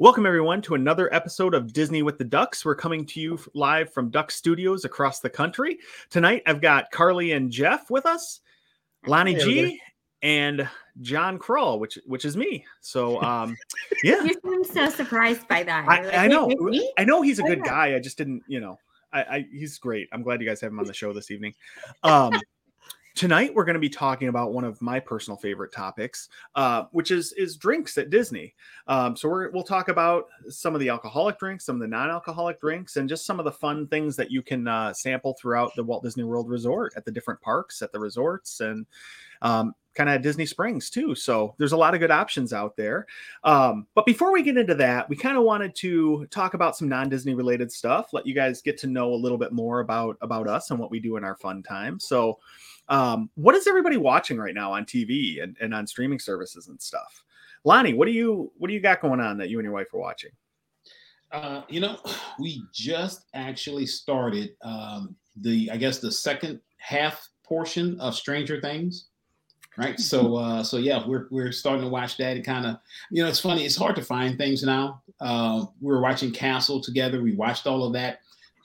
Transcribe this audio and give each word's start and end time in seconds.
Welcome, 0.00 0.24
everyone, 0.24 0.62
to 0.62 0.76
another 0.76 1.12
episode 1.12 1.52
of 1.52 1.74
Disney 1.74 2.00
with 2.02 2.16
the 2.16 2.24
Ducks. 2.24 2.64
We're 2.64 2.74
coming 2.74 3.04
to 3.04 3.20
you 3.20 3.38
live 3.52 3.92
from 3.92 4.08
Duck 4.08 4.30
Studios 4.30 4.86
across 4.86 5.20
the 5.20 5.28
country. 5.28 5.78
Tonight, 6.08 6.42
I've 6.46 6.62
got 6.62 6.90
Carly 6.90 7.32
and 7.32 7.50
Jeff 7.50 7.90
with 7.90 8.06
us, 8.06 8.40
Lonnie 9.06 9.34
G, 9.34 9.78
and 10.22 10.66
John 11.02 11.38
Krull, 11.38 11.78
which 11.78 11.98
which 12.06 12.24
is 12.24 12.34
me. 12.34 12.64
So, 12.80 13.20
um, 13.22 13.54
yeah, 14.02 14.24
You 14.24 14.40
seem 14.42 14.64
so 14.64 14.88
surprised 14.88 15.46
by 15.48 15.64
that. 15.64 15.86
I, 15.86 16.00
like, 16.00 16.14
I 16.14 16.28
know. 16.28 16.50
I 16.96 17.04
know 17.04 17.20
he's 17.20 17.38
a 17.38 17.42
Oh, 17.42 17.46
good 17.46 17.62
guy. 17.62 17.94
I 17.94 17.98
just 17.98 18.16
didn't, 18.16 18.42
you 18.48 18.58
know, 18.60 18.78
I, 19.12 19.20
I 19.20 19.46
he's 19.52 19.76
great. 19.76 20.08
I'm 20.12 20.22
glad 20.22 20.40
you 20.40 20.48
guys 20.48 20.62
have 20.62 20.72
him 20.72 20.78
on 20.78 20.86
the 20.86 20.94
show 20.94 21.12
this 21.12 21.30
evening. 21.30 21.52
Um, 22.04 22.32
tonight 23.14 23.54
we're 23.54 23.64
going 23.64 23.74
to 23.74 23.80
be 23.80 23.88
talking 23.88 24.28
about 24.28 24.52
one 24.52 24.64
of 24.64 24.80
my 24.80 25.00
personal 25.00 25.36
favorite 25.36 25.72
topics, 25.72 26.28
uh, 26.54 26.84
which 26.92 27.10
is 27.10 27.32
is 27.32 27.56
drinks 27.56 27.98
at 27.98 28.10
Disney. 28.10 28.54
Um, 28.86 29.16
so 29.16 29.28
we're, 29.28 29.50
we'll 29.50 29.62
talk 29.62 29.88
about 29.88 30.26
some 30.48 30.74
of 30.74 30.80
the 30.80 30.88
alcoholic 30.88 31.38
drinks, 31.38 31.64
some 31.64 31.76
of 31.76 31.80
the 31.80 31.88
non-alcoholic 31.88 32.60
drinks, 32.60 32.96
and 32.96 33.08
just 33.08 33.26
some 33.26 33.38
of 33.38 33.44
the 33.44 33.52
fun 33.52 33.86
things 33.88 34.16
that 34.16 34.30
you 34.30 34.42
can 34.42 34.66
uh, 34.68 34.92
sample 34.92 35.36
throughout 35.40 35.74
the 35.76 35.84
Walt 35.84 36.02
Disney 36.02 36.24
World 36.24 36.48
Resort 36.48 36.92
at 36.96 37.04
the 37.04 37.12
different 37.12 37.40
parks, 37.40 37.82
at 37.82 37.92
the 37.92 37.98
resorts, 37.98 38.60
and 38.60 38.86
um, 39.42 39.74
kind 39.94 40.08
of 40.08 40.22
Disney 40.22 40.46
Springs 40.46 40.90
too. 40.90 41.14
So 41.14 41.54
there's 41.58 41.72
a 41.72 41.76
lot 41.76 41.94
of 41.94 42.00
good 42.00 42.10
options 42.10 42.52
out 42.52 42.76
there. 42.76 43.06
Um, 43.44 43.86
but 43.94 44.06
before 44.06 44.32
we 44.32 44.42
get 44.42 44.56
into 44.56 44.74
that, 44.76 45.08
we 45.08 45.16
kind 45.16 45.36
of 45.36 45.44
wanted 45.44 45.74
to 45.76 46.26
talk 46.30 46.54
about 46.54 46.76
some 46.76 46.88
non-Disney 46.88 47.34
related 47.34 47.72
stuff, 47.72 48.12
let 48.12 48.26
you 48.26 48.34
guys 48.34 48.62
get 48.62 48.78
to 48.78 48.86
know 48.86 49.12
a 49.12 49.16
little 49.16 49.38
bit 49.38 49.52
more 49.52 49.80
about 49.80 50.16
about 50.20 50.48
us 50.48 50.70
and 50.70 50.78
what 50.78 50.90
we 50.90 51.00
do 51.00 51.16
in 51.16 51.24
our 51.24 51.36
fun 51.36 51.62
time. 51.62 51.98
So, 51.98 52.38
um, 52.90 53.30
what 53.36 53.54
is 53.54 53.66
everybody 53.66 53.96
watching 53.96 54.36
right 54.36 54.54
now 54.54 54.72
on 54.72 54.84
TV 54.84 55.42
and, 55.42 55.56
and 55.60 55.72
on 55.72 55.86
streaming 55.86 56.18
services 56.18 56.68
and 56.68 56.80
stuff? 56.80 57.24
Lonnie, 57.64 57.94
what 57.94 58.06
do 58.06 58.12
you 58.12 58.52
what 58.58 58.68
do 58.68 58.74
you 58.74 58.80
got 58.80 59.00
going 59.00 59.20
on 59.20 59.38
that 59.38 59.48
you 59.48 59.58
and 59.58 59.64
your 59.64 59.72
wife 59.72 59.94
are 59.94 60.00
watching? 60.00 60.30
Uh, 61.32 61.62
you 61.68 61.80
know, 61.80 61.98
we 62.38 62.62
just 62.74 63.24
actually 63.34 63.86
started 63.86 64.50
um, 64.62 65.14
the, 65.36 65.70
I 65.70 65.76
guess, 65.76 65.98
the 65.98 66.10
second 66.10 66.60
half 66.78 67.28
portion 67.44 67.98
of 68.00 68.14
Stranger 68.14 68.60
Things. 68.60 69.06
Right. 69.76 69.98
So, 69.98 70.36
uh, 70.36 70.62
so 70.64 70.78
yeah, 70.78 71.06
we're 71.06 71.28
we're 71.30 71.52
starting 71.52 71.84
to 71.84 71.90
watch 71.90 72.16
that. 72.18 72.36
It 72.36 72.44
kind 72.44 72.66
of, 72.66 72.78
you 73.10 73.22
know, 73.22 73.28
it's 73.28 73.40
funny. 73.40 73.64
It's 73.64 73.76
hard 73.76 73.96
to 73.96 74.02
find 74.02 74.36
things 74.36 74.64
now. 74.64 75.02
Uh, 75.20 75.66
we 75.80 75.92
were 75.92 76.00
watching 76.00 76.32
Castle 76.32 76.80
together. 76.80 77.22
We 77.22 77.34
watched 77.34 77.66
all 77.66 77.84
of 77.84 77.92
that. 77.92 78.20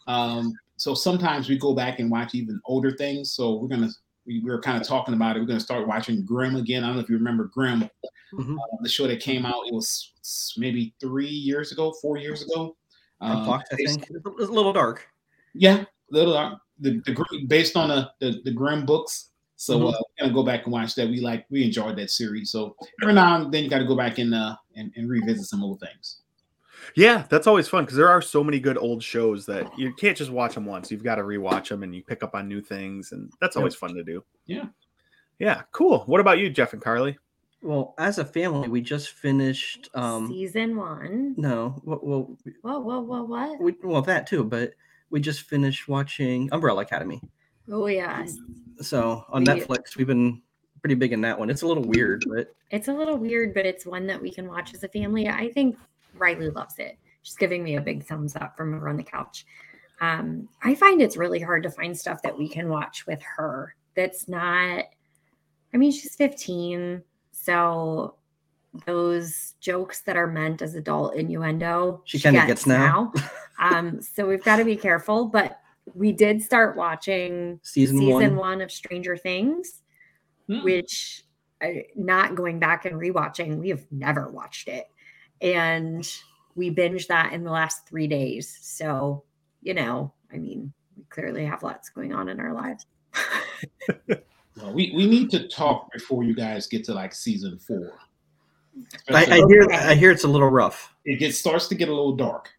Um, 0.07 0.53
so 0.77 0.93
sometimes 0.93 1.47
we 1.47 1.57
go 1.57 1.73
back 1.73 1.99
and 1.99 2.11
watch 2.11 2.35
even 2.35 2.59
older 2.65 2.91
things. 2.91 3.31
So 3.31 3.55
we're 3.55 3.67
gonna, 3.67 3.91
we, 4.25 4.39
we 4.39 4.49
were 4.49 4.61
kind 4.61 4.79
of 4.81 4.87
talking 4.87 5.13
about 5.13 5.35
it. 5.35 5.39
We're 5.39 5.45
gonna 5.45 5.59
start 5.59 5.87
watching 5.87 6.25
Grimm 6.25 6.55
again. 6.55 6.83
I 6.83 6.87
don't 6.87 6.95
know 6.95 7.01
if 7.01 7.09
you 7.09 7.17
remember 7.17 7.45
Grimm, 7.45 7.89
Mhm. 8.33 8.57
uh, 8.57 8.77
the 8.81 8.89
show 8.89 9.07
that 9.07 9.19
came 9.19 9.45
out. 9.45 9.67
It 9.67 9.73
was 9.73 10.11
maybe 10.57 10.93
three 10.99 11.27
years 11.29 11.71
ago, 11.71 11.93
four 12.01 12.17
years 12.17 12.41
ago. 12.43 12.75
Uh, 13.21 13.45
Fox, 13.45 13.69
I 13.71 13.75
think. 13.75 14.07
It's 14.09 14.25
a 14.25 14.51
little 14.51 14.73
dark. 14.73 15.07
Yeah, 15.53 15.85
little 16.09 16.35
uh, 16.37 16.55
the, 16.79 16.99
the 17.05 17.45
based 17.47 17.77
on 17.77 17.89
the 17.89 18.11
the, 18.19 18.41
the 18.43 18.51
Grimm 18.51 18.85
books. 18.85 19.29
So 19.57 19.79
Mhm. 19.79 19.93
uh, 19.93 19.97
we're 19.99 20.23
gonna 20.25 20.33
go 20.33 20.43
back 20.43 20.65
and 20.65 20.73
watch 20.73 20.95
that. 20.95 21.07
We 21.07 21.21
like 21.21 21.45
we 21.49 21.63
enjoyed 21.63 21.95
that 21.97 22.11
series. 22.11 22.51
So 22.51 22.75
every 23.01 23.13
now 23.13 23.41
and 23.41 23.53
then 23.53 23.63
you 23.63 23.69
got 23.69 23.79
to 23.79 23.85
go 23.85 23.95
back 23.95 24.17
and, 24.17 24.33
uh, 24.35 24.57
and 24.75 24.91
and 24.97 25.09
revisit 25.09 25.45
some 25.45 25.63
old 25.63 25.79
things. 25.79 26.21
Yeah, 26.95 27.25
that's 27.29 27.47
always 27.47 27.67
fun 27.67 27.83
because 27.83 27.97
there 27.97 28.09
are 28.09 28.21
so 28.21 28.43
many 28.43 28.59
good 28.59 28.77
old 28.77 29.03
shows 29.03 29.45
that 29.47 29.77
you 29.77 29.93
can't 29.93 30.17
just 30.17 30.31
watch 30.31 30.55
them 30.55 30.65
once. 30.65 30.91
You've 30.91 31.03
got 31.03 31.15
to 31.15 31.23
rewatch 31.23 31.69
them 31.69 31.83
and 31.83 31.93
you 31.95 32.03
pick 32.03 32.23
up 32.23 32.35
on 32.35 32.47
new 32.47 32.61
things, 32.61 33.11
and 33.11 33.31
that's 33.41 33.55
Yep. 33.55 33.61
always 33.61 33.75
fun 33.75 33.93
to 33.95 34.03
do. 34.03 34.23
Yeah. 34.45 34.65
Yeah, 35.39 35.63
cool. 35.71 35.99
What 36.05 36.21
about 36.21 36.39
you, 36.39 36.49
Jeff 36.49 36.73
and 36.73 36.81
Carly? 36.81 37.17
Well, 37.61 37.95
as 37.97 38.19
a 38.19 38.25
family, 38.25 38.67
we 38.69 38.79
just 38.81 39.09
finished. 39.09 39.89
Um, 39.95 40.27
Season 40.27 40.77
one. 40.77 41.33
no, 41.37 41.81
well, 41.83 41.99
well, 42.03 42.37
Whoa, 42.61 42.79
whoa, 42.79 42.99
whoa, 43.01 43.23
what? 43.23 43.59
we, 43.59 43.75
well, 43.83 44.01
that 44.03 44.27
too, 44.27 44.43
but 44.43 44.73
we 45.09 45.19
just 45.19 45.41
finished 45.41 45.87
watching 45.87 46.47
Umbrella 46.51 46.83
Academy. 46.83 47.21
Oh, 47.71 47.87
yes. 47.87 48.37
So 48.81 49.25
on 49.29 49.41
We- 49.43 49.47
Netflix, 49.47 49.97
we've 49.97 50.05
been 50.07 50.41
pretty 50.81 50.95
big 50.95 51.11
in 51.13 51.21
that 51.21 51.39
one. 51.39 51.49
It's 51.49 51.63
a 51.63 51.67
little 51.67 51.83
weird, 51.83 52.23
but 52.29 52.53
It's 52.69 52.87
a 52.87 52.93
little 52.93 53.17
weird, 53.17 53.53
but 53.55 53.65
it's 53.65 53.85
one 53.85 54.05
that 54.07 54.21
we 54.21 54.31
can 54.31 54.47
watch 54.47 54.73
as 54.75 54.83
a 54.83 54.87
family. 54.89 55.27
I 55.27 55.49
think 55.51 55.75
Riley 56.17 56.49
loves 56.49 56.79
it. 56.79 56.97
She's 57.21 57.35
giving 57.35 57.63
me 57.63 57.75
a 57.77 57.81
big 57.81 58.03
thumbs 58.05 58.35
up 58.35 58.55
from 58.55 58.73
over 58.73 58.89
on 58.89 58.97
the 58.97 59.03
couch. 59.03 59.45
Um, 60.01 60.49
I 60.61 60.75
find 60.75 61.01
it's 61.01 61.17
really 61.17 61.39
hard 61.39 61.63
to 61.63 61.71
find 61.71 61.97
stuff 61.97 62.21
that 62.21 62.37
we 62.37 62.47
can 62.49 62.69
watch 62.69 63.07
with 63.07 63.21
her 63.37 63.75
that's 63.95 64.27
not, 64.27 64.85
I 65.73 65.77
mean, 65.77 65.91
she's 65.91 66.15
15. 66.15 67.01
So 67.31 68.15
those 68.85 69.53
jokes 69.61 70.01
that 70.01 70.17
are 70.17 70.27
meant 70.27 70.61
as 70.61 70.75
adult 70.75 71.15
innuendo, 71.15 72.01
She 72.05 72.19
kinda 72.19 72.45
gets 72.45 72.65
now. 72.67 73.13
um, 73.59 74.01
so 74.01 74.27
we've 74.27 74.43
got 74.43 74.57
to 74.57 74.65
be 74.65 74.75
careful. 74.75 75.25
But 75.25 75.59
we 75.93 76.11
did 76.11 76.41
start 76.41 76.75
watching 76.75 77.59
season, 77.63 77.97
season 77.99 78.11
one, 78.11 78.35
one 78.35 78.61
of 78.61 78.71
Stranger 78.71 79.15
Things 79.15 79.81
Hmm. 80.47 80.63
which 80.63 81.23
uh, 81.61 81.69
not 81.95 82.35
going 82.35 82.59
back 82.59 82.85
and 82.85 82.95
rewatching, 82.95 83.57
we 83.57 83.69
have 83.69 83.85
never 83.91 84.29
watched 84.29 84.67
it. 84.67 84.85
And 85.41 86.09
we 86.55 86.73
binged 86.73 87.07
that 87.07 87.33
in 87.33 87.43
the 87.43 87.51
last 87.51 87.87
three 87.87 88.07
days. 88.07 88.57
So, 88.61 89.23
you 89.61 89.73
know, 89.73 90.13
I 90.33 90.37
mean, 90.37 90.71
we 90.97 91.03
clearly 91.09 91.45
have 91.45 91.63
lots 91.63 91.89
going 91.89 92.13
on 92.13 92.29
in 92.29 92.39
our 92.39 92.53
lives. 92.53 92.85
Well, 94.61 94.73
we 94.73 94.93
we 94.95 95.05
need 95.05 95.29
to 95.31 95.47
talk 95.47 95.91
before 95.91 96.23
you 96.23 96.33
guys 96.33 96.67
get 96.67 96.85
to 96.85 96.93
like 96.93 97.13
season 97.13 97.59
four. 97.59 97.91
I, 99.09 99.25
I 99.25 99.43
hear 99.49 99.67
I 99.71 99.95
hear 99.95 100.11
it's 100.11 100.23
a 100.23 100.27
little 100.27 100.49
rough. 100.49 100.93
it 101.03 101.19
gets 101.19 101.37
starts 101.37 101.67
to 101.67 101.75
get 101.75 101.89
a 101.89 101.93
little 101.93 102.15
dark. 102.15 102.49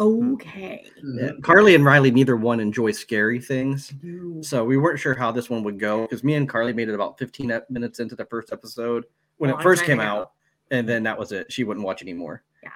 okay. 0.00 0.84
Yeah, 1.02 1.32
Carly 1.42 1.74
and 1.74 1.84
Riley 1.84 2.10
neither 2.10 2.36
one 2.36 2.60
enjoy 2.60 2.92
scary 2.92 3.40
things, 3.40 3.92
so 4.40 4.64
we 4.64 4.78
weren't 4.78 4.98
sure 4.98 5.14
how 5.14 5.30
this 5.32 5.50
one 5.50 5.62
would 5.64 5.78
go 5.78 6.02
because 6.02 6.24
me 6.24 6.34
and 6.34 6.48
Carly 6.48 6.72
made 6.72 6.88
it 6.88 6.94
about 6.94 7.18
15 7.18 7.60
minutes 7.68 8.00
into 8.00 8.16
the 8.16 8.24
first 8.24 8.50
episode 8.52 9.04
when 9.36 9.50
Long 9.50 9.60
it 9.60 9.62
first 9.62 9.84
came 9.84 10.00
ago. 10.00 10.08
out, 10.08 10.32
and 10.74 10.88
then 10.88 11.02
that 11.04 11.18
was 11.18 11.32
it. 11.32 11.52
She 11.52 11.64
wouldn't 11.64 11.84
watch 11.84 12.02
anymore. 12.02 12.42
Yeah. 12.62 12.70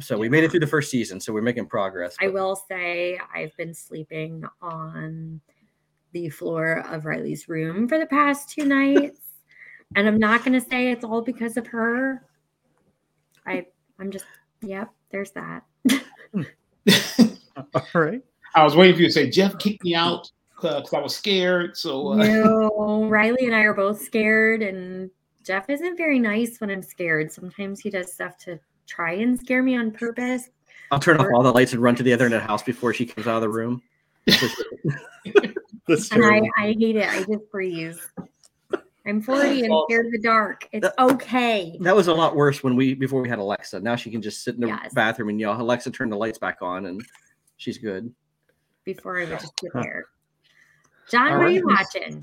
So 0.00 0.18
we 0.18 0.28
made 0.28 0.44
it 0.44 0.50
through 0.50 0.60
the 0.60 0.66
first 0.66 0.90
season, 0.90 1.20
so 1.20 1.32
we're 1.32 1.42
making 1.42 1.66
progress. 1.66 2.16
I 2.20 2.28
will 2.28 2.56
say 2.56 3.18
I've 3.34 3.56
been 3.56 3.74
sleeping 3.74 4.44
on 4.60 5.40
the 6.12 6.28
floor 6.28 6.84
of 6.88 7.04
Riley's 7.06 7.48
room 7.48 7.88
for 7.88 7.98
the 7.98 8.06
past 8.06 8.50
two 8.50 8.64
nights. 8.64 9.20
and 9.96 10.06
I'm 10.06 10.18
not 10.18 10.44
going 10.44 10.58
to 10.58 10.60
say 10.60 10.90
it's 10.90 11.04
all 11.04 11.22
because 11.22 11.56
of 11.56 11.66
her. 11.68 12.24
I 13.46 13.66
I'm 13.98 14.10
just 14.10 14.24
yep, 14.62 14.90
there's 15.10 15.32
that. 15.32 15.64
All 17.74 17.82
right. 17.94 18.22
I 18.54 18.64
was 18.64 18.76
waiting 18.76 18.96
for 18.96 19.02
you 19.02 19.08
to 19.08 19.12
say 19.12 19.30
Jeff 19.30 19.58
kicked 19.58 19.84
me 19.84 19.94
out 19.94 20.30
because 20.56 20.92
I 20.92 21.00
was 21.00 21.14
scared. 21.14 21.76
So 21.76 22.12
uh, 22.12 22.16
No, 22.16 23.04
Riley 23.08 23.46
and 23.46 23.54
I 23.54 23.60
are 23.60 23.74
both 23.74 24.00
scared, 24.00 24.62
and 24.62 25.10
Jeff 25.44 25.68
isn't 25.68 25.96
very 25.96 26.18
nice 26.18 26.58
when 26.60 26.70
I'm 26.70 26.82
scared. 26.82 27.30
Sometimes 27.30 27.78
he 27.80 27.90
does 27.90 28.12
stuff 28.12 28.36
to 28.38 28.58
try 28.86 29.12
and 29.12 29.38
scare 29.38 29.62
me 29.62 29.76
on 29.76 29.90
purpose. 29.90 30.48
I'll 30.90 30.98
turn 30.98 31.18
off 31.18 31.26
all 31.34 31.42
the 31.42 31.52
lights 31.52 31.72
and 31.74 31.82
run 31.82 31.94
to 31.96 32.02
the 32.02 32.12
other 32.12 32.24
end 32.24 32.34
of 32.34 32.40
the 32.42 32.46
house 32.46 32.62
before 32.62 32.92
she 32.94 33.06
comes 33.06 33.26
out 33.26 33.36
of 33.36 33.42
the 33.42 33.48
room. 33.50 33.82
That's 35.86 36.10
And 36.12 36.24
I. 36.24 36.40
I 36.58 36.74
hate 36.78 36.96
it. 36.96 37.08
I 37.08 37.18
just 37.24 37.50
freeze. 37.50 38.00
I'm 39.06 39.20
40 39.20 39.60
and 39.64 39.70
Well- 39.70 39.84
scared 39.88 40.06
of 40.06 40.12
the 40.12 40.20
dark. 40.22 40.66
It's 40.72 40.88
okay. 40.98 41.76
That 41.80 41.94
was 41.94 42.08
a 42.08 42.14
lot 42.14 42.34
worse 42.36 42.62
when 42.62 42.74
we 42.74 42.94
before 42.94 43.20
we 43.20 43.28
had 43.28 43.38
Alexa. 43.38 43.80
Now 43.80 43.96
she 43.96 44.10
can 44.10 44.22
just 44.22 44.42
sit 44.42 44.54
in 44.54 44.62
the 44.62 44.68
Yes. 44.68 44.94
bathroom 44.94 45.28
and 45.28 45.38
yell, 45.38 45.60
"Alexa, 45.60 45.90
turn 45.90 46.08
the 46.08 46.16
lights 46.16 46.38
back 46.38 46.58
on," 46.62 46.86
and 46.86 47.04
she's 47.58 47.76
good. 47.76 48.10
Before 48.84 49.18
I 49.18 49.24
would 49.24 49.38
just 49.40 49.52
sit 49.60 49.70
there. 49.74 50.06
John, 51.10 51.32
All 51.32 51.38
what 51.38 51.46
are 51.46 51.50
you 51.50 51.66
watching? 51.66 52.22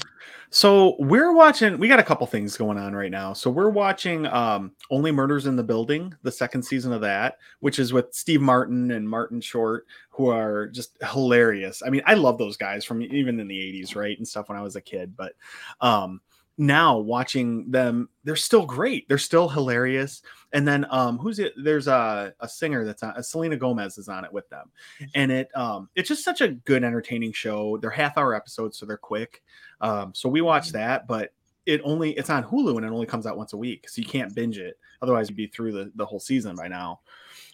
So 0.53 0.97
we're 0.99 1.31
watching. 1.31 1.77
We 1.79 1.87
got 1.87 1.99
a 1.99 2.03
couple 2.03 2.27
things 2.27 2.57
going 2.57 2.77
on 2.77 2.93
right 2.93 3.09
now. 3.09 3.31
So 3.31 3.49
we're 3.49 3.69
watching 3.69 4.25
um, 4.27 4.73
"Only 4.89 5.11
Murders 5.11 5.45
in 5.45 5.55
the 5.55 5.63
Building," 5.63 6.13
the 6.23 6.31
second 6.31 6.63
season 6.63 6.91
of 6.91 6.99
that, 7.01 7.37
which 7.61 7.79
is 7.79 7.93
with 7.93 8.13
Steve 8.13 8.41
Martin 8.41 8.91
and 8.91 9.09
Martin 9.09 9.39
Short, 9.39 9.85
who 10.09 10.27
are 10.27 10.67
just 10.67 10.97
hilarious. 11.09 11.81
I 11.85 11.89
mean, 11.89 12.01
I 12.05 12.15
love 12.15 12.37
those 12.37 12.57
guys 12.57 12.83
from 12.83 13.01
even 13.01 13.39
in 13.39 13.47
the 13.47 13.57
'80s, 13.57 13.95
right, 13.95 14.17
and 14.17 14.27
stuff 14.27 14.49
when 14.49 14.57
I 14.57 14.61
was 14.61 14.75
a 14.75 14.81
kid. 14.81 15.15
But 15.15 15.33
um, 15.79 16.19
now 16.57 16.97
watching 16.97 17.69
them, 17.71 18.09
they're 18.23 18.35
still 18.35 18.65
great. 18.65 19.07
They're 19.07 19.17
still 19.17 19.49
hilarious. 19.49 20.21
And 20.53 20.67
then 20.67 20.85
um, 20.89 21.17
who's 21.17 21.39
it? 21.39 21.53
There's 21.57 21.87
a, 21.87 22.33
a 22.39 22.47
singer 22.47 22.85
that's 22.85 23.03
on. 23.03 23.21
Selena 23.23 23.57
Gomez 23.57 23.97
is 23.97 24.09
on 24.09 24.25
it 24.25 24.33
with 24.33 24.49
them, 24.49 24.69
and 25.15 25.31
it 25.31 25.49
um, 25.55 25.89
it's 25.95 26.09
just 26.09 26.25
such 26.25 26.41
a 26.41 26.49
good, 26.49 26.83
entertaining 26.83 27.31
show. 27.31 27.77
They're 27.77 27.89
half 27.89 28.17
hour 28.17 28.35
episodes, 28.35 28.77
so 28.77 28.85
they're 28.85 28.97
quick. 28.97 29.41
Um, 29.79 30.13
so 30.13 30.27
we 30.27 30.41
watch 30.41 30.71
that, 30.73 31.07
but 31.07 31.33
it 31.65 31.81
only 31.83 32.11
it's 32.11 32.29
on 32.29 32.43
Hulu 32.43 32.77
and 32.77 32.85
it 32.85 32.91
only 32.91 33.05
comes 33.05 33.25
out 33.25 33.37
once 33.37 33.53
a 33.53 33.57
week, 33.57 33.87
so 33.89 34.01
you 34.01 34.07
can't 34.07 34.35
binge 34.35 34.57
it. 34.57 34.77
Otherwise, 35.01 35.29
you'd 35.29 35.37
be 35.37 35.47
through 35.47 35.71
the, 35.71 35.91
the 35.95 36.05
whole 36.05 36.19
season 36.19 36.55
by 36.55 36.67
now. 36.67 36.99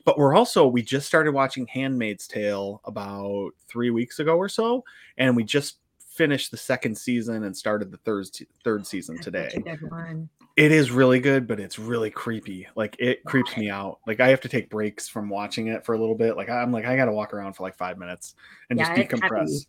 But 0.05 0.17
we're 0.17 0.35
also 0.35 0.65
we 0.65 0.81
just 0.81 1.07
started 1.07 1.33
watching 1.33 1.67
Handmaid's 1.67 2.27
Tale 2.27 2.81
about 2.85 3.51
three 3.67 3.89
weeks 3.89 4.19
ago 4.19 4.37
or 4.37 4.49
so, 4.49 4.83
and 5.17 5.35
we 5.35 5.43
just 5.43 5.79
finished 6.17 6.51
the 6.51 6.57
second 6.57 6.97
season 6.97 7.43
and 7.43 7.55
started 7.55 7.91
the 7.91 7.97
third 7.97 8.27
third 8.63 8.85
season 8.85 9.17
today. 9.19 9.49
a 9.55 9.59
good 9.59 9.89
one. 9.89 10.29
It 10.55 10.71
is 10.71 10.89
really 10.89 11.19
good, 11.19 11.47
but 11.47 11.59
it's 11.59 11.77
really 11.77 12.09
creepy. 12.09 12.67
Like 12.75 12.95
it 12.97 13.23
creeps 13.25 13.55
me 13.55 13.69
out. 13.69 13.99
Like 14.07 14.19
I 14.19 14.29
have 14.29 14.41
to 14.41 14.49
take 14.49 14.71
breaks 14.71 15.07
from 15.07 15.29
watching 15.29 15.67
it 15.67 15.85
for 15.85 15.93
a 15.93 15.99
little 15.99 16.15
bit. 16.15 16.35
Like 16.35 16.49
I'm 16.49 16.71
like 16.71 16.85
I 16.85 16.95
got 16.95 17.05
to 17.05 17.11
walk 17.11 17.33
around 17.33 17.53
for 17.53 17.61
like 17.63 17.77
five 17.77 17.99
minutes 17.99 18.33
and 18.69 18.79
Yeah, 18.79 18.95
just 18.95 19.09
decompress. 19.11 19.67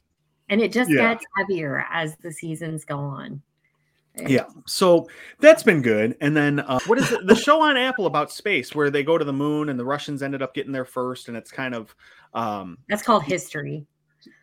And 0.48 0.62
it 0.62 0.72
just 0.72 0.90
Yeah. 0.90 1.12
gets 1.12 1.24
heavier 1.36 1.84
as 1.90 2.16
the 2.22 2.32
seasons 2.32 2.86
go 2.86 2.96
on. 2.96 3.42
Yeah. 4.26 4.46
So 4.66 5.08
that's 5.40 5.62
been 5.62 5.82
good. 5.82 6.16
And 6.20 6.36
then 6.36 6.60
uh, 6.60 6.78
what 6.86 6.98
is 6.98 7.12
it? 7.12 7.26
the 7.26 7.36
show 7.44 7.60
on 7.60 7.76
Apple 7.76 8.06
about 8.06 8.32
space 8.32 8.74
where 8.74 8.90
they 8.90 9.02
go 9.02 9.18
to 9.18 9.24
the 9.24 9.32
moon 9.32 9.68
and 9.68 9.78
the 9.78 9.84
Russians 9.84 10.22
ended 10.22 10.42
up 10.42 10.54
getting 10.54 10.72
there 10.72 10.84
first, 10.84 11.28
and 11.28 11.36
it's 11.36 11.50
kind 11.50 11.74
of 11.74 11.94
um 12.34 12.78
That's 12.88 13.02
called 13.02 13.24
history. 13.24 13.86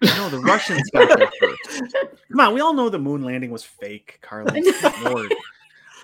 No, 0.01 0.29
the 0.29 0.39
Russians 0.39 0.89
got 0.91 1.17
there 1.17 1.31
first. 1.39 1.93
Come 2.31 2.39
on, 2.39 2.53
we 2.53 2.61
all 2.61 2.73
know 2.73 2.89
the 2.89 2.99
moon 2.99 3.23
landing 3.23 3.51
was 3.51 3.63
fake, 3.63 4.19
Carly. 4.21 4.63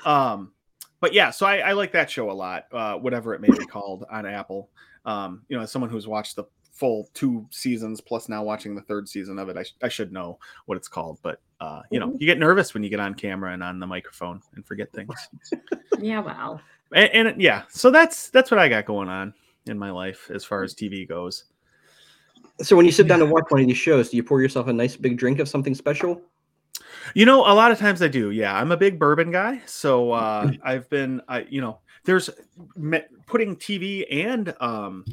Um, 0.06 0.51
but 1.00 1.13
yeah, 1.13 1.31
so 1.31 1.45
I, 1.45 1.57
I 1.57 1.72
like 1.74 1.92
that 1.94 2.10
show 2.10 2.31
a 2.31 2.33
lot, 2.33 2.66
uh, 2.72 2.95
whatever 2.95 3.33
it 3.33 3.42
may 3.42 3.50
be 3.50 3.66
called 3.66 4.06
on 4.10 4.25
Apple. 4.25 4.69
Um, 5.06 5.44
you 5.48 5.57
know, 5.57 5.63
as 5.63 5.72
someone 5.72 5.89
who's 5.89 6.07
watched 6.07 6.36
the 6.36 6.45
full 6.72 7.10
two 7.13 7.45
seasons 7.51 8.01
plus 8.01 8.30
now 8.30 8.44
watching 8.44 8.75
the 8.75 8.81
third 8.81 9.07
season 9.10 9.38
of 9.39 9.50
it, 9.50 9.57
I, 9.57 9.63
sh- 9.63 9.75
I 9.84 9.89
should 9.89 10.12
know 10.12 10.39
what 10.66 10.77
it's 10.77 10.88
called. 10.88 11.19
But 11.22 11.42
uh, 11.60 11.81
you 11.92 12.00
know, 12.00 12.16
you 12.18 12.25
get 12.25 12.39
nervous 12.39 12.74
when 12.74 12.84
you 12.84 12.89
get 12.89 13.00
on 13.00 13.13
camera 13.13 13.54
and 13.54 13.63
on 13.63 13.80
the 13.80 13.88
microphone 13.88 14.42
and 14.56 14.66
forget 14.66 14.92
things. 14.92 15.13
Yeah, 16.00 16.22
well. 16.22 16.60
and, 16.95 17.27
and 17.27 17.42
yeah, 17.42 17.63
so 17.69 17.92
that's 17.92 18.31
that's 18.31 18.50
what 18.50 18.60
I 18.60 18.68
got 18.69 18.86
going 18.86 19.07
on 19.07 19.36
in 19.68 19.77
my 19.77 19.92
life 19.92 20.31
as 20.34 20.44
far 20.44 20.63
as 20.63 20.74
TV 20.74 21.07
goes. 21.07 21.44
So 22.62 22.75
when 22.75 22.86
you 22.86 22.92
sit 22.92 23.08
down 23.08 23.19
to 23.19 23.25
watch 23.25 23.46
one 23.50 23.62
of 23.62 23.68
these 23.68 23.78
shows, 23.78 24.10
do 24.10 24.18
you 24.18 24.24
pour 24.24 24.42
yourself 24.42 24.68
a 24.68 24.74
nice 24.74 24.96
big 24.96 25.18
drink 25.18 25.40
of 25.40 25.48
something 25.48 25.75
special? 25.75 26.22
You 27.13 27.25
know, 27.25 27.42
a 27.42 27.54
lot 27.54 27.72
of 27.72 27.80
times 27.80 28.02
I 28.02 28.08
do. 28.08 28.31
Yeah, 28.31 28.56
I'm 28.56 28.72
a 28.72 28.78
big 28.78 29.00
bourbon 29.00 29.31
guy, 29.31 29.62
so 29.66 30.12
uh, 30.12 30.52
I've 30.63 30.90
been, 30.90 31.22
I 31.28 31.46
you 31.50 31.62
know, 31.62 31.80
there's 32.04 32.30
me- 32.75 33.04
putting 33.25 33.56
TV 33.56 34.06
and 34.12 34.54
um 34.60 35.06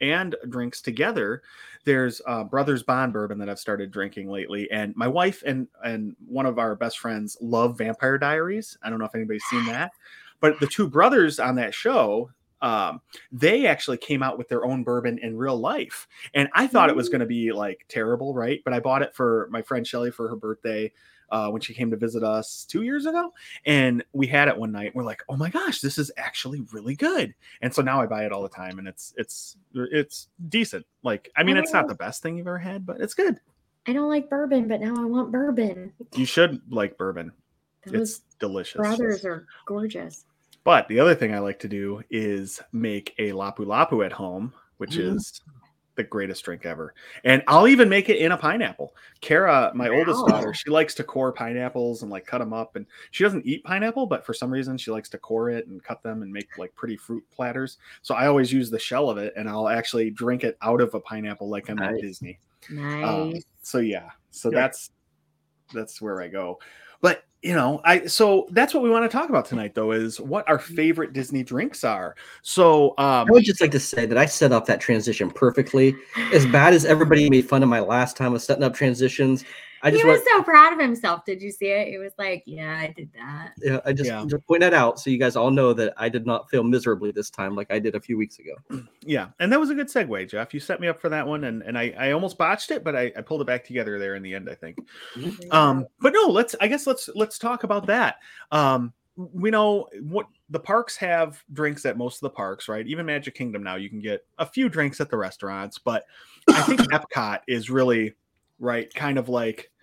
and 0.00 0.36
drinks 0.48 0.82
together. 0.82 1.42
There's 1.84 2.20
uh, 2.26 2.44
Brothers 2.44 2.82
Bond 2.82 3.12
bourbon 3.12 3.38
that 3.38 3.48
I've 3.48 3.58
started 3.58 3.90
drinking 3.90 4.28
lately, 4.28 4.70
and 4.70 4.94
my 4.96 5.08
wife 5.08 5.42
and 5.46 5.68
and 5.84 6.16
one 6.26 6.46
of 6.46 6.58
our 6.58 6.74
best 6.74 6.98
friends 6.98 7.36
love 7.40 7.78
Vampire 7.78 8.18
Diaries. 8.18 8.76
I 8.82 8.90
don't 8.90 8.98
know 8.98 9.04
if 9.04 9.14
anybody's 9.14 9.44
seen 9.44 9.64
that, 9.66 9.92
but 10.40 10.58
the 10.60 10.66
two 10.66 10.88
brothers 10.88 11.38
on 11.38 11.54
that 11.56 11.74
show. 11.74 12.30
Um, 12.62 13.00
they 13.30 13.66
actually 13.66 13.98
came 13.98 14.22
out 14.22 14.38
with 14.38 14.48
their 14.48 14.64
own 14.64 14.82
bourbon 14.82 15.18
in 15.18 15.36
real 15.36 15.58
life, 15.58 16.08
and 16.34 16.48
I 16.54 16.66
thought 16.66 16.88
it 16.88 16.96
was 16.96 17.08
going 17.08 17.20
to 17.20 17.26
be 17.26 17.52
like 17.52 17.84
terrible, 17.88 18.34
right? 18.34 18.62
But 18.64 18.72
I 18.72 18.80
bought 18.80 19.02
it 19.02 19.14
for 19.14 19.48
my 19.50 19.62
friend 19.62 19.86
Shelly 19.86 20.10
for 20.10 20.28
her 20.28 20.36
birthday 20.36 20.92
uh, 21.30 21.50
when 21.50 21.60
she 21.60 21.74
came 21.74 21.90
to 21.90 21.96
visit 21.96 22.22
us 22.22 22.64
two 22.64 22.82
years 22.82 23.06
ago, 23.06 23.32
and 23.64 24.04
we 24.12 24.26
had 24.26 24.48
it 24.48 24.56
one 24.56 24.72
night. 24.72 24.94
We're 24.94 25.04
like, 25.04 25.22
"Oh 25.28 25.36
my 25.36 25.50
gosh, 25.50 25.80
this 25.80 25.98
is 25.98 26.10
actually 26.16 26.60
really 26.72 26.94
good!" 26.94 27.34
And 27.60 27.74
so 27.74 27.82
now 27.82 28.00
I 28.00 28.06
buy 28.06 28.24
it 28.24 28.32
all 28.32 28.42
the 28.42 28.48
time, 28.48 28.78
and 28.78 28.88
it's 28.88 29.12
it's 29.16 29.56
it's 29.74 30.28
decent. 30.48 30.86
Like, 31.02 31.30
I 31.36 31.42
mean, 31.42 31.56
it's 31.56 31.72
not 31.72 31.88
the 31.88 31.94
best 31.94 32.22
thing 32.22 32.36
you've 32.36 32.46
ever 32.46 32.58
had, 32.58 32.86
but 32.86 33.00
it's 33.00 33.14
good. 33.14 33.38
I 33.86 33.92
don't 33.92 34.08
like 34.08 34.28
bourbon, 34.28 34.66
but 34.66 34.80
now 34.80 34.96
I 34.96 35.04
want 35.04 35.30
bourbon. 35.30 35.92
You 36.14 36.26
should 36.26 36.60
like 36.70 36.96
bourbon; 36.96 37.32
Those 37.86 37.94
it's 37.94 38.22
delicious. 38.38 38.76
brothers 38.76 39.24
are 39.24 39.46
gorgeous. 39.66 40.24
But 40.66 40.88
the 40.88 40.98
other 41.00 41.14
thing 41.14 41.32
I 41.32 41.38
like 41.38 41.60
to 41.60 41.68
do 41.68 42.02
is 42.10 42.60
make 42.72 43.14
a 43.18 43.30
lapu 43.30 43.60
lapu 43.60 44.04
at 44.04 44.12
home, 44.12 44.52
which 44.78 44.96
Mhm. 44.96 45.14
is 45.14 45.40
the 45.94 46.02
greatest 46.04 46.44
drink 46.44 46.66
ever. 46.66 46.92
And 47.24 47.42
I'll 47.46 47.68
even 47.68 47.88
make 47.88 48.08
it 48.10 48.18
in 48.18 48.32
a 48.32 48.36
pineapple. 48.36 48.94
Kara, 49.22 49.70
my 49.74 49.88
oldest 49.88 50.26
daughter, 50.26 50.52
she 50.52 50.68
likes 50.68 50.92
to 50.96 51.04
core 51.04 51.32
pineapples 51.32 52.02
and 52.02 52.10
like 52.10 52.26
cut 52.26 52.38
them 52.38 52.52
up. 52.52 52.76
And 52.76 52.84
she 53.12 53.24
doesn't 53.24 53.46
eat 53.46 53.64
pineapple, 53.64 54.06
but 54.06 54.26
for 54.26 54.34
some 54.34 54.50
reason 54.50 54.76
she 54.76 54.90
likes 54.90 55.08
to 55.10 55.18
core 55.18 55.48
it 55.50 55.68
and 55.68 55.82
cut 55.82 56.02
them 56.02 56.20
and 56.22 56.30
make 56.32 56.58
like 56.58 56.74
pretty 56.74 56.96
fruit 56.96 57.24
platters. 57.30 57.78
So 58.02 58.14
I 58.16 58.26
always 58.26 58.52
use 58.52 58.68
the 58.68 58.78
shell 58.78 59.08
of 59.08 59.16
it 59.18 59.32
and 59.36 59.48
I'll 59.48 59.68
actually 59.68 60.10
drink 60.10 60.44
it 60.44 60.58
out 60.62 60.80
of 60.82 60.92
a 60.94 61.00
pineapple 61.00 61.48
like 61.48 61.70
I'm 61.70 61.78
at 61.78 61.98
Disney. 62.00 62.40
Nice. 62.68 63.04
Um, 63.04 63.32
so 63.62 63.78
yeah, 63.78 64.10
so 64.32 64.50
Yeah. 64.50 64.58
that's 64.62 64.90
that's 65.72 66.02
where 66.02 66.20
I 66.20 66.28
go. 66.28 66.58
But 67.06 67.22
you 67.40 67.54
know, 67.54 67.80
I 67.84 68.06
so 68.06 68.48
that's 68.50 68.74
what 68.74 68.82
we 68.82 68.90
want 68.90 69.08
to 69.08 69.16
talk 69.16 69.28
about 69.28 69.44
tonight, 69.44 69.76
though, 69.76 69.92
is 69.92 70.20
what 70.20 70.48
our 70.48 70.58
favorite 70.58 71.12
Disney 71.12 71.44
drinks 71.44 71.84
are. 71.84 72.16
So 72.42 72.94
um 72.98 73.28
I 73.28 73.30
would 73.30 73.44
just 73.44 73.60
like 73.60 73.70
to 73.70 73.78
say 73.78 74.06
that 74.06 74.18
I 74.18 74.26
set 74.26 74.50
up 74.50 74.66
that 74.66 74.80
transition 74.80 75.30
perfectly. 75.30 75.94
As 76.32 76.44
bad 76.46 76.74
as 76.74 76.84
everybody 76.84 77.30
made 77.30 77.48
fun 77.48 77.62
of 77.62 77.68
my 77.68 77.78
last 77.78 78.16
time 78.16 78.34
of 78.34 78.42
setting 78.42 78.64
up 78.64 78.74
transitions, 78.74 79.44
I 79.86 79.90
he 79.90 80.02
was 80.02 80.18
want 80.18 80.28
so 80.28 80.42
proud 80.42 80.72
of 80.72 80.80
himself. 80.80 81.24
Did 81.24 81.40
you 81.40 81.50
see 81.50 81.66
it? 81.66 81.88
He 81.88 81.98
was 81.98 82.12
like, 82.18 82.42
"Yeah, 82.44 82.76
I 82.76 82.92
did 82.96 83.08
that." 83.14 83.52
yeah, 83.62 83.80
I 83.84 83.92
just, 83.92 84.08
Yeah. 84.08 84.24
just 84.26 84.44
point 84.46 84.60
that 84.60 84.74
out 84.74 84.98
so 84.98 85.10
you 85.10 85.18
guys 85.18 85.36
all 85.36 85.50
know 85.50 85.72
that 85.74 85.94
I 85.96 86.08
did 86.08 86.26
not 86.26 86.50
fail 86.50 86.64
miserably 86.64 87.12
this 87.12 87.30
time 87.30 87.54
like 87.54 87.70
I 87.70 87.78
did 87.78 87.94
a 87.94 88.00
few 88.00 88.16
weeks 88.18 88.38
ago. 88.38 88.82
yeah, 89.02 89.28
and 89.38 89.52
that 89.52 89.60
was 89.60 89.70
a 89.70 89.74
good 89.74 89.86
segue, 89.86 90.28
Jeff. 90.28 90.52
You 90.52 90.60
set 90.60 90.80
me 90.80 90.88
up 90.88 91.00
for 91.00 91.08
that 91.08 91.26
one, 91.26 91.44
and 91.44 91.62
and 91.62 91.78
I 91.78 91.94
I 91.98 92.10
almost 92.12 92.36
botched 92.36 92.70
it, 92.72 92.82
but 92.82 92.96
I, 92.96 93.12
I 93.16 93.20
pulled 93.20 93.40
it 93.42 93.46
back 93.46 93.64
together 93.64 93.98
there 93.98 94.16
in 94.16 94.22
the 94.22 94.34
end, 94.34 94.50
I 94.50 94.54
think. 94.54 94.78
Um, 95.52 95.86
but 96.00 96.12
no, 96.12 96.26
let's 96.26 96.56
I 96.60 96.66
guess 96.66 96.86
let's 96.86 97.08
let's 97.14 97.38
talk 97.38 97.62
about 97.62 97.86
that. 97.86 98.16
Um, 98.50 98.92
we 99.16 99.50
know 99.50 99.88
what 100.02 100.26
the 100.50 100.60
parks 100.60 100.96
have 100.96 101.42
drinks 101.52 101.86
at 101.86 101.96
most 101.96 102.16
of 102.16 102.20
the 102.20 102.30
parks, 102.30 102.68
right? 102.68 102.86
Even 102.86 103.06
Magic 103.06 103.34
Kingdom 103.34 103.62
now 103.62 103.76
you 103.76 103.88
can 103.88 104.00
get 104.00 104.26
a 104.38 104.46
few 104.46 104.68
drinks 104.68 105.00
at 105.00 105.10
the 105.10 105.16
restaurants, 105.16 105.78
but 105.78 106.04
I 106.48 106.62
think 106.62 106.80
Epcot 106.92 107.40
is 107.48 107.70
really 107.70 108.14
right, 108.58 108.92
kind 108.94 109.18
of 109.18 109.28
like 109.28 109.58
Where 109.58 109.60
it's 109.60 109.75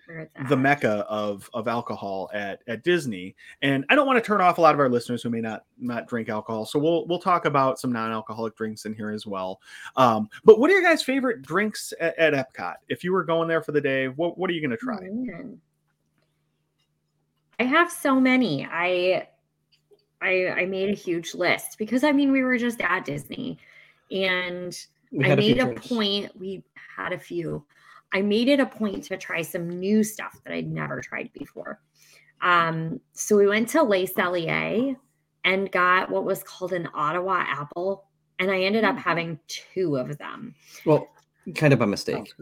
the 0.48 0.56
mecca 0.56 1.06
of 1.08 1.48
of 1.54 1.68
alcohol 1.68 2.30
at 2.32 2.62
at 2.66 2.82
Disney. 2.82 3.34
And 3.62 3.84
I 3.88 3.94
don't 3.94 4.06
want 4.06 4.22
to 4.22 4.26
turn 4.26 4.40
off 4.40 4.58
a 4.58 4.60
lot 4.60 4.74
of 4.74 4.80
our 4.80 4.88
listeners 4.88 5.22
who 5.22 5.30
may 5.30 5.40
not 5.40 5.64
not 5.78 6.06
drink 6.06 6.28
alcohol. 6.28 6.66
So 6.66 6.78
we'll 6.78 7.06
we'll 7.06 7.18
talk 7.18 7.44
about 7.44 7.78
some 7.78 7.92
non-alcoholic 7.92 8.56
drinks 8.56 8.84
in 8.84 8.94
here 8.94 9.10
as 9.10 9.26
well. 9.26 9.60
Um, 9.96 10.28
but 10.44 10.58
what 10.58 10.70
are 10.70 10.74
your 10.74 10.82
guys' 10.82 11.02
favorite 11.02 11.42
drinks 11.42 11.92
at, 12.00 12.18
at 12.18 12.34
Epcot? 12.34 12.74
If 12.88 13.04
you 13.04 13.12
were 13.12 13.24
going 13.24 13.48
there 13.48 13.62
for 13.62 13.72
the 13.72 13.80
day, 13.80 14.08
what 14.08 14.38
what 14.38 14.50
are 14.50 14.52
you 14.52 14.60
going 14.60 14.70
to 14.70 14.76
try? 14.76 14.98
Oh. 15.38 15.58
I 17.58 17.64
have 17.64 17.90
so 17.90 18.20
many. 18.20 18.66
I 18.70 19.28
I 20.20 20.48
I 20.48 20.66
made 20.66 20.90
a 20.90 20.94
huge 20.94 21.34
list 21.34 21.78
because 21.78 22.04
I 22.04 22.12
mean 22.12 22.32
we 22.32 22.42
were 22.42 22.58
just 22.58 22.80
at 22.80 23.04
Disney 23.04 23.58
and 24.10 24.76
We 25.12 25.24
I 25.24 25.28
had 25.28 25.38
a 25.38 25.42
made 25.42 25.58
a 25.58 25.74
point. 25.74 26.38
We 26.38 26.62
had 26.74 27.12
a 27.12 27.18
few. 27.18 27.64
I 28.14 28.22
made 28.22 28.48
it 28.48 28.60
a 28.60 28.66
point 28.66 29.04
to 29.04 29.16
try 29.16 29.42
some 29.42 29.68
new 29.68 30.04
stuff 30.04 30.38
that 30.44 30.54
I'd 30.54 30.70
never 30.70 31.00
tried 31.00 31.30
before. 31.32 31.80
Um, 32.40 33.00
so 33.12 33.36
we 33.36 33.48
went 33.48 33.68
to 33.70 33.82
Les 33.82 34.06
Cellier 34.06 34.96
and 35.44 35.72
got 35.72 36.10
what 36.10 36.24
was 36.24 36.42
called 36.44 36.72
an 36.72 36.88
Ottawa 36.94 37.44
apple, 37.46 38.04
and 38.38 38.50
I 38.50 38.62
ended 38.62 38.84
up 38.84 38.96
having 38.96 39.38
two 39.48 39.96
of 39.96 40.16
them. 40.18 40.54
Well, 40.86 41.08
kind 41.56 41.72
of 41.72 41.80
by 41.80 41.86
mistake. 41.86 42.32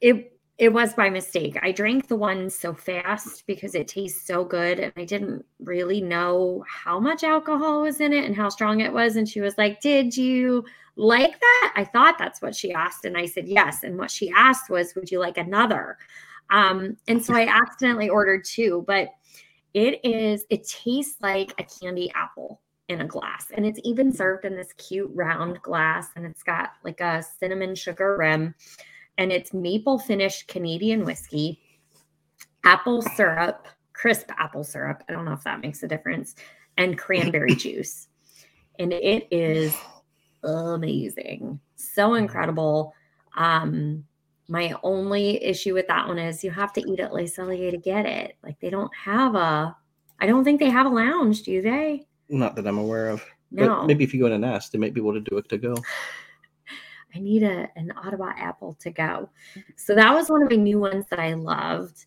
It 0.00 0.33
it 0.56 0.72
was 0.72 0.94
by 0.94 1.10
mistake. 1.10 1.58
I 1.62 1.72
drank 1.72 2.06
the 2.06 2.16
one 2.16 2.48
so 2.48 2.72
fast 2.72 3.44
because 3.46 3.74
it 3.74 3.88
tastes 3.88 4.24
so 4.24 4.44
good, 4.44 4.78
and 4.78 4.92
I 4.96 5.04
didn't 5.04 5.44
really 5.58 6.00
know 6.00 6.64
how 6.68 7.00
much 7.00 7.24
alcohol 7.24 7.82
was 7.82 8.00
in 8.00 8.12
it 8.12 8.24
and 8.24 8.36
how 8.36 8.48
strong 8.48 8.80
it 8.80 8.92
was. 8.92 9.16
And 9.16 9.28
she 9.28 9.40
was 9.40 9.58
like, 9.58 9.80
"Did 9.80 10.16
you 10.16 10.64
like 10.94 11.40
that?" 11.40 11.72
I 11.74 11.84
thought 11.84 12.18
that's 12.18 12.40
what 12.40 12.54
she 12.54 12.72
asked, 12.72 13.04
and 13.04 13.16
I 13.16 13.26
said 13.26 13.48
yes. 13.48 13.82
And 13.82 13.98
what 13.98 14.12
she 14.12 14.30
asked 14.30 14.70
was, 14.70 14.94
"Would 14.94 15.10
you 15.10 15.18
like 15.18 15.38
another?" 15.38 15.98
Um, 16.50 16.96
and 17.08 17.24
so 17.24 17.34
I 17.34 17.46
accidentally 17.46 18.08
ordered 18.08 18.44
two, 18.44 18.84
but 18.86 19.08
it 19.72 20.04
is. 20.04 20.46
It 20.50 20.68
tastes 20.68 21.20
like 21.20 21.52
a 21.58 21.64
candy 21.64 22.12
apple 22.14 22.60
in 22.88 23.00
a 23.00 23.06
glass, 23.06 23.50
and 23.50 23.66
it's 23.66 23.80
even 23.82 24.12
served 24.12 24.44
in 24.44 24.54
this 24.54 24.72
cute 24.74 25.10
round 25.14 25.60
glass, 25.62 26.10
and 26.14 26.24
it's 26.24 26.44
got 26.44 26.74
like 26.84 27.00
a 27.00 27.24
cinnamon 27.40 27.74
sugar 27.74 28.16
rim 28.16 28.54
and 29.18 29.32
it's 29.32 29.52
maple 29.52 29.98
finished 29.98 30.48
Canadian 30.48 31.04
whiskey, 31.04 31.60
apple 32.64 33.02
syrup, 33.02 33.66
crisp 33.92 34.30
apple 34.38 34.64
syrup. 34.64 35.02
I 35.08 35.12
don't 35.12 35.24
know 35.24 35.32
if 35.32 35.44
that 35.44 35.60
makes 35.60 35.82
a 35.82 35.88
difference, 35.88 36.34
and 36.76 36.98
cranberry 36.98 37.54
juice. 37.54 38.08
And 38.78 38.92
it 38.92 39.28
is 39.30 39.74
amazing. 40.42 41.60
So 41.76 42.14
incredible. 42.14 42.94
Um, 43.36 44.04
my 44.48 44.74
only 44.82 45.42
issue 45.42 45.74
with 45.74 45.86
that 45.88 46.06
one 46.06 46.18
is 46.18 46.44
you 46.44 46.50
have 46.50 46.72
to 46.74 46.90
eat 46.90 47.00
at 47.00 47.14
Les 47.14 47.36
Cellier 47.36 47.70
to 47.70 47.78
get 47.78 48.04
it. 48.04 48.36
Like 48.42 48.58
they 48.60 48.70
don't 48.70 48.94
have 48.94 49.34
a, 49.34 49.76
I 50.20 50.26
don't 50.26 50.44
think 50.44 50.60
they 50.60 50.70
have 50.70 50.86
a 50.86 50.90
lounge, 50.90 51.42
do 51.42 51.62
they? 51.62 52.06
Not 52.28 52.56
that 52.56 52.66
I'm 52.66 52.78
aware 52.78 53.08
of. 53.08 53.24
No. 53.50 53.68
But 53.80 53.86
maybe 53.86 54.04
if 54.04 54.12
you 54.12 54.20
go 54.20 54.26
in 54.26 54.32
and 54.32 54.44
ask, 54.44 54.72
they 54.72 54.78
might 54.78 54.94
be 54.94 55.00
able 55.00 55.14
to 55.14 55.20
do 55.20 55.38
it 55.38 55.48
to 55.48 55.58
go. 55.58 55.76
I 57.14 57.18
need 57.18 57.42
a 57.42 57.68
an 57.76 57.92
Ottawa 57.96 58.32
apple 58.36 58.74
to 58.80 58.90
go. 58.90 59.28
So 59.76 59.94
that 59.94 60.12
was 60.12 60.28
one 60.28 60.42
of 60.42 60.50
my 60.50 60.56
new 60.56 60.80
ones 60.80 61.06
that 61.10 61.20
I 61.20 61.34
loved. 61.34 62.04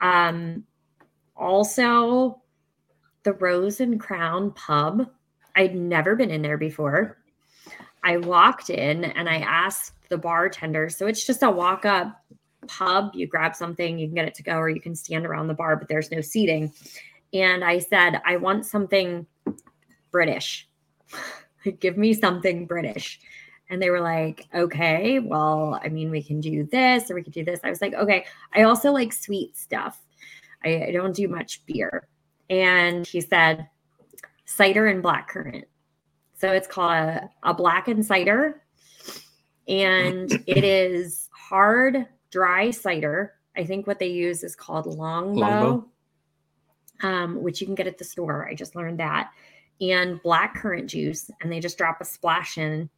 Um, 0.00 0.64
also, 1.36 2.42
the 3.24 3.32
Rose 3.32 3.80
and 3.80 3.98
Crown 3.98 4.52
pub. 4.52 5.08
I'd 5.56 5.74
never 5.74 6.16
been 6.16 6.30
in 6.30 6.42
there 6.42 6.58
before. 6.58 7.18
I 8.02 8.18
walked 8.18 8.70
in 8.70 9.04
and 9.04 9.28
I 9.28 9.38
asked 9.38 9.94
the 10.08 10.18
bartender. 10.18 10.90
So 10.90 11.06
it's 11.06 11.24
just 11.24 11.42
a 11.42 11.50
walk 11.50 11.84
up 11.86 12.22
pub. 12.68 13.12
You 13.14 13.26
grab 13.26 13.56
something, 13.56 13.98
you 13.98 14.06
can 14.06 14.14
get 14.14 14.28
it 14.28 14.34
to 14.34 14.42
go, 14.42 14.56
or 14.56 14.68
you 14.68 14.80
can 14.80 14.94
stand 14.94 15.26
around 15.26 15.48
the 15.48 15.54
bar, 15.54 15.76
but 15.76 15.88
there's 15.88 16.10
no 16.10 16.20
seating. 16.20 16.72
and 17.32 17.64
I 17.64 17.78
said, 17.78 18.20
I 18.24 18.36
want 18.36 18.66
something 18.66 19.26
British. 20.10 20.68
Give 21.80 21.96
me 21.96 22.12
something 22.12 22.66
British. 22.66 23.20
And 23.70 23.80
they 23.80 23.90
were 23.90 24.00
like, 24.00 24.46
okay, 24.54 25.18
well, 25.18 25.80
I 25.82 25.88
mean, 25.88 26.10
we 26.10 26.22
can 26.22 26.40
do 26.40 26.64
this 26.64 27.10
or 27.10 27.14
we 27.14 27.22
could 27.22 27.32
do 27.32 27.44
this. 27.44 27.60
I 27.64 27.70
was 27.70 27.80
like, 27.80 27.94
okay. 27.94 28.26
I 28.54 28.62
also 28.62 28.92
like 28.92 29.12
sweet 29.12 29.56
stuff. 29.56 30.00
I, 30.64 30.86
I 30.88 30.90
don't 30.92 31.14
do 31.14 31.28
much 31.28 31.64
beer. 31.66 32.06
And 32.50 33.06
he 33.06 33.20
said, 33.20 33.68
cider 34.44 34.86
and 34.86 35.02
black 35.02 35.28
currant. 35.28 35.66
So 36.36 36.52
it's 36.52 36.66
called 36.66 36.92
a, 36.92 37.30
a 37.42 37.54
blackened 37.54 38.04
cider. 38.04 38.62
And 39.66 40.30
it 40.46 40.64
is 40.64 41.28
hard, 41.32 42.06
dry 42.30 42.70
cider. 42.70 43.34
I 43.56 43.64
think 43.64 43.86
what 43.86 43.98
they 43.98 44.08
use 44.08 44.42
is 44.42 44.56
called 44.56 44.86
longbow, 44.86 45.40
longbow. 45.40 45.88
Um, 47.02 47.42
which 47.42 47.60
you 47.60 47.66
can 47.66 47.74
get 47.74 47.86
at 47.86 47.98
the 47.98 48.04
store. 48.04 48.48
I 48.48 48.54
just 48.54 48.76
learned 48.76 49.00
that. 49.00 49.30
And 49.80 50.22
black 50.22 50.54
currant 50.54 50.90
juice. 50.90 51.30
And 51.40 51.50
they 51.50 51.60
just 51.60 51.78
drop 51.78 52.00
a 52.00 52.04
splash 52.04 52.58
in. 52.58 52.90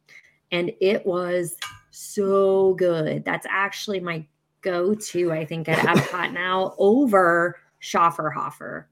And 0.51 0.71
it 0.79 1.05
was 1.05 1.55
so 1.91 2.73
good. 2.75 3.25
That's 3.25 3.47
actually 3.49 3.99
my 3.99 4.25
go 4.61 4.93
to, 4.93 5.31
I 5.31 5.45
think, 5.45 5.69
at 5.69 5.77
Epcot 5.87 6.33
now 6.33 6.75
over 6.77 7.57
Schöfferhofer, 7.81 8.85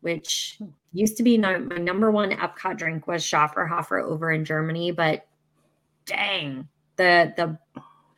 which 0.00 0.56
hmm. 0.58 0.66
used 0.92 1.16
to 1.16 1.22
be 1.22 1.38
my, 1.38 1.58
my 1.58 1.76
number 1.76 2.10
one 2.10 2.30
Epcot 2.30 2.76
drink 2.76 3.06
was 3.06 3.22
Schöfferhofer 3.22 4.02
over 4.02 4.32
in 4.32 4.44
Germany, 4.44 4.90
but 4.90 5.26
dang, 6.06 6.68
the 6.96 7.32
the 7.36 7.58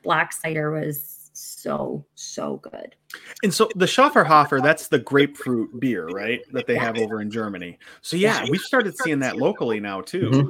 black 0.02 0.32
cider 0.32 0.70
was 0.70 1.30
so 1.32 2.04
so 2.14 2.56
good. 2.58 2.94
And 3.42 3.52
so 3.52 3.68
the 3.74 3.86
Schöfferhofer, 3.86 4.62
that's 4.62 4.88
the 4.88 4.98
grapefruit 4.98 5.78
beer, 5.80 6.06
right? 6.08 6.40
That 6.52 6.66
they 6.66 6.76
have 6.76 6.98
over 6.98 7.20
in 7.20 7.30
Germany. 7.30 7.78
So 8.02 8.16
yeah, 8.16 8.44
we've 8.50 8.60
started 8.60 8.96
seeing 8.98 9.20
that 9.20 9.36
locally 9.36 9.80
now 9.80 10.00
too. 10.00 10.30
Mm-hmm. 10.30 10.48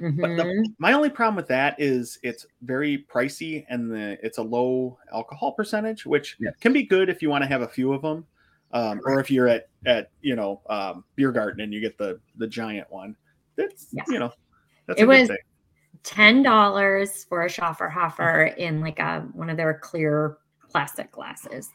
Mm-hmm. 0.00 0.20
But 0.20 0.28
the, 0.36 0.42
mm-hmm. 0.42 0.72
my 0.78 0.92
only 0.92 1.10
problem 1.10 1.36
with 1.36 1.48
that 1.48 1.74
is 1.78 2.18
it's 2.22 2.46
very 2.62 3.06
pricey 3.10 3.64
and 3.68 3.90
the 3.90 4.18
it's 4.24 4.38
a 4.38 4.42
low 4.42 4.98
alcohol 5.12 5.52
percentage, 5.52 6.04
which 6.04 6.36
yeah. 6.38 6.50
can 6.60 6.72
be 6.72 6.82
good 6.82 7.08
if 7.08 7.22
you 7.22 7.30
want 7.30 7.42
to 7.42 7.48
have 7.48 7.62
a 7.62 7.68
few 7.68 7.92
of 7.92 8.02
them 8.02 8.26
um, 8.72 9.00
or 9.04 9.20
if 9.20 9.30
you're 9.30 9.48
at 9.48 9.68
at 9.86 10.10
you 10.20 10.36
know 10.36 10.60
um, 10.68 11.04
beer 11.14 11.32
garden 11.32 11.60
and 11.60 11.72
you 11.72 11.80
get 11.80 11.96
the 11.98 12.20
the 12.36 12.46
giant 12.46 12.90
one. 12.90 13.16
That's 13.56 13.88
yeah. 13.92 14.04
you 14.08 14.18
know 14.18 14.32
that's 14.86 15.00
it 15.00 15.06
was 15.06 15.30
ten 16.02 16.42
dollars 16.42 17.24
for 17.24 17.44
a 17.44 17.48
Schöfferhofer 17.48 18.56
in 18.56 18.80
like 18.80 18.98
a 18.98 19.20
one 19.32 19.50
of 19.50 19.56
their 19.56 19.74
clear 19.74 20.38
plastic 20.68 21.10
glasses, 21.12 21.70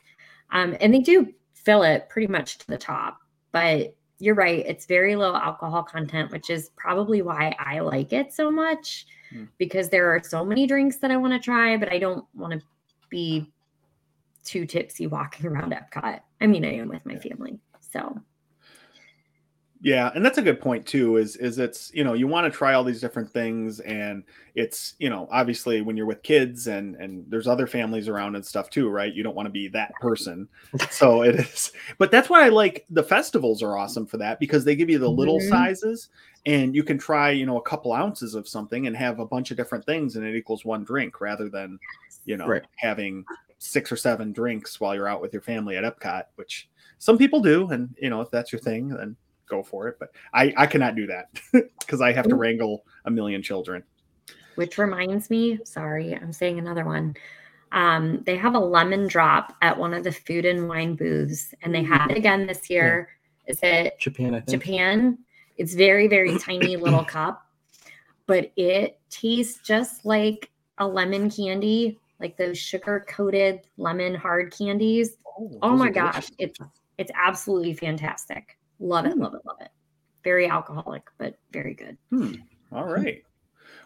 um, 0.51 0.75
and 0.79 0.93
they 0.93 0.99
do 0.99 1.33
fill 1.53 1.83
it 1.83 2.09
pretty 2.09 2.27
much 2.27 2.57
to 2.59 2.67
the 2.67 2.77
top. 2.77 3.19
But 3.51 3.95
you're 4.21 4.35
right; 4.35 4.63
it's 4.65 4.85
very 4.85 5.15
low 5.15 5.35
alcohol 5.35 5.83
content, 5.83 6.31
which 6.31 6.49
is 6.49 6.69
probably 6.75 7.21
why 7.21 7.55
I 7.59 7.79
like 7.79 8.13
it 8.13 8.33
so 8.33 8.51
much. 8.51 9.05
Hmm. 9.31 9.45
Because 9.57 9.89
there 9.89 10.13
are 10.13 10.21
so 10.23 10.45
many 10.45 10.67
drinks 10.67 10.97
that 10.97 11.11
I 11.11 11.17
want 11.17 11.33
to 11.33 11.39
try, 11.39 11.77
but 11.77 11.91
I 11.91 11.97
don't 11.97 12.25
want 12.35 12.53
to 12.53 12.61
be 13.09 13.51
too 14.43 14.65
tipsy 14.65 15.07
walking 15.07 15.45
around 15.47 15.73
Epcot. 15.73 16.19
I 16.39 16.47
mean, 16.47 16.65
I 16.65 16.75
am 16.75 16.89
with 16.89 17.05
my 17.05 17.17
family. 17.17 17.59
So 17.79 18.21
yeah, 19.83 20.11
and 20.13 20.23
that's 20.23 20.37
a 20.37 20.43
good 20.43 20.61
point 20.61 20.85
too. 20.85 21.17
Is 21.17 21.35
is 21.37 21.57
it's 21.57 21.91
you 21.93 22.03
know 22.03 22.13
you 22.13 22.27
want 22.27 22.51
to 22.51 22.55
try 22.55 22.75
all 22.75 22.83
these 22.83 23.01
different 23.01 23.29
things, 23.31 23.79
and 23.79 24.23
it's 24.53 24.93
you 24.99 25.09
know 25.09 25.27
obviously 25.31 25.81
when 25.81 25.97
you're 25.97 26.05
with 26.05 26.21
kids 26.21 26.67
and 26.67 26.95
and 26.97 27.25
there's 27.29 27.47
other 27.47 27.65
families 27.65 28.07
around 28.07 28.35
and 28.35 28.45
stuff 28.45 28.69
too, 28.69 28.89
right? 28.89 29.11
You 29.11 29.23
don't 29.23 29.35
want 29.35 29.47
to 29.47 29.51
be 29.51 29.67
that 29.69 29.91
person, 29.99 30.47
so 30.91 31.23
it 31.23 31.35
is. 31.35 31.71
But 31.97 32.11
that's 32.11 32.29
why 32.29 32.45
I 32.45 32.49
like 32.49 32.85
the 32.91 33.01
festivals 33.01 33.63
are 33.63 33.75
awesome 33.75 34.05
for 34.05 34.17
that 34.17 34.39
because 34.39 34.63
they 34.63 34.75
give 34.75 34.89
you 34.89 34.99
the 34.99 35.09
little 35.09 35.39
mm-hmm. 35.39 35.49
sizes, 35.49 36.09
and 36.45 36.75
you 36.75 36.83
can 36.83 36.99
try 36.99 37.31
you 37.31 37.47
know 37.47 37.57
a 37.57 37.63
couple 37.63 37.91
ounces 37.91 38.35
of 38.35 38.47
something 38.47 38.85
and 38.85 38.95
have 38.95 39.19
a 39.19 39.25
bunch 39.25 39.49
of 39.49 39.57
different 39.57 39.85
things, 39.85 40.15
and 40.15 40.23
it 40.25 40.35
equals 40.35 40.63
one 40.63 40.83
drink 40.83 41.19
rather 41.19 41.49
than 41.49 41.79
you 42.25 42.37
know 42.37 42.45
right. 42.45 42.63
having 42.75 43.25
six 43.57 43.91
or 43.91 43.95
seven 43.95 44.31
drinks 44.31 44.79
while 44.79 44.93
you're 44.93 45.07
out 45.07 45.21
with 45.21 45.33
your 45.33 45.41
family 45.41 45.75
at 45.75 45.83
Epcot, 45.83 46.25
which 46.35 46.67
some 47.01 47.17
people 47.17 47.41
do. 47.41 47.67
And, 47.69 47.95
you 47.99 48.09
know, 48.09 48.21
if 48.21 48.29
that's 48.31 48.51
your 48.51 48.59
thing, 48.59 48.89
then 48.89 49.15
go 49.51 49.61
for 49.61 49.87
it. 49.87 49.97
But 49.99 50.11
I, 50.33 50.53
I 50.57 50.65
cannot 50.65 50.95
do 50.95 51.05
that 51.07 51.29
because 51.79 52.01
I 52.01 52.11
have 52.11 52.27
to 52.27 52.35
wrangle 52.35 52.83
a 53.05 53.11
million 53.11 53.43
children. 53.43 53.83
Which 54.55 54.77
reminds 54.77 55.29
me, 55.29 55.59
sorry, 55.63 56.15
I'm 56.15 56.33
saying 56.33 56.57
another 56.57 56.85
one. 56.85 57.15
Um, 57.71 58.23
they 58.25 58.35
have 58.35 58.55
a 58.55 58.59
lemon 58.59 59.07
drop 59.07 59.55
at 59.61 59.77
one 59.77 59.93
of 59.93 60.03
the 60.03 60.11
food 60.11 60.45
and 60.45 60.67
wine 60.67 60.95
booths, 60.95 61.53
and 61.61 61.73
they 61.73 61.83
had 61.83 62.11
it 62.11 62.17
again 62.17 62.47
this 62.47 62.69
year. 62.69 63.09
Yeah. 63.45 63.51
Is 63.51 63.59
it 63.61 63.99
Japan? 63.99 64.43
Japan. 64.47 65.17
It's 65.57 65.73
very, 65.73 66.07
very 66.07 66.37
tiny 66.39 66.75
little 66.75 67.05
cup, 67.05 67.45
but 68.25 68.51
it 68.55 68.99
tastes 69.09 69.59
just 69.63 70.05
like 70.05 70.49
a 70.79 70.87
lemon 70.87 71.29
candy 71.29 71.99
like 72.21 72.37
those 72.37 72.57
sugar 72.57 73.05
coated 73.09 73.61
lemon 73.77 74.13
hard 74.13 74.55
candies. 74.55 75.17
Oh, 75.27 75.57
oh 75.63 75.75
my 75.75 75.89
gosh, 75.89 76.29
it's 76.37 76.59
it's 76.97 77.11
absolutely 77.15 77.73
fantastic. 77.73 78.57
Love 78.81 79.05
it, 79.05 79.17
love 79.17 79.33
it, 79.33 79.41
love 79.45 79.57
it. 79.61 79.69
Very 80.23 80.47
alcoholic, 80.47 81.03
but 81.17 81.37
very 81.51 81.73
good. 81.73 81.97
Hmm. 82.09 82.33
All 82.71 82.85
right. 82.85 83.23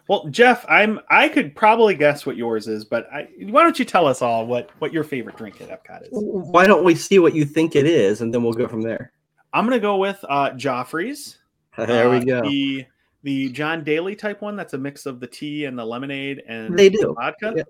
Well, 0.08 0.28
Jeff, 0.28 0.64
I'm 0.68 1.00
I 1.10 1.28
could 1.28 1.54
probably 1.54 1.94
guess 1.94 2.26
what 2.26 2.36
yours 2.36 2.68
is, 2.68 2.84
but 2.84 3.06
I, 3.12 3.28
why 3.42 3.62
don't 3.62 3.78
you 3.78 3.84
tell 3.84 4.06
us 4.06 4.22
all 4.22 4.46
what 4.46 4.70
what 4.78 4.92
your 4.92 5.04
favorite 5.04 5.36
drink 5.36 5.60
at 5.60 5.68
Epcot 5.68 6.02
is? 6.02 6.08
Why 6.12 6.66
don't 6.66 6.84
we 6.84 6.94
see 6.94 7.18
what 7.18 7.34
you 7.34 7.44
think 7.44 7.76
it 7.76 7.86
is, 7.86 8.20
and 8.20 8.32
then 8.32 8.42
we'll 8.42 8.52
go 8.52 8.68
from 8.68 8.82
there. 8.82 9.12
I'm 9.52 9.64
gonna 9.64 9.80
go 9.80 9.96
with 9.96 10.24
uh, 10.28 10.50
Joffrey's. 10.50 11.38
There 11.76 12.10
we 12.10 12.18
uh, 12.18 12.24
go. 12.24 12.42
The 12.42 12.86
the 13.22 13.50
John 13.50 13.84
Daly 13.84 14.14
type 14.14 14.42
one. 14.42 14.56
That's 14.56 14.74
a 14.74 14.78
mix 14.78 15.06
of 15.06 15.20
the 15.20 15.26
tea 15.26 15.64
and 15.64 15.78
the 15.78 15.84
lemonade 15.84 16.42
and 16.46 16.78
they 16.78 16.88
do 16.88 17.14
vodka. 17.18 17.54
Yeah 17.56 17.64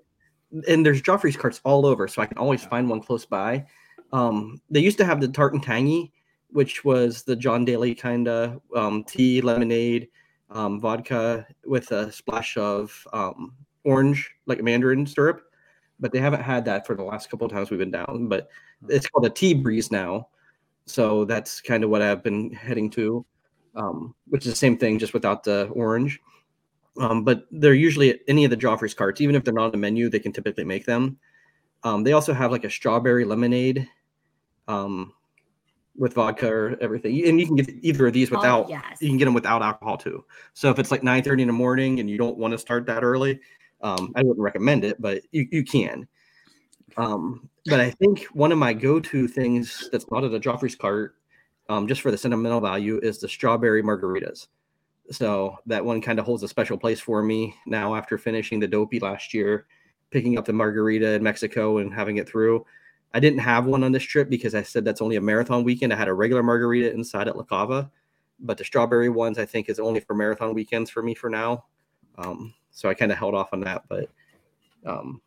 and 0.67 0.85
there's 0.85 1.01
Joffrey's 1.01 1.37
carts 1.37 1.61
all 1.63 1.85
over, 1.85 2.07
so 2.07 2.21
I 2.21 2.25
can 2.25 2.37
always 2.37 2.63
find 2.63 2.89
one 2.89 3.01
close 3.01 3.25
by. 3.25 3.65
Um, 4.13 4.61
they 4.69 4.79
used 4.79 4.97
to 4.99 5.05
have 5.05 5.19
the 5.19 5.27
tart 5.27 5.53
and 5.53 5.61
tangy, 5.61 6.13
which 6.49 6.83
was 6.85 7.23
the 7.23 7.35
John 7.35 7.65
Daly 7.65 7.93
kind 7.93 8.27
of 8.27 8.61
um, 8.75 9.03
tea, 9.03 9.41
lemonade, 9.41 10.07
um, 10.49 10.79
vodka 10.79 11.45
with 11.65 11.91
a 11.91 12.11
splash 12.11 12.57
of 12.57 13.07
um, 13.13 13.53
orange, 13.83 14.33
like 14.45 14.61
mandarin 14.61 15.05
syrup. 15.05 15.41
But 15.99 16.11
they 16.11 16.19
haven't 16.19 16.43
had 16.43 16.65
that 16.65 16.85
for 16.85 16.95
the 16.95 17.03
last 17.03 17.29
couple 17.29 17.45
of 17.45 17.51
times 17.51 17.69
we've 17.69 17.79
been 17.79 17.91
down. 17.91 18.27
But 18.27 18.49
it's 18.87 19.07
called 19.07 19.25
a 19.25 19.29
tea 19.29 19.53
breeze 19.53 19.91
now, 19.91 20.27
so 20.85 21.25
that's 21.25 21.59
kind 21.59 21.83
of 21.83 21.89
what 21.89 22.01
I've 22.01 22.23
been 22.23 22.51
heading 22.51 22.89
to, 22.91 23.25
um, 23.75 24.15
which 24.27 24.45
is 24.45 24.51
the 24.51 24.57
same 24.57 24.77
thing, 24.77 24.99
just 24.99 25.13
without 25.13 25.43
the 25.43 25.67
orange. 25.73 26.19
Um, 26.99 27.23
but 27.23 27.45
they're 27.51 27.73
usually 27.73 28.11
at 28.11 28.19
any 28.27 28.45
of 28.45 28.51
the 28.51 28.57
Joffrey's 28.57 28.93
carts, 28.93 29.21
even 29.21 29.35
if 29.35 29.43
they're 29.43 29.53
not 29.53 29.65
on 29.65 29.71
the 29.71 29.77
menu, 29.77 30.09
they 30.09 30.19
can 30.19 30.31
typically 30.31 30.63
make 30.63 30.85
them. 30.85 31.17
Um, 31.83 32.03
they 32.03 32.13
also 32.13 32.33
have 32.33 32.51
like 32.51 32.63
a 32.63 32.69
strawberry 32.69 33.23
lemonade 33.23 33.87
um, 34.67 35.13
with 35.97 36.13
vodka 36.13 36.47
or 36.47 36.77
everything, 36.79 37.25
and 37.27 37.39
you 37.39 37.47
can 37.47 37.55
get 37.55 37.69
either 37.81 38.07
of 38.07 38.13
these 38.13 38.31
oh, 38.31 38.37
without. 38.37 38.65
Oh, 38.65 38.69
yes. 38.69 39.01
You 39.01 39.09
can 39.09 39.17
get 39.17 39.25
them 39.25 39.33
without 39.33 39.61
alcohol 39.61 39.97
too. 39.97 40.23
So 40.53 40.69
if 40.69 40.79
it's 40.79 40.91
like 40.91 41.03
nine 41.03 41.23
thirty 41.23 41.43
in 41.43 41.47
the 41.47 41.53
morning 41.53 41.99
and 41.99 42.09
you 42.09 42.17
don't 42.17 42.37
want 42.37 42.51
to 42.51 42.57
start 42.57 42.85
that 42.85 43.03
early, 43.03 43.39
um, 43.81 44.13
I 44.15 44.23
wouldn't 44.23 44.39
recommend 44.39 44.85
it, 44.85 45.01
but 45.01 45.23
you 45.31 45.47
you 45.51 45.63
can. 45.63 46.07
Um, 46.97 47.49
but 47.65 47.79
I 47.79 47.91
think 47.91 48.23
one 48.33 48.51
of 48.51 48.57
my 48.57 48.73
go-to 48.73 49.27
things 49.27 49.89
that's 49.91 50.09
not 50.09 50.23
at 50.23 50.33
a 50.33 50.39
Joffrey's 50.39 50.75
cart, 50.75 51.15
um, 51.69 51.87
just 51.87 52.01
for 52.01 52.11
the 52.11 52.17
sentimental 52.17 52.61
value, 52.61 52.99
is 53.03 53.19
the 53.19 53.29
strawberry 53.29 53.83
margaritas. 53.83 54.47
So 55.11 55.57
that 55.67 55.83
one 55.83 56.01
kind 56.01 56.19
of 56.19 56.25
holds 56.25 56.43
a 56.43 56.47
special 56.47 56.77
place 56.77 56.99
for 56.99 57.21
me 57.21 57.55
now 57.65 57.95
after 57.95 58.17
finishing 58.17 58.59
the 58.59 58.67
dopey 58.67 58.99
last 58.99 59.33
year, 59.33 59.67
picking 60.11 60.37
up 60.37 60.45
the 60.45 60.53
margarita 60.53 61.11
in 61.11 61.23
Mexico 61.23 61.77
and 61.77 61.93
having 61.93 62.17
it 62.17 62.27
through. 62.27 62.65
I 63.13 63.19
didn't 63.19 63.39
have 63.39 63.65
one 63.65 63.83
on 63.83 63.91
this 63.91 64.03
trip 64.03 64.29
because 64.29 64.53
I 64.53 64.63
said 64.63 64.85
that's 64.85 65.01
only 65.01 65.15
a 65.15 65.21
marathon 65.21 65.63
weekend. 65.63 65.93
I 65.93 65.95
had 65.95 66.07
a 66.07 66.13
regular 66.13 66.43
margarita 66.43 66.93
inside 66.93 67.27
at 67.27 67.37
La 67.37 67.43
Cava, 67.43 67.89
but 68.39 68.57
the 68.57 68.63
strawberry 68.63 69.09
ones 69.09 69.39
I 69.39 69.45
think 69.45 69.69
is 69.69 69.79
only 69.79 69.99
for 69.99 70.13
marathon 70.13 70.53
weekends 70.53 70.89
for 70.89 71.01
me 71.01 71.15
for 71.15 71.29
now. 71.29 71.65
Um, 72.17 72.53
so 72.71 72.89
I 72.89 72.93
kind 72.93 73.11
of 73.11 73.17
held 73.17 73.33
off 73.33 73.49
on 73.53 73.61
that, 73.61 73.83
but 73.87 74.09
um, 74.85 75.21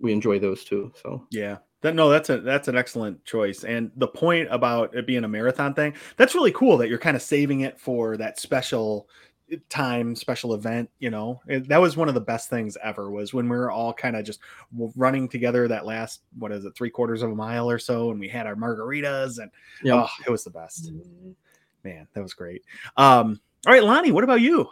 we 0.00 0.12
enjoy 0.12 0.38
those 0.38 0.64
too. 0.64 0.92
So 1.02 1.26
yeah, 1.30 1.58
that, 1.80 1.94
no, 1.94 2.08
that's 2.10 2.30
a 2.30 2.38
that's 2.40 2.68
an 2.68 2.76
excellent 2.76 3.24
choice. 3.24 3.64
And 3.64 3.90
the 3.96 4.08
point 4.08 4.48
about 4.50 4.94
it 4.94 5.06
being 5.06 5.24
a 5.24 5.28
marathon 5.28 5.74
thing, 5.74 5.94
that's 6.16 6.34
really 6.34 6.52
cool 6.52 6.76
that 6.78 6.88
you're 6.88 6.98
kind 6.98 7.16
of 7.16 7.22
saving 7.22 7.60
it 7.60 7.80
for 7.80 8.16
that 8.16 8.38
special 8.38 9.08
time, 9.68 10.14
special 10.14 10.54
event, 10.54 10.90
you 10.98 11.10
know. 11.10 11.40
It, 11.46 11.68
that 11.68 11.80
was 11.80 11.96
one 11.96 12.08
of 12.08 12.14
the 12.14 12.20
best 12.20 12.50
things 12.50 12.76
ever 12.82 13.10
was 13.10 13.32
when 13.32 13.48
we 13.48 13.56
were 13.56 13.70
all 13.70 13.92
kind 13.92 14.16
of 14.16 14.24
just 14.24 14.40
running 14.96 15.28
together 15.28 15.68
that 15.68 15.86
last 15.86 16.22
what 16.38 16.52
is 16.52 16.64
it, 16.64 16.74
three 16.74 16.90
quarters 16.90 17.22
of 17.22 17.30
a 17.30 17.34
mile 17.34 17.70
or 17.70 17.78
so 17.78 18.10
and 18.10 18.20
we 18.20 18.28
had 18.28 18.46
our 18.46 18.56
margaritas 18.56 19.38
and 19.38 19.50
yep. 19.82 19.94
oh, 19.96 20.08
it 20.26 20.30
was 20.30 20.44
the 20.44 20.50
best. 20.50 20.92
Mm-hmm. 20.92 21.30
Man, 21.84 22.08
that 22.14 22.22
was 22.22 22.34
great. 22.34 22.62
Um 22.96 23.40
all 23.66 23.72
right, 23.72 23.82
Lonnie, 23.82 24.12
what 24.12 24.24
about 24.24 24.40
you? 24.40 24.68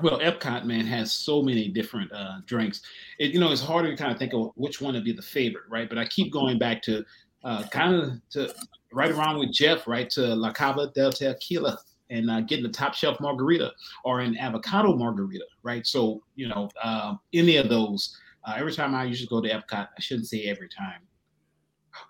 Well, 0.00 0.18
Epcot 0.18 0.64
man 0.64 0.86
has 0.86 1.12
so 1.12 1.42
many 1.42 1.68
different 1.68 2.12
uh, 2.12 2.38
drinks. 2.46 2.82
It, 3.18 3.32
you 3.32 3.40
know, 3.40 3.52
it's 3.52 3.60
harder 3.60 3.90
to 3.90 3.96
kind 3.96 4.10
of 4.10 4.18
think 4.18 4.32
of 4.32 4.50
which 4.54 4.80
one 4.80 4.94
would 4.94 5.04
be 5.04 5.12
the 5.12 5.22
favorite, 5.22 5.64
right? 5.68 5.88
But 5.88 5.98
I 5.98 6.06
keep 6.06 6.32
going 6.32 6.58
back 6.58 6.82
to 6.82 7.04
uh, 7.44 7.64
kind 7.64 7.94
of 7.94 8.28
to 8.30 8.54
right 8.92 9.10
around 9.10 9.38
with 9.38 9.52
Jeff, 9.52 9.86
right 9.86 10.08
to 10.10 10.34
La 10.34 10.52
Cava 10.52 10.90
del 10.94 11.12
Tequila 11.12 11.78
and 12.12 12.30
uh, 12.30 12.40
getting 12.42 12.64
a 12.66 12.68
top 12.68 12.94
shelf 12.94 13.18
margarita 13.20 13.72
or 14.04 14.20
an 14.20 14.36
avocado 14.38 14.94
margarita, 14.96 15.44
right? 15.62 15.86
So 15.86 16.22
you 16.36 16.48
know, 16.48 16.68
uh, 16.82 17.14
any 17.32 17.56
of 17.56 17.68
those. 17.68 18.16
Uh, 18.44 18.54
every 18.56 18.72
time 18.72 18.92
I 18.92 19.04
usually 19.04 19.28
go 19.28 19.40
to 19.40 19.48
Epcot, 19.48 19.88
I 19.96 20.00
shouldn't 20.00 20.26
say 20.26 20.42
every 20.46 20.68
time, 20.68 21.02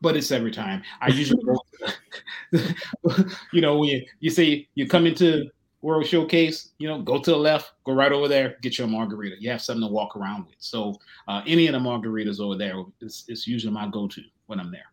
but 0.00 0.16
it's 0.16 0.30
every 0.30 0.50
time. 0.50 0.82
I 1.02 1.08
usually 1.08 1.42
go. 1.44 1.60
you 3.52 3.60
know, 3.60 3.78
when 3.78 3.90
you, 3.90 4.06
you 4.20 4.30
say 4.30 4.66
you 4.74 4.88
come 4.88 5.06
into 5.06 5.50
World 5.82 6.06
Showcase, 6.06 6.70
you 6.78 6.88
know, 6.88 7.02
go 7.02 7.18
to 7.18 7.30
the 7.30 7.36
left, 7.36 7.72
go 7.84 7.92
right 7.92 8.12
over 8.12 8.28
there, 8.28 8.56
get 8.62 8.78
your 8.78 8.86
margarita. 8.86 9.36
You 9.40 9.50
have 9.50 9.60
something 9.60 9.86
to 9.86 9.92
walk 9.92 10.16
around 10.16 10.46
with. 10.46 10.54
So 10.58 10.94
uh, 11.26 11.42
any 11.46 11.66
of 11.66 11.72
the 11.72 11.80
margaritas 11.80 12.40
over 12.40 12.56
there 12.56 12.82
is, 13.00 13.24
is 13.28 13.46
usually 13.46 13.74
my 13.74 13.88
go-to 13.88 14.22
when 14.46 14.60
I'm 14.60 14.70
there. 14.70 14.91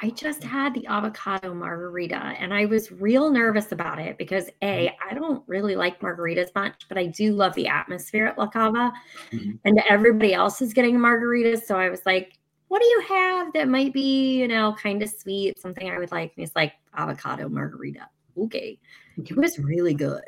I 0.00 0.10
just 0.10 0.44
had 0.44 0.74
the 0.74 0.86
avocado 0.86 1.52
margarita 1.52 2.16
and 2.16 2.54
I 2.54 2.66
was 2.66 2.92
real 2.92 3.30
nervous 3.30 3.72
about 3.72 3.98
it 3.98 4.16
because 4.16 4.48
A, 4.62 4.88
Mm-hmm. 4.88 5.18
Don't 5.18 5.42
really 5.48 5.74
like 5.74 6.00
margaritas 6.00 6.54
much, 6.54 6.86
but 6.88 6.96
I 6.96 7.06
do 7.06 7.32
love 7.32 7.54
the 7.54 7.66
atmosphere 7.66 8.26
at 8.26 8.38
La 8.38 8.46
Cava. 8.46 8.92
Mhm. 9.32 9.58
And 9.64 9.82
everybody 9.88 10.34
else 10.34 10.62
is 10.62 10.72
getting 10.72 10.96
margaritas. 10.96 11.62
So 11.64 11.76
I 11.76 11.88
was 11.88 12.02
like, 12.06 12.38
what 12.68 12.80
do 12.80 12.86
you 12.86 13.00
have 13.08 13.52
that 13.54 13.68
might 13.68 13.92
be, 13.92 14.38
you 14.38 14.46
know, 14.46 14.76
kind 14.80 15.02
of 15.02 15.08
sweet, 15.08 15.58
something 15.58 15.90
I 15.90 15.98
would 15.98 16.12
like? 16.12 16.32
And 16.36 16.42
he's 16.42 16.54
like, 16.54 16.74
avocado 16.96 17.48
margarita. 17.48 18.08
Okay. 18.38 18.78
It 19.16 19.36
was 19.36 19.58
really 19.58 19.94
good. 19.94 20.22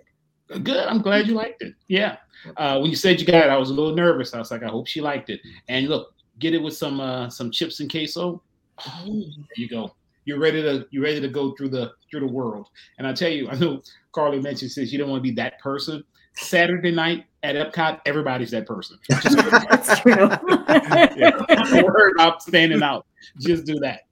Good. 0.64 0.88
I'm 0.88 1.00
glad 1.02 1.28
you 1.28 1.34
liked 1.34 1.62
it. 1.62 1.74
Yeah. 1.86 2.16
Uh, 2.56 2.80
when 2.80 2.90
you 2.90 2.96
said 2.96 3.20
you 3.20 3.26
got 3.26 3.46
it, 3.46 3.50
I 3.50 3.56
was 3.56 3.70
a 3.70 3.74
little 3.74 3.94
nervous. 3.94 4.34
I 4.34 4.38
was 4.38 4.50
like, 4.50 4.64
I 4.64 4.68
hope 4.68 4.88
she 4.88 5.00
liked 5.00 5.30
it. 5.30 5.40
And 5.68 5.86
look, 5.88 6.14
get 6.40 6.54
it 6.54 6.62
with 6.62 6.76
some 6.76 6.98
uh, 6.98 7.28
some 7.28 7.52
chips 7.52 7.78
and 7.78 7.88
queso. 7.90 8.42
There 8.84 9.42
you 9.56 9.68
go. 9.68 9.94
You're 10.24 10.38
ready 10.38 10.62
to 10.62 10.86
you're 10.90 11.02
ready 11.02 11.20
to 11.20 11.28
go 11.28 11.52
through 11.52 11.70
the 11.70 11.92
through 12.10 12.20
the 12.20 12.32
world. 12.32 12.68
And 12.98 13.06
I 13.06 13.12
tell 13.12 13.30
you, 13.30 13.48
I 13.48 13.56
know 13.56 13.82
Carly 14.12 14.40
mentioned 14.40 14.70
says 14.72 14.92
you 14.92 14.98
don't 14.98 15.08
want 15.10 15.20
to 15.20 15.28
be 15.28 15.34
that 15.36 15.58
person. 15.60 16.04
Saturday 16.34 16.92
night 16.92 17.26
at 17.42 17.56
Epcot, 17.56 18.00
everybody's 18.06 18.50
that 18.52 18.66
person. 18.66 18.98
Just 19.10 19.36
That's 19.70 20.00
true. 20.00 20.14
don't 20.14 21.84
worry 21.84 22.12
about 22.16 22.42
standing 22.42 22.82
out. 22.82 23.06
Just 23.40 23.64
do 23.64 23.74
that. 23.80 24.02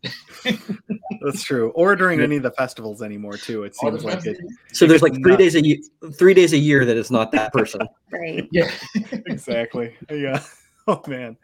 That's 1.23 1.43
true. 1.43 1.71
Or 1.71 1.95
during 1.97 2.21
any 2.21 2.37
of 2.37 2.43
the 2.43 2.51
festivals 2.51 3.03
anymore, 3.03 3.37
too. 3.37 3.63
It 3.63 3.77
seems 3.77 4.05
like 4.05 4.27
it. 4.27 4.37
So 4.73 4.87
there's 4.87 5.03
like 5.03 5.15
three 5.15 5.33
Nuts. 5.33 5.39
days 5.39 5.55
a 5.55 5.65
year, 5.65 5.77
three 6.19 6.35
days 6.35 6.53
a 6.53 6.59
year 6.59 6.85
that 6.85 6.97
is 6.97 7.11
not 7.11 7.31
that 7.33 7.53
person. 7.53 7.83
right. 8.11 8.49
Yeah. 8.51 8.71
exactly. 9.27 9.95
Yeah. 10.11 10.43
Oh 10.91 11.03
man. 11.07 11.37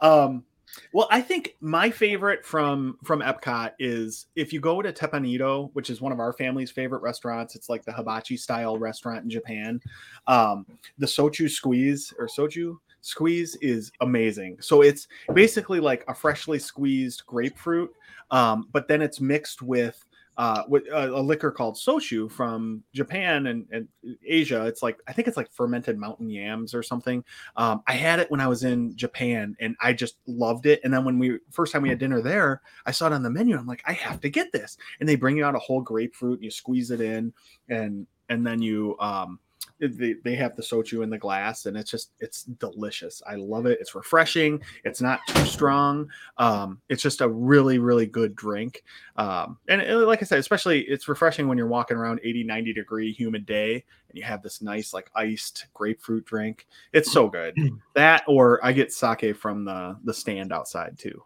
Um, 0.00 0.44
well, 0.92 1.08
I 1.10 1.20
think 1.20 1.56
my 1.60 1.90
favorite 1.90 2.44
from 2.44 2.98
from 3.04 3.20
Epcot 3.20 3.72
is 3.78 4.26
if 4.36 4.52
you 4.52 4.60
go 4.60 4.82
to 4.82 4.92
Teppan 4.92 5.26
Edo, 5.26 5.70
which 5.74 5.90
is 5.90 6.00
one 6.00 6.12
of 6.12 6.20
our 6.20 6.32
family's 6.32 6.70
favorite 6.70 7.02
restaurants. 7.02 7.54
It's 7.54 7.68
like 7.68 7.84
the 7.84 7.92
hibachi 7.92 8.36
style 8.36 8.78
restaurant 8.78 9.24
in 9.24 9.30
Japan. 9.30 9.80
Um, 10.26 10.66
the 10.98 11.06
sochu 11.06 11.50
squeeze 11.50 12.12
or 12.18 12.26
soju 12.26 12.78
squeeze 13.02 13.56
is 13.56 13.92
amazing. 14.00 14.58
So 14.60 14.82
it's 14.82 15.08
basically 15.34 15.80
like 15.80 16.04
a 16.08 16.14
freshly 16.14 16.58
squeezed 16.58 17.24
grapefruit, 17.26 17.92
um, 18.30 18.68
but 18.72 18.88
then 18.88 19.02
it's 19.02 19.20
mixed 19.20 19.60
with 19.60 20.04
uh, 20.38 20.62
with 20.68 20.86
a, 20.88 21.10
a 21.10 21.20
liquor 21.20 21.50
called 21.50 21.76
sochu 21.76 22.30
from 22.30 22.82
Japan 22.92 23.46
and, 23.48 23.66
and 23.70 23.88
Asia. 24.24 24.66
It's 24.66 24.82
like 24.82 24.98
I 25.06 25.12
think 25.12 25.28
it's 25.28 25.36
like 25.36 25.52
fermented 25.52 25.98
mountain 25.98 26.30
yams 26.30 26.74
or 26.74 26.82
something. 26.82 27.24
Um, 27.56 27.82
I 27.86 27.94
had 27.94 28.18
it 28.18 28.30
when 28.30 28.40
I 28.40 28.48
was 28.48 28.64
in 28.64 28.96
Japan 28.96 29.56
and 29.60 29.76
I 29.80 29.92
just 29.92 30.16
loved 30.26 30.66
it. 30.66 30.80
And 30.84 30.92
then 30.92 31.04
when 31.04 31.18
we 31.18 31.38
first 31.50 31.72
time 31.72 31.82
we 31.82 31.88
had 31.88 31.98
dinner 31.98 32.20
there, 32.22 32.62
I 32.86 32.90
saw 32.92 33.06
it 33.06 33.12
on 33.12 33.22
the 33.22 33.30
menu. 33.30 33.56
I'm 33.56 33.66
like, 33.66 33.82
I 33.86 33.92
have 33.92 34.20
to 34.22 34.30
get 34.30 34.52
this. 34.52 34.78
And 35.00 35.08
they 35.08 35.16
bring 35.16 35.36
you 35.36 35.44
out 35.44 35.54
a 35.54 35.60
whole 35.60 35.82
grapefruit 35.82 36.38
and 36.38 36.44
you 36.44 36.50
squeeze 36.50 36.90
it 36.90 37.00
in, 37.00 37.32
and 37.68 38.06
and 38.28 38.46
then 38.46 38.62
you 38.62 38.96
um 39.00 39.38
they, 39.88 40.14
they 40.24 40.34
have 40.36 40.54
the 40.56 40.62
sochu 40.62 41.02
in 41.02 41.10
the 41.10 41.18
glass 41.18 41.66
and 41.66 41.76
it's 41.76 41.90
just 41.90 42.12
it's 42.20 42.44
delicious. 42.44 43.22
I 43.26 43.34
love 43.34 43.66
it. 43.66 43.78
It's 43.80 43.94
refreshing. 43.94 44.62
It's 44.84 45.00
not 45.00 45.20
too 45.26 45.44
strong. 45.44 46.08
Um 46.38 46.80
it's 46.88 47.02
just 47.02 47.20
a 47.20 47.28
really 47.28 47.78
really 47.78 48.06
good 48.06 48.34
drink. 48.36 48.84
Um 49.16 49.58
and 49.68 49.80
it- 49.82 49.96
like 49.96 50.22
i 50.22 50.24
said 50.24 50.38
especially 50.38 50.80
it's 50.82 51.08
refreshing 51.08 51.48
when 51.48 51.58
you're 51.58 51.66
walking 51.66 51.96
around 51.96 52.20
80 52.22 52.44
90 52.44 52.72
degree 52.72 53.12
humid 53.12 53.44
day 53.46 53.74
and 54.08 54.18
you 54.18 54.22
have 54.24 54.42
this 54.42 54.62
nice 54.62 54.92
like 54.94 55.10
iced 55.14 55.66
grapefruit 55.74 56.24
drink. 56.24 56.66
It's 56.92 57.10
so 57.12 57.28
good. 57.28 57.56
That 57.94 58.22
or 58.26 58.64
i 58.64 58.72
get 58.72 58.92
sake 58.92 59.36
from 59.36 59.64
the 59.64 59.96
the 60.04 60.14
stand 60.14 60.52
outside 60.52 60.98
too. 60.98 61.22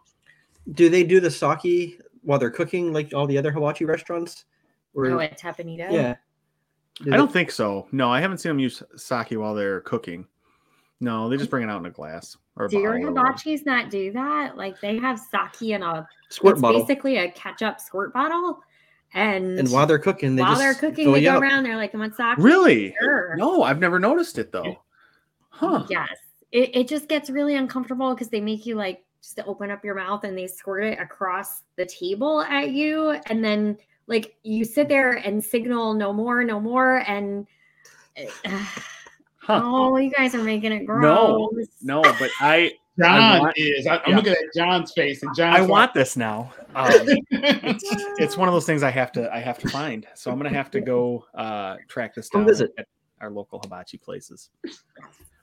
Do 0.73 0.89
they 0.89 1.03
do 1.03 1.19
the 1.19 1.31
sake 1.31 2.01
while 2.23 2.39
they're 2.39 2.49
cooking 2.51 2.91
like 2.91 3.13
all 3.13 3.25
the 3.27 3.37
other 3.37 3.51
hibachi 3.51 3.85
restaurants? 3.85 4.43
Or, 4.93 5.05
Oh, 5.11 5.19
at 5.19 5.39
Teppan 5.39 5.69
Edo? 5.69 5.89
yeah. 5.91 6.15
Do 7.03 7.13
i 7.13 7.17
don't 7.17 7.31
think 7.31 7.51
so 7.51 7.87
no 7.91 8.09
i 8.11 8.19
haven't 8.19 8.39
seen 8.39 8.49
them 8.51 8.59
use 8.59 8.81
sake 8.95 9.31
while 9.31 9.53
they're 9.53 9.81
cooking 9.81 10.27
no 10.99 11.29
they 11.29 11.37
just 11.37 11.49
bring 11.51 11.63
it 11.63 11.69
out 11.69 11.79
in 11.79 11.85
a 11.85 11.91
glass 11.91 12.35
or 12.55 12.67
Do 12.67 12.79
your 12.79 12.93
bottle 13.11 13.13
hibachis 13.13 13.65
not 13.67 13.91
do 13.91 14.11
that? 14.13 14.57
Like 14.57 14.81
they 14.81 14.97
have 14.97 15.19
sake 15.19 15.61
in 15.73 15.83
a 15.83 16.07
squirt 16.29 16.53
it's 16.53 16.61
bottle. 16.61 16.81
basically 16.81 17.17
a 17.17 17.29
ketchup 17.31 17.79
squirt 17.79 18.11
bottle. 18.13 18.59
And, 19.13 19.59
And 19.59 19.71
while 19.71 19.85
they're 19.85 19.99
cooking, 19.99 20.35
they 20.35 20.41
while 20.41 20.53
just 20.53 20.61
they're 20.61 20.73
cooking, 20.89 21.11
they 21.13 21.21
go 21.23 21.35
up. 21.35 21.41
around. 21.43 21.63
They're 21.63 21.77
like, 21.77 21.93
"I 21.93 21.97
"Want 21.99 22.15
sake?" 22.15 22.37
really 22.39 22.95
Sure. 22.99 23.35
no 23.37 23.61
i've 23.61 23.79
never 23.79 23.99
noticed 23.99 24.39
it 24.39 24.51
though 24.51 24.81
huh 25.49 25.85
Yes. 25.89 26.09
It, 26.51 26.75
it 26.75 26.87
just 26.87 27.07
gets 27.09 27.29
really 27.29 27.55
uncomfortable 27.55 28.13
because 28.15 28.29
they 28.29 28.41
make 28.41 28.65
you 28.65 28.73
like 28.75 29.03
just 29.21 29.39
open 29.45 29.69
up 29.69 29.83
your 29.85 29.95
mouth 29.95 30.23
and 30.23 30.35
they 30.37 30.47
squirt 30.47 30.83
it 30.85 30.99
across 30.99 31.61
the 31.75 31.85
table 31.85 32.41
at 32.41 32.71
you. 32.71 33.11
And 33.27 33.43
then 33.43 33.77
like 34.07 34.35
you 34.43 34.65
sit 34.65 34.87
there 34.89 35.13
and 35.13 35.43
signal 35.43 35.93
no 35.93 36.11
more, 36.13 36.43
no 36.43 36.59
more. 36.59 37.03
And 37.07 37.45
huh 39.37 39.61
oh, 39.63 39.97
you 39.97 40.11
guys 40.11 40.33
are 40.35 40.43
making 40.43 40.71
it 40.71 40.85
gross. 40.85 41.03
No, 41.03 41.49
no 41.81 42.01
but 42.19 42.29
i 42.39 42.71
John 42.99 43.39
want- 43.41 43.57
is. 43.57 43.85
I, 43.85 43.97
I'm 43.97 44.01
yeah. 44.09 44.15
looking 44.15 44.33
at 44.33 44.39
John's 44.55 44.91
face, 44.93 45.21
and 45.21 45.35
John. 45.35 45.53
i 45.53 45.59
like- 45.59 45.69
want 45.69 45.93
this 45.93 46.17
now 46.17 46.51
um, 46.75 46.89
it's 47.31 47.83
it's 48.19 48.37
one 48.37 48.47
of 48.47 48.53
those 48.53 48.65
things 48.65 48.81
I 48.83 48.89
have 48.89 49.11
to 49.13 49.31
I 49.33 49.39
have 49.39 49.59
to 49.59 49.69
find. 49.69 50.07
So 50.15 50.31
I'm 50.31 50.37
gonna 50.37 50.49
have 50.49 50.71
to 50.71 50.81
go 50.81 51.25
uh 51.35 51.75
track 51.87 52.15
this 52.15 52.29
Come 52.29 52.41
down 52.41 52.47
visit. 52.47 52.71
at 52.77 52.87
our 53.21 53.29
local 53.29 53.59
hibachi 53.59 53.97
places. 53.97 54.49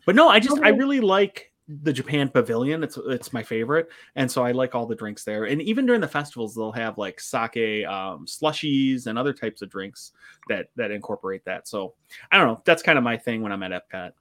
But 0.06 0.14
no, 0.16 0.28
I 0.28 0.40
just 0.40 0.60
I 0.62 0.68
really 0.70 1.00
like 1.00 1.52
the 1.68 1.92
Japan 1.92 2.28
Pavilion. 2.28 2.84
It's 2.84 2.98
it's 3.06 3.32
my 3.32 3.42
favorite, 3.42 3.88
and 4.16 4.30
so 4.30 4.44
I 4.44 4.52
like 4.52 4.74
all 4.74 4.86
the 4.86 4.94
drinks 4.94 5.24
there. 5.24 5.44
And 5.44 5.62
even 5.62 5.86
during 5.86 6.00
the 6.00 6.08
festivals, 6.08 6.54
they'll 6.54 6.72
have 6.72 6.98
like 6.98 7.20
sake 7.20 7.86
um, 7.86 8.26
slushies 8.26 9.06
and 9.06 9.18
other 9.18 9.32
types 9.32 9.62
of 9.62 9.70
drinks 9.70 10.12
that 10.48 10.66
that 10.76 10.90
incorporate 10.90 11.44
that. 11.46 11.66
So 11.66 11.94
I 12.30 12.38
don't 12.38 12.46
know. 12.46 12.62
That's 12.64 12.82
kind 12.82 12.98
of 12.98 13.04
my 13.04 13.16
thing 13.16 13.42
when 13.42 13.52
I'm 13.52 13.62
at 13.62 13.72
Epcot. 13.72 14.12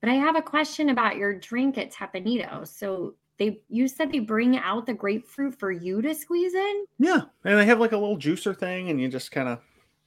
But 0.00 0.10
I 0.10 0.14
have 0.14 0.36
a 0.36 0.42
question 0.42 0.90
about 0.90 1.16
your 1.16 1.34
drink 1.34 1.78
at 1.78 1.92
Teppan 1.92 2.26
Edo. 2.26 2.64
So 2.64 3.14
they 3.38 3.60
you 3.68 3.88
said 3.88 4.12
they 4.12 4.20
bring 4.20 4.56
out 4.58 4.86
the 4.86 4.94
grapefruit 4.94 5.58
for 5.58 5.72
you 5.72 6.02
to 6.02 6.14
squeeze 6.14 6.54
in? 6.54 6.84
Yeah, 6.98 7.22
and 7.44 7.58
they 7.58 7.66
have 7.66 7.80
like 7.80 7.92
a 7.92 7.98
little 7.98 8.18
juicer 8.18 8.56
thing, 8.56 8.90
and 8.90 9.00
you 9.00 9.08
just 9.08 9.32
kind 9.32 9.48
of 9.48 9.58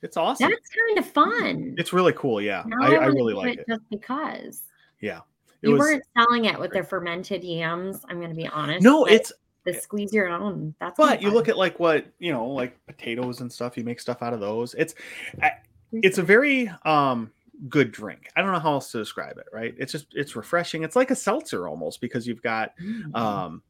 it's 0.02 0.18
awesome. 0.18 0.50
That's 0.50 0.70
kind 0.70 1.00
of 1.00 1.06
fun. 1.12 1.76
It's 1.78 1.92
really 1.92 2.14
cool. 2.14 2.40
Yeah, 2.42 2.64
Now 2.68 2.78
I, 2.82 2.96
I 2.96 3.00
wanna 3.00 3.12
really 3.14 3.34
like 3.34 3.58
it. 3.60 3.66
just 3.68 3.82
because. 3.90 4.64
Yeah. 5.02 5.22
You 5.66 5.74
was- 5.74 5.80
weren't 5.80 6.04
selling 6.18 6.46
it 6.46 6.60
with 6.60 6.72
the 6.72 6.84
fermented 6.84 7.44
yams. 7.44 8.02
I'm 8.10 8.18
going 8.18 8.30
to 8.30 8.36
be 8.36 8.48
honest. 8.48 8.84
no, 8.84 9.06
it's 9.06 9.32
the 9.66 9.74
squeeze 9.74 10.14
your 10.14 10.28
own. 10.30 10.76
That's 10.80 10.96
But 10.98 11.22
you 11.22 11.32
look 11.32 11.50
at 11.50 11.58
like 11.58 11.80
what 11.80 12.06
you 12.20 12.32
know, 12.32 12.48
like 12.48 12.78
potatoes 12.86 13.42
and 13.42 13.52
stuff. 13.52 13.78
You 13.78 13.84
make 13.84 14.00
stuff 14.00 14.22
out 14.22 14.34
of 14.34 14.40
those. 14.40 14.74
It's 14.76 14.94
it's 15.92 16.18
a 16.18 16.24
very 16.24 16.70
um 16.86 17.32
good 17.70 17.92
drink. 17.92 18.30
I 18.36 18.42
don't 18.42 18.52
know 18.52 18.60
how 18.60 18.74
else 18.74 18.92
to 18.92 18.98
describe 19.00 19.38
it. 19.38 19.48
Right? 19.52 19.74
It's 19.78 19.92
just 19.92 20.08
it's 20.14 20.36
refreshing. 20.36 20.84
It's 20.84 20.96
like 20.96 21.10
a 21.12 21.16
seltzer 21.16 21.68
almost 21.68 22.00
because 22.02 22.28
you've 22.28 22.42
got 22.44 22.74
Mm. 22.78 23.16
um 23.16 23.64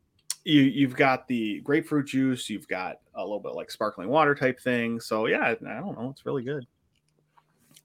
you 0.43 0.61
you've 0.63 0.95
got 0.95 1.27
the 1.27 1.61
grapefruit 1.61 2.07
juice. 2.07 2.49
You've 2.49 2.67
got 2.67 2.97
a 3.15 3.21
little 3.21 3.39
bit 3.39 3.53
like 3.53 3.71
sparkling 3.71 4.09
water 4.09 4.35
type 4.35 4.59
thing. 4.59 4.99
So 4.99 5.27
yeah, 5.27 5.43
I 5.47 5.53
don't 5.55 5.97
know. 5.97 6.09
It's 6.11 6.25
really 6.25 6.43
good. 6.43 6.65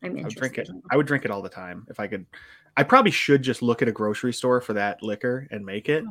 I'm 0.02 0.16
I 0.18 0.22
would 0.22 0.34
drink 0.34 0.58
it. 0.58 0.68
I 0.90 0.96
would 0.96 1.06
drink 1.06 1.24
it 1.24 1.30
all 1.30 1.42
the 1.42 1.48
time 1.48 1.86
if 1.90 2.00
I 2.00 2.06
could. 2.06 2.26
I 2.76 2.82
probably 2.82 3.10
should 3.10 3.42
just 3.42 3.62
look 3.62 3.82
at 3.82 3.88
a 3.88 3.92
grocery 3.92 4.32
store 4.32 4.60
for 4.60 4.72
that 4.74 5.02
liquor 5.02 5.46
and 5.50 5.64
make 5.64 5.88
it. 5.88 6.04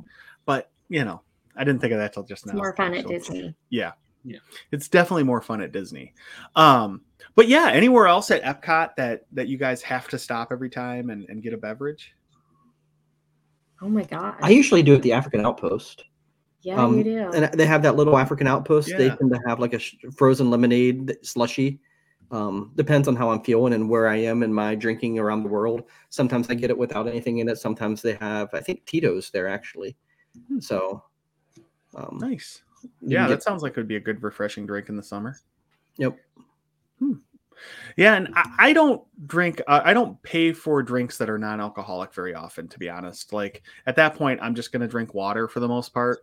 But 0.45 0.69
you 0.89 1.03
know, 1.05 1.21
I 1.55 1.63
didn't 1.63 1.81
think 1.81 1.93
of 1.93 1.99
that 1.99 2.13
till 2.13 2.23
just 2.23 2.45
It's 2.45 2.53
now. 2.53 2.57
more 2.57 2.75
fun 2.75 2.93
at. 2.95 3.07
Disney. 3.07 3.53
Yeah. 3.69 3.93
Yeah. 4.25 4.39
It's 4.71 4.89
definitely 4.89 5.23
more 5.23 5.41
fun 5.41 5.61
at 5.61 5.71
Disney. 5.71 6.13
Um, 6.55 7.01
but 7.35 7.47
yeah, 7.47 7.69
anywhere 7.71 8.07
else 8.07 8.31
at 8.31 8.43
Epcot 8.43 8.95
that 8.97 9.25
that 9.31 9.47
you 9.47 9.57
guys 9.57 9.81
have 9.83 10.07
to 10.09 10.19
stop 10.19 10.51
every 10.51 10.69
time 10.69 11.09
and, 11.09 11.27
and 11.29 11.41
get 11.41 11.53
a 11.53 11.57
beverage? 11.57 12.13
Oh 13.81 13.87
my 13.87 14.03
god. 14.03 14.35
I 14.41 14.49
usually 14.49 14.83
do 14.83 14.93
at 14.93 15.01
the 15.01 15.13
African 15.13 15.45
Outpost. 15.45 16.03
yeah, 16.63 16.75
um, 16.83 16.97
you 16.97 17.03
do. 17.05 17.31
And 17.31 17.53
they 17.53 17.65
have 17.65 17.81
that 17.83 17.95
little 17.95 18.17
African 18.17 18.45
Outpost. 18.45 18.89
They 18.97 19.07
tend 19.07 19.31
to 19.31 19.39
have 19.47 19.59
like 19.59 19.73
a 19.73 19.79
sh- 19.79 19.95
frozen 20.17 20.49
lemonade 20.49 21.15
slushy. 21.23 21.79
Um, 22.31 22.71
depends 22.75 23.07
on 23.07 23.15
how 23.15 23.31
I'm 23.31 23.41
feeling 23.41 23.73
and 23.73 23.89
where 23.89 24.07
I 24.07 24.17
am 24.17 24.43
in 24.43 24.53
my 24.53 24.75
drinking 24.75 25.17
around 25.17 25.41
the 25.43 25.49
world. 25.49 25.83
Sometimes 26.09 26.49
I 26.49 26.53
get 26.53 26.69
it 26.69 26.77
without 26.77 27.07
anything 27.07 27.39
in 27.39 27.49
it. 27.49 27.57
Sometimes 27.57 28.01
they 28.03 28.13
have, 28.15 28.49
I 28.53 28.59
think, 28.59 28.85
Tito's 28.85 29.31
there 29.31 29.47
actually. 29.47 29.95
Hmm. 30.47 30.59
So, 30.59 31.03
um, 31.95 32.19
Nice. 32.21 32.61
Yeah, 33.01 33.27
that 33.27 33.35
get- 33.35 33.43
sounds 33.43 33.63
like 33.63 33.71
it 33.73 33.77
would 33.77 33.87
be 33.87 33.95
a 33.95 33.99
good 33.99 34.21
refreshing 34.21 34.65
drink 34.67 34.89
in 34.89 34.95
the 34.95 35.03
summer. 35.03 35.37
Yep. 35.97 36.17
Hmm. 36.99 37.13
Yeah, 37.97 38.13
and 38.15 38.29
I, 38.35 38.55
I 38.59 38.73
don't 38.73 39.01
drink. 39.27 39.61
Uh, 39.67 39.81
I 39.83 39.93
don't 39.93 40.21
pay 40.23 40.53
for 40.53 40.81
drinks 40.81 41.17
that 41.17 41.29
are 41.29 41.37
non-alcoholic 41.37 42.13
very 42.13 42.33
often, 42.33 42.67
to 42.69 42.79
be 42.79 42.89
honest. 42.89 43.33
Like 43.33 43.63
at 43.85 43.95
that 43.97 44.15
point, 44.15 44.39
I'm 44.41 44.55
just 44.55 44.71
going 44.71 44.81
to 44.81 44.87
drink 44.87 45.13
water 45.13 45.47
for 45.47 45.59
the 45.59 45.67
most 45.67 45.93
part. 45.93 46.19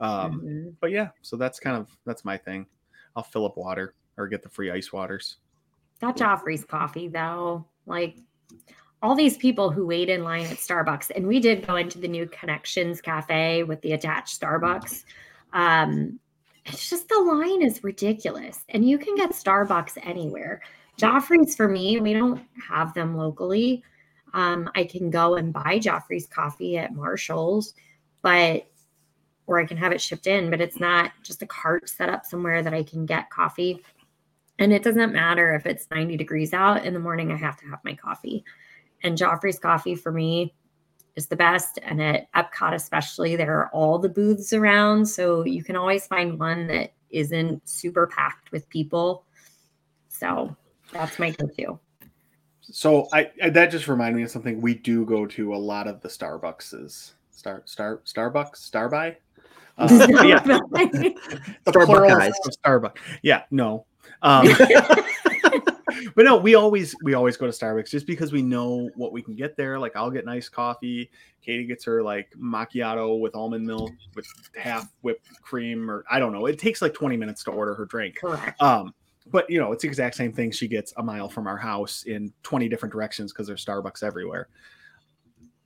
Um, 0.00 0.40
Mhm. 0.40 0.74
But 0.80 0.90
yeah, 0.90 1.10
so 1.20 1.36
that's 1.36 1.60
kind 1.60 1.76
of 1.76 1.88
that's 2.04 2.24
my 2.24 2.36
thing. 2.36 2.66
I'll 3.14 3.22
fill 3.22 3.44
up 3.46 3.56
water 3.56 3.94
or 4.16 4.28
get 4.28 4.42
the 4.42 4.48
free 4.48 4.70
ice 4.70 4.92
waters. 4.92 5.36
That 6.00 6.16
Joffrey's 6.16 6.64
coffee, 6.64 7.08
though, 7.08 7.64
like 7.86 8.16
all 9.02 9.14
these 9.14 9.36
people 9.36 9.70
who 9.70 9.86
wait 9.86 10.08
in 10.08 10.22
line 10.24 10.46
at 10.46 10.58
Starbucks, 10.58 11.10
and 11.14 11.26
we 11.26 11.40
did 11.40 11.66
go 11.66 11.76
into 11.76 11.98
the 11.98 12.08
new 12.08 12.26
Connections 12.26 13.00
Cafe 13.00 13.64
with 13.64 13.80
the 13.82 13.92
attached 13.92 14.40
Starbucks. 14.40 15.04
Um, 15.52 16.18
it's 16.64 16.88
just 16.88 17.08
the 17.08 17.18
line 17.18 17.62
is 17.62 17.82
ridiculous, 17.82 18.64
and 18.68 18.88
you 18.88 18.98
can 18.98 19.16
get 19.16 19.30
Starbucks 19.30 19.98
anywhere. 20.02 20.62
Joffrey's 20.98 21.56
for 21.56 21.68
me, 21.68 21.98
we 22.00 22.12
don't 22.12 22.40
have 22.68 22.94
them 22.94 23.16
locally. 23.16 23.82
Um, 24.34 24.70
I 24.74 24.84
can 24.84 25.10
go 25.10 25.34
and 25.34 25.52
buy 25.52 25.78
Joffrey's 25.78 26.26
coffee 26.26 26.78
at 26.78 26.94
Marshall's, 26.94 27.74
but 28.22 28.66
or 29.48 29.60
I 29.60 29.66
can 29.66 29.76
have 29.76 29.92
it 29.92 30.00
shipped 30.00 30.28
in, 30.28 30.50
but 30.50 30.60
it's 30.60 30.78
not 30.78 31.10
just 31.22 31.42
a 31.42 31.46
cart 31.46 31.88
set 31.88 32.08
up 32.08 32.24
somewhere 32.24 32.62
that 32.62 32.72
I 32.72 32.84
can 32.84 33.04
get 33.04 33.28
coffee. 33.30 33.82
And 34.58 34.72
it 34.72 34.82
doesn't 34.82 35.12
matter 35.12 35.54
if 35.54 35.66
it's 35.66 35.86
90 35.90 36.16
degrees 36.16 36.52
out 36.52 36.84
in 36.84 36.94
the 36.94 37.00
morning, 37.00 37.32
I 37.32 37.36
have 37.36 37.56
to 37.58 37.66
have 37.66 37.80
my 37.84 37.94
coffee. 37.94 38.44
And 39.02 39.18
Joffrey's 39.18 39.58
coffee 39.58 39.94
for 39.94 40.12
me 40.12 40.54
is 41.16 41.26
the 41.26 41.36
best. 41.36 41.78
And 41.82 42.00
at 42.00 42.30
Epcot, 42.32 42.74
especially, 42.74 43.36
there 43.36 43.58
are 43.58 43.70
all 43.72 43.98
the 43.98 44.08
booths 44.08 44.52
around. 44.52 45.06
So 45.06 45.44
you 45.44 45.64
can 45.64 45.76
always 45.76 46.06
find 46.06 46.38
one 46.38 46.66
that 46.68 46.92
isn't 47.10 47.68
super 47.68 48.06
packed 48.06 48.52
with 48.52 48.68
people. 48.68 49.24
So 50.08 50.54
that's 50.92 51.18
my 51.18 51.30
go 51.30 51.46
to. 51.58 51.78
So 52.60 53.08
I, 53.12 53.30
I 53.42 53.50
that 53.50 53.70
just 53.70 53.88
reminded 53.88 54.16
me 54.16 54.22
of 54.22 54.30
something. 54.30 54.60
We 54.60 54.74
do 54.74 55.04
go 55.04 55.26
to 55.26 55.54
a 55.54 55.56
lot 55.56 55.86
of 55.86 56.00
the 56.00 56.08
Starbuckses. 56.08 57.12
Star 57.30 57.62
Star 57.64 58.00
Starbucks 58.06 58.70
Starbuy. 58.70 59.16
Uh, 59.78 59.88
yeah, 60.24 60.38
the 61.64 61.72
plural 61.72 61.88
Starbuckeyes. 61.88 62.32
Starbucks. 62.64 62.96
Yeah, 63.22 63.42
no. 63.50 63.86
Um, 64.22 64.48
but 66.14 66.24
no, 66.24 66.36
we 66.36 66.54
always 66.54 66.94
we 67.02 67.14
always 67.14 67.36
go 67.36 67.46
to 67.46 67.52
Starbucks 67.52 67.90
just 67.90 68.06
because 68.06 68.32
we 68.32 68.42
know 68.42 68.90
what 68.94 69.12
we 69.12 69.22
can 69.22 69.34
get 69.34 69.56
there. 69.56 69.78
Like 69.78 69.96
I'll 69.96 70.10
get 70.10 70.24
nice 70.24 70.48
coffee. 70.48 71.10
Katie 71.42 71.66
gets 71.66 71.84
her 71.84 72.02
like 72.02 72.32
macchiato 72.40 73.18
with 73.18 73.34
almond 73.34 73.66
milk 73.66 73.90
with 74.14 74.26
half 74.56 74.88
whipped 75.02 75.28
cream, 75.42 75.90
or 75.90 76.04
I 76.10 76.18
don't 76.18 76.32
know. 76.32 76.46
It 76.46 76.58
takes 76.58 76.82
like 76.82 76.94
20 76.94 77.16
minutes 77.16 77.44
to 77.44 77.50
order 77.50 77.74
her 77.74 77.84
drink. 77.84 78.16
Correct. 78.16 78.60
Um, 78.60 78.94
but 79.26 79.48
you 79.48 79.60
know, 79.60 79.72
it's 79.72 79.82
the 79.82 79.88
exact 79.88 80.16
same 80.16 80.32
thing 80.32 80.50
she 80.50 80.68
gets 80.68 80.92
a 80.96 81.02
mile 81.02 81.28
from 81.28 81.46
our 81.46 81.56
house 81.56 82.04
in 82.04 82.32
20 82.42 82.68
different 82.68 82.92
directions 82.92 83.32
because 83.32 83.46
there's 83.46 83.64
Starbucks 83.64 84.02
everywhere. 84.02 84.48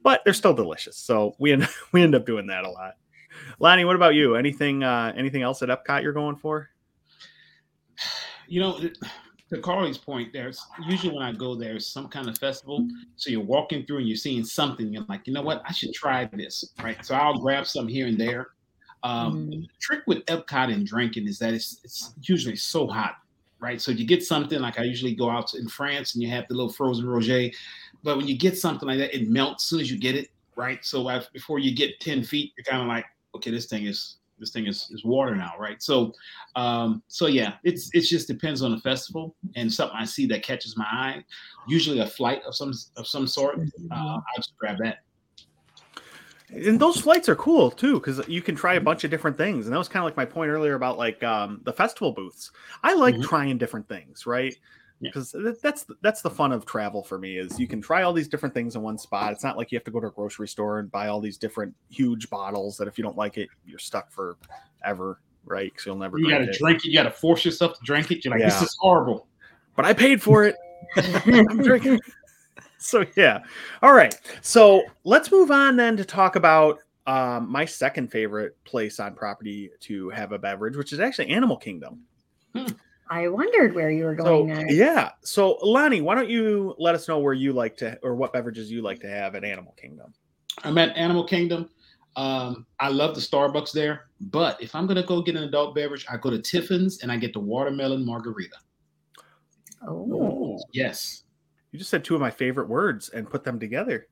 But 0.03 0.23
they're 0.25 0.35
still 0.35 0.55
delicious. 0.55 0.97
So 0.97 1.35
we 1.39 1.53
end 1.53 1.69
we 1.93 2.03
end 2.03 2.15
up 2.15 2.27
doing 2.27 2.47
that 2.49 2.65
a 2.65 2.71
lot. 2.71 2.95
Lonnie, 3.59 3.85
what 3.85 3.97
about 3.97 4.15
you? 4.15 4.37
Anything 4.37 4.83
uh 4.83 5.13
anything 5.17 5.43
else 5.43 5.63
at 5.63 5.69
Epcot 5.69 6.03
you're 6.03 6.13
going 6.13 6.37
for? 6.37 6.71
You 8.49 8.61
know, 8.61 8.79
to 9.51 9.61
Carly's 9.61 9.99
point, 9.99 10.33
there's 10.33 10.61
usually 10.89 11.15
when 11.15 11.23
I 11.23 11.33
go 11.33 11.55
there's 11.55 11.87
some 11.87 12.09
kind 12.09 12.29
of 12.29 12.37
festival. 12.39 12.89
So 13.17 13.31
you're 13.31 13.41
walking 13.45 13.87
through 13.87 13.99
and 13.99 14.09
you're 14.09 14.17
seeing 14.17 14.45
something. 14.45 14.93
You're 14.93 15.05
like, 15.09 15.27
you 15.27 15.33
know 15.33 15.43
what? 15.43 15.63
I 15.65 15.73
should 15.73 15.93
try 15.95 16.25
this, 16.33 16.65
right? 16.83 17.05
So 17.05 17.15
I'll 17.15 17.39
grab 17.39 17.67
some 17.67 17.87
here 17.89 18.07
and 18.09 18.19
there. 18.19 18.49
Um, 19.03 19.47
Mhm. 19.47 19.51
The 19.63 19.69
trick 19.81 20.03
with 20.07 20.25
Epcot 20.27 20.73
and 20.73 20.87
drinking 20.87 21.29
is 21.29 21.39
that 21.39 21.55
it's 21.55 21.81
it's 21.85 22.15
usually 22.23 22.57
so 22.57 22.87
hot, 22.89 23.17
right? 23.61 23.81
So 23.81 23.93
you 23.93 24.05
get 24.07 24.25
something 24.25 24.61
like 24.61 24.79
I 24.81 24.83
usually 24.85 25.15
go 25.15 25.31
out 25.31 25.55
in 25.55 25.69
France 25.69 26.15
and 26.15 26.23
you 26.23 26.31
have 26.31 26.49
the 26.49 26.55
little 26.55 26.73
frozen 26.73 27.07
Roger, 27.07 27.51
but 28.03 28.17
when 28.17 28.27
you 28.27 28.37
get 28.37 28.59
something 28.59 28.89
like 28.89 28.99
that, 28.99 29.15
it 29.15 29.29
melts 29.29 29.65
as 29.65 29.69
soon 29.69 29.81
as 29.81 29.91
you 29.91 29.99
get 29.99 30.17
it, 30.17 30.31
right? 30.57 30.85
So 30.85 31.09
before 31.33 31.59
you 31.61 31.75
get 31.75 32.01
ten 32.01 32.25
feet, 32.25 32.53
you're 32.57 32.65
kind 32.65 32.83
of 32.83 32.89
like, 32.89 33.05
okay, 33.35 33.51
this 33.51 33.67
thing 33.67 33.87
is 33.87 34.17
this 34.39 34.51
thing 34.51 34.67
is, 34.67 34.89
is 34.91 35.05
water 35.05 35.35
now, 35.35 35.53
right? 35.59 35.83
So, 35.83 36.13
um, 36.57 37.03
so 37.09 37.27
yeah, 37.27 37.55
it's 37.65 37.91
it 37.95 38.03
just 38.03 38.29
depends 38.29 38.63
on 38.63 38.73
the 38.73 38.81
festival 38.81 39.35
and 39.55 39.73
something 39.73 39.97
I 39.99 40.05
see 40.05 40.27
that 40.27 40.43
catches 40.43 40.77
my 40.77 40.85
eye. 40.85 41.25
Usually 41.69 42.01
a 42.01 42.07
flight 42.07 42.43
of 42.47 42.55
some 42.55 42.73
of 42.97 43.07
some 43.07 43.27
sort. 43.27 43.59
Uh, 43.91 43.95
I'll 43.95 44.23
just 44.37 44.57
grab 44.59 44.77
that. 44.83 44.99
And 46.51 46.79
those 46.79 47.01
flights 47.01 47.29
are 47.29 47.35
cool 47.35 47.71
too, 47.71 47.95
because 47.95 48.27
you 48.29 48.41
can 48.41 48.55
try 48.55 48.75
a 48.75 48.81
bunch 48.81 49.03
of 49.03 49.11
different 49.11 49.37
things. 49.37 49.67
And 49.67 49.75
that 49.75 49.79
was 49.79 49.89
kind 49.89 50.03
of 50.03 50.05
like 50.05 50.17
my 50.17 50.25
point 50.25 50.51
earlier 50.51 50.75
about 50.75 50.97
like 50.97 51.23
um, 51.25 51.61
the 51.65 51.73
festival 51.73 52.13
booths. 52.13 52.53
I 52.85 52.95
like 52.95 53.17
Mhm. 53.17 53.25
trying 53.25 53.59
different 53.59 53.89
things, 53.89 54.27
right? 54.27 54.55
Yeah. 55.01 55.11
Because 55.13 55.35
that's 55.63 55.85
that's 56.01 56.23
the 56.23 56.31
fun 56.31 56.53
of 56.53 56.65
travel 56.65 57.03
for 57.03 57.19
me 57.19 57.37
is 57.37 57.61
you 57.61 57.67
can 57.69 57.83
try 57.83 58.03
all 58.03 58.13
these 58.15 58.29
different 58.29 58.55
things 58.55 58.77
in 58.77 58.83
one 58.83 58.97
spot. 58.97 59.33
It's 59.33 59.45
not 59.45 59.57
like 59.59 59.71
you 59.71 59.77
have 59.77 59.85
to 59.85 59.91
go 59.91 60.01
to 60.01 60.07
a 60.07 60.11
grocery 60.11 60.49
store 60.49 60.79
and 60.79 60.91
buy 60.91 61.09
all 61.09 61.21
these 61.21 61.37
different 61.37 61.75
huge 61.91 62.31
bottles 62.31 62.79
that 62.79 62.89
if 62.89 62.97
you 62.97 63.05
don't 63.05 63.17
like 63.17 63.37
it, 63.37 63.49
you're 63.67 63.79
stuck 63.79 64.11
for 64.11 64.37
ever 64.85 65.21
right? 65.45 65.71
Because 65.73 65.87
you'll 65.87 65.97
never 65.97 66.19
You 66.19 66.29
got 66.29 66.39
to 66.39 66.45
it. 66.51 66.57
drink 66.59 66.79
it. 66.85 66.89
You 66.89 66.95
got 66.95 67.05
to 67.05 67.11
force 67.11 67.45
yourself 67.45 67.75
to 67.75 67.85
drink 67.85 68.11
it. 68.11 68.25
You're 68.25 68.33
like, 68.33 68.41
Yeah. 68.41 68.49
this 68.49 68.63
is 68.63 68.77
horrible. 68.81 69.29
But 69.77 69.85
I 69.85 69.93
paid 69.93 70.21
for 70.21 70.45
it. 70.45 70.57
I'm 70.97 71.63
drinking. 71.63 72.01
so 72.79 73.05
yeah. 73.17 73.43
All 73.83 73.93
right. 73.93 74.19
So 74.43 74.83
let's 75.05 75.31
move 75.31 75.51
on 75.53 75.77
then 75.77 75.97
to 75.99 76.05
talk 76.05 76.35
about 76.37 76.79
um, 77.07 77.49
my 77.49 77.65
second 77.65 78.11
favorite 78.11 78.57
place 78.65 78.99
on 78.99 79.15
property 79.15 79.71
to 79.83 80.09
have 80.11 80.33
a 80.33 80.39
beverage, 80.39 80.77
which 80.77 80.93
is 80.93 80.99
actually 80.99 81.29
Animal 81.29 81.57
Kingdom. 81.59 82.01
I 83.09 83.29
wondered 83.29 83.75
where 83.75 83.91
you 83.91 84.05
were 84.05 84.17
So 84.17 84.25
going 84.25 84.49
next. 84.49 84.75
yeah. 84.75 85.11
So 85.23 85.59
Lonnie, 85.63 86.01
why 86.01 86.15
don't 86.15 86.29
you 86.29 86.75
let 86.79 86.95
us 86.95 87.07
know 87.09 87.19
where 87.19 87.35
you 87.35 87.53
like 87.53 87.77
to 87.79 87.99
or 88.03 88.15
what 88.17 88.33
beverages 88.33 88.71
you 88.71 88.83
like 88.83 88.99
to 89.01 89.09
have 89.09 89.35
at 89.35 89.45
Animal 89.45 89.75
Kingdom? 89.81 90.13
I'm 90.65 90.77
at 90.79 90.97
Animal 90.97 91.25
Kingdom. 91.25 91.69
Um, 92.17 92.67
I 92.81 92.89
love 92.89 93.15
the 93.15 93.21
Starbucks 93.21 93.73
there, 93.73 94.07
but 94.21 94.61
if 94.63 94.75
I'm 94.75 94.87
gonna 94.87 95.03
go 95.05 95.21
get 95.23 95.37
an 95.37 95.45
adult 95.45 95.75
beverage, 95.75 96.07
I 96.11 96.17
go 96.17 96.31
to 96.31 96.39
Tiffin's 96.41 97.03
and 97.03 97.13
I 97.13 97.17
get 97.19 97.33
the 97.35 97.41
watermelon 97.41 98.05
margarita. 98.05 98.57
Oh, 99.87 100.59
Yes, 100.73 101.25
You 101.73 101.79
just 101.79 101.91
said 101.91 102.03
two 102.05 102.15
of 102.15 102.21
my 102.21 102.31
favorite 102.31 102.69
words 102.69 103.11
and 103.11 103.29
put 103.29 103.45
them 103.45 103.61
together. 103.61 104.09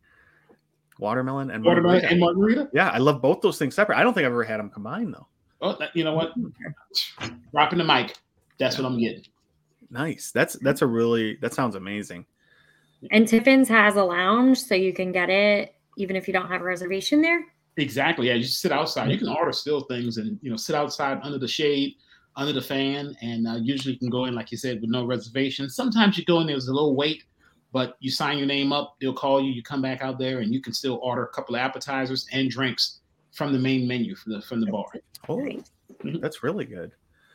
Watermelon 1.00 1.50
and 1.50 1.64
watermelon 1.64 2.02
margarita. 2.02 2.10
and 2.12 2.20
margarita. 2.20 2.70
yeah, 2.72 2.90
I 2.90 2.98
love 2.98 3.20
both 3.22 3.40
those 3.40 3.58
things 3.58 3.74
separate. 3.74 3.96
I 3.98 4.02
don't 4.02 4.12
think 4.14 4.26
I've 4.26 4.32
ever 4.32 4.44
had 4.44 4.60
them 4.60 4.70
combined 4.70 5.14
though. 5.14 5.26
Oh, 5.62 5.78
you 5.94 6.04
know 6.04 6.12
what? 6.14 6.32
Dropping 7.52 7.78
the 7.78 7.84
mic. 7.84 8.16
That's 8.58 8.78
what 8.78 8.86
I'm 8.86 8.98
getting. 8.98 9.24
Nice. 9.90 10.30
That's 10.32 10.54
that's 10.60 10.82
a 10.82 10.86
really 10.86 11.36
that 11.40 11.54
sounds 11.54 11.74
amazing. 11.76 12.26
and 13.10 13.26
Tiffin's 13.28 13.68
has 13.68 13.96
a 13.96 14.04
lounge, 14.04 14.58
so 14.60 14.74
you 14.74 14.92
can 14.92 15.12
get 15.12 15.30
it 15.30 15.74
even 15.96 16.16
if 16.16 16.26
you 16.26 16.32
don't 16.34 16.48
have 16.48 16.60
a 16.60 16.64
reservation 16.64 17.20
there. 17.22 17.44
Exactly. 17.76 18.28
Yeah, 18.28 18.34
you 18.34 18.42
just 18.42 18.60
sit 18.60 18.72
outside. 18.72 19.10
You 19.10 19.18
can 19.18 19.26
Mm-hmm. 19.28 19.36
order 19.36 19.52
still 19.52 19.82
things 19.82 20.16
and 20.18 20.38
you 20.42 20.50
know 20.50 20.56
sit 20.56 20.74
outside 20.74 21.18
under 21.22 21.38
the 21.38 21.48
shade, 21.48 21.94
under 22.36 22.52
the 22.52 22.60
fan, 22.62 23.16
and 23.22 23.46
uh, 23.46 23.56
usually 23.62 23.94
you 23.94 23.98
can 23.98 24.10
go 24.10 24.24
in 24.26 24.34
like 24.34 24.50
you 24.50 24.56
said 24.56 24.80
with 24.80 24.90
no 24.90 25.04
reservation. 25.04 25.68
Sometimes 25.68 26.16
you 26.18 26.24
go 26.24 26.40
in 26.40 26.46
there's 26.46 26.68
a 26.68 26.72
little 26.72 26.94
wait, 26.96 27.24
but 27.72 27.96
you 28.00 28.10
sign 28.10 28.38
your 28.38 28.46
name 28.46 28.72
up. 28.72 28.96
They'll 29.00 29.12
call 29.12 29.40
you. 29.42 29.52
You 29.52 29.62
come 29.62 29.82
back 29.82 30.02
out 30.02 30.18
there 30.18 30.38
and 30.38 30.52
you 30.54 30.60
can 30.60 30.72
still 30.72 30.98
order 31.02 31.24
a 31.24 31.28
couple 31.28 31.54
of 31.56 31.60
appetizers 31.60 32.26
and 32.32 32.48
drinks 32.50 33.00
from 33.32 33.52
the 33.52 33.58
main 33.58 33.86
menu 33.86 34.14
from 34.14 34.32
the 34.32 34.42
from 34.42 34.60
the 34.60 34.66
bar. 34.70 34.86
Oh, 35.28 35.40
Right. 35.40 35.64
that's 36.20 36.42
really 36.42 36.64
good. 36.64 36.92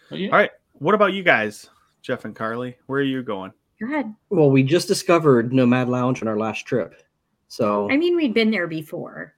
But 0.10 0.20
yeah. 0.20 0.30
All 0.30 0.38
right. 0.38 0.52
What 0.80 0.96
about 0.96 1.14
you 1.14 1.24
guys, 1.24 1.70
Jeff 2.02 2.26
and 2.26 2.36
Carly? 2.36 2.78
Where 2.88 3.02
are 3.02 3.04
you 3.04 3.22
going? 3.22 3.52
Go 3.82 3.88
ahead. 3.88 4.14
Well, 4.30 4.50
we 4.50 4.64
just 4.64 4.88
discovered 4.88 5.54
Nomad 5.54 5.90
Lounge 5.90 6.22
on 6.22 6.28
our 6.28 6.38
last 6.38 6.66
trip. 6.66 7.02
So 7.48 7.90
I 7.92 7.98
mean, 7.98 8.16
we'd 8.16 8.34
been 8.34 8.52
there 8.52 8.68
before, 8.68 9.34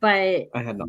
but 0.00 0.48
I 0.54 0.62
had 0.62 0.78
not. 0.78 0.88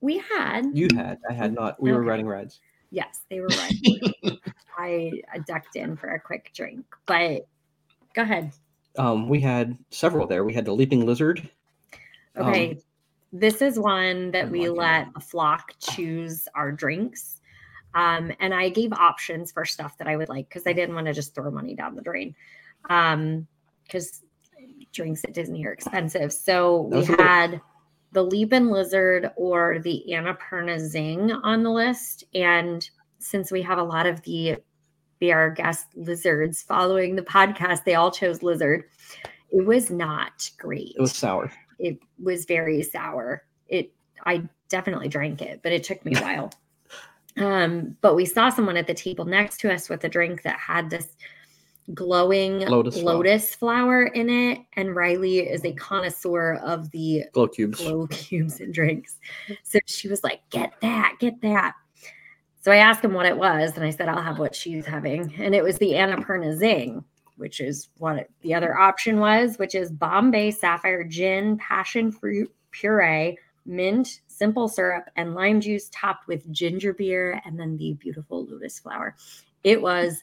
we 0.00 0.18
had. 0.18 0.66
You 0.74 0.88
had. 0.94 1.18
I 1.28 1.32
had 1.32 1.54
not. 1.54 1.80
We 1.82 1.92
were 1.92 2.00
Okay. 2.00 2.08
riding 2.08 2.26
rides. 2.26 2.60
Yes, 2.90 3.20
they 3.30 3.40
were 3.40 3.48
right. 3.48 4.38
I, 4.78 5.12
I 5.32 5.38
ducked 5.46 5.76
in 5.76 5.96
for 5.96 6.14
a 6.14 6.20
quick 6.20 6.52
drink, 6.54 6.84
but 7.06 7.46
go 8.14 8.22
ahead. 8.22 8.52
Um, 8.96 9.28
we 9.28 9.40
had 9.40 9.76
several 9.90 10.26
there. 10.26 10.44
We 10.44 10.54
had 10.54 10.64
the 10.64 10.72
Leaping 10.72 11.04
Lizard. 11.04 11.48
Okay. 12.36 12.70
Um, 12.72 12.78
this 13.32 13.60
is 13.60 13.78
one 13.78 14.30
that 14.30 14.50
we 14.50 14.68
let 14.68 15.08
a 15.16 15.20
flock 15.20 15.74
choose 15.80 16.48
our 16.54 16.72
drinks. 16.72 17.37
Um, 17.94 18.32
and 18.40 18.52
I 18.54 18.68
gave 18.68 18.92
options 18.92 19.50
for 19.52 19.64
stuff 19.64 19.96
that 19.98 20.06
I 20.08 20.16
would 20.16 20.28
like 20.28 20.48
because 20.48 20.66
I 20.66 20.72
didn't 20.72 20.94
want 20.94 21.06
to 21.06 21.12
just 21.12 21.34
throw 21.34 21.50
money 21.50 21.74
down 21.74 21.94
the 21.96 22.02
drain. 22.02 22.34
Um, 22.90 23.46
because 23.84 24.22
drinks 24.92 25.24
at 25.24 25.32
Disney 25.34 25.64
are 25.66 25.72
expensive. 25.72 26.32
So 26.32 26.82
we 26.82 26.96
was 26.98 27.08
a 27.08 27.12
little- 27.12 27.24
had 27.26 27.60
the 28.12 28.24
Leapin' 28.24 28.70
Lizard 28.70 29.30
or 29.36 29.78
the 29.80 30.04
Annapurna 30.10 30.78
Zing 30.78 31.30
on 31.32 31.62
the 31.62 31.70
list. 31.70 32.24
And 32.34 32.88
since 33.18 33.50
we 33.50 33.62
have 33.62 33.78
a 33.78 33.82
lot 33.82 34.06
of 34.06 34.22
the 34.22 34.56
be 35.18 35.32
our 35.32 35.50
guest 35.50 35.86
lizards 35.96 36.62
following 36.62 37.16
the 37.16 37.22
podcast, 37.22 37.84
they 37.84 37.96
all 37.96 38.10
chose 38.10 38.42
lizard. 38.42 38.84
It 39.50 39.64
was 39.66 39.90
not 39.90 40.48
great 40.58 40.94
It 40.96 41.00
was 41.00 41.16
sour. 41.16 41.50
it 41.78 41.98
was 42.22 42.44
very 42.44 42.82
sour. 42.82 43.42
It 43.66 43.92
I 44.26 44.48
definitely 44.68 45.08
drank 45.08 45.42
it, 45.42 45.60
but 45.62 45.72
it 45.72 45.82
took 45.84 46.04
me 46.04 46.14
a 46.14 46.20
while. 46.22 46.52
Um, 47.36 47.96
but 48.00 48.14
we 48.16 48.24
saw 48.24 48.48
someone 48.48 48.76
at 48.76 48.86
the 48.86 48.94
table 48.94 49.24
next 49.24 49.58
to 49.60 49.72
us 49.72 49.88
with 49.88 50.02
a 50.04 50.08
drink 50.08 50.42
that 50.42 50.58
had 50.58 50.90
this 50.90 51.08
glowing 51.94 52.60
Lotus 52.60 52.96
lotus, 53.02 53.54
flower. 53.54 53.86
flower 53.86 54.06
in 54.06 54.28
it. 54.28 54.60
And 54.74 54.94
Riley 54.94 55.38
is 55.40 55.64
a 55.64 55.72
connoisseur 55.72 56.54
of 56.64 56.90
the 56.90 57.24
Glow 57.32 57.48
cubes. 57.48 57.80
glow 57.80 58.06
cubes 58.08 58.60
and 58.60 58.74
drinks. 58.74 59.16
So 59.62 59.78
she 59.86 60.08
was 60.08 60.22
like, 60.24 60.40
get 60.50 60.72
that, 60.82 61.14
get 61.20 61.40
that. 61.42 61.74
So 62.60 62.72
I 62.72 62.76
asked 62.76 63.04
him 63.04 63.14
what 63.14 63.24
it 63.24 63.36
was, 63.36 63.76
and 63.76 63.84
I 63.84 63.90
said, 63.90 64.08
I'll 64.08 64.20
have 64.20 64.38
what 64.38 64.54
she's 64.54 64.84
having. 64.84 65.32
And 65.38 65.54
it 65.54 65.62
was 65.62 65.78
the 65.78 65.92
Annapurna 65.92 66.54
Zing, 66.56 67.04
which 67.36 67.60
is 67.60 67.88
what 67.98 68.16
it- 68.16 68.30
the 68.42 68.52
other 68.52 68.76
option 68.76 69.20
was, 69.20 69.56
which 69.58 69.74
is 69.74 69.90
Bombay 69.90 70.50
Sapphire 70.50 71.04
Gin, 71.04 71.56
passion 71.58 72.10
fruit 72.12 72.52
puree, 72.72 73.38
mint, 73.64 74.20
simple 74.38 74.68
syrup, 74.68 75.10
and 75.16 75.34
lime 75.34 75.60
juice 75.60 75.88
topped 75.92 76.28
with 76.28 76.50
ginger 76.52 76.92
beer 76.94 77.40
and 77.44 77.58
then 77.58 77.76
the 77.76 77.94
beautiful 77.94 78.46
lotus 78.46 78.78
flower. 78.78 79.16
It 79.64 79.82
was 79.82 80.22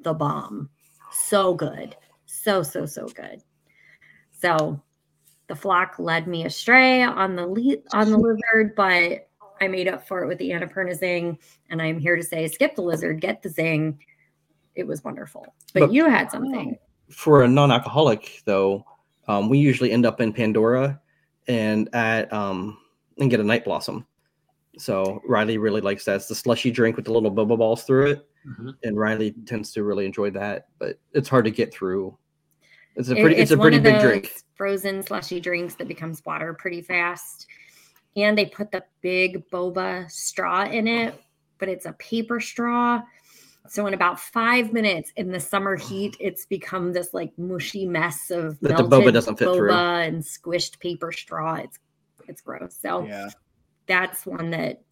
the 0.00 0.12
bomb. 0.14 0.68
So 1.10 1.54
good. 1.54 1.96
So, 2.26 2.62
so, 2.62 2.86
so 2.86 3.06
good. 3.06 3.42
So 4.32 4.80
the 5.48 5.56
flock 5.56 5.98
led 5.98 6.26
me 6.26 6.44
astray 6.44 7.02
on 7.02 7.34
the 7.34 7.46
le- 7.46 7.82
on 7.92 8.10
the 8.10 8.18
lizard, 8.18 8.74
but 8.76 9.28
I 9.60 9.68
made 9.68 9.88
up 9.88 10.06
for 10.06 10.22
it 10.22 10.28
with 10.28 10.38
the 10.38 10.50
Annapurna 10.50 10.94
Zing, 10.94 11.38
and 11.68 11.82
I'm 11.82 11.98
here 11.98 12.16
to 12.16 12.22
say, 12.22 12.46
skip 12.48 12.76
the 12.76 12.82
lizard, 12.82 13.20
get 13.20 13.42
the 13.42 13.48
zing. 13.48 13.98
It 14.74 14.86
was 14.86 15.04
wonderful. 15.04 15.44
But, 15.74 15.80
But- 15.80 15.92
you 15.92 16.08
had 16.08 16.30
something. 16.30 16.78
For 17.10 17.42
a 17.42 17.48
non-alcoholic, 17.48 18.42
though, 18.44 18.86
um, 19.26 19.48
we 19.48 19.58
usually 19.58 19.90
end 19.90 20.06
up 20.06 20.20
in 20.20 20.32
Pandora 20.32 21.00
and 21.48 21.88
at 21.92 22.32
um, 22.32 22.78
and 23.18 23.30
get 23.30 23.40
a 23.40 23.44
night 23.44 23.64
blossom. 23.64 24.06
So 24.78 25.20
Riley 25.26 25.58
really 25.58 25.80
likes 25.80 26.04
that. 26.04 26.16
It's 26.16 26.28
the 26.28 26.34
slushy 26.34 26.70
drink 26.70 26.96
with 26.96 27.04
the 27.04 27.12
little 27.12 27.30
boba 27.30 27.58
balls 27.58 27.82
through 27.84 28.12
it, 28.12 28.28
Mhm. 28.46 28.74
and 28.84 28.96
Riley 28.98 29.32
tends 29.46 29.72
to 29.72 29.82
really 29.84 30.06
enjoy 30.06 30.30
that. 30.30 30.68
But 30.78 30.98
it's 31.12 31.28
hard 31.28 31.44
to 31.46 31.50
get 31.50 31.72
through. 31.72 32.16
It's 32.96 33.08
a 33.08 33.16
It- 33.16 33.20
pretty. 33.20 33.36
it's, 33.36 33.50
a 33.50 33.56
one 33.56 33.64
pretty 33.64 33.76
of 33.78 33.82
big 33.82 33.94
those 33.94 34.02
drink. 34.02 34.32
Frozen 34.54 35.02
slushy 35.02 35.40
drinks 35.40 35.74
that 35.76 35.88
becomes 35.88 36.24
water 36.24 36.54
pretty 36.54 36.82
fast. 36.82 37.46
And 38.16 38.36
they 38.36 38.46
put 38.46 38.70
the 38.72 38.84
big 39.00 39.48
boba 39.50 40.10
straw 40.10 40.64
in 40.64 40.88
it, 40.88 41.14
but 41.58 41.68
it's 41.68 41.86
a 41.86 41.92
paper 41.94 42.40
straw. 42.40 43.02
So 43.68 43.86
in 43.86 43.94
about 43.94 44.18
five 44.18 44.72
minutes 44.72 45.12
in 45.16 45.30
the 45.30 45.38
summer 45.38 45.76
heat, 45.76 46.16
it's 46.18 46.46
become 46.46 46.92
this 46.92 47.14
like 47.14 47.36
mushy 47.38 47.86
mess 47.86 48.30
of 48.30 48.58
That 48.60 48.76
the 48.76 48.82
boba 48.84 48.90
melted 48.90 49.14
doesn't 49.14 49.36
fit 49.38 49.44
through. 49.54 49.70
boba 49.70 50.06
and 50.08 50.22
squished 50.22 50.80
paper 50.80 51.12
straw. 51.12 51.54
It's 51.56 51.78
it's 52.30 52.40
gross. 52.40 52.76
So 52.80 53.04
Yeah. 53.06 53.28
that's 53.86 54.24
one 54.24 54.50
that 54.52 54.82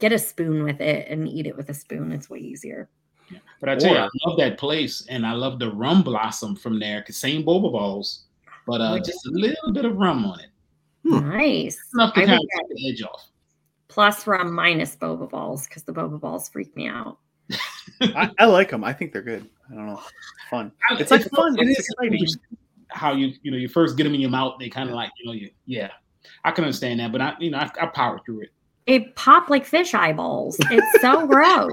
get 0.00 0.12
a 0.12 0.18
spoon 0.18 0.62
with 0.64 0.80
it 0.80 1.06
and 1.10 1.28
eat 1.28 1.46
it 1.46 1.56
with 1.56 1.68
a 1.68 1.74
spoon. 1.74 2.12
It's 2.12 2.30
way 2.30 2.38
easier. 2.38 2.88
But 3.60 3.68
I 3.70 3.76
tell 3.76 3.92
you, 3.92 3.98
I 3.98 4.08
love 4.26 4.38
that 4.38 4.58
place, 4.58 5.06
and 5.08 5.26
I 5.26 5.32
love 5.32 5.58
the 5.58 5.70
rum 5.72 6.02
blossom 6.02 6.54
from 6.56 6.78
there. 6.78 7.02
'cause 7.02 7.16
Same 7.16 7.42
boba 7.42 7.72
balls, 7.72 8.24
but 8.66 8.80
uh, 8.80 8.98
just 9.00 9.26
a 9.26 9.30
little 9.30 9.72
bit 9.72 9.84
of 9.84 9.96
rum 9.96 10.24
on 10.26 10.40
it, 10.40 10.50
Hmm. 11.04 11.28
Nice. 11.30 11.78
enough 11.94 12.14
to 12.14 12.20
I 12.22 12.26
kind 12.26 12.38
of 12.38 12.48
take 12.68 12.76
the 12.76 12.88
edge 12.90 13.02
off. 13.02 13.30
plus 13.88 14.26
rum 14.26 14.52
minus 14.54 14.94
boba 14.96 15.28
balls 15.28 15.66
because 15.66 15.82
the 15.84 15.92
boba 15.92 16.20
balls 16.20 16.48
freak 16.48 16.74
me 16.76 16.86
out. 16.88 17.18
I, 18.00 18.30
I 18.38 18.44
like 18.46 18.70
them. 18.70 18.84
I 18.84 18.92
think 18.92 19.12
they're 19.12 19.22
good. 19.22 19.48
I 19.70 19.74
don't 19.74 19.86
know. 19.86 20.00
Fun. 20.50 20.72
I- 20.90 20.96
It's 20.98 21.10
like 21.10 21.28
fun. 21.30 21.58
It 21.58 21.68
It's 21.68 21.80
is 21.80 21.88
exciting. 21.98 22.26
how 22.88 23.12
you 23.14 23.34
you 23.42 23.50
know 23.50 23.56
you 23.56 23.68
first 23.68 23.96
get 23.96 24.04
them 24.04 24.14
in 24.14 24.20
your 24.20 24.30
mouth. 24.30 24.56
They 24.58 24.68
kind 24.68 24.88
of 24.90 24.94
like 24.94 25.10
you 25.18 25.26
know 25.26 25.32
you 25.32 25.50
yeah. 25.66 25.90
I 26.44 26.50
can 26.50 26.64
understand 26.64 27.00
that, 27.00 27.12
but 27.12 27.20
I 27.20 27.34
you 27.38 27.50
know 27.50 27.58
I, 27.58 27.70
I 27.80 27.86
power 27.86 28.20
through 28.24 28.42
it. 28.42 28.50
It 28.86 29.16
pop 29.16 29.48
like 29.48 29.64
fish 29.64 29.94
eyeballs. 29.94 30.58
It's 30.70 31.00
so 31.00 31.26
gross. 31.28 31.72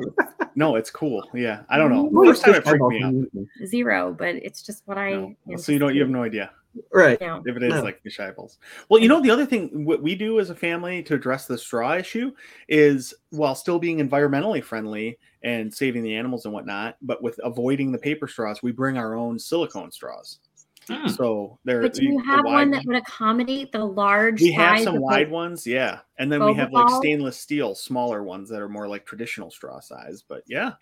No, 0.55 0.75
it's 0.77 0.89
cool. 0.89 1.27
Yeah. 1.33 1.63
I 1.69 1.77
don't 1.77 1.91
know. 1.91 2.03
Well, 2.03 2.29
First 2.29 2.45
time 2.45 2.55
it 2.55 2.63
freaked 2.63 2.83
me 2.85 3.03
out. 3.03 3.67
Zero, 3.67 4.15
but 4.17 4.35
it's 4.35 4.61
just 4.61 4.83
what 4.85 4.97
I. 4.97 5.35
No. 5.45 5.57
So 5.57 5.71
you 5.73 5.79
don't. 5.79 5.93
You 5.93 6.01
have 6.01 6.09
no 6.09 6.23
idea 6.23 6.51
Right. 6.93 7.19
You 7.19 7.27
know, 7.27 7.43
if 7.45 7.55
it 7.55 7.63
is 7.63 7.73
No. 7.73 7.81
like 7.81 8.01
fish 8.01 8.19
eyeballs. 8.19 8.57
Well, 8.89 9.01
you 9.01 9.07
know 9.07 9.21
the 9.21 9.29
other 9.31 9.45
thing 9.45 9.85
what 9.85 10.01
we 10.01 10.15
do 10.15 10.39
as 10.39 10.49
a 10.49 10.55
family 10.55 11.03
to 11.03 11.13
address 11.15 11.45
the 11.45 11.57
straw 11.57 11.95
issue 11.95 12.31
is 12.67 13.13
while 13.29 13.55
still 13.55 13.79
being 13.79 13.97
environmentally 13.97 14.63
friendly 14.63 15.17
and 15.43 15.73
saving 15.73 16.03
the 16.03 16.15
animals 16.15 16.45
and 16.45 16.53
whatnot, 16.53 16.97
but 17.01 17.21
with 17.21 17.39
avoiding 17.43 17.91
the 17.91 17.97
paper 17.97 18.27
straws, 18.27 18.61
we 18.63 18.71
bring 18.71 18.97
our 18.97 19.15
own 19.15 19.39
silicone 19.39 19.91
straws. 19.91 20.39
Hmm. 20.87 21.07
So 21.07 21.59
they're 21.63 21.81
But 21.81 21.93
do 21.93 22.03
you 22.03 22.17
have 22.19 22.43
wide 22.43 22.53
one 22.53 22.71
that 22.71 22.83
would 22.85 22.95
accommodate 22.95 23.71
the 23.71 23.85
large? 23.85 24.41
we 24.41 24.51
have 24.53 24.79
some 24.81 24.99
wide 24.99 25.27
the- 25.27 25.31
ones, 25.33 25.65
yeah, 25.67 25.99
and 26.17 26.31
then 26.31 26.43
we 26.43 26.51
boba 26.53 26.55
have 26.55 26.71
like 26.73 26.89
stainless 26.89 27.37
steel, 27.37 27.75
smaller 27.75 28.23
ones 28.23 28.49
that 28.49 28.61
are 28.61 28.69
more 28.69 28.87
like 28.87 29.05
traditional 29.05 29.51
straw 29.51 29.79
size. 29.79 30.23
But 30.27 30.43
yeah, 30.47 30.73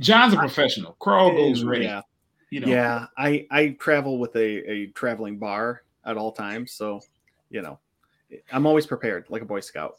John's 0.00 0.32
a 0.34 0.38
professional. 0.38 0.96
Crawl 0.98 1.30
goes 1.32 1.60
And, 1.60 1.70
ready. 1.70 1.84
Yeah, 1.84 2.00
You 2.50 2.60
know. 2.60 2.68
yeah. 2.68 3.06
I 3.18 3.46
I 3.50 3.76
travel 3.78 4.18
with 4.18 4.34
a 4.36 4.70
a 4.70 4.86
traveling 4.88 5.38
bar 5.38 5.82
at 6.06 6.16
all 6.16 6.32
times, 6.32 6.72
so 6.72 7.00
you 7.50 7.60
know, 7.60 7.78
I'm 8.50 8.66
always 8.66 8.86
prepared, 8.86 9.26
like 9.28 9.42
a 9.42 9.46
Boy 9.46 9.60
Scout, 9.60 9.96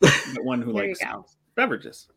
but 0.00 0.12
one 0.42 0.62
who 0.62 0.72
likes 0.72 0.98
beverages. 1.54 2.08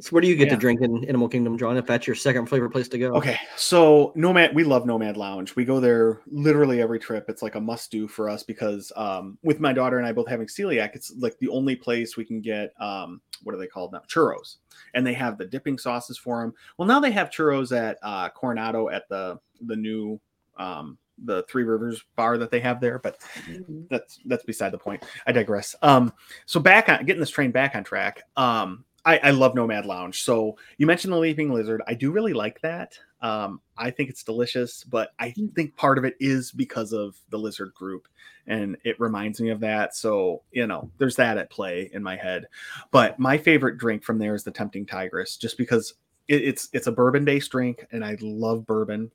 So 0.00 0.10
where 0.10 0.20
do 0.20 0.28
you 0.28 0.36
get 0.36 0.48
Yeah. 0.48 0.54
to 0.54 0.60
drink 0.60 0.80
in 0.80 1.04
Animal 1.04 1.28
Kingdom, 1.28 1.56
John? 1.56 1.76
If 1.76 1.86
that's 1.86 2.06
your 2.06 2.16
second 2.16 2.46
favorite 2.46 2.70
place 2.70 2.88
to 2.88 2.98
go? 2.98 3.14
Okay, 3.14 3.38
so 3.56 4.12
Nomad, 4.16 4.54
we 4.54 4.64
love 4.64 4.86
Nomad 4.86 5.16
Lounge. 5.16 5.54
We 5.54 5.64
go 5.64 5.78
there 5.80 6.20
literally 6.26 6.80
every 6.82 6.98
trip. 6.98 7.26
It's 7.28 7.42
like 7.42 7.54
a 7.54 7.60
must 7.60 7.90
do 7.90 8.08
for 8.08 8.28
us 8.28 8.42
because 8.42 8.92
um, 8.96 9.38
with 9.42 9.60
my 9.60 9.72
daughter 9.72 9.98
and 9.98 10.06
I 10.06 10.12
both 10.12 10.28
having 10.28 10.46
celiac, 10.46 10.94
it's 10.94 11.12
like 11.18 11.38
the 11.38 11.48
only 11.48 11.76
place 11.76 12.16
we 12.16 12.24
can 12.24 12.40
get 12.40 12.72
um, 12.80 13.20
what 13.44 13.54
are 13.54 13.58
they 13.58 13.66
called 13.66 13.92
now? 13.92 14.02
Churros, 14.08 14.56
and 14.94 15.06
they 15.06 15.14
have 15.14 15.38
the 15.38 15.44
dipping 15.44 15.78
sauces 15.78 16.18
for 16.18 16.40
them. 16.40 16.54
Well, 16.76 16.88
now 16.88 16.98
they 17.00 17.12
have 17.12 17.30
churros 17.30 17.76
at 17.76 17.98
uh, 18.02 18.30
Coronado 18.30 18.88
at 18.88 19.08
the 19.08 19.38
the 19.60 19.76
new 19.76 20.20
um, 20.56 20.98
the 21.24 21.44
Three 21.44 21.62
Rivers 21.62 22.02
bar 22.16 22.38
that 22.38 22.50
they 22.50 22.60
have 22.60 22.80
there, 22.80 22.98
but 22.98 23.18
Mhm. 23.46 23.88
that's 23.88 24.18
that's 24.24 24.44
beside 24.44 24.72
the 24.72 24.78
point. 24.78 25.04
I 25.26 25.32
digress. 25.32 25.76
Um, 25.82 26.12
so 26.46 26.58
back 26.58 26.88
on 26.88 27.04
getting 27.04 27.20
this 27.20 27.30
train 27.30 27.52
back 27.52 27.76
on 27.76 27.84
track. 27.84 28.22
Um, 28.36 28.84
I, 29.04 29.18
I 29.18 29.30
love 29.30 29.54
Nomad 29.54 29.86
Lounge. 29.86 30.22
So 30.22 30.56
you 30.78 30.86
mentioned 30.86 31.12
the 31.12 31.18
Leaping 31.18 31.52
Lizard. 31.52 31.82
I 31.86 31.94
do 31.94 32.10
really 32.10 32.32
like 32.32 32.60
that. 32.62 32.98
Um, 33.20 33.60
I 33.76 33.90
think 33.90 34.10
it's 34.10 34.22
delicious, 34.22 34.84
but 34.84 35.12
I 35.18 35.30
think 35.54 35.76
part 35.76 35.98
of 35.98 36.04
it 36.04 36.14
is 36.20 36.52
because 36.52 36.92
of 36.92 37.16
the 37.30 37.38
lizard 37.38 37.72
group, 37.74 38.06
and 38.46 38.76
it 38.84 39.00
reminds 39.00 39.40
me 39.40 39.48
of 39.48 39.60
that. 39.60 39.96
So 39.96 40.42
you 40.52 40.66
know, 40.66 40.90
there's 40.98 41.16
that 41.16 41.38
at 41.38 41.50
play 41.50 41.90
in 41.94 42.02
my 42.02 42.16
head. 42.16 42.46
But 42.90 43.18
my 43.18 43.38
favorite 43.38 43.78
drink 43.78 44.04
from 44.04 44.18
there 44.18 44.34
is 44.34 44.44
the 44.44 44.50
Tempting 44.50 44.84
Tigress, 44.84 45.38
just 45.38 45.56
because 45.56 45.94
it, 46.28 46.42
it's 46.42 46.68
it's 46.74 46.86
a 46.86 46.92
bourbon 46.92 47.24
based 47.24 47.50
drink, 47.50 47.86
and 47.92 48.04
I 48.04 48.16
love 48.20 48.66
bourbon. 48.66 49.10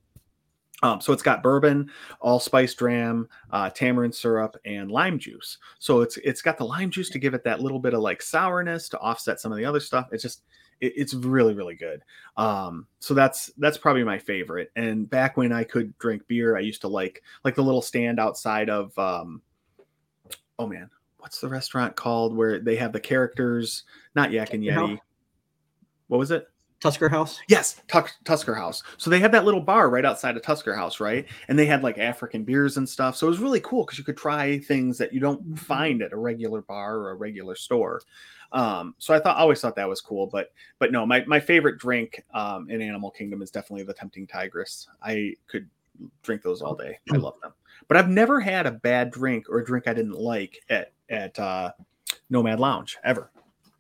Um, 0.81 1.01
so 1.01 1.11
it's 1.11 1.23
got 1.23 1.43
bourbon, 1.43 1.91
allspice 2.21 2.73
dram, 2.73 3.27
uh, 3.51 3.69
tamarind 3.69 4.15
syrup, 4.15 4.55
and 4.65 4.91
lime 4.91 5.19
juice. 5.19 5.57
So 5.79 6.01
it's 6.01 6.17
it's 6.17 6.41
got 6.41 6.57
the 6.57 6.65
lime 6.65 6.89
juice 6.89 7.09
to 7.09 7.19
give 7.19 7.33
it 7.33 7.43
that 7.43 7.61
little 7.61 7.79
bit 7.79 7.93
of 7.93 8.01
like 8.01 8.21
sourness 8.21 8.87
to 8.89 8.99
offset 8.99 9.39
some 9.39 9.51
of 9.51 9.57
the 9.57 9.65
other 9.65 9.79
stuff. 9.79 10.07
It's 10.11 10.23
just 10.23 10.43
it, 10.79 10.93
it's 10.95 11.13
really 11.13 11.53
really 11.53 11.75
good. 11.75 12.01
Um, 12.37 12.87
so 12.99 13.13
that's 13.13 13.51
that's 13.57 13.77
probably 13.77 14.03
my 14.03 14.17
favorite. 14.17 14.71
And 14.75 15.09
back 15.09 15.35
when 15.35 15.51
I 15.51 15.63
could 15.65 15.97
drink 15.97 16.23
beer, 16.27 16.55
I 16.55 16.61
used 16.61 16.81
to 16.81 16.87
like 16.87 17.23
like 17.43 17.55
the 17.55 17.63
little 17.63 17.81
stand 17.81 18.19
outside 18.19 18.69
of 18.69 18.97
um, 18.97 19.41
oh 20.57 20.67
man, 20.67 20.89
what's 21.17 21.41
the 21.41 21.49
restaurant 21.49 21.95
called 21.95 22.35
where 22.35 22.59
they 22.59 22.77
have 22.77 22.93
the 22.93 22.99
characters? 22.99 23.83
Not 24.15 24.31
Yak 24.31 24.53
and 24.53 24.63
Yeti. 24.63 24.99
What 26.07 26.19
was 26.19 26.31
it? 26.31 26.47
Tusker 26.79 27.09
House. 27.09 27.39
Yes, 27.47 27.81
Tuck, 27.87 28.13
Tusker 28.23 28.55
House. 28.55 28.83
So 28.97 29.09
they 29.09 29.19
had 29.19 29.31
that 29.33 29.45
little 29.45 29.59
bar 29.59 29.89
right 29.89 30.05
outside 30.05 30.37
of 30.37 30.43
Tusker 30.43 30.73
House, 30.73 30.99
right? 30.99 31.25
And 31.47 31.59
they 31.59 31.65
had 31.65 31.83
like 31.83 31.97
African 31.97 32.43
beers 32.43 32.77
and 32.77 32.87
stuff. 32.87 33.17
So 33.17 33.27
it 33.27 33.31
was 33.31 33.39
really 33.39 33.59
cool 33.61 33.83
because 33.83 33.97
you 33.97 34.03
could 34.03 34.17
try 34.17 34.59
things 34.59 34.97
that 34.97 35.13
you 35.13 35.19
don't 35.19 35.59
find 35.59 36.01
at 36.01 36.13
a 36.13 36.17
regular 36.17 36.61
bar 36.61 36.97
or 36.97 37.11
a 37.11 37.15
regular 37.15 37.55
store. 37.55 38.01
Um, 38.51 38.95
so 38.97 39.13
I 39.13 39.19
thought, 39.19 39.37
I 39.37 39.41
always 39.41 39.61
thought 39.61 39.75
that 39.75 39.89
was 39.89 40.01
cool. 40.01 40.27
But 40.27 40.51
but 40.79 40.91
no, 40.91 41.05
my 41.05 41.23
my 41.25 41.39
favorite 41.39 41.77
drink 41.77 42.23
um, 42.33 42.69
in 42.69 42.81
Animal 42.81 43.11
Kingdom 43.11 43.41
is 43.41 43.51
definitely 43.51 43.83
the 43.83 43.93
Tempting 43.93 44.27
Tigress. 44.27 44.87
I 45.03 45.35
could 45.47 45.69
drink 46.23 46.41
those 46.41 46.61
all 46.61 46.75
day. 46.75 46.97
I 47.11 47.17
love 47.17 47.35
them. 47.41 47.51
But 47.87 47.97
I've 47.97 48.09
never 48.09 48.39
had 48.39 48.65
a 48.65 48.71
bad 48.71 49.11
drink 49.11 49.49
or 49.49 49.59
a 49.59 49.65
drink 49.65 49.87
I 49.87 49.93
didn't 49.93 50.17
like 50.17 50.61
at 50.69 50.93
at 51.09 51.37
uh, 51.37 51.71
Nomad 52.29 52.59
Lounge 52.59 52.97
ever. 53.03 53.31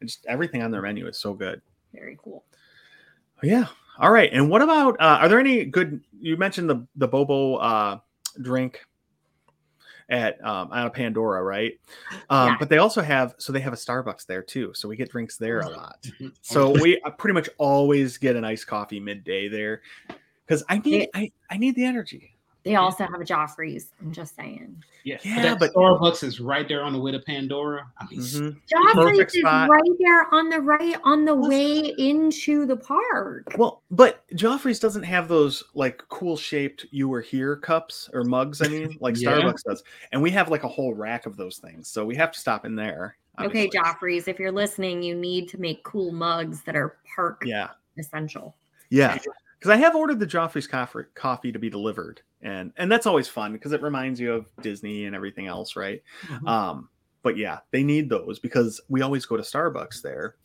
Just 0.03 0.25
everything 0.27 0.61
on 0.61 0.71
their 0.71 0.81
menu 0.81 1.07
is 1.07 1.17
so 1.17 1.33
good. 1.33 1.61
Very 1.93 2.17
cool. 2.21 2.43
Yeah. 3.43 3.67
All 3.97 4.11
right. 4.11 4.29
And 4.31 4.49
what 4.49 4.61
about 4.61 4.99
uh 4.99 5.19
are 5.21 5.29
there 5.29 5.39
any 5.39 5.65
good 5.65 6.01
you 6.19 6.37
mentioned 6.37 6.69
the 6.69 6.87
the 6.95 7.07
boba 7.07 7.57
uh 7.61 7.99
drink 8.41 8.79
at 10.09 10.43
um 10.43 10.71
out 10.73 10.87
of 10.87 10.93
Pandora, 10.93 11.43
right? 11.43 11.73
Um 12.29 12.47
Yeah. 12.51 12.55
but 12.59 12.69
they 12.69 12.77
also 12.77 13.01
have 13.01 13.35
so 13.37 13.51
they 13.53 13.59
have 13.59 13.73
a 13.73 13.77
Starbucks 13.77 14.25
there 14.25 14.41
too. 14.41 14.71
So 14.73 14.87
we 14.87 14.95
get 14.95 15.09
drinks 15.11 15.37
there 15.37 15.59
a 15.59 15.65
Mhm. 15.65 15.77
lot. 15.77 16.11
So 16.41 16.69
we 16.81 16.99
uh, 17.01 17.11
pretty 17.11 17.33
much 17.33 17.49
always 17.57 18.17
get 18.17 18.35
an 18.35 18.43
iced 18.45 18.67
coffee 18.67 18.99
midday 18.99 19.47
there 19.49 19.81
cuz 20.47 20.63
I 20.69 20.79
need 20.79 21.09
I, 21.13 21.31
I 21.49 21.57
need 21.57 21.75
the 21.75 21.85
energy. 21.85 22.35
They 22.63 22.75
also 22.75 23.05
have 23.05 23.21
a 23.21 23.23
Joffrey's. 23.23 23.91
I'm 24.01 24.11
just 24.11 24.35
saying. 24.35 24.83
Yes. 25.05 25.25
Yeah, 25.25 25.55
but, 25.55 25.59
but- 25.59 25.73
Starbucks 25.73 26.23
is 26.23 26.39
right 26.41 26.67
there 26.67 26.83
on 26.83 26.91
the 26.91 26.99
way 26.99 27.11
to 27.11 27.19
Pandora. 27.19 27.87
I 27.97 28.05
mean, 28.11 28.19
Mhm. 28.19 28.57
Joffrey's 28.69 29.33
is 29.33 29.39
spot. 29.41 29.69
right 29.69 29.81
there 29.97 30.33
on 30.33 30.49
the 30.49 30.59
right 30.59 30.97
on 31.05 31.23
the 31.23 31.35
way 31.35 31.93
into 31.97 32.65
the 32.65 32.75
park. 32.75 33.53
Well, 33.57 33.81
but 33.91 34.27
Joffrey's 34.35 34.77
doesn't 34.79 35.03
have 35.03 35.29
those 35.29 35.63
like 35.73 36.03
cool 36.09 36.35
shaped 36.35 36.85
"you 36.91 37.07
were 37.07 37.21
here" 37.21 37.55
cups 37.55 38.09
or 38.13 38.23
mugs. 38.25 38.61
I 38.61 38.67
mean, 38.69 38.97
like 38.99 39.15
Yeah. 39.19 39.31
Starbucks 39.39 39.63
does, 39.63 39.83
and 40.11 40.21
we 40.21 40.29
have 40.31 40.49
like 40.49 40.63
a 40.63 40.67
whole 40.67 40.93
rack 40.93 41.25
of 41.25 41.37
those 41.37 41.59
things. 41.59 41.87
So 41.87 42.05
we 42.05 42.15
have 42.17 42.31
to 42.33 42.39
stop 42.39 42.65
in 42.65 42.75
there. 42.75 43.15
Okay, 43.39 43.67
obviously. 43.67 43.79
Joffrey's, 43.79 44.27
if 44.27 44.37
you're 44.37 44.51
listening, 44.51 45.01
you 45.01 45.15
need 45.15 45.47
to 45.47 45.57
make 45.61 45.81
cool 45.85 46.11
mugs 46.11 46.61
that 46.63 46.75
are 46.75 46.97
park 47.15 47.43
Yeah, 47.45 47.69
essential. 47.97 48.53
yeah. 48.89 49.17
Because 49.57 49.71
I 49.71 49.77
have 49.77 49.95
ordered 49.95 50.19
the 50.19 50.27
Joffrey's 50.27 50.67
coffee, 50.67 51.03
coffee 51.15 51.51
to 51.53 51.59
be 51.59 51.69
delivered, 51.69 52.21
and 52.41 52.71
and 52.77 52.91
that's 52.91 53.05
always 53.05 53.27
fun 53.27 53.53
because 53.53 53.71
it 53.73 53.81
reminds 53.81 54.19
you 54.19 54.33
of 54.33 54.45
Disney 54.61 55.05
and 55.05 55.15
everything 55.15 55.47
else, 55.47 55.75
right? 55.75 56.01
Mhm. 56.27 56.47
Um, 56.47 56.89
but 57.21 57.37
yeah, 57.37 57.59
they 57.71 57.83
need 57.83 58.09
those 58.09 58.39
because 58.39 58.79
we 58.89 59.01
always 59.01 59.25
go 59.25 59.35
to 59.37 59.43
Starbucks 59.43 60.01
there. 60.01 60.35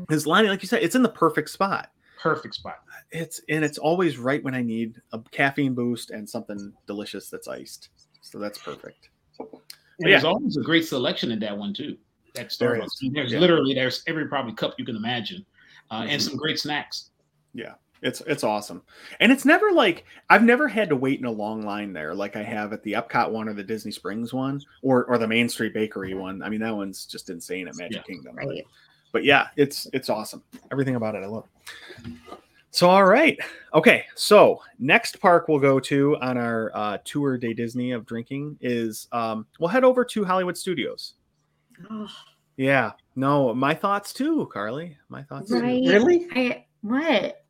Because 0.00 0.26
Lonnie, 0.26 0.48
like 0.48 0.62
you 0.62 0.68
said, 0.68 0.82
it's 0.82 0.94
in 0.94 1.02
the 1.02 1.08
perfect 1.08 1.50
spot. 1.50 1.90
perfect 2.20 2.56
spot. 2.56 2.78
It's 3.12 3.40
and 3.48 3.64
it's 3.64 3.78
always 3.78 4.18
right 4.18 4.42
when 4.42 4.52
I 4.54 4.60
need 4.62 4.96
a 5.12 5.20
caffeine 5.30 5.72
boost 5.74 6.10
and 6.10 6.28
something 6.28 6.72
delicious 6.88 7.30
that's 7.30 7.46
iced. 7.46 7.90
So 8.22 8.38
that's 8.40 8.58
perfect. 8.58 9.10
Yeah. 9.38 9.46
There's 10.00 10.24
always 10.24 10.56
a 10.56 10.62
great 10.62 10.84
selection 10.86 11.30
in 11.30 11.38
that 11.38 11.56
one 11.56 11.72
too. 11.72 11.96
That 12.34 12.48
Starbucks. 12.48 12.88
There's 13.12 13.32
Yeah. 13.32 13.38
literally 13.38 13.72
there's 13.72 14.02
every 14.08 14.26
probably 14.26 14.52
cup 14.54 14.74
you 14.78 14.84
can 14.84 14.96
imagine, 14.96 15.46
uh, 15.92 16.06
and 16.08 16.20
Mhm. 16.20 16.24
some 16.28 16.36
great 16.36 16.58
snacks. 16.58 17.10
It's 18.02 18.20
it's 18.26 18.44
awesome. 18.44 18.82
And 19.20 19.32
it's 19.32 19.44
never 19.44 19.72
like 19.72 20.04
I've 20.30 20.42
never 20.44 20.68
had 20.68 20.88
to 20.88 20.96
wait 20.96 21.18
in 21.18 21.24
a 21.26 21.30
long 21.30 21.62
line 21.62 21.92
there 21.92 22.14
like 22.14 22.36
I 22.36 22.42
have 22.42 22.72
at 22.72 22.82
the 22.82 22.92
Epcot 22.92 23.30
one 23.30 23.48
or 23.48 23.54
the 23.54 23.62
Disney 23.64 23.90
Springs 23.90 24.32
one 24.32 24.62
or 24.82 25.04
or 25.06 25.18
the 25.18 25.26
Main 25.28 25.48
Street 25.48 25.74
Bakery 25.74 26.14
one. 26.14 26.42
I 26.42 26.48
mean 26.48 26.60
that 26.60 26.74
one's 26.76 27.06
just 27.06 27.28
insane 27.30 27.66
at 27.68 27.76
Magic 27.76 27.96
Yeah. 27.96 28.02
Kingdom. 28.02 28.36
But- 28.36 28.46
Right. 28.46 28.66
But, 29.10 29.24
yeah, 29.24 29.48
it's 29.56 29.86
it's 29.94 30.10
awesome. 30.10 30.42
Everything 30.70 30.94
about 30.96 31.14
it 31.14 31.22
I 31.24 31.26
love. 31.26 31.46
So 32.70 32.88
all 32.90 33.06
right. 33.06 33.38
Okay. 33.74 34.04
So 34.14 34.60
next 34.78 35.18
park 35.18 35.48
we'll 35.48 35.58
go 35.58 35.80
to 35.80 36.16
on 36.20 36.36
our 36.36 36.70
uh, 36.74 36.98
tour 37.04 37.38
day 37.38 37.54
Disney 37.54 37.92
of 37.92 38.04
drinking 38.04 38.58
is 38.60 39.08
um, 39.12 39.46
we'll 39.58 39.68
head 39.70 39.82
over 39.82 40.04
to 40.04 40.24
Hollywood 40.24 40.56
Studios. 40.58 41.14
Oh, 41.90 42.06
Yeah. 42.58 42.92
No, 43.16 43.54
my 43.54 43.74
thoughts 43.74 44.12
too, 44.12 44.48
Carly. 44.52 44.96
My 45.08 45.22
thoughts. 45.22 45.48
too. 45.50 45.58
Really? 45.60 46.28
I 46.32 46.66
what? 46.82 47.42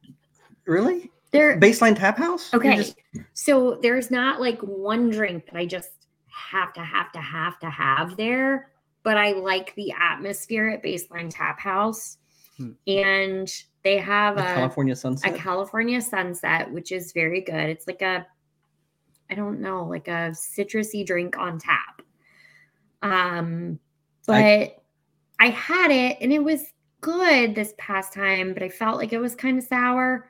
Really? 0.69 1.11
There 1.33 1.59
Baseline 1.59 1.97
Tap 1.97 2.17
House? 2.19 2.53
Okay. 2.55 2.77
just- 2.77 2.97
So 3.33 3.79
there's 3.83 4.11
not 4.11 4.41
like 4.41 4.61
one 4.61 5.11
drink 5.11 5.47
that 5.47 5.57
I 5.57 5.67
just 5.67 6.07
have 6.29 6.73
to 6.75 6.81
have 6.81 7.11
to 7.13 7.19
have 7.21 7.59
to 7.61 7.71
have 7.71 8.17
there, 8.17 8.71
but 9.03 9.17
I 9.17 9.33
like 9.33 9.75
the 9.75 9.93
atmosphere 9.93 10.69
at 10.69 10.83
Baseline 10.83 11.31
Tap 11.31 11.59
House. 11.59 12.19
Hmm. 12.57 12.73
And 12.87 13.49
they 13.83 13.99
have 13.99 14.37
the 14.37 14.43
a 14.43 14.55
California 14.55 14.95
sunset. 14.97 15.25
a 15.27 15.29
Sunset. 15.31 15.45
California 15.45 16.01
sunset, 16.01 16.71
which 16.73 16.93
is 16.93 17.13
very 17.13 17.41
good. 17.41 17.55
It's 17.71 17.87
like 17.87 18.03
a 18.03 18.27
I 19.31 19.35
don't 19.35 19.61
know, 19.61 19.85
like 19.85 20.09
a 20.09 20.31
citrusy 20.33 21.05
drink 21.05 21.37
on 21.39 21.59
tap. 21.59 22.03
Um 23.03 23.79
but 24.27 24.35
I- 24.37 24.75
I 25.41 25.49
had 25.51 25.91
it 25.91 26.19
and 26.21 26.33
it 26.33 26.43
was 26.43 26.73
good 27.01 27.55
this 27.55 27.73
past 27.79 28.13
time, 28.13 28.53
but 28.55 28.63
I 28.63 28.69
felt 28.69 28.97
like 28.99 29.13
it 29.13 29.19
was 29.21 29.35
kind 29.37 29.57
of 29.59 29.65
sour. 29.65 30.29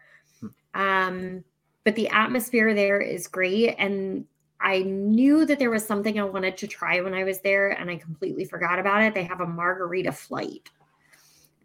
Um, 0.79 1.45
but 1.85 1.97
the 1.97 2.09
atmosphere 2.09 2.73
there 2.73 3.01
is 3.01 3.27
great. 3.27 3.75
And 3.79 4.25
I 4.61 4.81
knew 4.81 5.45
that 5.45 5.59
there 5.59 5.71
was 5.71 5.85
something 5.85 6.19
I 6.19 6.25
wanted 6.25 6.57
to 6.59 6.67
try 6.67 7.01
when 7.01 7.15
I 7.15 7.25
was 7.25 7.41
there, 7.41 7.71
and 7.71 7.91
I 7.91 7.97
completely 7.97 8.45
forgot 8.45 8.79
about 8.79 9.03
it. 9.03 9.13
They 9.13 9.25
have 9.25 9.41
a 9.41 9.47
margarita 9.47 10.13
flight. 10.13 10.71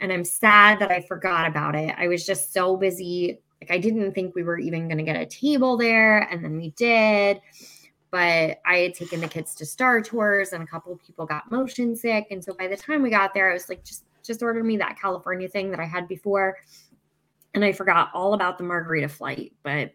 And 0.01 0.11
I'm 0.11 0.25
sad 0.25 0.79
that 0.79 0.91
I 0.91 1.01
forgot 1.01 1.47
about 1.47 1.75
it. 1.75 1.95
I 1.97 2.07
was 2.07 2.25
just 2.25 2.51
so 2.53 2.75
busy. 2.75 3.39
Like, 3.61 3.71
I 3.71 3.77
didn't 3.77 4.13
think 4.13 4.35
we 4.35 4.43
were 4.43 4.59
even 4.59 4.87
going 4.87 4.97
to 4.97 5.03
get 5.03 5.15
a 5.15 5.25
table 5.25 5.77
there. 5.77 6.21
And 6.29 6.43
then 6.43 6.57
we 6.57 6.71
did. 6.71 7.39
But 8.11 8.59
I 8.65 8.77
had 8.77 8.93
taken 8.93 9.21
the 9.21 9.27
kids 9.27 9.55
to 9.55 9.65
Star 9.65 10.01
Tours, 10.01 10.53
and 10.53 10.63
a 10.63 10.67
couple 10.67 10.99
people 11.05 11.25
got 11.25 11.51
motion 11.51 11.95
sick. 11.95 12.27
And 12.31 12.43
so 12.43 12.53
by 12.53 12.67
the 12.67 12.77
time 12.77 13.01
we 13.01 13.09
got 13.09 13.33
there, 13.33 13.49
I 13.49 13.53
was 13.53 13.69
like, 13.69 13.83
just 13.83 14.03
just 14.23 14.41
order 14.41 14.63
me 14.63 14.77
that 14.77 14.97
California 14.99 15.47
thing 15.47 15.69
that 15.71 15.79
I 15.79 15.85
had 15.85 16.07
before. 16.07 16.57
And 17.53 17.63
I 17.63 17.71
forgot 17.71 18.09
all 18.13 18.33
about 18.33 18.57
the 18.57 18.63
margarita 18.63 19.09
flight. 19.09 19.53
But 19.63 19.93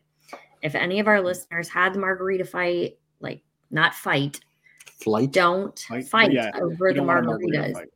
if 0.62 0.74
any 0.74 1.00
of 1.00 1.08
our 1.08 1.20
listeners 1.20 1.68
had 1.68 1.92
the 1.92 1.98
margarita 1.98 2.44
fight, 2.44 2.98
like 3.20 3.42
not 3.70 3.94
fight, 3.94 4.40
Flight. 5.00 5.32
don't 5.32 5.78
Fight? 5.78 6.08
fight 6.08 6.32
Yeah, 6.32 6.50
over 6.60 6.92
the 6.92 6.98
don't 6.98 7.06
want 7.06 7.20
a 7.20 7.22
margarita 7.22 7.58
margaritas. 7.58 7.86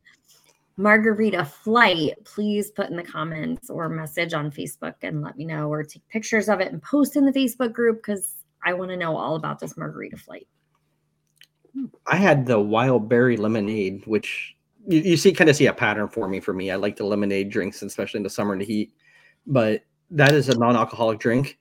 Margarita 0.78 1.44
flight, 1.44 2.12
please 2.24 2.70
put 2.70 2.88
in 2.88 2.96
the 2.96 3.02
comments 3.02 3.68
or 3.68 3.88
message 3.88 4.32
on 4.32 4.50
Facebook 4.50 4.94
and 5.02 5.20
let 5.20 5.36
me 5.36 5.44
know, 5.44 5.70
or 5.70 5.82
take 5.82 6.06
pictures 6.08 6.48
of 6.48 6.60
it 6.60 6.72
and 6.72 6.82
post 6.82 7.16
in 7.16 7.26
the 7.26 7.32
Facebook 7.32 7.72
group 7.72 7.98
because 7.98 8.36
I 8.64 8.72
want 8.72 8.90
to 8.90 8.96
know 8.96 9.16
all 9.16 9.36
about 9.36 9.58
this 9.58 9.76
margarita 9.76 10.16
flight. 10.16 10.46
I 12.06 12.16
had 12.16 12.46
the 12.46 12.58
wild 12.60 13.08
berry 13.08 13.36
lemonade, 13.36 14.02
which 14.06 14.56
you, 14.86 15.00
you 15.00 15.16
see 15.16 15.32
kind 15.32 15.50
of 15.50 15.56
see 15.56 15.66
a 15.66 15.72
pattern 15.72 16.08
for 16.08 16.28
me. 16.28 16.40
For 16.40 16.52
me, 16.52 16.70
I 16.70 16.76
like 16.76 16.96
the 16.96 17.04
lemonade 17.04 17.50
drinks, 17.50 17.82
especially 17.82 18.18
in 18.18 18.24
the 18.24 18.30
summer 18.30 18.52
in 18.52 18.58
the 18.58 18.64
heat. 18.64 18.92
But 19.46 19.84
that 20.10 20.32
is 20.32 20.48
a 20.48 20.58
non-alcoholic 20.58 21.18
drink 21.18 21.58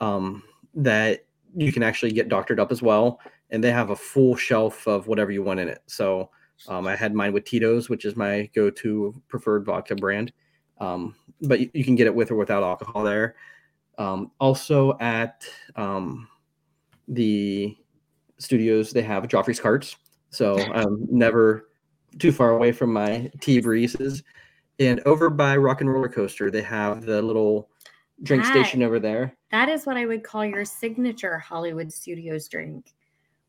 um, 0.00 0.42
that 0.74 1.24
you 1.56 1.72
can 1.72 1.82
actually 1.82 2.12
get 2.12 2.28
doctored 2.28 2.60
up 2.60 2.72
as 2.72 2.82
well, 2.82 3.20
and 3.50 3.62
they 3.62 3.70
have 3.70 3.90
a 3.90 3.96
full 3.96 4.36
shelf 4.36 4.86
of 4.86 5.06
whatever 5.06 5.30
you 5.30 5.42
want 5.42 5.60
in 5.60 5.68
it. 5.68 5.82
So 5.86 6.30
um, 6.68 6.86
I 6.86 6.96
had 6.96 7.14
mine 7.14 7.32
with 7.32 7.44
Tito's, 7.44 7.88
which 7.88 8.04
is 8.04 8.16
my 8.16 8.50
go-to 8.54 9.14
preferred 9.28 9.64
vodka 9.64 9.94
brand. 9.94 10.32
Um, 10.78 11.14
but 11.40 11.60
you, 11.60 11.70
you 11.74 11.84
can 11.84 11.94
get 11.94 12.06
it 12.06 12.14
with 12.14 12.30
or 12.30 12.36
without 12.36 12.62
alcohol 12.62 13.02
there. 13.02 13.36
Um, 13.98 14.30
also 14.40 14.96
at 14.98 15.44
um, 15.76 16.28
the 17.08 17.76
studios 18.38 18.92
they 18.92 19.02
have 19.02 19.28
Joffrey's 19.28 19.60
carts, 19.60 19.96
so 20.30 20.58
I'm 20.58 21.06
never 21.10 21.68
too 22.18 22.32
far 22.32 22.50
away 22.50 22.72
from 22.72 22.92
my 22.92 23.30
tea 23.40 23.60
breezes. 23.60 24.22
And 24.88 25.00
over 25.06 25.30
by 25.30 25.56
Rock 25.56 25.80
and 25.80 25.90
Roller 25.92 26.08
Coaster, 26.08 26.50
they 26.50 26.62
have 26.62 27.04
the 27.04 27.20
little 27.22 27.68
drink 28.22 28.42
That- 28.44 28.52
station 28.52 28.82
over 28.82 28.98
there. 28.98 29.36
That 29.50 29.68
is 29.68 29.86
what 29.86 29.96
I 29.96 30.06
would 30.06 30.22
call 30.24 30.44
your 30.44 30.64
signature 30.64 31.38
Hollywood 31.38 31.92
Studios 31.92 32.48
drink, 32.48 32.94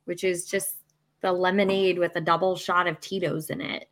which 0.06 0.24
is 0.24 0.46
just 0.46 0.76
the 1.22 1.32
lemonade 1.32 1.98
with 1.98 2.16
a 2.18 2.22
double 2.22 2.56
shot 2.56 2.88
of 2.88 3.00
Tito's 3.00 3.50
in 3.50 3.62
it. 3.62 3.90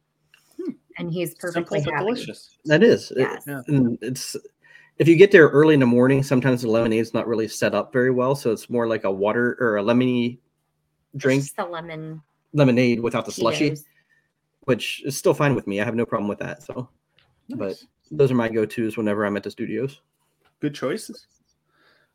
Hmm. 0.57 0.71
And 0.97 1.11
he's 1.11 1.29
Simple 1.31 1.49
perfectly 1.49 1.81
but 1.85 1.93
happy. 1.93 2.05
delicious. 2.05 2.57
That 2.65 2.83
is, 2.83 3.11
it- 3.11 3.19
Yes. 3.19 3.43
Yeah. 3.47 3.61
it's 4.01 4.35
if 4.97 5.07
you 5.07 5.15
get 5.15 5.31
there 5.31 5.47
early 5.47 5.73
in 5.73 5.79
the 5.79 5.85
morning, 5.85 6.21
sometimes 6.21 6.61
the 6.61 6.69
lemonade's 6.69 7.13
not 7.13 7.27
really 7.27 7.47
set 7.47 7.73
up 7.73 7.91
very 7.93 8.11
well, 8.11 8.35
so 8.35 8.51
it's 8.51 8.69
more 8.69 8.87
like 8.87 9.03
a 9.05 9.11
water 9.11 9.57
or 9.59 9.77
a 9.77 9.83
lemony 9.83 10.37
It's 11.13 11.23
drink 11.23 11.41
just 11.43 11.55
the 11.55 11.65
lemon 11.65 12.21
lemonade 12.53 12.99
without 12.99 13.25
the 13.25 13.31
slushy, 13.31 13.77
which 14.65 15.01
is 15.05 15.17
still 15.17 15.33
fine 15.33 15.55
with 15.55 15.65
me. 15.65 15.79
I 15.81 15.85
have 15.85 15.95
no 15.95 16.05
problem 16.05 16.27
with 16.27 16.39
that. 16.39 16.61
So, 16.61 16.89
but 17.57 17.81
those 18.09 18.31
are 18.31 18.35
my 18.35 18.49
go-tos 18.49 18.97
whenever 18.97 19.25
I'm 19.25 19.37
at 19.37 19.43
the 19.43 19.51
studios. 19.51 20.01
Good 20.59 20.75
choices. 20.75 21.27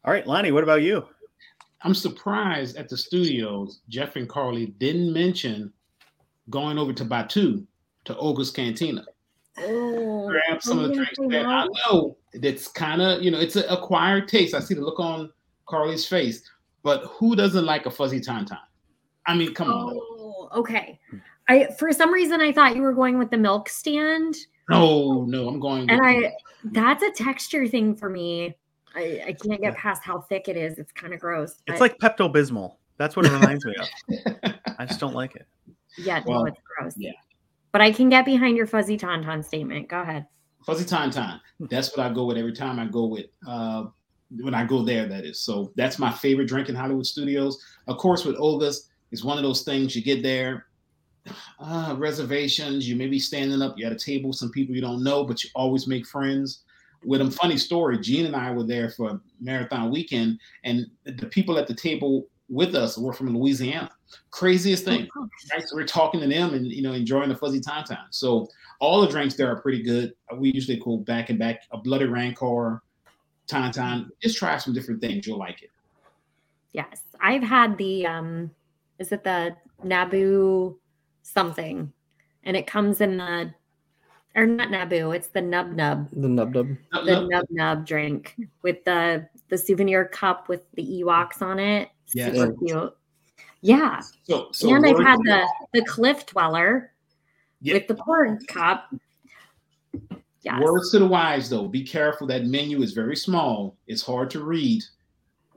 All 0.05 0.12
right, 0.12 0.27
Lonnie, 0.27 0.53
what 0.53 0.62
about 0.62 0.83
you? 0.83 1.07
I'm 1.83 1.94
surprised 1.94 2.77
at 2.77 2.88
the 2.88 2.96
studios. 2.96 3.81
Jeff 3.88 4.16
and 4.16 4.29
Carly 4.29 4.66
didn't 4.79 5.12
mention 5.12 5.72
going 6.51 6.78
over 6.78 6.93
to 6.93 7.05
Batuu 7.05 7.66
to 8.05 8.16
Oga's 8.16 8.51
Cantina. 8.51 9.05
Oh, 9.59 10.28
Grab 10.28 10.62
some 10.62 10.78
of 10.78 10.89
the 10.89 10.95
drinks 10.95 11.18
I 11.18 11.28
there. 11.28 11.47
I 11.47 11.64
know. 11.64 11.72
know 11.91 12.16
that's 12.34 12.68
kind 12.68 13.01
of 13.01 13.22
you 13.22 13.30
know 13.30 13.41
it's 13.41 13.57
an 13.57 13.64
acquired 13.68 14.28
taste. 14.28 14.55
I 14.55 14.61
see 14.61 14.74
the 14.74 14.82
look 14.82 15.01
on 15.01 15.32
Carly's 15.66 16.07
face, 16.07 16.43
but 16.82 17.05
who 17.05 17.34
doesn't 17.34 17.64
like 17.64 17.87
a 17.87 17.91
fuzzy 17.91 18.20
tauntaun? 18.20 18.59
I 19.26 19.34
mean, 19.34 19.55
come 19.55 19.68
on. 19.68 19.97
Oh, 19.97 20.51
okay. 20.55 21.01
I 21.49 21.68
for 21.78 21.93
some 21.93 22.12
reason 22.12 22.41
I 22.41 22.53
thought 22.53 22.76
you 22.76 22.82
were 22.82 22.93
going 22.93 23.18
with 23.18 23.30
the 23.30 23.39
milk 23.39 23.68
stand, 23.68 24.37
No, 24.68 25.24
no, 25.24 25.48
I'm 25.48 25.60
going. 25.60 25.88
and 25.90 26.00
I 26.04 26.32
that's 26.64 27.02
a 27.02 27.10
texture 27.10 27.66
thing 27.66 27.94
for 27.94 28.08
me. 28.08 28.56
I, 28.94 29.22
I 29.28 29.32
can't 29.32 29.60
get 29.60 29.76
past 29.76 30.02
how 30.02 30.20
thick 30.20 30.48
it 30.48 30.56
is. 30.56 30.78
It's 30.78 30.92
kind 30.92 31.12
of 31.12 31.20
gross. 31.20 31.62
It's 31.66 31.80
like 31.80 31.98
Pepto 31.98 32.32
Bismol. 32.32 32.76
That's 32.96 33.14
what 33.14 33.26
it 33.26 33.32
reminds 33.32 33.64
me 33.64 33.74
of. 33.78 34.54
I 34.78 34.86
just 34.86 35.00
don't 35.00 35.14
like 35.14 35.36
it. 35.36 35.46
yeah, 35.98 36.22
no, 36.26 36.46
it's 36.46 36.58
gross. 36.76 36.94
yeah. 36.96 37.12
But 37.72 37.82
I 37.82 37.92
can 37.92 38.08
get 38.08 38.24
behind 38.24 38.56
your 38.56 38.66
fuzzy 38.66 38.96
tauntaun 38.96 39.44
statement. 39.44 39.88
Go 39.88 40.00
ahead. 40.00 40.26
Fuzzy 40.64 40.84
Tauntaun. 40.84 41.40
That's 41.60 41.96
what 41.96 42.04
I 42.04 42.12
go 42.12 42.24
with 42.24 42.36
every 42.36 42.52
time 42.52 42.80
I 42.80 42.86
go 42.86 43.04
with. 43.04 43.26
Uh, 43.46 43.84
when 44.40 44.54
I 44.54 44.64
go 44.64 44.82
there, 44.82 45.06
that 45.06 45.24
is. 45.24 45.40
So 45.40 45.72
that's 45.76 45.98
my 45.98 46.10
favorite 46.10 46.48
drink 46.48 46.68
in 46.68 46.74
Hollywood 46.74 47.06
Studios. 47.06 47.62
Of 47.86 47.98
course, 47.98 48.24
with 48.24 48.34
Oga's, 48.36 48.88
it's 49.12 49.22
one 49.22 49.36
of 49.38 49.44
those 49.44 49.62
things 49.62 49.94
you 49.94 50.02
get 50.02 50.24
there, 50.24 50.66
uh, 51.59 51.95
reservations. 51.99 52.89
You 52.89 52.97
may 52.97 53.07
be 53.07 53.18
standing 53.18 53.62
up. 53.62 53.74
You 53.77 53.87
at 53.87 53.93
a 53.93 53.97
table, 53.97 54.33
some 54.33 54.51
people 54.51 54.74
you 54.74 54.81
don't 54.81 55.03
know, 55.03 55.24
but 55.24 55.43
you 55.43 55.51
always 55.55 55.87
make 55.87 56.07
friends 56.07 56.61
with 57.05 57.20
them. 57.20 57.31
Funny 57.31 57.57
story. 57.57 57.99
Gene 57.99 58.27
and 58.27 58.37
I 58.37 58.51
were 58.51 58.64
there 58.64 58.91
for 58.91 59.20
marathon 59.41 59.91
weekend, 59.91 60.39
and 60.64 60.87
the 61.05 61.27
people 61.27 61.59
at 61.59 61.66
the 61.66 61.74
table 61.74 62.27
with 62.49 62.74
us 62.74 62.97
were 62.97 63.12
from 63.12 63.37
Louisiana. 63.37 63.91
Craziest 64.31 64.85
thing. 64.85 65.09
Oh, 65.16 65.29
Right? 65.53 65.62
So 65.66 65.77
we're 65.77 65.87
talking 65.87 66.20
to 66.20 66.27
them 66.27 66.55
and 66.55 66.66
you 66.66 66.83
know 66.83 66.93
enjoying 66.93 67.29
the 67.29 67.37
fuzzy 67.37 67.61
tauntaun. 67.61 68.07
So 68.11 68.49
all 68.81 69.01
the 69.01 69.09
drinks 69.09 69.35
there 69.35 69.51
are 69.51 69.61
pretty 69.61 69.83
good. 69.83 70.14
We 70.35 70.53
usually 70.53 70.79
go 70.79 70.99
back 70.99 71.31
and 71.31 71.39
back 71.39 71.62
a 71.72 71.79
bloody 71.79 72.05
rancor, 72.05 72.83
time 73.47 73.72
time. 73.72 74.11
Just 74.22 74.39
try 74.39 74.57
some 74.59 74.74
different 74.74 75.01
things. 75.01 75.27
You'll 75.27 75.39
like 75.39 75.62
it. 75.62 75.70
Yes, 76.72 77.03
I've 77.20 77.43
had 77.43 77.79
the 77.79 78.07
um, 78.07 78.51
is 78.99 79.12
it 79.12 79.24
the 79.24 79.57
Naboo 79.85 80.77
something, 81.27 81.93
and 82.45 82.57
it 82.57 82.66
comes 82.66 83.01
in 83.01 83.16
the 83.16 83.53
or 84.35 84.45
not 84.45 84.68
Naboo, 84.68 85.16
it's 85.16 85.29
the 85.29 85.41
Nub 85.41 85.72
Nub, 85.72 86.11
The 86.12 86.29
nub 86.29 86.55
nub. 86.55 86.68
The 86.93 87.03
no, 87.05 87.27
Nub 87.27 87.45
Nub 87.51 87.87
drink 87.87 88.37
with 88.62 88.85
the 88.85 89.27
the 89.49 89.57
souvenir 89.57 90.05
cup 90.07 90.49
with 90.49 90.70
the 90.74 90.83
Ewoks 90.83 91.41
on 91.41 91.59
it. 91.59 91.89
Yeah. 92.12 92.33
Super 92.33 92.55
cute. 92.64 92.97
Yeah, 93.62 94.01
So, 94.24 94.49
so 94.53 94.72
and 94.74 94.87
I've 94.87 94.99
had 94.99 95.18
the 95.20 95.49
the 95.72 95.85
Cliff 95.87 96.27
Dweller 96.27 96.93
Yeah. 97.62 97.74
with 97.74 97.89
the 97.89 97.95
porn 97.95 98.39
cup. 98.47 98.95
Yes. 100.43 100.62
Words 100.62 100.93
to 100.93 101.01
the 101.01 101.07
wise, 101.07 101.51
though, 101.51 101.66
be 101.66 101.83
careful. 101.83 102.27
That 102.29 102.45
menu 102.45 102.83
is 102.83 102.93
very 102.93 103.16
small. 103.16 103.77
It's 103.89 104.03
hard 104.03 104.31
to 104.31 104.45
read. 104.45 104.85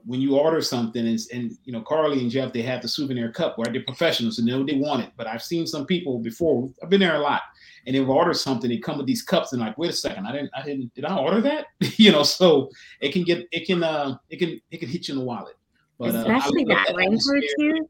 When 0.04 0.20
you 0.20 0.36
order 0.36 0.60
something, 0.60 1.06
and, 1.06 1.18
and 1.32 1.52
you 1.64 1.72
know, 1.72 1.82
Carly 1.82 2.20
and 2.20 2.30
Jeff, 2.30 2.52
they 2.52 2.62
have 2.62 2.82
the 2.82 2.88
souvenir 2.88 3.30
cup, 3.32 3.56
right? 3.58 3.72
They're 3.72 3.82
professionals 3.82 4.38
and 4.38 4.46
they 4.48 4.52
know 4.52 4.64
they 4.64 4.76
want 4.76 5.02
it. 5.02 5.10
But 5.16 5.26
I've 5.26 5.42
seen 5.42 5.66
some 5.66 5.86
people 5.86 6.18
before. 6.18 6.70
I've 6.82 6.90
been 6.90 7.00
there 7.00 7.16
a 7.16 7.20
lot, 7.20 7.42
and 7.86 7.94
they've 7.94 8.08
ordered 8.08 8.34
something. 8.34 8.70
They 8.70 8.78
come 8.78 8.98
with 8.98 9.06
these 9.06 9.22
cups, 9.22 9.52
and 9.52 9.60
like, 9.60 9.76
wait 9.78 9.90
a 9.90 9.94
second, 9.94 10.26
I 10.26 10.32
didn't, 10.32 10.50
I 10.56 10.62
didn't, 10.62 10.94
did 10.94 11.04
I 11.04 11.16
order 11.16 11.40
that? 11.42 11.66
you 11.98 12.12
know, 12.12 12.22
so 12.22 12.70
it 13.00 13.12
can 13.12 13.24
get, 13.24 13.46
it 13.52 13.66
can, 13.66 13.82
uh, 13.82 14.16
it 14.28 14.38
can, 14.38 14.60
it 14.70 14.78
can 14.78 14.88
hit 14.88 15.08
you 15.08 15.14
in 15.14 15.20
the 15.20 15.24
wallet. 15.24 15.56
But 15.98 16.14
uh, 16.14 16.18
Especially 16.18 16.64
love 16.64 16.78
that 16.86 16.96
rancor 16.96 17.40
tooth. 17.58 17.86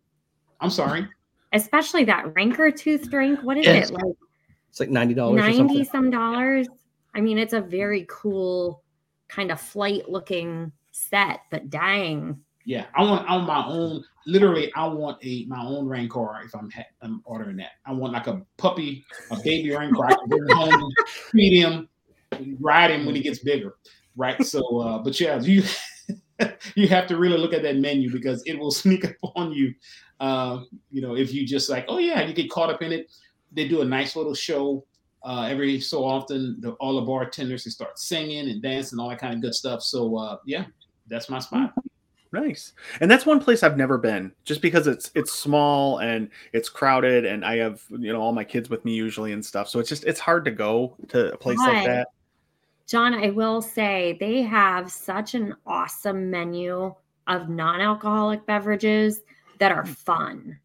I'm 0.61 0.71
sorry. 0.71 1.07
Especially 1.53 2.05
that 2.05 2.35
rancor 2.35 2.71
tooth 2.71 3.09
drink. 3.11 3.41
What 3.43 3.57
is 3.57 3.67
Yes. 3.67 3.91
it 3.91 3.95
like? 3.95 4.15
It's 4.69 4.79
like 4.81 4.91
ninety 4.91 5.15
dollars 5.15 5.43
or 5.43 5.47
90 5.47 5.57
something. 5.57 5.85
some 5.85 6.11
dollars. 6.11 6.69
I 7.15 7.21
mean, 7.21 7.39
it's 7.39 7.53
a 7.55 7.61
very 7.61 8.07
cool 8.09 8.83
kind 9.29 9.51
of 9.51 9.61
flight 9.61 10.09
looking 10.09 10.73
set, 10.93 11.41
but 11.51 11.71
dang. 11.71 12.41
Yeah, 12.65 12.87
I 12.95 13.03
want 13.03 13.29
on 13.29 13.47
my 13.47 13.67
own. 13.67 14.05
Literally, 14.27 14.73
I 14.75 14.87
want 14.87 15.19
a 15.25 15.47
my 15.47 15.63
own 15.63 15.87
rancor 15.87 16.41
if 16.45 16.55
I'm 16.55 16.71
ha- 16.71 16.85
I'm 17.03 17.23
ordering 17.25 17.57
that. 17.57 17.73
I 17.87 17.93
want 17.93 18.13
like 18.13 18.27
a 18.27 18.43
puppy, 18.59 19.05
a 19.31 19.37
baby 19.43 19.71
rancor. 19.71 20.05
I 20.05 20.15
can 20.15 20.29
bring 20.29 20.57
home, 20.57 20.93
feed 21.33 21.59
him, 21.59 21.89
ride 22.61 22.91
him 22.91 23.07
when 23.07 23.15
he 23.15 23.23
gets 23.23 23.39
bigger. 23.39 23.75
Right. 24.17 24.45
So, 24.45 24.79
uh, 24.81 24.99
but 24.99 25.19
yeah, 25.19 25.41
you 25.41 25.63
you 26.75 26.89
have 26.89 27.07
to 27.09 27.17
really 27.17 27.39
look 27.39 27.55
at 27.55 27.63
that 27.63 27.77
menu 27.77 28.11
because 28.13 28.43
it 28.47 28.59
will 28.59 28.71
sneak 28.83 29.05
up 29.05 29.17
on 29.37 29.53
you. 29.53 29.75
Uh, 30.21 30.61
you 30.91 31.01
know, 31.01 31.17
if 31.17 31.33
you 31.33 31.47
just 31.47 31.71
like, 31.71 31.87
oh 31.89 31.99
yeah, 31.99 32.23
you 32.23 32.35
get 32.35 32.51
caught 32.51 32.71
up 32.71 32.83
in 32.83 32.93
it. 32.93 33.11
They 33.53 33.67
do 33.67 33.81
a 33.81 33.85
nice 33.85 34.15
little 34.15 34.35
show 34.35 34.85
uh, 35.25 35.49
every 35.51 35.81
so 35.81 36.05
often. 36.05 36.57
The, 36.61 36.73
all 36.73 37.01
the 37.01 37.07
bartenders 37.07 37.65
they 37.65 37.71
start 37.71 37.99
singing 37.99 38.49
and 38.49 38.63
dancing, 38.63 38.99
all 38.99 39.09
that 39.09 39.19
kind 39.19 39.35
of 39.35 39.41
good 39.41 39.55
stuff. 39.55 39.83
So 39.83 40.17
uh, 40.17 40.37
yeah, 40.45 40.67
that's 41.11 41.29
my 41.29 41.39
spot. 41.39 41.75
Nice. 42.33 42.75
And 43.01 43.11
that's 43.11 43.27
one 43.27 43.41
place 43.41 43.63
I've 43.63 43.77
never 43.77 43.99
been 43.99 44.33
just 44.45 44.63
because 44.63 44.87
it's 44.87 45.11
it's 45.17 45.33
small 45.33 45.99
and 45.99 46.31
it's 46.53 46.69
crowded 46.69 47.25
and 47.25 47.45
I 47.45 47.57
have, 47.57 47.83
you 47.91 48.13
know, 48.13 48.21
all 48.21 48.33
my 48.33 48.45
kids 48.45 48.71
with 48.71 48.85
me 48.85 48.93
usually 48.95 49.33
and 49.33 49.45
stuff. 49.45 49.69
So 49.69 49.81
it's 49.81 49.89
just 49.89 50.05
it's 50.05 50.21
hard 50.21 50.45
to 50.45 50.53
go 50.53 50.97
to 51.09 51.33
a 51.33 51.37
place 51.37 51.59
like 51.59 51.85
that. 51.87 52.09
John, 52.87 53.15
I 53.15 53.31
will 53.31 53.61
say 53.61 54.17
they 54.21 54.43
have 54.43 54.91
such 54.91 55.35
an 55.35 55.57
awesome 55.67 56.31
menu 56.31 56.95
of 57.27 57.49
non 57.49 57.81
alcoholic 57.81 58.47
beverages 58.47 59.23
that 59.59 59.73
are 59.73 59.87
fun. 59.87 60.59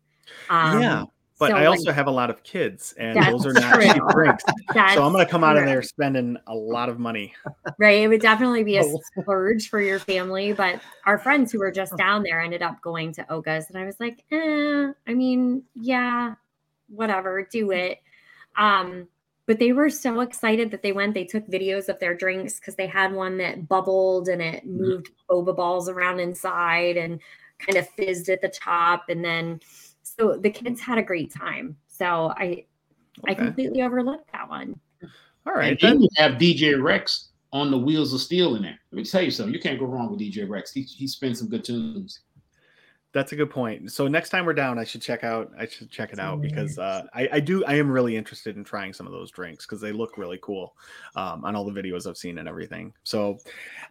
Um, 0.50 0.82
yeah. 0.82 1.04
But 1.38 1.50
so, 1.50 1.56
I 1.58 1.68
like, 1.68 1.80
also 1.80 1.92
have 1.92 2.08
a 2.08 2.12
lot 2.12 2.30
of 2.30 2.44
kids 2.44 2.94
and 2.98 3.22
those 3.22 3.46
are 3.46 3.52
not 3.54 3.82
cheap 3.82 4.02
drinks. 4.14 4.44
that's 4.74 4.94
So 4.94 5.04
I'm 5.04 5.12
gonna 5.12 5.26
come 5.26 5.44
out 5.44 5.58
of 5.58 5.66
there 5.66 5.82
spending 5.82 6.38
a 6.48 6.56
lot 6.56 6.88
of 6.88 6.98
money. 6.98 7.34
right? 7.78 8.02
It 8.04 8.08
would 8.08 8.22
definitely 8.22 8.64
be 8.64 8.78
a 8.78 8.84
Oh. 8.84 9.02
splurge 9.20 9.70
for 9.70 9.82
your 9.82 10.00
family. 10.00 10.54
But 10.54 10.80
our 11.06 11.18
friends 11.18 11.52
who 11.52 11.60
were 11.60 11.72
just 11.72 11.96
down 11.98 12.24
there 12.24 12.40
ended 12.40 12.62
up 12.62 12.82
going 12.82 13.12
to 13.14 13.24
Oga's, 13.30 13.68
and 13.70 13.78
I 13.78 13.86
was 13.86 14.00
like, 14.00 14.24
eh, 14.32 14.92
I 15.08 15.14
mean, 15.14 15.64
yeah, 15.76 16.36
whatever, 16.88 17.44
do 17.52 17.72
it. 17.72 18.00
Um, 18.58 19.10
but 19.46 19.60
they 19.60 19.74
were 19.74 19.90
so 19.90 20.22
excited 20.22 20.72
that 20.72 20.82
they 20.82 20.94
went. 20.94 21.14
They 21.14 21.26
took 21.26 21.46
videos 21.48 21.90
of 21.90 22.00
their 22.00 22.16
drinks 22.16 22.60
because 22.60 22.76
they 22.76 22.88
had 22.88 23.12
one 23.14 23.38
that 23.40 23.68
bubbled 23.68 24.30
and 24.30 24.42
it 24.42 24.66
Mm-hmm. 24.66 24.78
moved 24.82 25.10
boba 25.30 25.56
balls 25.56 25.90
around 25.90 26.20
inside 26.22 26.96
and 26.98 27.20
kind 27.60 27.78
of 27.78 27.88
fizzed 27.90 28.30
at 28.30 28.42
the 28.42 28.50
top. 28.50 29.10
And 29.10 29.24
then, 29.24 29.60
so 30.06 30.38
the 30.38 30.50
kids 30.50 30.80
had 30.80 30.98
a 30.98 31.04
great 31.04 31.34
time. 31.34 31.76
So 31.88 32.34
I, 32.38 32.66
I 33.28 33.34
completely 33.34 33.82
overlooked 33.82 34.32
that 34.32 34.48
one. 34.48 34.80
All 35.46 35.54
right. 35.54 35.72
And 35.72 35.80
then. 35.80 35.92
then 35.94 36.02
you 36.02 36.10
have 36.18 36.32
DJ 36.34 36.82
Rex 36.82 37.30
on 37.52 37.72
the 37.72 37.78
wheels 37.78 38.14
of 38.14 38.22
steel 38.22 38.56
in 38.56 38.62
there. 38.62 38.78
Let 38.92 38.98
me 38.98 39.04
tell 39.04 39.22
you 39.22 39.32
something. 39.32 39.54
You 39.54 39.60
can't 39.60 39.80
go 39.80 39.86
wrong 39.86 40.12
with 40.12 40.20
DJ 40.20 40.48
Rex. 40.48 40.72
He, 40.72 40.82
he 40.82 41.08
spins 41.08 41.40
some 41.40 41.50
good 41.50 41.64
tunes. 41.64 42.22
That's 43.16 43.32
a 43.32 43.36
good 43.38 43.50
point. 43.50 43.94
So 43.94 44.10
next 44.10 44.28
time 44.28 44.46
we're 44.46 44.54
down, 44.54 44.78
I 44.78 44.84
should 44.84 45.02
check 45.02 45.24
out. 45.24 45.50
I 45.58 45.66
should 45.68 45.90
check 45.90 46.12
it 46.12 46.20
out 46.20 46.42
because 46.42 46.78
uh, 46.78 47.04
I, 47.14 47.30
I 47.32 47.40
do. 47.40 47.64
I 47.64 47.76
am 47.76 47.90
really 47.90 48.18
interested 48.18 48.58
in 48.58 48.66
trying 48.66 48.92
some 48.92 49.08
of 49.08 49.14
those 49.14 49.32
drinks 49.32 49.66
because 49.66 49.80
they 49.80 49.94
look 49.94 50.18
really 50.18 50.38
cool 50.42 50.76
um, 51.16 51.46
on 51.46 51.56
all 51.56 51.64
the 51.64 51.72
videos 51.72 52.08
I've 52.08 52.18
seen 52.18 52.40
and 52.40 52.50
everything. 52.50 52.94
So 53.04 53.38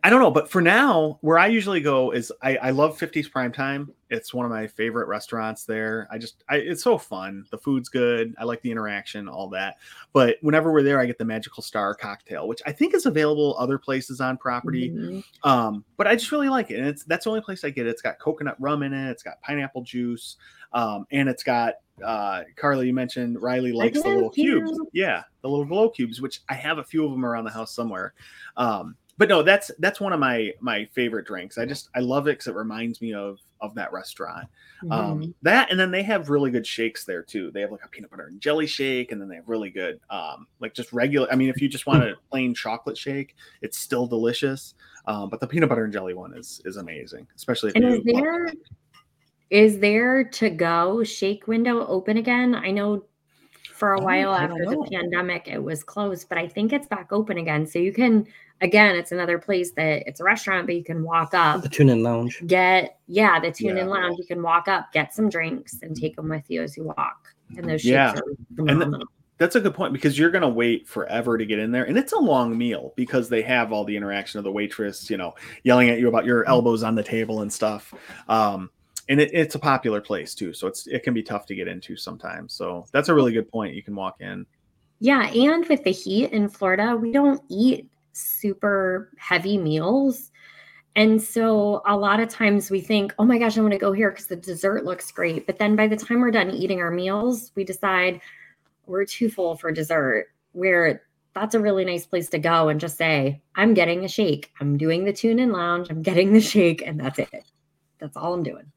I 0.02 0.10
don't 0.10 0.20
know, 0.20 0.30
but 0.30 0.50
for 0.50 0.60
now, 0.60 1.16
where 1.22 1.38
I 1.38 1.46
usually 1.46 1.80
go 1.80 2.10
is 2.10 2.30
I, 2.42 2.56
I 2.56 2.70
love 2.70 2.98
50s 2.98 3.30
Prime 3.30 3.50
Time. 3.50 3.90
It's 4.14 4.32
one 4.32 4.46
of 4.46 4.50
my 4.52 4.66
favorite 4.66 5.08
restaurants 5.08 5.64
there. 5.64 6.08
I 6.10 6.18
just 6.18 6.44
I, 6.48 6.56
it's 6.56 6.82
so 6.82 6.96
fun. 6.96 7.46
The 7.50 7.58
food's 7.58 7.88
good. 7.88 8.34
I 8.38 8.44
like 8.44 8.62
the 8.62 8.70
interaction, 8.70 9.28
all 9.28 9.48
that. 9.50 9.76
But 10.12 10.36
whenever 10.40 10.72
we're 10.72 10.82
there, 10.82 11.00
I 11.00 11.06
get 11.06 11.18
the 11.18 11.24
Magical 11.24 11.62
Star 11.62 11.94
cocktail, 11.94 12.48
which 12.48 12.62
I 12.66 12.72
think 12.72 12.94
is 12.94 13.06
available 13.06 13.56
other 13.58 13.78
places 13.78 14.20
on 14.20 14.36
property. 14.36 14.90
Mhm. 14.90 15.24
Um, 15.42 15.84
but 15.96 16.06
I 16.06 16.14
just 16.14 16.32
really 16.32 16.48
like 16.48 16.70
it, 16.70 16.78
and 16.78 16.88
it's 16.88 17.04
that's 17.04 17.24
the 17.24 17.30
only 17.30 17.42
place 17.42 17.64
I 17.64 17.70
get 17.70 17.86
it. 17.86 17.90
It's 17.90 18.02
got 18.02 18.18
coconut 18.18 18.56
rum 18.58 18.82
in 18.82 18.92
it. 18.92 19.10
It's 19.10 19.22
got 19.22 19.40
pineapple 19.42 19.82
juice, 19.82 20.36
um, 20.72 21.06
and 21.10 21.28
it's 21.28 21.42
got 21.42 21.74
uh, 22.04 22.42
Carly. 22.56 22.88
You 22.88 22.94
mentioned 22.94 23.40
Riley 23.40 23.72
likes 23.72 24.02
the 24.02 24.08
little 24.08 24.30
cubes. 24.30 24.70
cube. 24.70 24.88
Yeah, 24.92 25.22
the 25.42 25.48
little 25.48 25.64
glow 25.64 25.88
cubes, 25.90 26.20
which 26.20 26.40
I 26.48 26.54
have 26.54 26.78
a 26.78 26.84
few 26.84 27.04
of 27.04 27.10
them 27.10 27.24
around 27.24 27.44
the 27.44 27.50
house 27.50 27.72
somewhere. 27.74 28.14
Um, 28.56 28.96
but 29.16 29.28
no, 29.28 29.42
that's 29.42 29.70
that's 29.78 30.00
one 30.00 30.12
of 30.12 30.18
my 30.18 30.52
my 30.60 30.86
favorite 30.92 31.26
drinks. 31.26 31.56
I 31.56 31.66
just 31.66 31.88
I 31.94 32.00
love 32.00 32.26
it 32.26 32.32
because 32.32 32.48
it 32.48 32.56
reminds 32.56 33.00
me 33.00 33.14
of 33.14 33.38
of 33.64 33.74
that 33.74 33.92
restaurant. 33.92 34.46
Mhm. 34.82 34.92
Um, 34.92 35.34
that 35.42 35.70
and 35.70 35.80
then 35.80 35.90
they 35.90 36.02
have 36.02 36.28
really 36.28 36.50
good 36.50 36.66
shakes 36.66 37.04
there 37.04 37.22
too. 37.22 37.50
They 37.50 37.62
have 37.62 37.72
like 37.72 37.84
a 37.84 37.88
peanut 37.88 38.10
butter 38.10 38.26
and 38.26 38.40
jelly 38.40 38.66
shake, 38.66 39.10
and 39.10 39.20
then 39.20 39.28
they 39.28 39.36
have 39.36 39.48
really 39.48 39.70
good, 39.70 40.00
um, 40.10 40.46
like 40.60 40.74
just 40.74 40.92
regular. 40.92 41.26
I 41.32 41.36
mean, 41.36 41.48
if 41.48 41.60
you 41.60 41.68
just 41.68 41.86
want 41.86 42.04
a 42.04 42.14
plain 42.30 42.54
chocolate 42.54 42.98
shake, 42.98 43.34
it's 43.62 43.78
still 43.78 44.06
delicious. 44.06 44.74
Um, 45.06 45.28
but 45.30 45.40
the 45.40 45.46
peanut 45.46 45.68
butter 45.68 45.84
and 45.84 45.92
jelly 45.92 46.14
one 46.14 46.36
is 46.36 46.60
is 46.64 46.76
amazing, 46.76 47.26
especially 47.36 47.70
if 47.70 47.76
And 47.76 47.84
you 47.84 47.90
is 47.94 48.04
there 48.04 48.52
is 49.50 49.78
there 49.78 50.24
to 50.24 50.50
go 50.50 51.02
shake 51.04 51.46
window 51.46 51.86
open 51.86 52.18
again? 52.18 52.54
I 52.54 52.70
know 52.70 53.04
for 53.72 53.94
a 53.94 54.00
Oh, 54.00 54.04
while 54.04 54.34
after 54.34 54.64
the 54.64 54.88
pandemic 54.90 55.48
it 55.48 55.62
was 55.62 55.82
closed, 55.82 56.28
but 56.28 56.38
I 56.38 56.46
think 56.46 56.72
it's 56.72 56.86
back 56.86 57.12
open 57.12 57.38
again. 57.38 57.66
So 57.66 57.78
you 57.78 57.92
can 57.92 58.26
again, 58.64 58.96
it's 58.96 59.12
another 59.12 59.38
place 59.38 59.70
that 59.72 60.02
it's 60.08 60.18
a 60.20 60.24
restaurant, 60.24 60.66
but 60.66 60.74
you 60.74 60.82
can 60.82 61.04
walk 61.04 61.34
up, 61.34 61.62
The 61.62 61.68
tune 61.68 61.90
in 61.90 62.02
lounge. 62.02 62.42
get 62.46 62.98
yeah, 63.06 63.38
the 63.38 63.52
tune 63.52 63.76
in 63.76 63.86
Yeah. 63.86 63.92
lounge. 63.92 64.18
You 64.18 64.24
can 64.24 64.42
walk 64.42 64.66
up, 64.66 64.92
get 64.92 65.14
some 65.14 65.28
drinks, 65.28 65.78
and 65.82 65.94
take 65.94 66.16
them 66.16 66.28
with 66.28 66.50
you 66.50 66.62
as 66.62 66.76
you 66.76 66.84
walk. 66.84 67.34
And 67.56 67.68
those 67.68 67.82
shakes 67.82 67.90
Yeah. 67.92 68.12
are 68.12 68.64
the- 68.64 69.06
That's 69.36 69.56
a 69.56 69.60
good 69.60 69.74
point 69.74 69.92
because 69.92 70.16
you're 70.16 70.30
gonna 70.30 70.48
wait 70.48 70.86
forever 70.88 71.36
to 71.36 71.44
get 71.44 71.58
in 71.58 71.72
there, 71.72 71.84
and 71.84 71.98
it's 71.98 72.12
a 72.12 72.18
long 72.18 72.56
meal 72.56 72.92
because 72.96 73.28
they 73.28 73.42
have 73.42 73.72
all 73.72 73.84
the 73.84 73.96
interaction 73.96 74.38
of 74.38 74.44
the 74.44 74.52
waitress, 74.52 75.10
you 75.10 75.16
know, 75.16 75.34
yelling 75.64 75.90
at 75.90 75.98
you 75.98 76.08
about 76.08 76.24
your 76.24 76.48
elbows 76.48 76.82
on 76.84 76.94
the 76.94 77.02
table 77.02 77.42
and 77.42 77.52
stuff. 77.52 77.92
Um, 78.28 78.70
and 79.08 79.20
it, 79.20 79.30
it's 79.34 79.54
a 79.56 79.58
popular 79.58 80.00
place 80.00 80.34
too, 80.36 80.52
so 80.54 80.66
it's 80.68 80.86
it 80.86 81.02
can 81.02 81.12
be 81.12 81.22
tough 81.22 81.46
to 81.46 81.54
get 81.54 81.66
into 81.68 81.96
sometimes. 81.96 82.54
So 82.54 82.86
that's 82.92 83.08
a 83.08 83.14
really 83.14 83.32
good 83.32 83.50
point. 83.50 83.74
You 83.74 83.82
can 83.82 83.94
walk 83.96 84.20
in. 84.20 84.46
Yeah, 85.00 85.26
and 85.28 85.66
with 85.68 85.82
the 85.82 85.90
heat 85.90 86.30
in 86.30 86.48
Florida, 86.48 86.96
we 86.96 87.10
don't 87.12 87.42
eat 87.50 87.90
super 88.14 89.10
heavy 89.18 89.58
meals. 89.58 90.30
And 90.96 91.20
so 91.20 91.82
a 91.86 91.96
lot 91.96 92.20
of 92.20 92.28
times 92.28 92.70
we 92.70 92.80
think, 92.80 93.12
oh 93.18 93.24
my 93.24 93.38
gosh, 93.38 93.58
I 93.58 93.60
want 93.60 93.72
to 93.72 93.78
go 93.78 93.92
here 93.92 94.10
because 94.10 94.26
the 94.26 94.36
dessert 94.36 94.84
looks 94.84 95.10
great. 95.10 95.46
But 95.46 95.58
then 95.58 95.74
by 95.74 95.88
the 95.88 95.96
time 95.96 96.20
we're 96.20 96.30
done 96.30 96.50
eating 96.50 96.80
our 96.80 96.90
meals, 96.90 97.50
we 97.56 97.64
decide 97.64 98.20
we're 98.86 99.04
too 99.04 99.28
full 99.28 99.56
for 99.56 99.72
dessert, 99.72 100.26
where 100.52 101.02
that's 101.34 101.56
a 101.56 101.60
really 101.60 101.84
nice 101.84 102.06
place 102.06 102.28
to 102.30 102.38
go 102.38 102.68
and 102.68 102.78
just 102.78 102.96
say, 102.96 103.42
I'm 103.56 103.74
getting 103.74 104.04
a 104.04 104.08
shake. 104.08 104.52
I'm 104.60 104.78
doing 104.78 105.04
the 105.04 105.12
tune 105.12 105.40
in 105.40 105.50
lounge. 105.50 105.88
I'm 105.90 106.02
getting 106.02 106.32
the 106.32 106.40
shake, 106.40 106.86
and 106.86 107.00
that's 107.00 107.18
it. 107.18 107.44
That's 107.98 108.16
all 108.16 108.34
I'm 108.34 108.44
doing. 108.44 108.70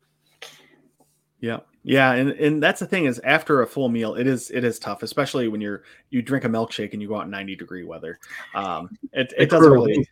Yeah, 1.40 1.60
yeah, 1.84 2.14
and 2.14 2.32
and 2.32 2.62
that's 2.62 2.80
the 2.80 2.88
thing 2.88 3.06
is 3.06 3.20
after 3.20 3.62
a 3.62 3.68
full 3.68 3.90
meal, 3.90 4.16
it 4.16 4.28
is 4.28 4.50
it 4.52 4.64
is 4.64 4.80
tough, 4.80 5.04
especially 5.04 5.48
when 5.48 5.62
you're 5.62 5.84
you 6.10 6.22
drink 6.22 6.46
a 6.46 6.50
milkshake 6.50 6.94
and 6.94 7.02
you 7.02 7.08
go 7.08 7.16
out 7.16 7.26
in 7.26 7.30
90 7.32 7.56
degree 7.56 7.84
weather. 7.84 8.20
Um, 8.56 8.98
it 9.14 9.34
it 9.38 9.50
doesn't 9.50 9.72
really, 9.72 10.08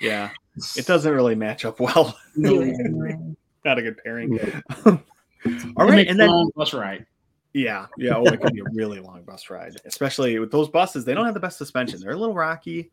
yeah, 0.00 0.30
it 0.76 0.86
doesn't 0.86 1.12
really 1.12 1.34
match 1.34 1.64
up 1.64 1.80
well. 1.80 2.16
Do 2.40 2.62
it 2.62 2.74
anyway. 2.80 3.18
not 3.64 3.78
a 3.78 3.82
good 3.82 3.98
pairing. 4.02 4.40
No. 4.84 5.02
All 5.76 5.86
right, 5.86 6.08
and 6.08 6.18
then 6.18 6.30
long 6.30 6.50
bus 6.56 6.72
ride. 6.72 7.04
yeah, 7.52 7.86
yeah, 7.98 8.16
oh, 8.16 8.24
it 8.24 8.40
can 8.40 8.54
be 8.54 8.60
a 8.60 8.64
really 8.72 9.00
long 9.00 9.22
bus 9.24 9.50
ride, 9.50 9.76
especially 9.84 10.38
with 10.38 10.50
those 10.50 10.68
buses. 10.68 11.04
They 11.04 11.12
don't 11.12 11.26
have 11.26 11.34
the 11.34 11.40
best 11.40 11.58
suspension; 11.58 12.00
they're 12.00 12.12
a 12.12 12.16
little 12.16 12.34
rocky. 12.34 12.90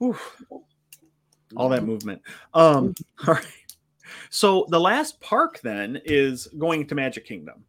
Oof, 0.00 0.42
all 1.56 1.68
that 1.70 1.84
movement. 1.84 2.22
Um, 2.54 2.94
all 3.26 3.34
right. 3.34 3.46
So 4.30 4.66
the 4.68 4.80
last 4.80 5.20
park 5.20 5.60
then 5.62 6.00
is 6.04 6.46
going 6.58 6.86
to 6.88 6.94
Magic 6.94 7.24
Kingdom. 7.24 7.64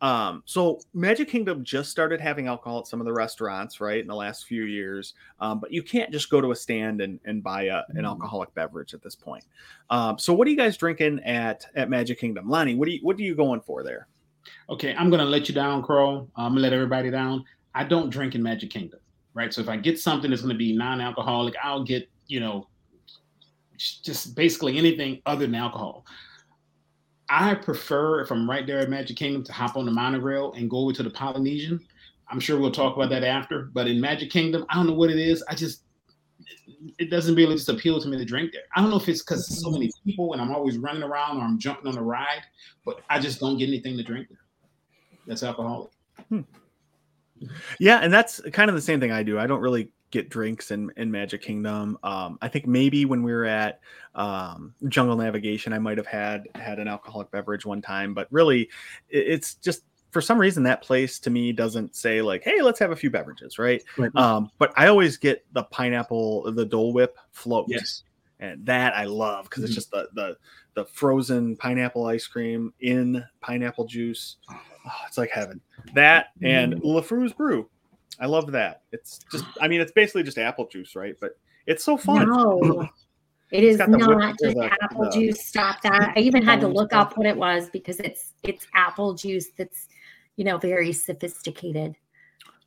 Um, 0.00 0.42
so 0.44 0.80
Magic 0.92 1.28
Kingdom 1.28 1.64
just 1.64 1.90
started 1.90 2.20
having 2.20 2.46
alcohol 2.46 2.80
at 2.80 2.86
some 2.86 3.00
of 3.00 3.06
the 3.06 3.12
restaurants, 3.12 3.80
right, 3.80 4.00
in 4.00 4.06
the 4.06 4.14
last 4.14 4.46
few 4.46 4.64
years. 4.64 5.14
Um, 5.40 5.60
but 5.60 5.72
you 5.72 5.82
can't 5.82 6.10
just 6.10 6.28
go 6.28 6.42
to 6.42 6.50
a 6.50 6.56
stand 6.56 7.00
and, 7.00 7.18
and 7.24 7.42
buy 7.42 7.64
a, 7.64 7.82
an 7.90 8.04
alcoholic 8.04 8.52
beverage 8.54 8.92
at 8.92 9.02
this 9.02 9.14
point. 9.14 9.44
Um, 9.88 10.18
so 10.18 10.34
what 10.34 10.46
are 10.46 10.50
you 10.50 10.58
guys 10.58 10.76
drinking 10.76 11.20
at 11.20 11.64
at 11.74 11.88
Magic 11.88 12.18
Kingdom? 12.18 12.50
Lonnie, 12.50 12.74
what 12.74 12.86
do 12.86 12.92
you 12.92 13.00
what 13.02 13.16
are 13.16 13.22
you 13.22 13.34
going 13.34 13.62
for 13.62 13.82
there? 13.82 14.08
Okay, 14.68 14.94
I'm 14.94 15.08
gonna 15.08 15.24
let 15.24 15.48
you 15.48 15.54
down, 15.54 15.82
Crow. 15.82 16.28
I'm 16.36 16.50
gonna 16.50 16.60
let 16.60 16.74
everybody 16.74 17.10
down. 17.10 17.44
I 17.74 17.84
don't 17.84 18.10
drink 18.10 18.34
in 18.34 18.42
Magic 18.42 18.70
Kingdom, 18.70 19.00
right? 19.32 19.54
So 19.54 19.62
if 19.62 19.70
I 19.70 19.76
get 19.78 19.98
something 19.98 20.30
that's 20.30 20.42
gonna 20.42 20.54
be 20.54 20.76
non-alcoholic, 20.76 21.54
I'll 21.62 21.82
get, 21.82 22.10
you 22.26 22.40
know, 22.40 22.68
just 23.78 24.34
basically 24.34 24.78
anything 24.78 25.20
other 25.26 25.46
than 25.46 25.54
alcohol. 25.54 26.04
I 27.28 27.54
prefer 27.54 28.20
if 28.20 28.30
I'm 28.30 28.48
right 28.48 28.66
there 28.66 28.80
at 28.80 28.90
Magic 28.90 29.16
Kingdom 29.16 29.44
to 29.44 29.52
hop 29.52 29.76
on 29.76 29.86
the 29.86 29.90
monorail 29.90 30.52
and 30.52 30.68
go 30.68 30.78
over 30.78 30.92
to 30.92 31.02
the 31.02 31.10
Polynesian. 31.10 31.80
I'm 32.28 32.40
sure 32.40 32.58
we'll 32.58 32.70
talk 32.70 32.96
about 32.96 33.10
that 33.10 33.24
after. 33.24 33.70
But 33.72 33.88
in 33.88 34.00
Magic 34.00 34.30
Kingdom, 34.30 34.64
I 34.68 34.74
don't 34.74 34.86
know 34.86 34.94
what 34.94 35.10
it 35.10 35.18
is. 35.18 35.42
I 35.48 35.54
just 35.54 35.84
it 36.98 37.10
doesn't 37.10 37.34
really 37.34 37.54
just 37.54 37.68
appeal 37.68 38.00
to 38.00 38.08
me 38.08 38.18
to 38.18 38.24
drink 38.24 38.52
there. 38.52 38.62
I 38.76 38.80
don't 38.80 38.90
know 38.90 38.96
if 38.96 39.08
it's 39.08 39.22
because 39.22 39.60
so 39.62 39.70
many 39.70 39.90
people 40.04 40.32
and 40.32 40.42
I'm 40.42 40.54
always 40.54 40.76
running 40.76 41.02
around 41.02 41.38
or 41.38 41.42
I'm 41.42 41.58
jumping 41.58 41.86
on 41.86 41.96
a 41.96 42.02
ride, 42.02 42.42
but 42.84 43.00
I 43.08 43.18
just 43.18 43.40
don't 43.40 43.58
get 43.58 43.68
anything 43.68 43.96
to 43.96 44.02
drink 44.02 44.28
there. 44.28 44.38
That's 45.26 45.42
alcoholic. 45.42 45.90
Hmm. 46.28 46.40
Yeah, 47.78 47.98
and 47.98 48.12
that's 48.12 48.40
kind 48.52 48.68
of 48.68 48.76
the 48.76 48.82
same 48.82 49.00
thing 49.00 49.12
I 49.12 49.22
do. 49.22 49.38
I 49.38 49.46
don't 49.46 49.60
really 49.60 49.90
get 50.14 50.30
drinks 50.30 50.70
in, 50.70 50.90
in 50.96 51.10
Magic 51.10 51.42
Kingdom. 51.42 51.98
Um, 52.02 52.38
I 52.40 52.48
think 52.48 52.66
maybe 52.66 53.04
when 53.04 53.22
we 53.22 53.32
were 53.32 53.44
at 53.44 53.80
um, 54.14 54.72
Jungle 54.88 55.16
Navigation, 55.16 55.72
I 55.72 55.78
might 55.78 55.98
have 55.98 56.06
had 56.06 56.46
had 56.54 56.78
an 56.78 56.88
alcoholic 56.88 57.30
beverage 57.30 57.66
one 57.66 57.82
time, 57.82 58.14
but 58.14 58.28
really, 58.30 58.62
it, 59.10 59.26
it's 59.26 59.56
just 59.56 59.82
for 60.12 60.20
some 60.20 60.38
reason 60.38 60.62
that 60.62 60.80
place 60.80 61.18
to 61.18 61.28
me 61.30 61.52
doesn't 61.52 61.96
say 61.96 62.22
like, 62.22 62.42
"Hey, 62.44 62.62
let's 62.62 62.78
have 62.78 62.92
a 62.92 62.96
few 62.96 63.10
beverages," 63.10 63.58
right? 63.58 63.82
Right. 63.98 64.14
Um, 64.14 64.50
but 64.58 64.72
I 64.76 64.86
always 64.86 65.16
get 65.16 65.44
the 65.52 65.64
pineapple, 65.64 66.50
the 66.52 66.64
Dole 66.64 66.92
Whip 66.92 67.18
float, 67.32 67.66
Yes. 67.68 68.04
and 68.38 68.64
that 68.64 68.94
I 68.96 69.04
love 69.04 69.44
because 69.50 69.62
Mhm. 69.64 69.66
it's 69.66 69.74
just 69.74 69.90
the 69.90 70.08
the 70.14 70.36
the 70.74 70.84
frozen 70.86 71.56
pineapple 71.56 72.06
ice 72.06 72.26
cream 72.26 72.72
in 72.80 73.24
pineapple 73.40 73.86
juice. 73.86 74.36
Oh, 74.50 74.90
it's 75.08 75.18
like 75.18 75.30
heaven. 75.30 75.60
That 75.94 76.26
and 76.42 76.74
LeFou's 76.82 77.32
brew. 77.32 77.68
I 78.20 78.26
love 78.26 78.52
that. 78.52 78.82
It's 78.92 79.18
just, 79.30 79.44
I 79.60 79.68
mean, 79.68 79.80
it's 79.80 79.92
basically 79.92 80.22
just 80.22 80.38
apple 80.38 80.66
juice, 80.68 80.94
right? 80.94 81.14
But 81.20 81.32
it's 81.66 81.82
so 81.84 81.96
fun. 81.96 82.28
No, 82.28 82.88
it 83.50 83.64
is 83.64 83.76
got 83.78 83.90
the 83.90 83.98
whip- 83.98 84.18
not 84.18 84.36
just 84.42 84.56
the- 84.56 84.70
apple 84.82 85.04
the 85.04 85.10
juice. 85.10 85.44
Stop 85.44 85.82
that! 85.82 86.12
I 86.16 86.20
even 86.20 86.42
had 86.42 86.60
to 86.60 86.68
look 86.68 86.90
stuff. 86.90 87.12
up 87.12 87.16
what 87.18 87.26
it 87.26 87.36
was 87.36 87.70
because 87.70 88.00
it's 88.00 88.32
it's 88.42 88.66
apple 88.74 89.14
juice 89.14 89.48
that's 89.56 89.88
you 90.36 90.44
know 90.44 90.58
very 90.58 90.92
sophisticated. 90.92 91.96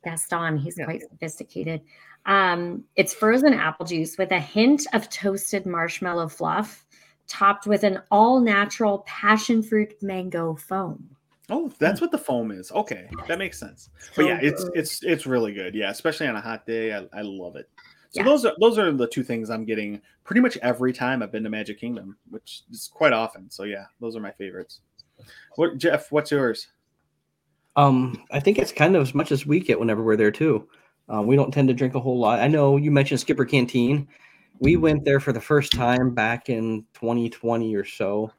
Gaston, 0.04 0.56
he's 0.58 0.78
Yeah. 0.78 0.84
quite 0.84 1.02
sophisticated. 1.02 1.80
Um, 2.26 2.84
it's 2.96 3.14
frozen 3.14 3.52
apple 3.54 3.86
juice 3.86 4.16
with 4.18 4.30
a 4.32 4.38
hint 4.38 4.86
of 4.92 5.08
toasted 5.08 5.66
marshmallow 5.66 6.28
fluff, 6.28 6.86
topped 7.26 7.66
with 7.66 7.84
an 7.84 8.00
all 8.10 8.40
natural 8.40 9.00
passion 9.06 9.62
fruit 9.62 9.94
mango 10.02 10.54
foam. 10.54 11.16
Oh, 11.50 11.72
that's 11.78 12.00
what 12.00 12.10
the 12.10 12.18
foam 12.18 12.50
is. 12.50 12.70
Okay, 12.72 13.08
that 13.26 13.38
makes 13.38 13.58
sense. 13.58 13.90
So 14.12 14.22
But 14.22 14.26
yeah, 14.26 14.38
it's 14.42 14.68
it's 14.74 15.02
it's 15.02 15.26
really 15.26 15.52
good. 15.52 15.74
Yeah, 15.74 15.90
especially 15.90 16.26
on 16.28 16.36
a 16.36 16.40
hot 16.40 16.66
day. 16.66 16.94
I, 16.94 17.06
I 17.12 17.22
love 17.22 17.56
it. 17.56 17.68
So 18.10 18.20
Yeah. 18.20 18.24
those 18.24 18.44
are 18.44 18.54
those 18.60 18.78
are 18.78 18.92
the 18.92 19.06
two 19.06 19.22
things 19.22 19.48
I'm 19.50 19.64
getting 19.64 20.00
pretty 20.24 20.40
much 20.40 20.56
every 20.58 20.92
time 20.92 21.22
I've 21.22 21.32
been 21.32 21.44
to 21.44 21.50
Magic 21.50 21.80
Kingdom, 21.80 22.16
which 22.30 22.62
is 22.70 22.88
quite 22.92 23.12
often. 23.12 23.50
So 23.50 23.64
yeah, 23.64 23.84
those 24.00 24.14
are 24.16 24.20
my 24.20 24.32
favorites. 24.32 24.80
What 25.56 25.78
Jeff? 25.78 26.12
What's 26.12 26.30
yours? 26.30 26.68
Um, 27.76 28.24
I 28.30 28.40
think 28.40 28.58
it's 28.58 28.72
kind 28.72 28.96
of 28.96 29.02
as 29.02 29.14
much 29.14 29.30
as 29.30 29.46
we 29.46 29.60
get 29.60 29.78
whenever 29.78 30.02
we're 30.02 30.16
there 30.16 30.30
too. 30.30 30.68
Uh, 31.12 31.22
we 31.22 31.36
don't 31.36 31.52
tend 31.52 31.68
to 31.68 31.74
drink 31.74 31.94
a 31.94 32.00
whole 32.00 32.18
lot. 32.18 32.40
I 32.40 32.48
know 32.48 32.76
you 32.76 32.90
mentioned 32.90 33.20
Skipper 33.20 33.44
Canteen. 33.44 34.08
We 34.58 34.76
went 34.76 35.04
there 35.04 35.20
for 35.20 35.32
the 35.32 35.40
first 35.40 35.72
time 35.72 36.12
back 36.12 36.48
in 36.48 36.84
2020 36.94 37.74
or 37.76 37.84
so, 37.84 38.32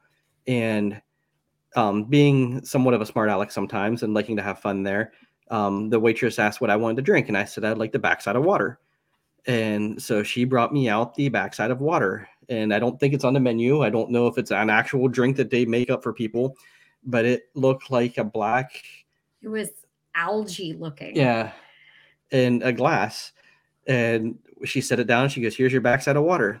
and 0.46 1.00
um, 1.76 2.04
being 2.04 2.64
somewhat 2.64 2.94
of 2.94 3.00
a 3.00 3.06
smart 3.06 3.28
aleck 3.28 3.50
sometimes 3.50 4.02
and 4.02 4.14
liking 4.14 4.36
to 4.36 4.42
have 4.42 4.58
fun 4.60 4.82
there, 4.82 5.12
um, 5.50 5.88
the 5.90 6.00
waitress 6.00 6.38
asked 6.38 6.60
what 6.60 6.70
I 6.70 6.76
wanted 6.76 6.96
to 6.96 7.02
drink, 7.02 7.28
and 7.28 7.36
I 7.36 7.44
said 7.44 7.64
I'd 7.64 7.78
like 7.78 7.92
the 7.92 7.98
backside 7.98 8.36
of 8.36 8.44
water. 8.44 8.78
And 9.46 10.00
so 10.02 10.22
she 10.22 10.44
brought 10.44 10.72
me 10.72 10.88
out 10.88 11.14
the 11.14 11.28
backside 11.28 11.70
of 11.70 11.80
water, 11.80 12.28
and 12.48 12.74
I 12.74 12.78
don't 12.78 13.00
think 13.00 13.14
it's 13.14 13.24
on 13.24 13.34
the 13.34 13.40
menu. 13.40 13.82
I 13.82 13.90
don't 13.90 14.10
know 14.10 14.26
if 14.26 14.36
it's 14.38 14.50
an 14.50 14.70
actual 14.70 15.08
drink 15.08 15.36
that 15.36 15.50
they 15.50 15.64
make 15.64 15.90
up 15.90 16.02
for 16.02 16.12
people, 16.12 16.56
but 17.04 17.24
it 17.24 17.44
looked 17.54 17.90
like 17.90 18.18
a 18.18 18.24
black 18.24 18.82
It 19.42 19.48
was 19.48 19.70
algae 20.14 20.74
looking. 20.74 21.16
yeah, 21.16 21.52
in 22.30 22.62
a 22.62 22.72
glass. 22.72 23.32
And 23.86 24.38
she 24.64 24.80
set 24.82 25.00
it 25.00 25.06
down. 25.06 25.30
She 25.30 25.40
goes, 25.40 25.56
"Here's 25.56 25.72
your 25.72 25.80
backside 25.80 26.16
of 26.16 26.24
water." 26.24 26.60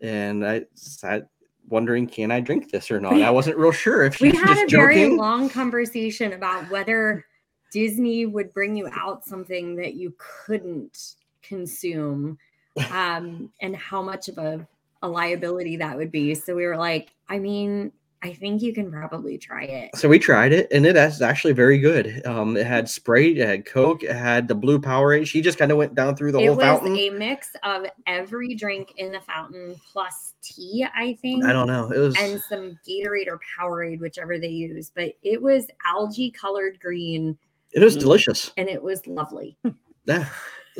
And 0.00 0.46
I 0.46 0.66
sat 0.74 1.28
wondering, 1.70 2.06
can 2.06 2.30
I 2.30 2.40
drink 2.40 2.70
this 2.70 2.90
or 2.90 3.00
not? 3.00 3.20
I 3.22 3.30
wasn't 3.30 3.56
real 3.56 3.72
sure 3.72 4.04
if 4.04 4.16
she 4.16 4.30
we 4.30 4.36
had 4.36 4.50
a 4.50 4.62
just 4.62 4.74
very 4.74 4.96
joking. 4.96 5.16
long 5.16 5.48
conversation 5.48 6.32
about 6.32 6.68
whether 6.70 7.24
Disney 7.72 8.26
would 8.26 8.52
bring 8.52 8.76
you 8.76 8.88
out 8.92 9.24
something 9.24 9.76
that 9.76 9.94
you 9.94 10.14
couldn't 10.18 11.14
consume 11.42 12.38
um, 12.90 13.50
and 13.60 13.76
how 13.76 14.02
much 14.02 14.28
of 14.28 14.38
a, 14.38 14.66
a 15.02 15.08
liability 15.08 15.76
that 15.76 15.96
would 15.96 16.10
be. 16.10 16.34
So 16.34 16.54
we 16.54 16.66
were 16.66 16.76
like, 16.76 17.12
I 17.28 17.38
mean, 17.38 17.92
I 18.22 18.34
think 18.34 18.60
you 18.60 18.74
can 18.74 18.90
probably 18.90 19.38
try 19.38 19.62
it. 19.64 19.96
So 19.96 20.06
we 20.08 20.18
tried 20.18 20.52
it, 20.52 20.68
and 20.70 20.84
it 20.84 20.94
is 20.94 21.22
actually 21.22 21.54
very 21.54 21.78
good. 21.78 22.20
Um, 22.26 22.54
it 22.56 22.66
had 22.66 22.86
Sprite, 22.88 23.38
it 23.38 23.46
had 23.48 23.64
Coke, 23.64 24.02
it 24.02 24.14
had 24.14 24.46
the 24.46 24.54
Blue 24.54 24.78
Powerade. 24.78 25.26
She 25.26 25.40
just 25.40 25.56
kind 25.58 25.72
of 25.72 25.78
went 25.78 25.94
down 25.94 26.16
through 26.16 26.32
the 26.32 26.40
it 26.40 26.46
whole 26.48 26.58
fountain. 26.58 26.94
It 26.96 27.10
was 27.12 27.16
a 27.16 27.18
mix 27.18 27.48
of 27.62 27.86
every 28.06 28.54
drink 28.54 28.92
in 28.98 29.10
the 29.12 29.20
fountain 29.20 29.74
plus 29.90 30.34
tea, 30.42 30.86
I 30.94 31.14
think. 31.22 31.46
I 31.46 31.52
don't 31.54 31.66
know. 31.66 31.90
It 31.90 31.98
was 31.98 32.14
And 32.18 32.38
some 32.42 32.78
Gatorade 32.86 33.26
or 33.28 33.40
Powerade, 33.58 34.00
whichever 34.00 34.38
they 34.38 34.48
use. 34.48 34.92
But 34.94 35.14
it 35.22 35.40
was 35.40 35.66
algae 35.86 36.30
colored 36.30 36.78
green 36.78 37.38
it 37.72 37.80
was 37.82 37.96
Mm. 37.96 38.00
delicious. 38.00 38.52
and 38.58 38.68
it 38.68 38.82
was 38.82 39.06
lovely. 39.06 39.56
Yeah. 40.04 40.28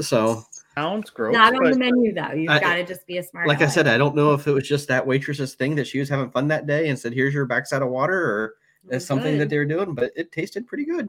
So, 0.01 0.43
Sounds 0.81 1.11
gross. 1.11 1.33
Not 1.35 1.55
on 1.55 1.70
the 1.70 1.78
menu 1.78 2.14
though. 2.14 2.33
You've 2.33 2.49
got 2.49 2.74
to 2.76 2.85
just 2.85 3.07
be 3.07 3.18
a 3.18 3.22
smart. 3.22 3.47
like 3.47 3.61
I 3.61 3.66
said, 3.66 3.87
I 3.87 3.99
don't 3.99 4.14
know 4.16 4.33
if 4.33 4.47
it 4.47 4.53
was 4.53 4.66
just 4.66 4.89
that 4.89 5.07
waitress's 5.07 5.55
thing 5.55 5.74
that 5.74 5.87
she 5.87 5.99
was 5.99 6.09
having 6.09 6.31
fun 6.31 6.49
that 6.49 6.66
day 6.66 6.89
and 6.89 6.99
said, 6.99 7.12
"Here's 7.12 7.35
your 7.35 7.45
backside 7.47 7.83
of 7.83 7.89
water," 7.91 8.18
or 8.18 8.55
it's 8.89 9.05
something 9.05 9.37
that 9.39 9.51
they 9.51 9.59
were 9.59 9.64
doing. 9.66 9.95
But 9.95 10.12
it 10.16 10.33
tasted 10.33 10.66
pretty 10.66 10.85
good. 10.87 11.09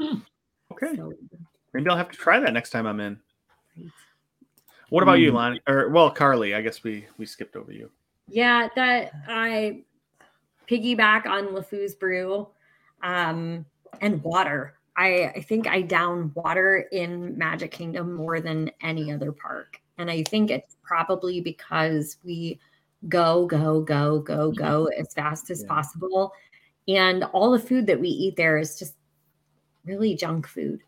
Okay, 0.00 0.96
So- 0.96 1.12
maybe 1.72 1.90
I'll 1.90 1.96
have 1.96 2.10
to 2.10 2.16
try 2.16 2.38
that 2.40 2.52
next 2.52 2.70
time 2.70 2.86
I'm 2.86 3.00
in. 3.00 3.20
What 4.90 5.02
about 5.02 5.20
you, 5.20 5.30
Mm. 5.32 5.34
Lonnie? 5.34 5.60
Or 5.66 5.88
well, 5.88 6.10
Carly? 6.10 6.54
I 6.54 6.60
guess 6.60 6.82
we 6.84 7.06
we 7.18 7.26
skipped 7.26 7.56
over 7.56 7.72
you. 7.72 7.90
yeah, 8.28 8.68
that 8.76 9.12
I 9.26 9.82
piggyback 10.68 11.26
on 11.26 11.48
LeFou's 11.48 11.94
brew 11.94 12.46
um, 13.02 13.64
and 14.00 14.22
water. 14.22 14.74
I, 14.96 15.32
I 15.36 15.40
think 15.40 15.66
I 15.66 15.82
down 15.82 16.32
water 16.34 16.86
in 16.92 17.36
Magic 17.38 17.70
Kingdom 17.70 18.14
more 18.14 18.40
than 18.40 18.70
any 18.82 19.12
other 19.12 19.32
park. 19.32 19.80
And 19.98 20.10
I 20.10 20.22
think 20.24 20.50
it's 20.50 20.76
probably 20.82 21.40
because 21.40 22.18
we 22.24 22.60
go, 23.08 23.46
go, 23.46 23.80
go, 23.80 24.20
go, 24.20 24.52
go 24.52 24.86
as 24.98 25.14
fast 25.14 25.50
as 25.50 25.62
Yeah. 25.62 25.68
possible. 25.68 26.32
And 26.88 27.24
all 27.24 27.50
the 27.50 27.58
food 27.58 27.86
that 27.86 28.00
we 28.00 28.08
eat 28.08 28.36
there 28.36 28.58
is 28.58 28.78
just 28.78 28.96
really 29.84 30.14
junk 30.14 30.46
food 30.46 30.80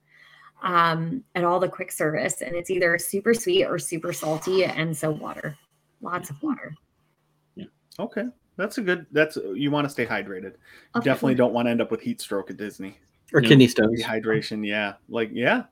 um, 0.62 1.22
at 1.34 1.44
all 1.44 1.60
the 1.60 1.68
quick 1.68 1.92
service. 1.92 2.42
And 2.42 2.54
it's 2.54 2.70
either 2.70 2.98
super 2.98 3.32
sweet 3.32 3.64
or 3.64 3.78
super 3.78 4.12
salty. 4.12 4.64
And 4.64 4.96
so 4.96 5.10
water, 5.10 5.56
lots 6.00 6.30
of 6.30 6.42
water. 6.42 6.74
Yeah. 7.54 7.66
Okay, 7.98 8.24
that's 8.56 8.78
a 8.78 8.82
good. 8.82 9.06
That's 9.12 9.36
you 9.54 9.70
want 9.70 9.84
to 9.84 9.88
stay 9.88 10.04
hydrated. 10.04 10.54
Oh, 10.94 11.00
Definitely 11.00 11.36
don't 11.36 11.54
want 11.54 11.66
to 11.66 11.70
end 11.70 11.80
up 11.80 11.90
with 11.90 12.00
heat 12.00 12.20
stroke 12.20 12.50
at 12.50 12.56
Disney. 12.56 12.98
Or 13.32 13.40
Yeah. 13.40 13.48
kidney 13.48 13.68
stones. 13.68 14.02
Dehydration, 14.02 14.66
yeah. 14.66 14.94
Like, 15.08 15.30
yeah. 15.32 15.64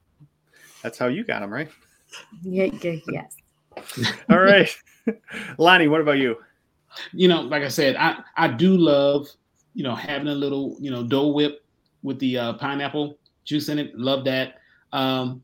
That's 0.82 0.98
how 0.98 1.06
you 1.06 1.24
got 1.24 1.40
them, 1.40 1.52
right? 1.52 1.70
Yeah, 2.42 2.64
yeah, 2.82 2.96
yes. 3.08 3.36
All 4.30 4.38
right. 4.40 4.68
Lonnie, 5.58 5.88
what 5.88 6.00
about 6.00 6.18
you? 6.18 6.36
you 7.12 7.28
know, 7.28 7.40
like 7.40 7.62
I 7.62 7.68
said, 7.68 7.96
I 7.96 8.22
I 8.36 8.48
do 8.48 8.76
love 8.76 9.26
you 9.74 9.82
know 9.82 9.94
having 9.94 10.28
a 10.28 10.34
little 10.34 10.76
you 10.78 10.90
know 10.90 11.02
Dole 11.02 11.32
Whip 11.34 11.64
with 12.02 12.18
the 12.18 12.36
uh, 12.38 12.52
pineapple 12.54 13.18
juice 13.44 13.68
in 13.68 13.78
it. 13.78 13.96
Love 13.98 14.24
that. 14.24 14.56
Um, 14.92 15.42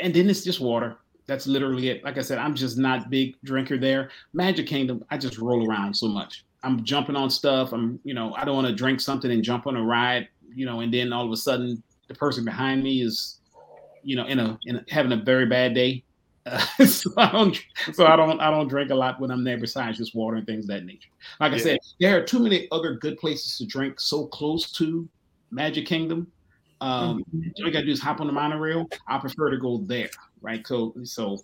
and 0.00 0.14
then 0.14 0.30
it's 0.30 0.42
just 0.44 0.60
water. 0.60 0.96
That's 1.26 1.46
literally 1.46 1.88
it. 1.88 2.04
Like 2.04 2.16
I 2.18 2.22
said, 2.22 2.38
I'm 2.38 2.54
just 2.54 2.78
not 2.78 3.10
big 3.10 3.36
drinker 3.44 3.76
there. 3.78 4.10
Magic 4.32 4.66
Kingdom, 4.66 5.04
I 5.10 5.18
just 5.18 5.38
roll 5.38 5.68
around 5.68 5.94
so 5.94 6.08
much. 6.08 6.44
I'm 6.62 6.84
jumping 6.84 7.16
on 7.16 7.30
stuff. 7.30 7.72
I'm, 7.72 7.98
you 8.04 8.14
know, 8.14 8.34
I 8.34 8.44
don't 8.44 8.54
want 8.54 8.68
to 8.68 8.74
drink 8.74 9.00
something 9.00 9.30
and 9.30 9.42
jump 9.42 9.66
on 9.66 9.76
a 9.76 9.82
ride, 9.82 10.28
you 10.54 10.66
know, 10.66 10.80
and 10.80 10.92
then 10.92 11.12
all 11.12 11.24
of 11.24 11.32
a 11.32 11.36
sudden 11.36 11.82
the 12.08 12.14
person 12.14 12.44
behind 12.44 12.82
me 12.82 13.02
is, 13.02 13.40
you 14.02 14.16
know, 14.16 14.26
in 14.26 14.38
a, 14.38 14.58
in 14.66 14.76
a 14.76 14.84
having 14.88 15.12
a 15.12 15.16
very 15.16 15.46
bad 15.46 15.74
day. 15.74 16.04
Uh, 16.46 16.58
so 16.86 17.10
I 17.16 17.30
don't, 17.30 17.60
so 17.92 18.06
I 18.06 18.16
don't, 18.16 18.40
I 18.40 18.50
don't 18.50 18.68
drink 18.68 18.90
a 18.90 18.94
lot 18.94 19.20
when 19.20 19.30
I'm 19.30 19.44
there. 19.44 19.58
Besides 19.58 19.98
just 19.98 20.14
water 20.14 20.36
and 20.36 20.46
things 20.46 20.64
of 20.64 20.68
that 20.68 20.84
nature. 20.84 21.10
Like 21.40 21.52
I 21.52 21.58
said, 21.58 21.78
there 22.00 22.18
are 22.18 22.24
too 22.24 22.40
many 22.40 22.68
other 22.70 22.94
good 22.94 23.16
places 23.18 23.58
to 23.58 23.66
drink 23.66 24.00
so 24.00 24.26
close 24.26 24.72
to 24.72 25.08
Magic 25.50 25.86
Kingdom. 25.86 26.30
Um, 26.80 27.24
all 27.32 27.66
you 27.66 27.70
gotta 27.70 27.86
do 27.86 27.92
is 27.92 28.00
hop 28.00 28.20
on 28.20 28.26
the 28.26 28.32
monorail. 28.32 28.88
I 29.06 29.18
prefer 29.18 29.50
to 29.50 29.58
go 29.58 29.78
there, 29.86 30.10
right? 30.40 30.66
So, 30.66 30.94
so 31.04 31.38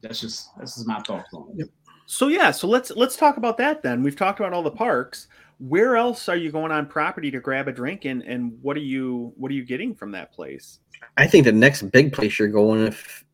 that's 0.00 0.20
just 0.20 0.48
that's 0.56 0.76
just 0.76 0.86
my 0.86 1.00
thoughts 1.00 1.28
on 1.34 1.54
it. 1.58 1.70
So 2.12 2.28
yeah, 2.28 2.50
so 2.50 2.68
let's 2.68 2.90
let's 2.90 3.16
talk 3.16 3.38
about 3.38 3.56
that 3.56 3.82
then. 3.82 4.02
We've 4.02 4.14
talked 4.14 4.38
about 4.38 4.52
all 4.52 4.62
the 4.62 4.70
parks. 4.70 5.28
Where 5.58 5.96
else 5.96 6.28
are 6.28 6.36
you 6.36 6.52
going 6.52 6.70
on 6.70 6.84
property 6.86 7.30
to 7.30 7.40
grab 7.40 7.68
a 7.68 7.72
drink 7.72 8.04
and 8.04 8.22
and 8.24 8.58
what 8.60 8.76
are 8.76 8.80
you 8.80 9.32
what 9.38 9.50
are 9.50 9.54
you 9.54 9.64
getting 9.64 9.94
from 9.94 10.12
that 10.12 10.30
place? 10.30 10.80
I 11.16 11.26
think 11.26 11.46
the 11.46 11.52
next 11.52 11.90
big 11.90 12.12
place 12.12 12.38
you're 12.38 12.48
going 12.48 12.86
if 12.86 13.24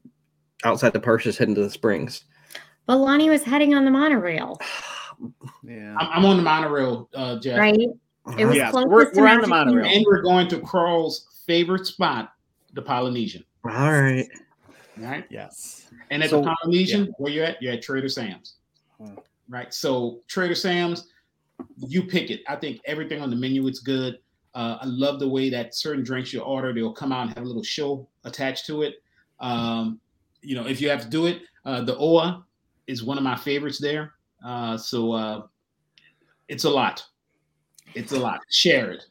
outside 0.62 0.92
the 0.92 1.00
parks 1.00 1.26
is 1.26 1.36
heading 1.36 1.56
to 1.56 1.62
the 1.62 1.70
Springs. 1.70 2.22
But 2.86 2.98
Lonnie 2.98 3.28
was 3.28 3.42
heading 3.42 3.74
on 3.74 3.84
the 3.84 3.90
monorail, 3.90 4.60
Yeah. 5.64 5.96
I'm, 5.98 6.18
I'm 6.20 6.24
on 6.24 6.36
the 6.36 6.42
monorail, 6.44 7.08
uh, 7.14 7.40
Jeff, 7.40 7.58
right? 7.58 7.76
It 8.38 8.44
was 8.44 8.56
Yeah, 8.56 8.70
we're- 8.72 9.10
we're 9.12 9.26
on 9.26 9.40
the 9.40 9.48
monorail. 9.48 9.86
And 9.86 10.04
we're 10.06 10.22
going 10.22 10.46
to 10.50 10.60
Carl's 10.60 11.42
favorite 11.46 11.84
spot, 11.84 12.32
the 12.74 12.82
Polynesian. 12.82 13.44
All 13.64 13.72
right. 13.92 14.28
Right, 14.96 15.24
Yes. 15.30 15.90
and 16.10 16.22
at 16.22 16.30
So- 16.30 16.42
the 16.42 16.54
Polynesian, 16.62 17.12
where 17.18 17.32
you 17.32 17.42
at? 17.42 17.60
You're 17.60 17.72
at 17.74 17.82
Trader 17.82 18.08
Sam's. 18.08 18.54
Hmm. 19.00 19.14
Right, 19.48 19.72
so 19.72 20.20
Trader 20.28 20.54
Sam's, 20.54 21.08
you 21.76 22.02
pick 22.02 22.30
it. 22.30 22.42
I 22.48 22.56
think 22.56 22.80
everything 22.84 23.22
on 23.22 23.30
the 23.30 23.36
menu 23.36 23.66
is 23.66 23.80
good. 23.80 24.18
Uh, 24.54 24.78
I 24.80 24.86
love 24.86 25.20
the 25.20 25.28
way 25.28 25.48
that 25.50 25.74
certain 25.74 26.04
drinks 26.04 26.32
you 26.32 26.40
order, 26.40 26.72
they'll 26.72 26.92
come 26.92 27.12
out 27.12 27.22
and 27.26 27.30
have 27.34 27.44
a 27.44 27.46
little 27.46 27.62
show 27.62 28.06
attached 28.24 28.66
to 28.66 28.82
it. 28.82 28.96
Um, 29.40 30.00
you 30.42 30.54
know, 30.54 30.66
if 30.66 30.80
you 30.80 30.88
have 30.90 31.00
to 31.02 31.08
do 31.08 31.26
it, 31.26 31.42
uh, 31.64 31.82
the 31.82 31.96
OA 31.96 32.44
is 32.86 33.04
one 33.04 33.16
of 33.18 33.24
my 33.24 33.36
favorites 33.36 33.78
there. 33.78 34.14
Uh, 34.44 34.76
so 34.76 35.12
uh, 35.12 35.42
it's 36.48 36.64
a 36.64 36.70
lot. 36.70 37.04
It's 37.94 38.12
a 38.12 38.18
lot. 38.18 38.40
Share 38.50 38.90
it. 38.92 39.04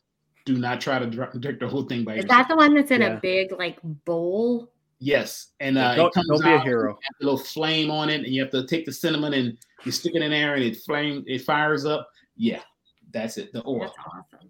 Do 0.46 0.58
not 0.58 0.80
try 0.80 1.00
to 1.00 1.06
drink 1.08 1.60
the 1.60 1.68
whole 1.68 1.84
thing 1.84 2.04
by 2.04 2.14
Is 2.16 2.24
yourself. 2.24 2.48
that 2.48 2.48
the 2.50 2.56
one 2.56 2.74
that's 2.76 2.92
in 2.92 3.02
Yeah. 3.02 3.18
a 3.18 3.20
big 3.20 3.52
like 3.58 3.78
bowl? 4.06 4.72
Yes, 5.00 5.52
and 5.60 5.78
uh, 5.78 5.96
don't 5.96 6.08
it 6.08 6.14
comes 6.14 6.28
don't 6.28 6.44
be 6.44 6.50
a 6.50 6.58
out, 6.58 6.64
hero. 6.64 6.94
has 7.02 7.16
a 7.22 7.24
little 7.24 7.40
flame 7.40 7.92
on 7.92 8.10
it, 8.10 8.22
and 8.22 8.28
you 8.28 8.42
have 8.42 8.52
to 8.52 8.66
take 8.66 8.86
the 8.86 8.94
cinnamon 8.94 9.34
and 9.34 9.58
you 9.84 9.92
stick 9.92 10.16
it 10.16 10.22
in 10.22 10.32
there, 10.32 10.56
and 10.56 10.64
it 10.64 10.78
flame 10.86 11.24
it 11.28 11.44
fires 11.44 11.86
up. 11.86 12.10
Yeah, 12.36 12.62
that's 13.12 13.38
it. 13.38 13.52
The 13.54 13.64
OA. 13.64 13.80
That's 13.82 13.94
awesome. 14.06 14.50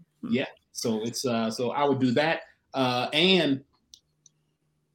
So 0.72 1.02
it's 1.04 1.26
uh 1.26 1.50
so 1.50 1.72
I 1.72 1.86
would 1.86 2.00
do 2.00 2.12
that. 2.12 2.42
Uh 2.74 3.10
and 3.14 3.64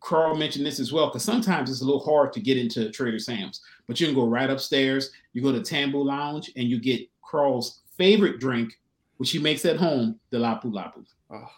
Carl 0.00 0.36
mentioned 0.36 0.66
this 0.66 0.80
as 0.80 0.92
well 0.92 1.07
because 1.07 1.24
sometimes 1.24 1.70
it's 1.70 1.80
a 1.80 1.84
little 1.84 2.05
hard 2.05 2.32
to 2.34 2.40
get 2.40 2.57
into 2.59 2.90
Trader 2.90 3.18
Sam's, 3.18 3.61
but 3.86 4.00
you 4.00 4.07
can 4.07 4.14
go 4.14 4.26
right 4.26 4.50
upstairs. 4.50 5.11
You 5.32 5.42
go 5.42 5.53
to 5.53 5.61
Tambu 5.61 6.05
Lounge 6.05 6.53
and 6.57 6.68
you 6.68 6.78
get 6.80 7.09
Carl's 7.28 7.82
favorite 7.96 8.40
drink, 8.40 8.78
which 9.18 9.30
he 9.30 9.38
makes 9.38 9.64
at 9.64 9.76
home, 9.76 10.18
the 10.30 10.38
Lapu 10.38 10.64
Lapu. 10.72 11.05
Oh, 11.30 11.48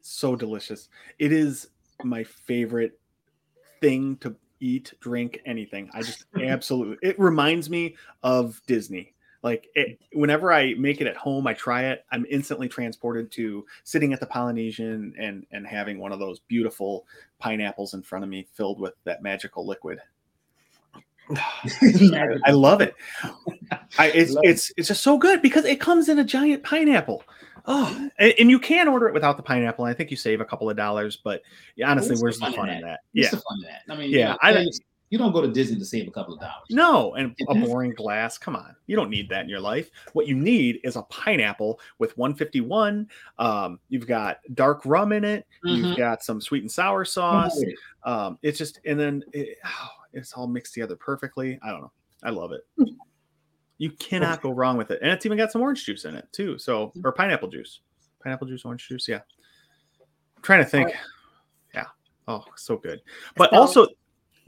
so 0.00 0.36
delicious. 0.36 0.88
It 1.18 1.32
is 1.32 1.68
my 2.04 2.24
favorite 2.24 2.98
thing 3.80 4.16
to 4.18 4.34
eat, 4.60 4.92
drink, 5.00 5.40
anything. 5.46 5.90
I 5.94 6.02
just 6.02 6.26
absolutely 6.42 6.96
it 7.02 7.18
reminds 7.18 7.70
me 7.70 7.96
of 8.22 8.60
Disney. 8.66 9.14
Like 9.42 9.68
it, 9.74 10.00
whenever 10.12 10.52
I 10.52 10.74
make 10.74 11.00
it 11.00 11.06
at 11.06 11.16
home, 11.16 11.46
I 11.46 11.54
try 11.54 11.84
it. 11.84 12.04
I'm 12.10 12.26
instantly 12.28 12.68
transported 12.68 13.30
to 13.32 13.64
sitting 13.84 14.12
at 14.12 14.20
the 14.20 14.26
Polynesian 14.26 15.14
and 15.18 15.46
and 15.52 15.66
having 15.66 15.98
one 15.98 16.12
of 16.12 16.18
those 16.18 16.40
beautiful 16.40 17.06
pineapples 17.38 17.94
in 17.94 18.02
front 18.02 18.24
of 18.24 18.30
me, 18.30 18.48
filled 18.52 18.80
with 18.80 18.94
that 19.04 19.22
magical 19.22 19.66
liquid. 19.66 20.00
I 21.36 22.50
love 22.50 22.80
it. 22.80 22.94
I 23.98 24.08
it's 24.08 24.32
Love 24.32 24.44
it's 24.44 24.72
it's 24.76 24.88
just 24.88 25.02
so 25.02 25.18
good 25.18 25.40
because 25.42 25.64
it 25.64 25.80
comes 25.80 26.08
in 26.08 26.18
a 26.18 26.24
giant 26.24 26.64
pineapple. 26.64 27.22
Oh, 27.70 28.08
and, 28.18 28.34
and 28.38 28.50
you 28.50 28.58
can 28.58 28.88
order 28.88 29.06
it 29.08 29.14
without 29.14 29.36
the 29.36 29.42
pineapple. 29.42 29.84
I 29.84 29.92
think 29.92 30.10
you 30.10 30.16
save 30.16 30.40
a 30.40 30.44
couple 30.44 30.70
of 30.70 30.76
dollars, 30.76 31.18
but 31.22 31.42
yeah, 31.76 31.90
honestly, 31.90 32.12
What's 32.12 32.22
where's 32.22 32.38
the 32.38 32.46
fun 32.46 32.50
in 32.52 32.56
fun 32.56 32.68
in 32.70 32.80
that? 32.80 32.86
that? 32.86 33.00
Yeah, 33.12 33.30
the 33.30 33.36
fun 33.36 33.60
that? 33.62 33.82
I 33.92 33.96
mean, 33.96 34.10
Yeah, 34.10 34.18
you, 34.18 34.52
know, 34.54 34.58
I- 34.60 34.62
you- 34.62 34.70
you 35.10 35.16
don't 35.16 35.32
go 35.32 35.40
to 35.40 35.48
Disney 35.48 35.78
to 35.78 35.84
save 35.86 36.06
a 36.06 36.10
couple 36.10 36.34
of 36.34 36.40
dollars. 36.40 36.66
no, 36.68 37.14
and 37.14 37.34
a 37.48 37.54
boring 37.54 37.94
glass. 37.94 38.36
Come 38.36 38.54
on, 38.54 38.76
you 38.86 38.94
don't 38.94 39.08
need 39.08 39.30
that 39.30 39.42
in 39.42 39.48
your 39.48 39.58
life. 39.60 39.90
What 40.12 40.26
you 40.26 40.34
need 40.34 40.80
is 40.84 40.96
a 40.96 41.02
pineapple 41.04 41.80
with 41.98 42.16
151. 42.18 43.08
Um, 43.38 43.80
you've 43.88 44.06
got 44.06 44.40
dark 44.52 44.82
rum 44.84 45.12
in 45.12 45.24
it. 45.24 45.46
You've 45.64 45.86
Mhm. 45.94 45.96
got 45.96 46.22
some 46.22 46.42
sweet 46.42 46.62
and 46.62 46.70
sour 46.70 47.06
sauce. 47.06 47.58
Um, 48.02 48.38
it's 48.42 48.58
just, 48.58 48.80
and 48.84 49.00
then 49.00 49.24
it, 49.32 49.56
oh, 49.64 49.88
it's 50.12 50.34
all 50.34 50.46
mixed 50.46 50.74
together 50.74 50.96
perfectly. 50.96 51.58
I 51.62 51.70
don't 51.70 51.80
know. 51.80 51.92
I 52.22 52.28
love 52.28 52.52
it. 52.52 52.66
You 53.78 53.90
cannot 53.92 54.42
go 54.42 54.50
wrong 54.50 54.76
with 54.76 54.90
it, 54.90 54.98
and 55.02 55.10
it's 55.10 55.24
even 55.24 55.38
got 55.38 55.52
some 55.52 55.62
orange 55.62 55.84
juice 55.84 56.04
in 56.04 56.14
it 56.14 56.26
too. 56.32 56.58
So, 56.58 56.88
mm-hmm. 56.88 57.06
or 57.06 57.12
pineapple 57.12 57.48
juice, 57.48 57.80
pineapple 58.22 58.48
juice, 58.48 58.64
orange 58.64 58.86
juice. 58.88 59.08
Yeah. 59.08 59.20
I'm 60.36 60.42
trying 60.42 60.60
to 60.60 60.66
oh, 60.66 60.70
think. 60.70 60.92
Yeah. 61.74 61.86
Oh, 62.26 62.44
so 62.56 62.76
good. 62.76 63.00
But 63.36 63.50
So- 63.50 63.56
also, 63.56 63.86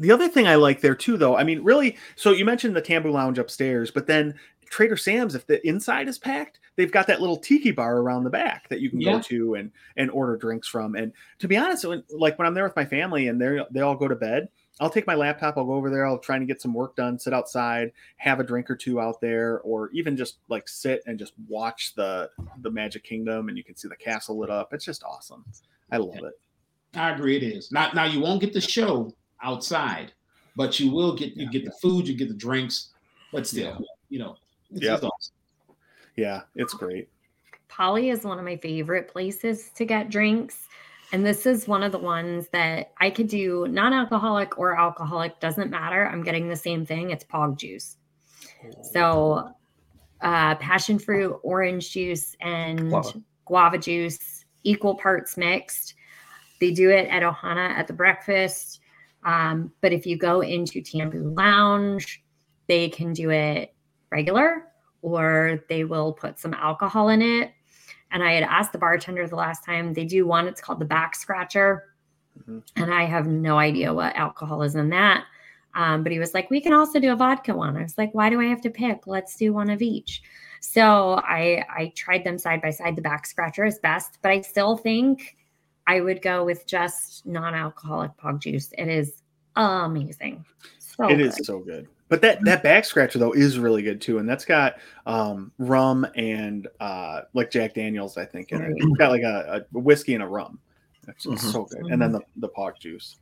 the 0.00 0.10
other 0.10 0.28
thing 0.28 0.46
I 0.46 0.56
like 0.56 0.80
there 0.80 0.94
too, 0.94 1.16
though, 1.16 1.36
I 1.36 1.44
mean, 1.44 1.62
really. 1.62 1.96
So 2.16 2.32
you 2.32 2.44
mentioned 2.44 2.74
the 2.74 2.82
Tambu 2.82 3.12
Lounge 3.12 3.38
upstairs, 3.38 3.90
but 3.90 4.06
then 4.06 4.34
Trader 4.70 4.96
Sam's, 4.96 5.34
if 5.34 5.46
the 5.46 5.66
inside 5.66 6.08
is 6.08 6.18
packed, 6.18 6.60
they've 6.76 6.90
got 6.90 7.06
that 7.08 7.20
little 7.20 7.36
tiki 7.36 7.70
bar 7.70 7.98
around 7.98 8.24
the 8.24 8.30
back 8.30 8.68
that 8.68 8.80
you 8.80 8.88
can 8.88 9.00
Yeah. 9.00 9.12
go 9.12 9.20
to 9.20 9.54
and 9.54 9.70
and 9.96 10.10
order 10.10 10.36
drinks 10.36 10.68
from. 10.68 10.94
And 10.94 11.12
to 11.40 11.48
be 11.48 11.56
honest, 11.56 11.84
when, 11.84 12.02
like 12.10 12.38
when 12.38 12.46
I'm 12.46 12.54
there 12.54 12.64
with 12.64 12.76
my 12.76 12.84
family 12.84 13.28
and 13.28 13.40
they 13.40 13.60
they 13.70 13.80
all 13.80 13.96
go 13.96 14.08
to 14.08 14.16
bed, 14.16 14.48
I'll 14.78 14.90
take 14.90 15.06
my 15.06 15.14
laptop, 15.14 15.56
I'll 15.58 15.64
go 15.66 15.74
over 15.74 15.90
there, 15.90 16.06
I'll 16.06 16.18
try 16.18 16.36
and 16.36 16.46
get 16.46 16.62
some 16.62 16.72
work 16.72 16.96
done, 16.96 17.18
sit 17.18 17.34
outside, 17.34 17.92
have 18.16 18.40
a 18.40 18.44
drink 18.44 18.70
or 18.70 18.76
two 18.76 19.00
out 19.00 19.20
there, 19.20 19.60
or 19.60 19.90
even 19.90 20.16
just 20.16 20.38
like 20.48 20.68
sit 20.68 21.02
and 21.06 21.18
just 21.18 21.32
watch 21.48 21.94
the 21.94 22.30
the 22.62 22.70
Magic 22.70 23.04
Kingdom, 23.04 23.48
and 23.48 23.58
you 23.58 23.64
can 23.64 23.76
see 23.76 23.88
the 23.88 23.96
castle 23.96 24.38
lit 24.38 24.50
up. 24.50 24.72
It's 24.72 24.84
just 24.84 25.02
awesome. 25.04 25.44
I 25.90 25.96
love 25.98 26.24
it. 26.24 26.38
I 26.94 27.10
agree. 27.10 27.36
It 27.36 27.42
is 27.42 27.72
not 27.72 27.94
now. 27.94 28.04
You 28.04 28.20
won't 28.20 28.40
get 28.40 28.52
the 28.52 28.60
show 28.60 29.12
outside, 29.42 30.12
but 30.56 30.78
you 30.80 30.90
will 30.90 31.14
get 31.14 31.36
you 31.36 31.44
Yeah. 31.44 31.50
get 31.50 31.64
the 31.64 31.72
food, 31.82 32.08
you 32.08 32.16
get 32.16 32.28
the 32.28 32.34
drinks, 32.34 32.90
but 33.32 33.46
still, 33.46 33.76
Yeah. 33.78 33.86
you 34.08 34.18
know, 34.18 34.36
it's 34.70 34.82
Yep. 34.82 35.00
just 35.00 35.04
awesome. 35.04 35.76
Yeah, 36.16 36.42
it's 36.54 36.74
great. 36.74 37.08
Polly 37.68 38.10
is 38.10 38.24
one 38.24 38.38
of 38.38 38.44
my 38.44 38.56
favorite 38.56 39.08
places 39.08 39.70
to 39.76 39.84
get 39.84 40.10
drinks. 40.10 40.68
And 41.12 41.26
this 41.26 41.44
is 41.44 41.66
one 41.66 41.82
of 41.82 41.92
the 41.92 41.98
ones 41.98 42.48
that 42.52 42.92
I 43.00 43.10
could 43.10 43.28
do 43.28 43.66
non 43.68 43.92
alcoholic 43.92 44.58
or 44.58 44.78
alcoholic, 44.78 45.40
doesn't 45.40 45.70
matter. 45.70 46.06
I'm 46.06 46.22
getting 46.22 46.48
the 46.48 46.56
same 46.56 46.86
thing. 46.86 47.10
It's 47.10 47.24
pog 47.24 47.58
juice. 47.58 47.96
So, 48.92 49.50
uh, 50.20 50.54
passion 50.56 50.98
fruit, 50.98 51.38
orange 51.42 51.90
juice, 51.92 52.36
and 52.40 52.90
Guava. 52.90 53.22
guava 53.46 53.78
juice, 53.78 54.44
equal 54.62 54.94
parts 54.94 55.36
mixed. 55.36 55.94
They 56.60 56.70
do 56.70 56.90
it 56.90 57.08
at 57.08 57.22
Ohana 57.22 57.70
at 57.70 57.86
the 57.86 57.92
breakfast. 57.92 58.80
Um, 59.24 59.72
but 59.80 59.92
if 59.92 60.06
you 60.06 60.16
go 60.16 60.42
into 60.42 60.80
Tambu 60.80 61.36
Lounge, 61.36 62.22
they 62.68 62.88
can 62.88 63.12
do 63.12 63.30
it 63.30 63.74
regular 64.10 64.66
or 65.02 65.64
they 65.68 65.84
will 65.84 66.12
put 66.12 66.38
some 66.38 66.54
alcohol 66.54 67.08
in 67.08 67.22
it. 67.22 67.52
And 68.12 68.22
I 68.22 68.32
had 68.32 68.42
asked 68.44 68.72
the 68.72 68.78
bartender 68.78 69.26
the 69.26 69.36
last 69.36 69.64
time, 69.64 69.92
they 69.94 70.04
do 70.04 70.26
one, 70.26 70.46
it's 70.46 70.60
called 70.60 70.80
the 70.80 70.84
back 70.84 71.14
scratcher. 71.14 71.94
Mhm. 72.48 72.62
And 72.76 72.92
I 72.92 73.04
have 73.04 73.26
no 73.26 73.58
idea 73.58 73.92
what 73.92 74.14
alcohol 74.16 74.62
is 74.62 74.74
in 74.74 74.88
that. 74.90 75.24
Um, 75.74 76.02
but 76.02 76.10
he 76.10 76.18
was 76.18 76.34
like, 76.34 76.50
we 76.50 76.60
can 76.60 76.72
also 76.72 76.98
do 76.98 77.12
a 77.12 77.16
vodka 77.16 77.54
one. 77.54 77.76
I 77.76 77.82
was 77.82 77.96
like, 77.96 78.12
why 78.12 78.28
do 78.30 78.40
I 78.40 78.46
have 78.46 78.60
to 78.62 78.70
pick? 78.70 79.06
Let's 79.06 79.36
do 79.36 79.52
one 79.52 79.70
of 79.70 79.82
each. 79.82 80.22
So 80.60 81.14
I 81.24 81.64
I 81.70 81.92
tried 81.96 82.24
them 82.24 82.38
side 82.38 82.60
by 82.60 82.70
side. 82.70 82.96
The 82.96 83.02
back 83.02 83.24
scratcher 83.26 83.64
is 83.64 83.78
best, 83.78 84.18
but 84.22 84.30
I 84.30 84.40
still 84.40 84.76
think 84.76 85.36
I 85.86 86.00
would 86.00 86.22
go 86.22 86.44
with 86.44 86.66
just 86.66 87.24
non-alcoholic 87.26 88.16
pog 88.16 88.40
juice. 88.40 88.72
It 88.76 88.88
is 88.88 89.22
amazing. 89.56 90.44
So 90.78 91.08
It 91.08 91.20
is 91.20 91.36
good. 91.36 91.46
so 91.46 91.58
good. 91.60 91.88
But 92.10 92.20
that 92.22 92.44
that 92.44 92.64
back 92.64 92.84
scratcher 92.84 93.20
though 93.20 93.30
is 93.30 93.56
really 93.56 93.82
good 93.82 94.00
too, 94.00 94.18
and 94.18 94.28
that's 94.28 94.44
got 94.44 94.74
um, 95.06 95.52
rum 95.58 96.04
and 96.16 96.66
uh, 96.80 97.20
like 97.34 97.52
Jack 97.52 97.74
Daniels, 97.74 98.18
I 98.18 98.24
think, 98.24 98.50
in 98.50 98.60
it. 98.62 98.72
It's 98.76 98.98
got 98.98 99.12
like 99.12 99.22
a, 99.22 99.64
a 99.72 99.78
whiskey 99.78 100.14
and 100.14 100.22
a 100.24 100.26
rum. 100.26 100.58
It's 101.06 101.22
just 101.22 101.44
Mhm. 101.44 101.52
so 101.52 101.64
good, 101.66 101.86
and 101.92 102.02
then 102.02 102.10
the 102.10 102.20
the 102.36 102.48
pog 102.48 102.78
juice. 102.80 103.16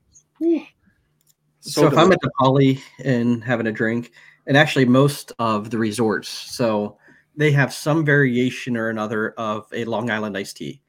So, 1.60 1.86
if 1.86 1.98
I'm 1.98 2.12
at 2.12 2.20
the 2.22 2.30
Poly 2.40 2.80
and 3.04 3.44
having 3.44 3.66
a 3.66 3.72
drink, 3.72 4.12
and 4.46 4.56
actually 4.56 4.86
most 4.86 5.32
of 5.38 5.68
the 5.68 5.76
resorts, 5.76 6.28
so 6.30 6.96
they 7.36 7.52
have 7.52 7.74
some 7.74 8.06
variation 8.06 8.74
or 8.74 8.88
another 8.88 9.32
of 9.32 9.66
a 9.72 9.84
Long 9.84 10.10
Island 10.10 10.34
iced 10.34 10.56
tea, 10.56 10.80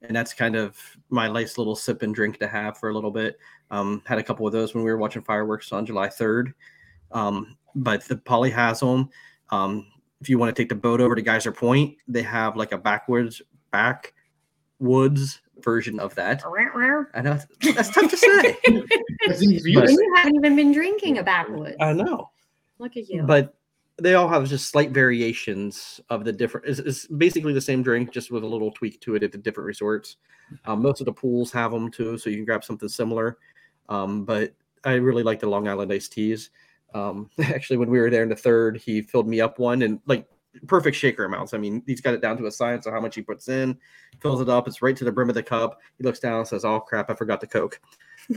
and 0.00 0.16
that's 0.16 0.32
kind 0.32 0.56
of 0.56 0.78
my 1.10 1.28
nice 1.28 1.58
little 1.58 1.76
sip 1.76 2.00
and 2.00 2.14
drink 2.14 2.38
to 2.38 2.48
have 2.48 2.78
for 2.78 2.88
a 2.88 2.94
little 2.94 3.10
bit. 3.10 3.36
Um, 3.70 4.00
had 4.06 4.16
a 4.18 4.22
couple 4.22 4.46
of 4.46 4.54
those 4.54 4.74
when 4.74 4.84
we 4.84 4.90
were 4.90 4.96
watching 4.96 5.22
fireworks 5.22 5.70
on 5.70 5.84
July 5.84 6.08
3rd. 6.08 6.54
Um, 7.12 7.56
but 7.74 8.04
the 8.04 8.16
Poly 8.16 8.50
has 8.50 8.80
them. 8.80 9.08
Um, 9.50 9.86
if 10.20 10.28
you 10.28 10.38
want 10.38 10.54
to 10.54 10.60
take 10.62 10.68
the 10.68 10.74
boat 10.74 11.00
over 11.00 11.14
to 11.14 11.22
Geyser 11.22 11.52
Point, 11.52 11.96
they 12.08 12.22
have 12.22 12.56
like 12.56 12.72
a 12.72 12.78
backwards 12.78 13.42
backwoods 13.70 15.40
version 15.60 15.98
of 16.00 16.14
that. 16.14 16.42
I 17.14 17.20
know 17.22 17.34
that's, 17.34 17.74
that's 17.74 17.90
tough 17.90 18.10
to 18.10 18.16
say. 18.16 18.56
That's 19.26 19.42
easy 19.42 19.60
for 19.60 19.68
you 19.68 19.80
But- 19.80 19.90
you 19.90 20.12
haven't 20.16 20.36
even 20.36 20.56
been 20.56 20.72
drinking 20.72 21.18
a 21.18 21.22
backwoods. 21.22 21.76
I 21.80 21.92
know. 21.92 22.30
Look 22.78 22.96
at 22.96 23.08
you. 23.08 23.22
but 23.22 23.54
they 23.98 24.14
all 24.14 24.28
have 24.28 24.48
just 24.48 24.70
slight 24.70 24.90
variations 24.90 26.00
of 26.10 26.24
the 26.24 26.32
different 26.32 26.66
it's, 26.66 26.80
it's 26.80 27.06
basically 27.06 27.52
the 27.52 27.60
same 27.60 27.82
drink 27.82 28.10
just 28.10 28.30
with 28.32 28.42
a 28.42 28.46
little 28.46 28.70
tweak 28.72 29.00
to 29.00 29.14
it 29.14 29.22
at 29.22 29.30
the 29.30 29.38
different 29.38 29.66
resorts 29.66 30.16
um, 30.64 30.82
most 30.82 31.00
of 31.00 31.04
the 31.04 31.12
pools 31.12 31.52
have 31.52 31.70
them 31.70 31.90
too 31.90 32.16
so 32.18 32.30
you 32.30 32.36
can 32.36 32.44
grab 32.44 32.64
something 32.64 32.88
similar 32.88 33.38
um, 33.88 34.24
but 34.24 34.54
i 34.84 34.94
really 34.94 35.22
like 35.22 35.38
the 35.38 35.46
long 35.48 35.68
island 35.68 35.92
iced 35.92 36.12
teas 36.12 36.50
um, 36.94 37.30
actually 37.42 37.76
when 37.76 37.90
we 37.90 37.98
were 37.98 38.10
there 38.10 38.22
in 38.22 38.28
the 38.28 38.36
third 38.36 38.76
he 38.76 39.02
filled 39.02 39.28
me 39.28 39.40
up 39.40 39.58
one 39.58 39.82
and 39.82 40.00
like 40.06 40.26
perfect 40.66 40.96
shaker 40.96 41.24
amounts 41.24 41.54
i 41.54 41.58
mean 41.58 41.82
he's 41.86 42.02
got 42.02 42.12
it 42.12 42.20
down 42.20 42.36
to 42.36 42.46
a 42.46 42.50
science 42.50 42.84
of 42.84 42.92
how 42.92 43.00
much 43.00 43.14
he 43.14 43.22
puts 43.22 43.48
in 43.48 43.76
fills 44.20 44.40
it 44.40 44.50
up 44.50 44.68
it's 44.68 44.82
right 44.82 44.96
to 44.96 45.04
the 45.04 45.10
brim 45.10 45.30
of 45.30 45.34
the 45.34 45.42
cup 45.42 45.80
he 45.96 46.04
looks 46.04 46.20
down 46.20 46.40
and 46.40 46.48
says 46.48 46.64
oh 46.64 46.78
crap 46.78 47.10
i 47.10 47.14
forgot 47.14 47.40
the 47.40 47.46
coke 47.46 47.80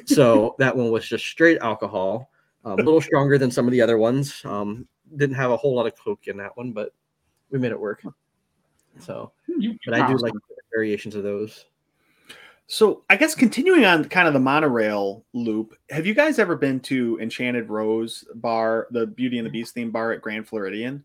so 0.06 0.56
that 0.60 0.76
one 0.76 0.92
was 0.92 1.06
just 1.06 1.26
straight 1.26 1.58
alcohol 1.60 2.30
um, 2.66 2.80
a 2.80 2.84
little 2.84 3.00
stronger 3.00 3.38
than 3.38 3.52
some 3.52 3.68
of 3.68 3.72
the 3.72 3.82
other 3.82 3.98
ones. 3.98 4.42
Um, 4.44 4.88
didn't 5.16 5.36
have 5.36 5.52
a 5.52 5.58
whole 5.58 5.76
lot 5.76 5.86
of 5.86 5.96
coke 5.96 6.28
in 6.28 6.38
that 6.38 6.58
one, 6.58 6.72
but 6.72 6.94
we 7.52 7.60
made 7.60 7.72
it 7.72 7.80
work. 7.80 8.04
So, 9.00 9.32
but 9.86 9.94
I 9.94 10.08
do 10.08 10.18
like 10.18 10.34
variations 10.74 11.16
of 11.16 11.24
those. 11.24 11.66
So 12.68 13.04
I 13.10 13.16
guess 13.16 13.36
continuing 13.36 13.86
on 13.86 14.06
kind 14.06 14.28
of 14.28 14.34
the 14.34 14.40
monorail 14.40 15.24
loop, 15.34 15.76
have 15.92 16.06
you 16.06 16.16
guys 16.16 16.40
ever 16.40 16.56
been 16.56 16.80
to 16.82 17.20
Enchanted 17.22 17.70
Rose 17.70 18.26
Bar, 18.36 18.88
the 18.90 19.06
Beauty 19.06 19.38
and 19.38 19.46
the 19.46 19.52
Beast 19.52 19.74
theme 19.74 19.92
bar 19.92 20.12
at 20.12 20.22
Grand 20.22 20.48
Floridian? 20.48 21.04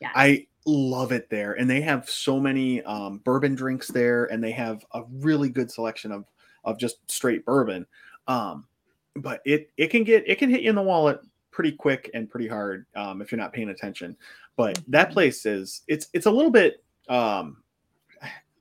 Yes. 0.00 0.12
I 0.14 0.46
love 0.64 1.12
it 1.12 1.28
there, 1.28 1.54
and 1.54 1.68
they 1.68 1.80
have 1.82 2.08
so 2.08 2.40
many 2.40 2.82
um, 2.84 3.18
bourbon 3.18 3.54
drinks 3.54 3.88
there, 3.88 4.26
and 4.26 4.42
they 4.42 4.52
have 4.52 4.84
a 4.94 5.02
really 5.10 5.50
good 5.50 5.70
selection 5.70 6.12
of 6.12 6.24
of 6.64 6.78
just 6.78 6.98
straight 7.10 7.44
bourbon. 7.44 7.86
Um, 8.26 8.64
but 9.16 9.42
it 9.44 9.70
it 9.76 9.88
can 9.88 10.04
get 10.04 10.24
it 10.26 10.38
can 10.38 10.48
hit 10.50 10.62
you 10.62 10.70
in 10.70 10.76
the 10.76 10.82
wallet 10.82 11.20
pretty 11.50 11.72
quick 11.72 12.10
and 12.14 12.30
pretty 12.30 12.48
hard 12.48 12.86
um, 12.94 13.20
if 13.20 13.32
you're 13.32 13.40
not 13.40 13.52
paying 13.52 13.70
attention. 13.70 14.16
But 14.56 14.80
that 14.88 15.10
place 15.10 15.44
is 15.44 15.82
it's 15.88 16.08
it's 16.14 16.26
a 16.26 16.30
little 16.30 16.50
bit 16.50 16.82
um, 17.08 17.62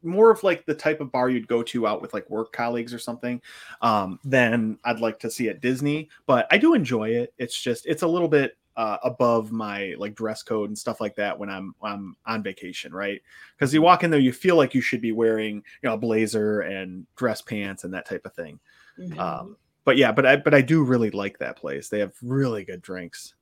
more 0.08 0.32
of 0.32 0.42
like 0.44 0.66
the 0.66 0.74
type 0.74 1.02
of 1.02 1.12
bar 1.12 1.30
you'd 1.30 1.48
go 1.48 1.62
to 1.64 1.86
out 1.86 2.02
with 2.02 2.14
like 2.14 2.30
work 2.30 2.52
colleagues 2.54 2.94
or 2.94 3.00
something 3.00 3.42
um, 3.82 4.20
than 4.24 4.80
I'd 4.86 5.00
like 5.00 5.20
to 5.20 5.30
see 5.30 5.50
at 5.50 5.62
Disney. 5.62 6.10
But 6.26 6.48
I 6.50 6.58
do 6.58 6.74
enjoy 6.74 7.10
it. 7.10 7.34
It's 7.38 7.62
just 7.62 7.86
it's 7.86 8.02
a 8.04 8.08
little 8.08 8.28
bit 8.28 8.58
uh, 8.78 8.98
above 9.04 9.52
my 9.52 9.96
like 9.98 10.14
dress 10.16 10.44
code 10.44 10.70
and 10.70 10.78
stuff 10.78 11.02
like 11.02 11.16
that 11.16 11.38
when 11.38 11.50
I'm 11.50 11.74
I'm 11.82 12.16
on 12.26 12.44
vacation, 12.44 12.94
right? 12.94 13.22
Because 13.56 13.74
you 13.74 13.82
walk 13.82 14.04
in 14.04 14.12
there, 14.12 14.20
you 14.20 14.32
feel 14.32 14.56
like 14.56 14.74
you 14.74 14.82
should 14.82 15.02
be 15.02 15.12
wearing 15.12 15.56
you 15.56 15.90
know 15.90 15.94
a 15.94 15.98
blazer 15.98 16.62
and 16.62 17.06
dress 17.16 17.42
pants 17.42 17.84
and 17.84 17.94
that 17.94 18.08
type 18.08 18.26
of 18.26 18.34
thing. 18.34 18.60
Mhm. 19.00 19.18
Um, 19.20 19.58
but 19.84 19.98
yeah, 19.98 20.12
but 20.12 20.26
I 20.26 20.36
but 20.36 20.54
I 20.54 20.62
do 20.62 20.84
really 20.84 21.10
like 21.12 21.40
that 21.40 21.58
place. 21.58 21.90
They 21.90 22.00
have 22.00 22.14
really 22.22 22.64
good 22.66 22.82
drinks. 22.82 23.34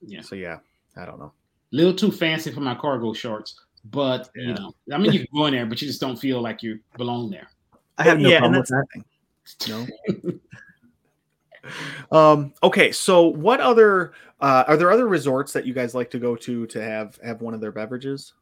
Yeah. 0.00 0.20
So 0.20 0.36
yeah, 0.36 0.58
I 0.96 1.04
don't 1.06 1.18
know. 1.18 1.32
little 1.72 1.94
too 1.94 2.12
fancy 2.12 2.52
for 2.52 2.60
my 2.60 2.74
cargo 2.74 3.12
shorts. 3.12 3.65
But 3.90 4.30
you 4.34 4.54
know, 4.54 4.74
I 4.92 4.98
mean, 4.98 5.12
you 5.12 5.20
can 5.20 5.28
go 5.34 5.46
in 5.46 5.54
there, 5.54 5.66
but 5.66 5.80
you 5.80 5.88
just 5.88 6.00
don't 6.00 6.16
feel 6.16 6.40
like 6.40 6.62
you 6.62 6.80
belong 6.96 7.30
there. 7.30 7.48
I 7.98 8.02
have 8.04 8.18
no 8.18 8.28
yeah, 8.28 8.40
problem 8.40 8.60
with 8.60 8.68
that. 8.68 8.86
thing. 8.92 9.04
No. 9.68 9.86
um. 12.10 12.52
Okay. 12.64 12.90
So, 12.90 13.28
what 13.28 13.60
other 13.60 14.12
uh, 14.40 14.64
are 14.66 14.76
there 14.76 14.90
other 14.90 15.06
resorts 15.06 15.52
that 15.52 15.66
you 15.66 15.72
guys 15.72 15.94
like 15.94 16.10
to 16.10 16.18
go 16.18 16.34
to 16.34 16.66
to 16.66 16.82
have 16.82 17.16
have 17.22 17.42
one 17.42 17.54
of 17.54 17.60
their 17.60 17.70
beverages? 17.70 18.32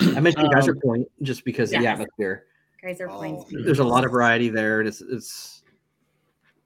I 0.00 0.20
mentioned 0.20 0.50
Geyser 0.52 0.72
Um, 0.72 0.80
Point 0.80 1.08
just 1.20 1.44
because 1.44 1.72
of 1.72 1.80
the 1.80 1.86
atmosphere. 1.86 2.46
Geyser 2.82 3.08
Point's 3.08 3.44
Oh, 3.54 3.62
There's 3.62 3.78
a 3.78 3.84
lot 3.84 4.04
of 4.04 4.10
variety 4.10 4.48
there, 4.48 4.80
and 4.80 4.88
it's 4.88 5.02
it's 5.02 5.62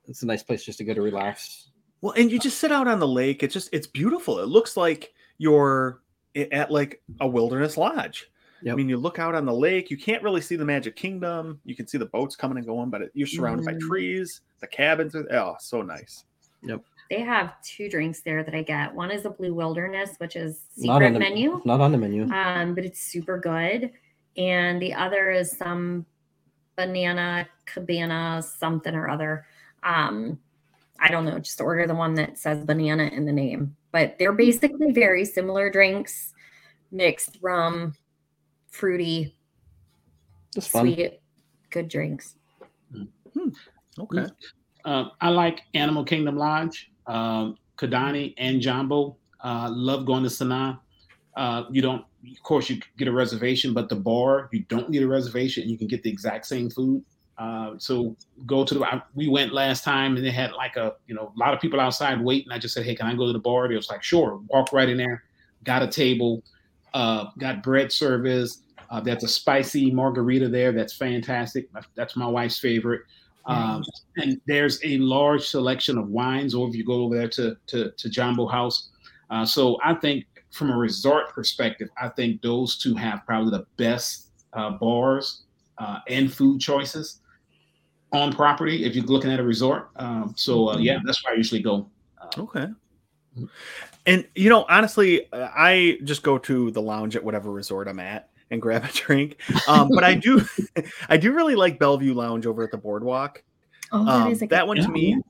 it's 0.08 0.22
a 0.22 0.26
nice 0.26 0.42
place 0.42 0.64
just 0.64 0.78
to 0.78 0.84
go 0.84 0.94
to 0.94 1.02
relax. 1.02 1.70
Well, 2.00 2.12
and 2.12 2.30
you 2.30 2.38
just 2.38 2.58
sit 2.58 2.70
out 2.70 2.86
on 2.86 3.00
the 3.00 3.08
lake. 3.08 3.42
It's 3.42 3.52
just 3.52 3.68
it's 3.72 3.86
beautiful. 3.86 4.38
It 4.38 4.46
looks 4.46 4.76
like 4.76 5.12
you're 5.38 6.00
i- 6.00 6.05
at 6.36 6.70
like 6.70 7.02
a 7.20 7.26
wilderness 7.26 7.76
lodge. 7.76 8.30
I 8.68 8.74
mean, 8.74 8.88
you 8.88 8.96
look 8.96 9.18
out 9.20 9.34
on 9.34 9.44
the 9.44 9.52
lake. 9.54 9.90
You 9.90 9.96
can't 9.96 10.22
really 10.24 10.40
see 10.40 10.56
the 10.56 10.64
Magic 10.64 10.96
Kingdom. 10.96 11.60
You 11.64 11.76
can 11.76 11.86
see 11.86 11.98
the 11.98 12.06
boats 12.06 12.34
coming 12.34 12.56
and 12.58 12.66
going, 12.66 12.90
but 12.90 13.02
it, 13.02 13.10
you're 13.14 13.26
surrounded 13.28 13.64
by 13.64 13.74
Mhm. 13.74 13.80
trees. 13.80 14.40
The 14.60 14.66
cabins 14.66 15.14
are 15.14 15.26
oh, 15.32 15.54
so 15.60 15.82
nice. 15.82 16.24
Yep. 16.62 16.82
They 17.10 17.20
have 17.20 17.62
two 17.62 17.88
drinks 17.88 18.22
there 18.22 18.42
that 18.42 18.54
I 18.54 18.62
get. 18.62 18.92
One 18.92 19.12
is 19.12 19.24
a 19.24 19.30
Blue 19.30 19.54
Wilderness, 19.54 20.16
which 20.18 20.34
is 20.34 20.62
Not 20.78 20.94
secret 21.00 21.06
on 21.06 21.12
the 21.12 21.18
menu, 21.20 21.62
Not 21.64 21.80
on 21.80 21.92
the 21.92 21.98
menu. 21.98 22.28
um, 22.32 22.74
but 22.74 22.84
it's 22.84 23.00
super 23.00 23.38
good. 23.38 23.92
And 24.36 24.82
the 24.82 24.94
other 24.94 25.30
is 25.30 25.52
some 25.52 26.04
banana 26.76 27.46
cabana 27.66 28.42
something 28.42 28.94
or 28.94 29.08
other. 29.08 29.46
Um, 29.84 30.40
I 30.98 31.08
don't 31.08 31.24
know. 31.24 31.38
Just 31.38 31.60
order 31.60 31.86
the 31.86 31.94
one 31.94 32.14
that 32.14 32.38
says 32.38 32.64
banana 32.64 33.04
in 33.04 33.26
the 33.26 33.32
name. 33.32 33.76
But 33.96 34.18
they're 34.18 34.34
basically 34.34 34.92
very 34.92 35.24
similar 35.24 35.70
drinks, 35.70 36.34
mixed 36.92 37.38
rum, 37.40 37.94
fruity, 38.70 39.34
It's 40.54 40.66
fun. 40.66 40.82
sweet, 40.82 41.18
good 41.70 41.88
drinks. 41.88 42.34
Okay. 43.98 44.26
Uh, 44.84 45.04
I 45.22 45.30
like 45.30 45.62
Animal 45.72 46.04
Kingdom 46.04 46.36
Lodge, 46.36 46.90
um, 47.06 47.56
Kidani, 47.78 48.34
and 48.36 48.60
Jambo. 48.60 49.16
Uh, 49.42 49.70
love 49.72 50.04
going 50.04 50.24
to 50.24 50.28
Sanaa. 50.28 50.78
Uh, 51.34 51.62
you 51.70 51.80
don't, 51.80 52.04
of 52.30 52.42
course, 52.42 52.68
you 52.68 52.78
get 52.98 53.08
a 53.08 53.12
reservation, 53.12 53.72
but 53.72 53.88
the 53.88 53.96
bar 53.96 54.50
you 54.52 54.60
don't 54.68 54.90
need 54.90 55.04
a 55.04 55.08
reservation, 55.08 55.62
and 55.62 55.70
you 55.70 55.78
can 55.78 55.86
get 55.86 56.02
the 56.02 56.10
exact 56.10 56.44
same 56.44 56.68
food. 56.68 57.02
Uh, 57.38 57.74
so 57.78 58.16
go 58.46 58.64
to 58.64 58.74
the. 58.74 58.84
I, 58.84 59.02
we 59.14 59.28
went 59.28 59.52
last 59.52 59.84
time, 59.84 60.16
and 60.16 60.24
they 60.24 60.30
had 60.30 60.52
like 60.52 60.76
a, 60.76 60.94
you 61.06 61.14
know, 61.14 61.32
a 61.34 61.38
lot 61.38 61.52
of 61.52 61.60
people 61.60 61.80
outside 61.80 62.20
waiting. 62.22 62.50
I 62.50 62.58
just 62.58 62.72
said, 62.74 62.84
"Hey, 62.86 62.94
can 62.94 63.06
I 63.06 63.14
go 63.14 63.26
to 63.26 63.32
the 63.32 63.38
bar?" 63.38 63.68
They 63.68 63.74
was 63.76 63.90
like, 63.90 64.02
"Sure." 64.02 64.40
Walk 64.48 64.72
right 64.72 64.88
in 64.88 64.96
there. 64.96 65.24
Got 65.64 65.82
a 65.82 65.86
table. 65.88 66.42
Uh, 66.94 67.26
got 67.38 67.62
bread 67.62 67.92
service. 67.92 68.62
Uh, 68.88 69.00
there's 69.00 69.24
a 69.24 69.28
spicy 69.28 69.90
margarita 69.90 70.48
there. 70.48 70.72
That's 70.72 70.94
fantastic. 70.96 71.70
That's- 71.72 71.90
That's 71.94 72.16
my 72.16 72.26
wife's 72.26 72.58
favorite. 72.58 73.02
Um, 73.44 73.84
and 74.16 74.40
there's 74.46 74.80
a 74.84 74.96
large 74.98 75.46
selection 75.46 75.98
of 75.98 76.08
wines. 76.08 76.54
Or 76.54 76.68
if 76.68 76.74
you 76.74 76.84
go 76.84 77.04
over 77.04 77.16
there 77.16 77.28
to 77.28 77.56
to, 77.66 77.90
to 77.90 78.08
Jambo 78.08 78.46
House, 78.46 78.88
uh, 79.30 79.44
so 79.44 79.76
I 79.84 79.92
think 79.94 80.24
from 80.52 80.70
a 80.70 80.76
resort 80.76 81.30
perspective, 81.34 81.88
I 82.00 82.08
think 82.08 82.40
those 82.40 82.78
two 82.78 82.94
have 82.94 83.26
probably 83.26 83.50
the 83.50 83.66
best 83.76 84.28
uh, 84.54 84.70
bars 84.70 85.42
uh, 85.78 85.98
and 86.08 86.32
food 86.32 86.60
choices 86.60 87.20
on 88.12 88.32
property. 88.32 88.84
If 88.84 88.94
you're 88.94 89.04
looking 89.04 89.30
at 89.30 89.40
a 89.40 89.42
resort, 89.44 89.90
um, 89.96 90.32
so 90.36 90.70
uh, 90.70 90.78
yeah, 90.78 90.98
that's 91.04 91.24
where 91.24 91.34
I 91.34 91.36
usually 91.36 91.62
go. 91.62 91.88
Uh, 92.20 92.28
Okay. 92.38 92.66
And 94.06 94.26
you 94.34 94.48
know, 94.48 94.64
honestly, 94.68 95.30
uh, 95.32 95.48
I 95.54 95.98
just 96.04 96.22
go 96.22 96.38
to 96.38 96.70
the 96.70 96.80
lounge 96.80 97.16
at 97.16 97.24
whatever 97.24 97.50
resort 97.50 97.88
I'm 97.88 97.98
at 98.00 98.30
and 98.50 98.62
grab 98.62 98.84
a 98.84 98.92
drink. 98.92 99.36
Um, 99.68 99.88
but 99.92 100.04
I 100.04 100.14
do, 100.14 100.40
I 101.08 101.16
do 101.16 101.32
really 101.32 101.56
like 101.56 101.78
Bellevue 101.78 102.14
Lounge 102.14 102.46
over 102.46 102.62
at 102.62 102.70
the 102.70 102.78
boardwalk. 102.78 103.42
Oh, 103.92 104.04
that 104.04 104.10
Um, 104.26 104.32
is 104.32 104.42
a 104.42 104.46
that 104.46 104.60
good 104.60 104.68
one 104.68 104.76
to 104.78 104.88
me, 104.88 105.20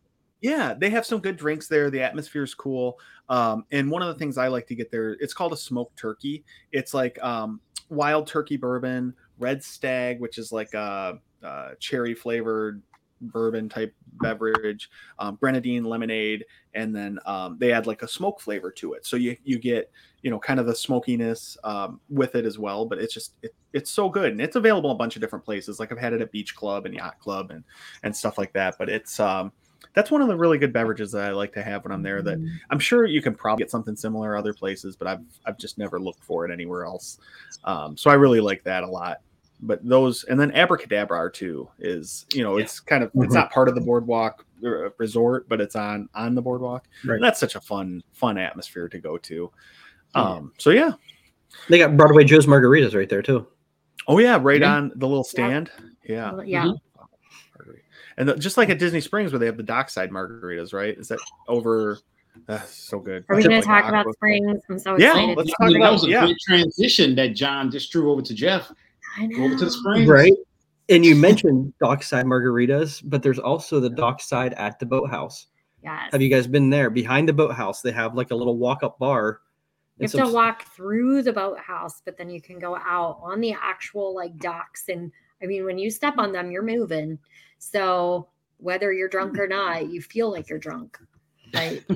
yeah, 0.41 0.75
they 0.75 0.91
have 0.91 1.07
some 1.07 1.19
good 1.21 1.37
drinks 1.37 1.67
there. 1.69 1.91
The 1.91 2.03
atmosphere 2.03 2.43
is 2.45 2.55
cool. 2.55 2.99
Um, 3.29 3.65
and 3.73 3.91
one 3.91 4.03
of 4.03 4.09
the 4.09 4.15
things 4.15 4.39
I 4.39 4.49
like 4.49 4.67
to 4.69 4.75
get 4.75 4.91
there, 4.91 5.13
it's 5.21 5.35
called 5.35 5.53
a 5.53 5.57
smoked 5.57 5.99
turkey. 5.99 6.45
It's 6.71 6.95
like 6.95 7.19
um, 7.25 7.61
wild 7.89 8.27
turkey 8.27 8.57
bourbon, 8.57 9.15
red 9.39 9.65
stag, 9.65 10.21
which 10.21 10.39
is 10.39 10.53
like 10.53 10.75
a, 10.75 11.19
a 11.43 11.71
cherry 11.79 12.15
flavored 12.15 12.83
bourbon 13.21 13.69
type 13.69 13.95
beverage, 14.21 14.91
um, 15.19 15.37
grenadine 15.37 15.85
lemonade, 15.85 16.45
and 16.75 16.95
then 16.95 17.19
um, 17.27 17.57
they 17.59 17.73
add 17.73 17.87
like 17.87 18.03
a 18.03 18.09
smoke 18.09 18.41
flavor 18.41 18.71
to 18.71 18.95
it. 18.95 19.07
So 19.07 19.17
you 19.17 19.37
you 19.45 19.59
get 19.59 19.91
you 20.23 20.31
know 20.31 20.39
kind 20.39 20.61
of 20.61 20.67
the 20.67 20.75
smokiness 20.75 21.57
um, 21.65 22.01
with 22.09 22.35
it 22.35 22.45
as 22.45 22.59
well. 22.59 22.87
But 22.87 22.99
it's 22.99 23.15
just 23.15 23.35
it, 23.43 23.55
it's 23.73 23.91
so 23.91 24.09
good, 24.09 24.33
and 24.33 24.41
it's 24.41 24.57
available 24.57 24.91
a 24.91 24.97
bunch 24.97 25.17
of 25.17 25.23
different 25.23 25.45
places. 25.45 25.81
Like 25.81 25.93
I've 25.93 25.99
had 25.99 26.13
it 26.13 26.21
at 26.21 26.33
Beach 26.33 26.55
Club 26.55 26.87
and 26.87 26.95
Yacht 26.95 27.19
Club 27.19 27.51
and 27.51 27.65
and 28.03 28.15
stuff 28.15 28.39
like 28.39 28.53
that. 28.53 28.77
But 28.79 28.89
it's 28.89 29.21
um 29.21 29.53
that's 29.95 30.11
one 30.11 30.21
of 30.21 30.29
the 30.29 30.37
really 30.37 30.59
good 30.59 30.73
beverages 30.73 31.13
that 31.13 31.25
I 31.25 31.33
like 31.33 31.53
to 31.55 31.63
have 31.63 31.85
when 31.85 31.93
I'm 31.93 32.03
there. 32.03 32.23
That 32.23 32.39
I'm 32.71 32.79
sure 32.79 33.07
you 33.07 33.23
can 33.23 33.35
probably 33.35 33.63
get 33.63 33.71
something 33.71 33.97
similar 33.97 34.37
other 34.37 34.53
places, 34.53 34.97
but 34.97 35.09
I've 35.09 35.21
I've 35.45 35.59
just 35.59 35.79
never 35.79 35.99
looked 35.99 36.23
for 36.23 36.45
it 36.45 36.53
anywhere 36.53 36.85
else. 36.85 37.19
Um, 37.65 37.97
so 37.97 38.11
I 38.11 38.15
really 38.15 38.41
like 38.41 38.63
that 38.65 38.85
a 38.85 38.89
lot. 38.89 39.21
But 39.61 39.87
those 39.87 40.25
and 40.25 40.39
then 40.39 40.51
AbracadaBar 40.53 41.33
too 41.33 41.69
is 41.79 42.27
you 42.35 42.43
know 42.43 42.57
Yeah. 42.59 42.65
it's 42.65 42.79
kind 42.81 43.03
of 43.03 43.13
Mhm. 43.13 43.25
it's 43.25 43.35
not 43.35 43.51
part 43.51 43.69
of 43.69 43.75
the 43.75 43.81
boardwalk 43.81 44.45
uh, 44.65 44.91
resort, 44.99 45.49
but 45.49 45.61
it's 45.61 45.75
on 45.77 46.09
on 46.15 46.35
the 46.35 46.43
boardwalk. 46.43 46.87
Right. 47.05 47.15
And 47.17 47.25
that's 47.25 47.41
such 47.41 47.55
a 47.57 47.61
fun 47.61 48.03
fun 48.13 48.37
atmosphere 48.39 48.89
to 48.89 48.99
go 48.99 49.17
to. 49.19 49.51
Um, 50.15 50.53
so 50.59 50.71
yeah, 50.71 50.93
They 51.69 51.79
got 51.79 51.97
Broadway 51.97 52.25
Joe's 52.25 52.47
margaritas 52.47 52.95
right 52.95 53.09
there 53.09 53.23
too. 53.23 53.47
oh 54.09 54.19
yeah, 54.19 54.39
right 54.41 54.61
Yeah. 54.61 54.75
on 54.75 54.93
the 54.97 55.07
little 55.09 55.25
stand. 55.25 55.71
Yeah, 56.05 56.33
Well, 56.33 56.45
yeah. 56.45 56.65
Mhm. 56.65 56.79
and 58.19 58.29
the, 58.29 58.37
just 58.37 58.57
like 58.57 58.69
at 58.71 58.79
Disney 58.79 59.01
Springs 59.01 59.33
where 59.33 59.39
they 59.39 59.47
have 59.47 59.57
the 59.57 59.63
dockside 59.63 60.11
margaritas, 60.11 60.73
right? 60.73 60.97
Is 60.97 61.09
that 61.09 61.19
over 61.49 61.99
That's 62.47 62.75
so 62.75 62.99
good. 62.99 63.25
Are 63.31 63.37
we 63.37 63.41
Shit 63.41 63.51
going 63.51 63.63
to 63.63 63.67
talk 63.67 63.89
about 63.89 64.13
springs? 64.13 64.61
I'm 64.69 64.79
so 64.79 64.99
Yeah, 64.99 65.13
excited. 65.13 65.37
let's 65.39 65.51
talk 65.53 65.69
see 65.69 65.73
that 65.73 65.81
about- 65.81 65.93
was 65.95 66.05
a 66.05 66.09
yeah. 66.09 66.21
great 66.27 66.37
transition 66.47 67.15
that 67.15 67.29
John 67.35 67.71
just 67.71 67.91
drew 67.91 68.13
over 68.13 68.21
to 68.21 68.35
Jeff. 68.35 68.71
I 69.17 69.27
Go 69.27 69.45
over 69.45 69.57
to 69.57 69.65
the 69.65 69.71
springs. 69.71 70.09
Right. 70.09 70.33
And 70.89 71.05
you 71.05 71.17
mentioned 71.17 71.73
dockside 71.81 72.27
margaritas, 72.27 73.03
but 73.05 73.23
there's 73.23 73.39
also 73.39 73.81
the 73.81 73.91
dockside 73.91 74.53
at 74.55 74.79
the 74.79 74.87
boathouse. 74.87 75.47
Yes. 75.83 76.11
Have 76.13 76.23
you 76.23 76.29
guys 76.29 76.47
been 76.47 76.71
there? 76.71 76.91
Behind 76.91 77.29
the 77.29 77.33
boathouse, 77.33 77.83
they 77.83 77.93
have 77.93 78.15
like 78.15 78.31
a 78.31 78.35
little 78.35 78.57
walk-up 78.57 78.99
bar. 78.99 79.41
You 79.99 80.05
and 80.05 80.13
have 80.13 80.29
to 80.29 80.33
walk 80.33 80.65
through 80.75 81.23
the 81.23 81.33
boathouse, 81.33 82.03
but 82.05 82.17
then 82.17 82.31
you 82.31 82.41
can 82.41 82.59
go 82.59 82.77
out 82.77 83.19
on 83.23 83.41
the 83.41 83.53
actual 83.53 84.15
like 84.15 84.37
docks. 84.39 84.89
And 84.89 85.11
I 85.43 85.47
mean, 85.47 85.65
when 85.65 85.79
you 85.79 85.91
step 85.91 86.15
on 86.19 86.33
them, 86.33 86.51
you're 86.51 86.63
moving. 86.63 87.19
So 87.59 88.29
whether 88.59 88.93
you're 88.93 89.09
drunk 89.09 89.39
or 89.39 89.49
not, 89.49 89.89
you 89.89 90.01
feel 90.01 90.31
like 90.31 90.49
you're 90.49 90.59
drunk. 90.59 90.99
Right. 91.55 91.85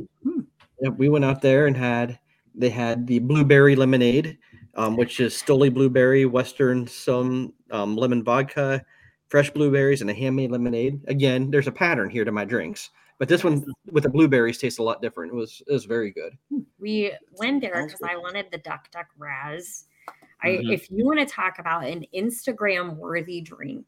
Yeah, 0.80 0.88
we 0.90 1.08
went 1.08 1.24
out 1.24 1.42
there 1.42 1.66
and 1.66 1.76
had 1.76 2.18
they 2.54 2.70
had 2.70 3.06
the 3.06 3.18
blueberry 3.18 3.76
lemonade, 3.76 4.38
um, 4.80 4.96
which 4.96 5.20
is 5.20 5.34
Stoli 5.34 5.72
blueberry, 5.72 6.24
Western 6.24 6.86
some 6.86 7.52
um, 7.70 7.96
lemon 7.96 8.22
vodka, 8.24 8.82
fresh 9.28 9.50
blueberries, 9.50 10.00
and 10.00 10.08
a 10.10 10.14
handmade 10.14 10.50
lemonade. 10.50 11.00
Again, 11.06 11.50
there's 11.50 11.66
a 11.66 11.72
pattern 11.72 12.08
here 12.08 12.24
to 12.24 12.32
my 12.32 12.44
drinks, 12.44 12.90
but 13.18 13.28
this 13.28 13.44
one 13.44 13.62
with 13.92 14.04
the 14.04 14.08
blueberries 14.08 14.58
tastes 14.58 14.78
a 14.78 14.82
lot 14.82 15.02
different. 15.02 15.32
It 15.32 15.36
was 15.36 15.62
it 15.66 15.72
was 15.72 15.84
very 15.84 16.10
good. 16.10 16.32
we 16.78 17.12
went 17.38 17.60
there 17.60 17.84
because. 17.86 18.00
I 18.02 18.16
wanted 18.16 18.46
the 18.50 18.58
Duck 18.58 18.90
Duck 18.90 19.06
Raz. 19.18 19.84
I, 20.42 20.48
Mhm. 20.48 20.72
if 20.72 20.90
you 20.90 21.04
want 21.04 21.18
to 21.20 21.26
talk 21.26 21.58
about 21.58 21.84
an 21.84 22.06
Instagram 22.14 22.96
worthy 22.96 23.42
drink, 23.42 23.86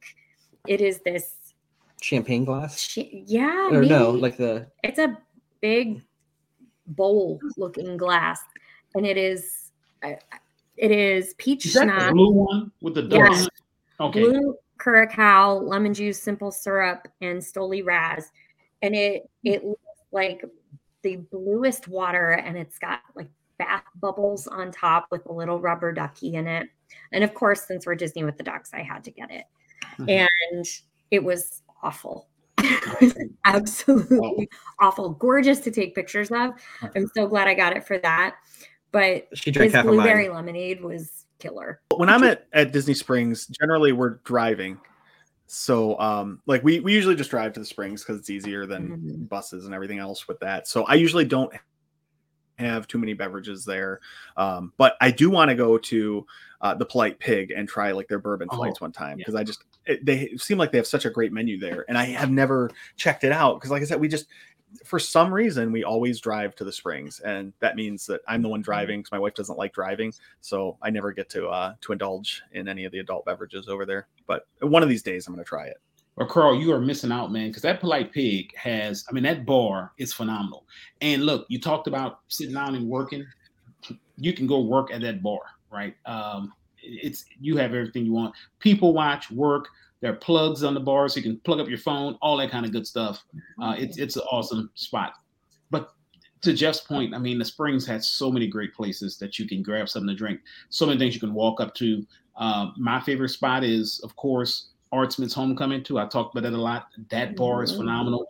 it 0.69 0.83
is 0.83 1.01
this. 1.01 1.55
Champagne 2.03 2.45
glass, 2.45 2.95
chi- 2.95 3.23
Yeah, 3.27 3.71
or 3.71 3.83
no, 3.83 4.11
like 4.11 4.37
the 4.37 4.67
it's 4.85 4.99
a 4.99 5.17
big 5.63 6.03
bowl 6.87 7.41
looking 7.57 7.97
glass, 7.97 8.41
and 8.95 9.07
it 9.07 9.17
is. 9.17 9.71
uh, 10.03 10.15
It 10.77 10.91
is 10.91 11.35
peach 11.39 11.67
Is 11.67 11.73
schnapps. 11.73 12.13
blue 12.13 12.31
one 12.33 12.73
with 12.81 12.95
the 12.95 13.03
dark? 13.03 13.31
Yes. 13.31 13.49
Okay. 14.01 14.21
blue 14.21 14.57
curacao, 14.81 15.59
lemon 15.59 15.95
juice, 15.95 16.21
simple 16.21 16.51
syrup, 16.51 17.07
and 17.21 17.39
Stoli 17.41 17.85
Raz. 17.85 18.31
And 18.83 18.95
it 18.95 19.29
it 19.45 19.65
looks 19.65 19.81
like 20.13 20.45
the 21.03 21.17
bluest 21.17 21.89
water, 21.89 22.31
and 22.31 22.57
it's 22.57 22.79
got 22.79 23.01
like 23.15 23.29
bath 23.59 23.85
bubbles 24.01 24.47
on 24.47 24.73
top 24.73 25.07
with 25.11 25.25
a 25.27 25.33
little 25.33 25.61
rubber 25.61 25.93
ducky 25.93 26.35
in 26.35 26.47
it. 26.47 26.69
And 27.13 27.23
of 27.23 27.35
course, 27.35 27.63
since 27.63 27.87
we're 27.87 27.95
Disney 27.95 28.25
with 28.25 28.37
the 28.39 28.43
ducks, 28.43 28.71
I 28.75 28.81
had 28.83 29.05
to 29.05 29.11
get 29.11 29.31
it. 29.31 29.45
Mhm. 29.99 30.29
And 30.53 30.67
it 31.11 31.23
was 31.23 31.63
awful. 31.83 32.29
It 32.59 33.01
was 33.01 33.15
Absolutely 33.45 34.49
awful. 34.81 35.11
Gorgeous 35.11 35.61
to 35.61 35.71
take 35.71 35.95
pictures 35.95 36.31
of. 36.31 36.51
I'm 36.97 37.07
so 37.15 37.27
glad 37.27 37.47
I 37.49 37.55
got 37.55 37.77
it 37.77 37.87
for 37.87 37.99
that. 37.99 38.37
But 38.93 39.27
she 39.35 39.51
drank 39.51 39.73
this 39.73 39.77
half 39.77 39.87
blueberry 39.87 40.29
mine. 40.29 40.37
lemonade 40.37 40.81
was 40.83 41.25
killer. 41.39 41.81
when 41.97 42.09
I'm 42.09 42.23
at, 42.23 42.47
at 42.53 42.73
Disney 42.73 42.95
Springs, 42.95 43.47
generally 43.47 43.93
we're 43.93 44.17
driving. 44.25 44.79
So 45.47 45.99
um 45.99 46.41
like 46.47 46.63
we 46.63 46.81
we 46.81 46.93
usually 46.95 47.15
just 47.17 47.31
drive 47.31 47.53
to 47.55 47.61
the 47.61 47.67
springs 47.67 48.03
because 48.03 48.19
it's 48.19 48.31
easier 48.31 48.65
than 48.65 48.89
Mhm. 48.99 49.29
buses 49.29 49.67
and 49.67 49.75
everything 49.75 49.99
else 49.99 50.29
with 50.29 50.39
that. 50.41 50.67
So 50.69 50.85
I 50.85 50.95
usually 50.95 51.25
don't 51.25 51.53
have 52.59 52.87
too 52.87 52.99
many 52.99 53.13
beverages 53.13 53.65
there. 53.65 54.01
Um, 54.37 54.73
but 54.77 54.95
I 55.01 55.11
do 55.11 55.31
want 55.31 55.49
to 55.51 55.55
go 55.55 55.79
to 55.79 56.27
uh, 56.61 56.75
the 56.75 56.85
Polite 56.87 57.19
Pig 57.19 57.51
and 57.51 57.69
try 57.69 57.91
like 57.93 58.07
their 58.09 58.21
bourbon 58.21 58.47
Oh, 58.51 58.57
flights 58.57 58.81
one 58.81 58.93
time 58.93 59.19
yeah. 59.19 59.23
because 59.25 59.35
I 59.35 59.43
just 59.43 59.65
it, 59.85 60.05
they 60.07 60.29
seem 60.37 60.59
like 60.59 60.71
they 60.71 60.79
have 60.79 60.87
such 60.87 61.05
a 61.07 61.11
great 61.11 61.33
menu 61.33 61.59
there, 61.59 61.85
and 61.89 61.99
I 61.99 62.05
have 62.05 62.31
never 62.31 62.71
checked 62.97 63.25
it 63.25 63.33
out 63.33 63.55
because, 63.57 63.71
like 63.73 63.83
I 63.83 63.85
said, 63.85 64.01
we 64.01 64.07
just 64.07 64.27
for 64.85 64.99
some 64.99 65.33
reason 65.33 65.73
we 65.73 65.85
always 65.85 66.21
drive 66.21 66.55
to 66.57 66.65
the 66.65 66.73
springs, 66.73 67.21
and 67.21 67.53
that 67.61 67.77
means 67.77 68.07
that 68.07 68.21
I'm 68.29 68.43
the 68.43 68.49
one 68.49 68.63
driving 68.63 69.01
because 69.01 69.13
my 69.13 69.19
wife 69.19 69.35
doesn't 69.35 69.59
like 69.59 69.73
driving, 69.73 70.13
so 70.41 70.77
I 70.83 70.91
never 70.91 71.13
get 71.13 71.29
to 71.31 71.49
uh, 71.49 71.75
to 71.81 71.93
indulge 71.93 72.43
in 72.53 72.69
any 72.69 72.85
of 72.85 72.93
the 72.93 72.99
adult 72.99 73.25
beverages 73.25 73.69
over 73.69 73.85
there. 73.85 74.07
But 74.27 74.47
one 74.61 74.83
of 74.83 74.89
these 74.89 75.03
days, 75.03 75.27
I'm 75.27 75.35
going 75.35 75.45
to 75.45 75.49
try 75.49 75.67
it. 75.67 75.79
well 76.17 76.27
Carl, 76.27 76.61
you 76.61 76.73
are 76.73 76.81
missing 76.81 77.13
out, 77.13 77.33
man, 77.33 77.49
because 77.49 77.63
that 77.63 77.81
polite 77.81 78.13
pig 78.13 78.55
has, 78.57 79.05
I 79.09 79.13
mean, 79.13 79.25
that 79.25 79.45
bar 79.45 79.93
is 79.99 80.13
phenomenal. 80.13 80.67
And 81.01 81.25
look, 81.25 81.47
you 81.49 81.61
talked 81.61 81.87
about 81.87 82.21
sitting 82.29 82.55
down 82.55 82.75
and 82.75 82.89
working. 82.89 83.27
You 84.17 84.33
can 84.33 84.47
go 84.47 84.61
work 84.61 84.93
at 84.93 85.01
that 85.03 85.23
bar, 85.23 85.41
right? 85.71 85.97
Um, 86.07 86.53
it's 86.83 87.25
you 87.41 87.57
have 87.57 87.75
everything 87.75 88.05
you 88.05 88.13
want. 88.13 88.35
People 88.59 88.93
watch, 88.93 89.31
work. 89.31 89.69
There 90.03 90.11
are 90.13 90.17
plugs 90.17 90.65
on 90.65 90.75
the 90.75 90.81
bar, 90.81 91.09
so 91.09 91.19
you 91.19 91.23
can 91.23 91.39
plug 91.39 91.61
up 91.61 91.69
your 91.69 91.79
phone, 91.79 92.19
all 92.21 92.37
that 92.39 92.51
kind 92.51 92.67
of 92.67 92.73
good 92.73 92.87
stuff. 92.87 93.25
Uh, 93.63 93.77
it's 93.79 93.99
it's 93.99 94.17
an 94.17 94.23
awesome 94.33 94.69
spot. 94.75 95.13
But 95.71 95.95
to 96.43 96.53
Jeff's 96.53 96.81
point, 96.81 97.15
I 97.15 97.19
mean, 97.19 97.39
the 97.39 97.45
Springs 97.45 97.87
has 97.87 98.09
so 98.09 98.31
many 98.31 98.49
great 98.49 98.75
places 98.75 99.17
that 99.19 99.39
you 99.39 99.47
can 99.47 99.63
grab 99.63 99.89
something 99.89 100.09
to 100.09 100.15
drink. 100.17 100.41
So 100.71 100.87
many 100.87 100.99
things 100.99 101.15
you 101.15 101.21
can 101.21 101.33
walk 101.33 101.61
up 101.61 101.73
to. 101.77 102.05
Um, 102.37 102.75
my 102.77 102.99
favorite 103.01 103.29
spot 103.29 103.63
is, 103.63 104.01
of 104.01 104.17
course, 104.17 104.71
Art 104.91 105.13
Smith's 105.13 105.35
Homecoming 105.35 105.85
too. 105.85 106.01
I 106.01 106.07
talked 106.07 106.35
about 106.37 106.51
that 106.51 106.57
a 106.57 106.61
lot. 106.61 106.89
That 107.11 107.37
bar 107.37 107.63
is 107.63 107.73
Mhm. 107.73 107.77
phenomenal. 107.77 108.27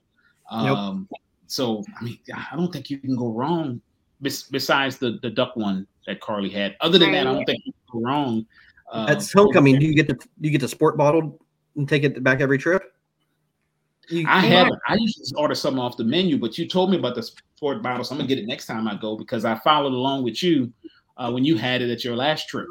Yep. 0.53 0.77
Um, 0.77 1.09
so 1.47 1.83
I 1.99 2.05
mean, 2.05 2.19
I 2.35 2.55
don't 2.55 2.71
think 2.71 2.91
you 2.91 2.99
can 2.99 3.17
go 3.17 3.33
wrong. 3.33 3.81
Bes- 4.21 4.43
besides 4.43 4.99
the 4.99 5.19
the 5.23 5.31
duck 5.31 5.57
one 5.57 5.87
that 6.07 6.21
Carly 6.21 6.51
had, 6.51 6.77
other 6.83 6.99
than 6.99 7.13
that, 7.13 7.27
I 7.27 7.33
don't 7.33 7.47
think 7.47 7.65
you 7.65 7.73
can 7.73 8.01
go 8.01 8.07
wrong. 8.07 8.47
Uh, 8.93 9.07
That's 9.07 9.33
homecoming. 9.33 9.79
Do 9.79 9.87
you 9.87 9.95
get 9.95 10.07
the 10.07 10.19
you 10.39 10.51
get 10.51 10.61
the 10.61 10.69
sport 10.69 10.99
bottle 10.99 11.41
and 11.77 11.89
take 11.89 12.05
it 12.05 12.23
back 12.23 12.41
every 12.41 12.59
trip? 12.59 12.95
You, 14.09 14.27
I 14.29 14.41
haven't. 14.41 14.79
I 14.89 14.95
usually 14.95 15.23
just 15.23 15.35
order 15.37 15.55
something 15.55 15.81
off 15.81 15.97
the 15.97 16.05
menu, 16.05 16.37
but 16.39 16.59
you 16.59 16.67
told 16.67 16.91
me 16.91 16.99
about 16.99 17.15
the 17.15 17.23
sport 17.23 17.83
bottle, 17.83 18.05
so 18.05 18.15
I'm 18.15 18.19
gonna 18.19 18.29
get 18.29 18.39
it 18.39 18.47
next 18.47 18.67
time 18.67 18.89
I 18.89 18.97
go 18.97 19.17
because 19.17 19.45
I 19.45 19.59
followed 19.61 19.93
along 19.93 20.25
with 20.25 20.43
you 20.43 20.73
uh, 21.17 21.31
when 21.31 21.45
you 21.45 21.57
had 21.57 21.83
it 21.83 21.91
at 21.91 22.05
your 22.05 22.17
last 22.17 22.49
trip, 22.49 22.67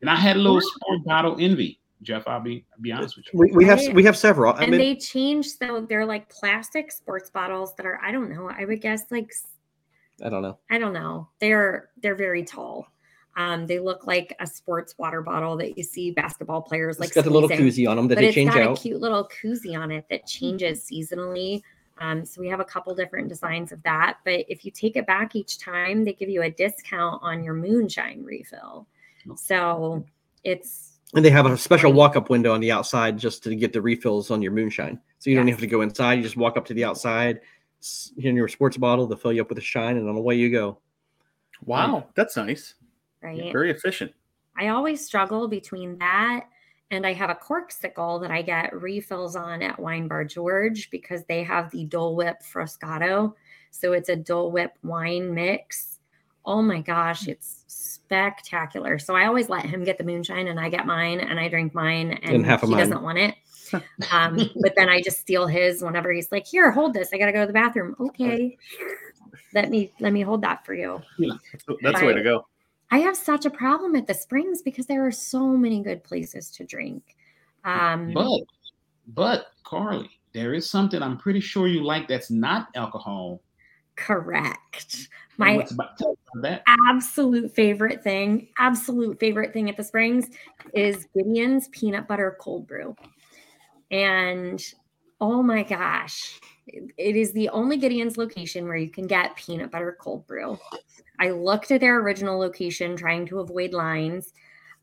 and 0.00 0.10
I 0.10 0.16
had 0.16 0.36
a 0.36 0.40
little 0.40 0.60
sport 0.60 1.04
bottle 1.04 1.36
envy. 1.38 1.80
Jeff, 2.02 2.26
I'll 2.26 2.40
be 2.40 2.64
I'll 2.72 2.80
be 2.80 2.92
honest 2.92 3.16
with 3.16 3.26
you. 3.32 3.38
we, 3.38 3.52
we 3.52 3.64
have 3.64 3.80
we 3.94 4.04
have 4.04 4.16
several. 4.16 4.54
I 4.54 4.62
and 4.62 4.72
mean, 4.72 4.80
they 4.80 4.96
changed 4.96 5.50
so 5.58 5.86
they're 5.88 6.04
like 6.04 6.28
plastic 6.28 6.92
sports 6.92 7.30
bottles 7.30 7.74
that 7.76 7.86
are 7.86 8.00
I 8.02 8.12
don't 8.12 8.30
know 8.30 8.50
I 8.50 8.64
would 8.64 8.80
guess 8.80 9.04
like 9.10 9.32
I 10.22 10.28
don't 10.28 10.42
know. 10.42 10.58
I 10.70 10.78
don't 10.78 10.92
know 10.92 11.28
they're 11.40 11.90
they're 12.02 12.14
very 12.14 12.44
tall. 12.44 12.86
Um, 13.36 13.66
they 13.66 13.78
look 13.78 14.06
like 14.06 14.34
a 14.40 14.46
sports 14.46 14.94
water 14.96 15.20
bottle 15.20 15.56
that 15.58 15.76
you 15.76 15.84
see 15.84 16.10
basketball 16.10 16.62
players 16.62 16.98
like 16.98 17.08
it's 17.08 17.14
got 17.14 17.24
the 17.24 17.30
little 17.30 17.50
koozie 17.50 17.88
on 17.88 17.96
them 17.96 18.08
that 18.08 18.14
but 18.14 18.20
they 18.22 18.28
it's 18.28 18.34
change 18.34 18.54
got 18.54 18.62
a 18.62 18.74
cute 18.74 19.00
little 19.00 19.28
koozie 19.28 19.78
on 19.78 19.90
it 19.90 20.06
that 20.08 20.26
changes 20.26 20.88
seasonally. 20.90 21.62
Um, 21.98 22.24
so 22.24 22.40
we 22.40 22.48
have 22.48 22.60
a 22.60 22.64
couple 22.64 22.94
different 22.94 23.28
designs 23.28 23.72
of 23.72 23.82
that. 23.82 24.18
But 24.24 24.44
if 24.48 24.64
you 24.64 24.70
take 24.70 24.96
it 24.96 25.06
back 25.06 25.34
each 25.36 25.58
time, 25.58 26.04
they 26.04 26.12
give 26.12 26.28
you 26.28 26.42
a 26.42 26.50
discount 26.50 27.22
on 27.22 27.42
your 27.44 27.54
moonshine 27.54 28.22
refill. 28.22 28.86
So 29.36 30.04
it's 30.44 30.98
And 31.14 31.24
they 31.24 31.30
have 31.30 31.46
a 31.46 31.56
special 31.56 31.92
walk-up 31.92 32.30
window 32.30 32.52
on 32.54 32.60
the 32.60 32.70
outside 32.72 33.18
just 33.18 33.42
to 33.44 33.54
get 33.54 33.72
the 33.72 33.80
refills 33.82 34.30
on 34.30 34.42
your 34.42 34.52
moonshine. 34.52 35.00
So 35.18 35.30
you 35.30 35.36
don't 35.36 35.48
have 35.48 35.60
to 35.60 35.66
go 35.66 35.80
inside. 35.82 36.14
You 36.14 36.22
just 36.22 36.36
walk 36.36 36.56
up 36.56 36.66
to 36.66 36.74
the 36.74 36.84
outside, 36.84 37.40
s- 37.80 38.12
in 38.18 38.36
your 38.36 38.48
sports 38.48 38.76
bottle, 38.76 39.06
they'll 39.06 39.16
fill 39.18 39.32
you 39.32 39.40
up 39.42 39.48
with 39.48 39.58
a 39.58 39.62
shine, 39.62 39.96
and 39.96 40.08
on 40.08 40.14
the 40.14 40.20
way 40.20 40.36
you 40.36 40.50
go. 40.50 40.78
Wow, 41.64 42.08
that's 42.14 42.36
nice. 42.36 42.74
Right. 43.22 43.52
Very 43.52 43.70
efficient. 43.70 44.12
I 44.58 44.68
always 44.68 45.04
struggle 45.04 45.48
between 45.48 45.98
that 45.98 46.46
and 46.90 47.06
I 47.06 47.12
have 47.14 47.30
a 47.30 47.34
Corkcicle 47.34 48.20
that 48.20 48.30
I 48.30 48.42
get 48.42 48.72
refills 48.74 49.34
on 49.34 49.62
at 49.62 49.78
Wine 49.78 50.06
Bar 50.06 50.24
George 50.24 50.90
because 50.90 51.24
they 51.24 51.42
have 51.42 51.70
the 51.70 51.84
Dole 51.84 52.14
Whip 52.14 52.36
Froscato. 52.42 53.34
So 53.70 53.92
it's 53.92 54.08
a 54.08 54.16
Dole 54.16 54.52
Whip 54.52 54.72
wine 54.82 55.34
mix. 55.34 55.98
Oh 56.44 56.62
my 56.62 56.80
gosh, 56.80 57.26
it's 57.26 57.64
spectacular. 57.66 58.98
So 59.00 59.16
I 59.16 59.26
always 59.26 59.48
let 59.48 59.64
him 59.64 59.82
get 59.82 59.98
the 59.98 60.04
moonshine 60.04 60.46
and 60.46 60.60
I 60.60 60.68
get 60.68 60.86
mine 60.86 61.18
and 61.18 61.40
I 61.40 61.48
drink 61.48 61.74
mine 61.74 62.12
and, 62.22 62.46
half 62.46 62.60
he 62.60 62.68
mine. 62.68 62.78
doesn't 62.78 63.02
want 63.02 63.18
it. 63.18 63.34
Um, 64.12 64.38
but 64.62 64.74
then 64.76 64.88
I 64.88 65.02
just 65.02 65.18
steal 65.18 65.48
his 65.48 65.82
whenever 65.82 66.12
he's 66.12 66.30
like, 66.30 66.46
"Here, 66.46 66.70
hold 66.70 66.94
this. 66.94 67.10
I 67.12 67.18
got 67.18 67.26
to 67.26 67.32
go 67.32 67.40
to 67.40 67.48
the 67.48 67.52
bathroom." 67.52 67.96
Okay. 67.98 68.56
Let 69.54 69.70
me 69.70 69.92
let 69.98 70.12
me 70.12 70.20
hold 70.20 70.42
that 70.42 70.64
for 70.64 70.72
you. 70.72 71.02
Yeah, 71.18 71.32
That's 71.82 71.98
the 71.98 72.06
way 72.06 72.14
to 72.14 72.22
go. 72.22 72.46
I 72.90 72.98
have 72.98 73.16
such 73.16 73.44
a 73.46 73.50
problem 73.50 73.96
at 73.96 74.06
the 74.06 74.14
Springs 74.14 74.62
because 74.62 74.86
there 74.86 75.04
are 75.06 75.12
so 75.12 75.56
many 75.56 75.82
good 75.82 76.04
places 76.04 76.50
to 76.52 76.64
drink. 76.64 77.16
Um, 77.64 78.12
But 78.12 78.42
but 79.08 79.46
Carly, 79.64 80.10
there 80.32 80.54
is 80.54 80.68
something 80.68 81.02
I'm 81.02 81.18
pretty 81.18 81.40
sure 81.40 81.66
you 81.66 81.82
like 81.82 82.08
that's 82.08 82.30
not 82.30 82.68
alcohol. 82.74 83.40
correct. 83.96 85.08
My 85.38 85.56
what's 85.56 85.72
about, 85.72 85.98
tell 85.98 86.12
us 86.12 86.16
about 86.34 86.42
that? 86.42 86.62
absolute 86.88 87.54
favorite 87.54 88.02
thing, 88.02 88.48
absolute 88.58 89.18
favorite 89.20 89.52
thing 89.52 89.68
at 89.68 89.76
the 89.76 89.84
Springs 89.84 90.28
is 90.72 91.06
Gideon's 91.14 91.68
peanut 91.68 92.06
butter 92.08 92.36
cold 92.40 92.66
brew. 92.66 92.96
And 93.90 94.62
oh 95.20 95.42
my 95.42 95.62
gosh, 95.62 96.40
it 96.66 97.16
is 97.16 97.32
the 97.32 97.48
only 97.50 97.76
Gideon's 97.76 98.16
location 98.16 98.66
where 98.66 98.76
you 98.76 98.90
can 98.90 99.06
get 99.06 99.36
peanut 99.36 99.70
butter 99.70 99.96
cold 100.00 100.26
brew. 100.26 100.58
I 101.18 101.30
looked 101.30 101.70
at 101.70 101.80
their 101.80 102.00
original 102.00 102.38
location 102.38 102.96
trying 102.96 103.26
to 103.26 103.40
avoid 103.40 103.72
lines. 103.72 104.32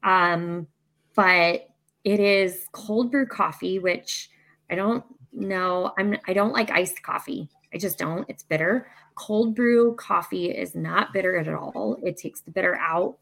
Um, 0.04 0.68
but 1.16 1.70
it 2.04 2.20
is 2.20 2.68
cold 2.72 3.12
brew 3.12 3.26
coffee, 3.26 3.80
which 3.80 4.30
I 4.70 4.76
don't 4.76 5.04
know. 5.32 5.94
I'm 5.98 6.18
I 6.28 6.34
don't 6.34 6.54
like 6.54 6.72
iced 6.72 7.02
coffee. 7.04 7.50
I 7.74 7.78
just 7.78 7.98
don't. 7.98 8.26
It's 8.30 8.44
bitter. 8.44 8.88
Cold 9.16 9.56
brew 9.56 9.96
coffee 9.96 10.52
is 10.52 10.76
not 10.76 11.14
bitter 11.14 11.38
at 11.38 11.48
all. 11.48 11.98
It 12.04 12.18
takes 12.18 12.42
the 12.42 12.52
bitter 12.52 12.76
out. 12.76 13.18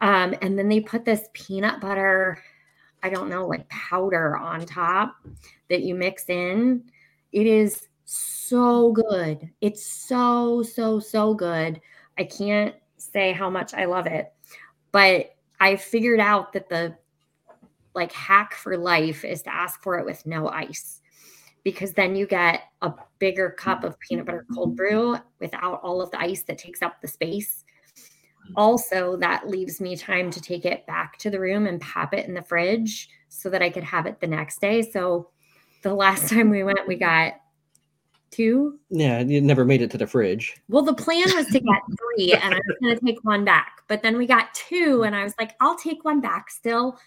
Um, 0.00 0.34
and 0.42 0.58
then 0.58 0.68
they 0.68 0.80
put 0.80 1.04
this 1.04 1.28
peanut 1.32 1.80
butter, 1.80 2.42
I 3.02 3.08
don't 3.08 3.28
know, 3.28 3.46
like 3.46 3.68
powder 3.68 4.36
on 4.36 4.66
top 4.66 5.14
that 5.70 5.82
you 5.82 5.94
mix 5.94 6.28
in. 6.28 6.84
It 7.30 7.46
is 7.46 7.88
so 8.04 8.92
good. 8.92 9.48
It's 9.60 9.86
so, 9.86 10.62
so, 10.62 10.98
so 10.98 11.34
good. 11.34 11.80
I 12.18 12.24
can't 12.24 12.74
say 12.96 13.32
how 13.32 13.50
much 13.50 13.74
I 13.74 13.86
love 13.86 14.06
it, 14.06 14.32
but 14.92 15.34
I 15.60 15.76
figured 15.76 16.20
out 16.20 16.52
that 16.52 16.68
the 16.68 16.96
like 17.94 18.12
hack 18.12 18.54
for 18.54 18.76
life 18.76 19.24
is 19.24 19.42
to 19.42 19.54
ask 19.54 19.82
for 19.82 19.98
it 19.98 20.04
with 20.04 20.24
no 20.24 20.48
ice 20.48 21.02
because 21.64 21.92
then 21.92 22.16
you 22.16 22.26
get 22.26 22.62
a 22.80 22.92
bigger 23.18 23.50
cup 23.50 23.84
of 23.84 23.98
peanut 24.00 24.26
butter 24.26 24.46
cold 24.54 24.76
brew 24.76 25.16
without 25.38 25.80
all 25.82 26.00
of 26.00 26.10
the 26.10 26.20
ice 26.20 26.42
that 26.42 26.58
takes 26.58 26.82
up 26.82 27.00
the 27.00 27.08
space. 27.08 27.64
Also, 28.56 29.16
that 29.18 29.48
leaves 29.48 29.80
me 29.80 29.96
time 29.96 30.30
to 30.30 30.40
take 30.40 30.64
it 30.64 30.84
back 30.86 31.16
to 31.18 31.30
the 31.30 31.38
room 31.38 31.66
and 31.66 31.80
pop 31.80 32.12
it 32.12 32.26
in 32.26 32.34
the 32.34 32.42
fridge 32.42 33.08
so 33.28 33.48
that 33.48 33.62
I 33.62 33.70
could 33.70 33.84
have 33.84 34.06
it 34.06 34.20
the 34.20 34.26
next 34.26 34.60
day. 34.60 34.82
So, 34.82 35.30
the 35.82 35.94
last 35.94 36.28
time 36.30 36.50
we 36.50 36.64
went, 36.64 36.86
we 36.88 36.96
got 36.96 37.34
two. 38.32 38.78
Yeah, 38.90 39.20
you 39.20 39.40
never 39.40 39.64
made 39.64 39.82
it 39.82 39.90
to 39.92 39.98
the 39.98 40.06
fridge. 40.06 40.56
Well, 40.68 40.82
the 40.82 40.94
plan 40.94 41.24
was 41.34 41.46
to 41.46 41.60
get 41.60 41.82
three, 42.16 42.32
and 42.32 42.54
I 42.54 42.56
was 42.56 42.76
going 42.80 42.98
to 42.98 43.04
take 43.04 43.22
one 43.22 43.44
back. 43.44 43.82
But 43.86 44.02
then 44.02 44.16
we 44.16 44.26
got 44.26 44.52
two, 44.54 45.04
and 45.04 45.14
I 45.14 45.22
was 45.22 45.34
like, 45.38 45.54
I'll 45.60 45.76
take 45.76 46.04
one 46.04 46.20
back 46.20 46.50
still. 46.50 46.98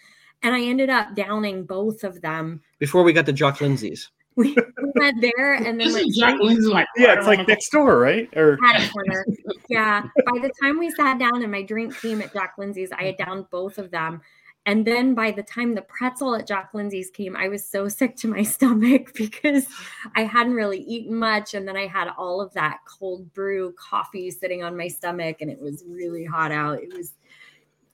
And 0.43 0.53
I 0.53 0.61
ended 0.61 0.89
up 0.89 1.15
downing 1.15 1.65
both 1.65 2.03
of 2.03 2.21
them. 2.21 2.61
Before 2.79 3.03
we 3.03 3.13
got 3.13 3.25
to 3.25 3.33
Jock 3.33 3.61
Lindsay's. 3.61 4.09
We, 4.37 4.53
we 4.53 4.91
went 4.95 5.21
there 5.21 5.53
and 5.53 5.79
then 5.79 5.93
went 5.93 6.13
Jack 6.13 6.37
Lindsay 6.41 6.67
like 6.67 6.87
Yeah, 6.97 7.17
it's 7.17 7.25
like 7.25 7.47
next 7.47 7.69
door, 7.69 7.97
right? 7.97 8.27
Or 8.35 8.59
had 8.61 8.83
a 8.83 8.89
corner. 8.89 9.25
Yeah. 9.69 10.01
By 10.25 10.39
the 10.39 10.51
time 10.61 10.77
we 10.77 10.91
sat 10.91 11.19
down 11.19 11.41
and 11.41 11.49
my 11.49 11.61
drink 11.61 11.97
came 12.01 12.21
at 12.21 12.33
Jack 12.33 12.55
Lindsay's, 12.57 12.91
I 12.91 13.03
had 13.03 13.15
downed 13.15 13.49
both 13.49 13.77
of 13.77 13.91
them. 13.91 14.19
And 14.65 14.85
then 14.85 15.13
by 15.13 15.31
the 15.31 15.43
time 15.43 15.75
the 15.75 15.83
pretzel 15.83 16.35
at 16.35 16.47
Jack 16.47 16.71
Lindsay's 16.73 17.11
came, 17.11 17.35
I 17.35 17.47
was 17.47 17.63
so 17.63 17.87
sick 17.89 18.15
to 18.17 18.27
my 18.27 18.43
stomach 18.43 19.13
because 19.13 19.67
I 20.15 20.23
hadn't 20.23 20.53
really 20.53 20.79
eaten 20.79 21.15
much. 21.15 21.53
And 21.53 21.67
then 21.67 21.77
I 21.77 21.87
had 21.87 22.09
all 22.17 22.41
of 22.41 22.53
that 22.53 22.79
cold 22.87 23.31
brew 23.33 23.73
coffee 23.73 24.31
sitting 24.31 24.63
on 24.63 24.75
my 24.75 24.87
stomach 24.87 25.37
and 25.41 25.51
it 25.51 25.59
was 25.59 25.83
really 25.87 26.25
hot 26.25 26.51
out. 26.51 26.79
It 26.79 26.93
was, 26.95 27.13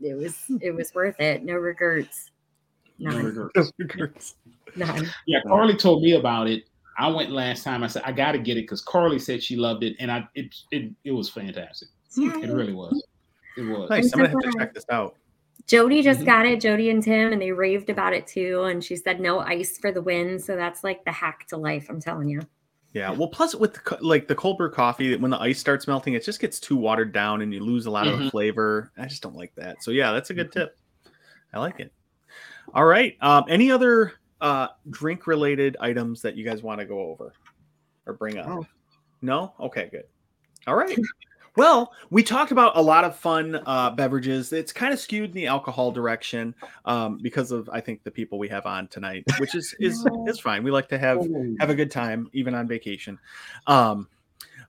it 0.01 0.15
was, 0.15 0.37
it 0.61 0.71
was 0.71 0.93
worth 0.95 1.19
it. 1.19 1.43
No 1.43 1.55
regrets. 1.55 2.31
No 2.99 3.11
None. 3.11 3.49
regrets. 3.79 4.35
None. 4.75 5.09
Yeah, 5.25 5.39
Carly 5.47 5.75
told 5.75 6.03
me 6.03 6.13
about 6.13 6.47
it. 6.47 6.63
I 6.97 7.07
went 7.07 7.31
last 7.31 7.63
time. 7.63 7.83
I 7.83 7.87
said 7.87 8.03
I 8.05 8.11
got 8.11 8.33
to 8.33 8.37
get 8.37 8.57
it 8.57 8.61
because 8.61 8.81
Carly 8.81 9.17
said 9.17 9.41
she 9.41 9.55
loved 9.55 9.83
it, 9.83 9.95
and 9.99 10.11
I 10.11 10.27
it 10.35 10.53
it, 10.71 10.91
it 11.03 11.11
was 11.11 11.29
fantastic. 11.29 11.87
It 12.15 12.51
really 12.51 12.73
was. 12.73 13.03
It 13.57 13.63
was. 13.63 13.89
nice. 13.89 14.13
I'm 14.13 14.21
I'm 14.21 14.31
gonna 14.31 14.43
have 14.45 14.53
to 14.53 14.59
check 14.59 14.73
this 14.73 14.85
out. 14.91 15.15
Jody 15.67 16.01
just 16.01 16.21
Mhm. 16.21 16.25
got 16.25 16.45
it, 16.45 16.59
Jody 16.61 16.89
and 16.89 17.01
Tim, 17.03 17.31
and 17.33 17.41
they 17.41 17.51
raved 17.51 17.89
about 17.89 18.13
it 18.13 18.27
too. 18.27 18.63
And 18.63 18.83
she 18.83 18.95
said 18.95 19.19
no 19.19 19.39
ice 19.39 19.77
for 19.77 19.91
the 19.91 20.01
win. 20.01 20.39
So 20.39 20.55
that's 20.55 20.83
like 20.83 21.03
the 21.05 21.11
hack 21.11 21.45
to 21.49 21.57
life. 21.57 21.87
I'm 21.89 21.99
telling 22.01 22.27
you. 22.29 22.41
Yeah. 22.93 23.11
Well, 23.11 23.29
plus 23.29 23.55
with 23.55 23.73
the, 23.73 23.97
like 24.01 24.27
the 24.27 24.35
cold 24.35 24.57
brew 24.57 24.69
coffee, 24.69 25.15
when 25.15 25.31
the 25.31 25.39
ice 25.39 25.59
starts 25.59 25.87
melting, 25.87 26.13
it 26.13 26.25
just 26.25 26.41
gets 26.41 26.59
too 26.59 26.75
watered 26.75 27.13
down 27.13 27.41
and 27.41 27.53
you 27.53 27.61
lose 27.61 27.85
a 27.85 27.91
lot 27.91 28.05
of 28.07 28.19
the 28.19 28.25
Mhm. 28.25 28.31
flavor. 28.31 28.91
I 28.97 29.05
just 29.05 29.21
don't 29.23 29.35
like 29.35 29.55
that. 29.55 29.81
So 29.81 29.91
yeah, 29.91 30.11
that's 30.11 30.29
a 30.29 30.33
good 30.33 30.51
tip. 30.51 30.77
I 31.53 31.59
like 31.59 31.79
it. 31.79 31.93
All 32.73 32.85
right. 32.85 33.15
Um, 33.21 33.45
any 33.47 33.71
other 33.71 34.13
uh, 34.41 34.69
drink 34.89 35.27
related 35.27 35.77
items 35.79 36.21
that 36.23 36.35
you 36.35 36.43
guys 36.43 36.63
want 36.63 36.79
to 36.79 36.85
go 36.85 36.99
over 36.99 37.31
or 38.07 38.13
bring 38.13 38.39
up? 38.39 38.47
Oh. 38.47 38.65
No. 39.21 39.53
Okay. 39.59 39.87
Good. 39.91 40.05
All 40.65 40.75
right. 40.75 40.97
Well, 41.57 41.91
we 42.09 42.23
talked 42.23 42.51
about 42.51 42.77
a 42.77 42.81
lot 42.81 43.03
of 43.03 43.15
fun 43.15 43.61
uh, 43.65 43.89
beverages. 43.91 44.53
It's 44.53 44.71
kind 44.71 44.93
of 44.93 44.99
skewed 44.99 45.31
in 45.31 45.35
the 45.35 45.47
alcohol 45.47 45.91
direction 45.91 46.55
um, 46.85 47.19
because 47.21 47.51
of 47.51 47.69
I 47.71 47.81
think 47.81 48.03
the 48.03 48.11
people 48.11 48.39
we 48.39 48.47
have 48.47 48.65
on 48.65 48.87
tonight, 48.87 49.25
which 49.37 49.53
is 49.55 49.75
is 49.79 50.05
is 50.27 50.39
fine. 50.39 50.63
We 50.63 50.71
like 50.71 50.87
to 50.89 50.97
have 50.97 51.27
have 51.59 51.69
a 51.69 51.75
good 51.75 51.91
time 51.91 52.29
even 52.33 52.55
on 52.55 52.67
vacation. 52.67 53.19
Um 53.67 54.07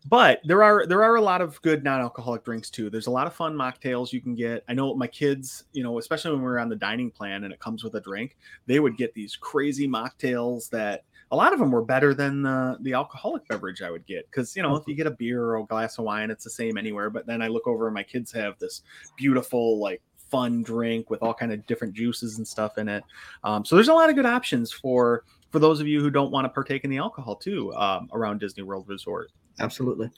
but 0.04 0.40
there 0.44 0.64
are 0.64 0.84
there 0.84 1.04
are 1.04 1.14
a 1.14 1.20
lot 1.20 1.40
of 1.40 1.62
good 1.62 1.84
non-alcoholic 1.84 2.44
drinks 2.44 2.70
too. 2.70 2.90
There's 2.90 3.06
a 3.06 3.10
lot 3.12 3.28
of 3.28 3.34
fun 3.34 3.54
mocktails 3.54 4.12
you 4.12 4.20
can 4.20 4.34
get. 4.34 4.64
I 4.68 4.74
know 4.74 4.92
my 4.96 5.06
kids 5.06 5.64
you 5.72 5.84
know 5.84 6.00
especially 6.00 6.32
when 6.32 6.40
we 6.40 6.46
were 6.46 6.58
on 6.58 6.68
the 6.68 6.76
dining 6.76 7.12
plan 7.12 7.44
and 7.44 7.52
it 7.52 7.60
comes 7.60 7.84
with 7.84 7.94
a 7.94 8.00
drink 8.00 8.36
they 8.66 8.80
would 8.80 8.96
get 8.96 9.14
these 9.14 9.36
crazy 9.36 9.86
mocktails 9.86 10.68
that 10.70 11.04
a 11.32 11.36
lot 11.36 11.52
of 11.52 11.58
them 11.58 11.72
were 11.72 11.84
better 11.84 12.14
than 12.14 12.42
the 12.42 12.78
the 12.82 12.92
alcoholic 12.92 13.46
beverage 13.48 13.82
i 13.82 13.90
would 13.90 14.06
get 14.06 14.30
because 14.30 14.54
you 14.54 14.62
know 14.62 14.76
if 14.76 14.84
you 14.86 14.94
get 14.94 15.06
a 15.06 15.10
beer 15.10 15.42
or 15.42 15.56
a 15.56 15.64
glass 15.64 15.98
of 15.98 16.04
wine 16.04 16.30
it's 16.30 16.44
the 16.44 16.50
same 16.50 16.78
anywhere 16.78 17.10
but 17.10 17.26
then 17.26 17.42
i 17.42 17.48
look 17.48 17.66
over 17.66 17.86
and 17.88 17.94
my 17.94 18.02
kids 18.02 18.30
have 18.30 18.58
this 18.58 18.82
beautiful 19.16 19.80
like 19.80 20.00
fun 20.30 20.62
drink 20.62 21.10
with 21.10 21.22
all 21.22 21.34
kind 21.34 21.52
of 21.52 21.66
different 21.66 21.92
juices 21.92 22.38
and 22.38 22.46
stuff 22.46 22.78
in 22.78 22.88
it 22.88 23.02
um, 23.44 23.64
so 23.64 23.74
there's 23.74 23.88
a 23.88 23.94
lot 23.94 24.08
of 24.08 24.14
good 24.14 24.26
options 24.26 24.70
for 24.70 25.24
for 25.52 25.58
those 25.58 25.80
of 25.80 25.86
you 25.86 26.00
who 26.00 26.10
don't 26.10 26.32
want 26.32 26.46
to 26.46 26.48
partake 26.48 26.82
in 26.82 26.90
the 26.90 26.96
alcohol 26.96 27.36
too 27.36 27.72
um, 27.74 28.08
around 28.12 28.40
Disney 28.40 28.62
World 28.62 28.88
Resort. 28.88 29.30
Absolutely. 29.60 30.10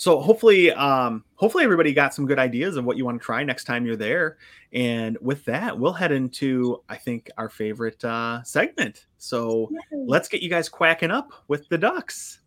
So 0.00 0.18
hopefully, 0.18 0.72
um, 0.72 1.24
hopefully 1.34 1.62
everybody 1.62 1.92
got 1.92 2.14
some 2.14 2.24
good 2.24 2.38
ideas 2.38 2.76
of 2.76 2.86
what 2.86 2.96
you 2.96 3.04
want 3.04 3.20
to 3.20 3.22
try 3.24 3.44
next 3.44 3.64
time 3.64 3.84
you're 3.84 3.96
there. 3.96 4.38
And 4.72 5.18
with 5.20 5.44
that, 5.44 5.78
we'll 5.78 5.92
head 5.92 6.10
into 6.10 6.82
I 6.88 6.96
think 6.96 7.30
our 7.36 7.50
favorite 7.50 8.02
uh, 8.02 8.42
segment. 8.42 9.04
So 9.18 9.70
let's 9.92 10.26
get 10.26 10.40
you 10.40 10.48
guys 10.48 10.70
quacking 10.70 11.10
up 11.10 11.32
with 11.48 11.68
the 11.68 11.76
ducks. 11.76 12.40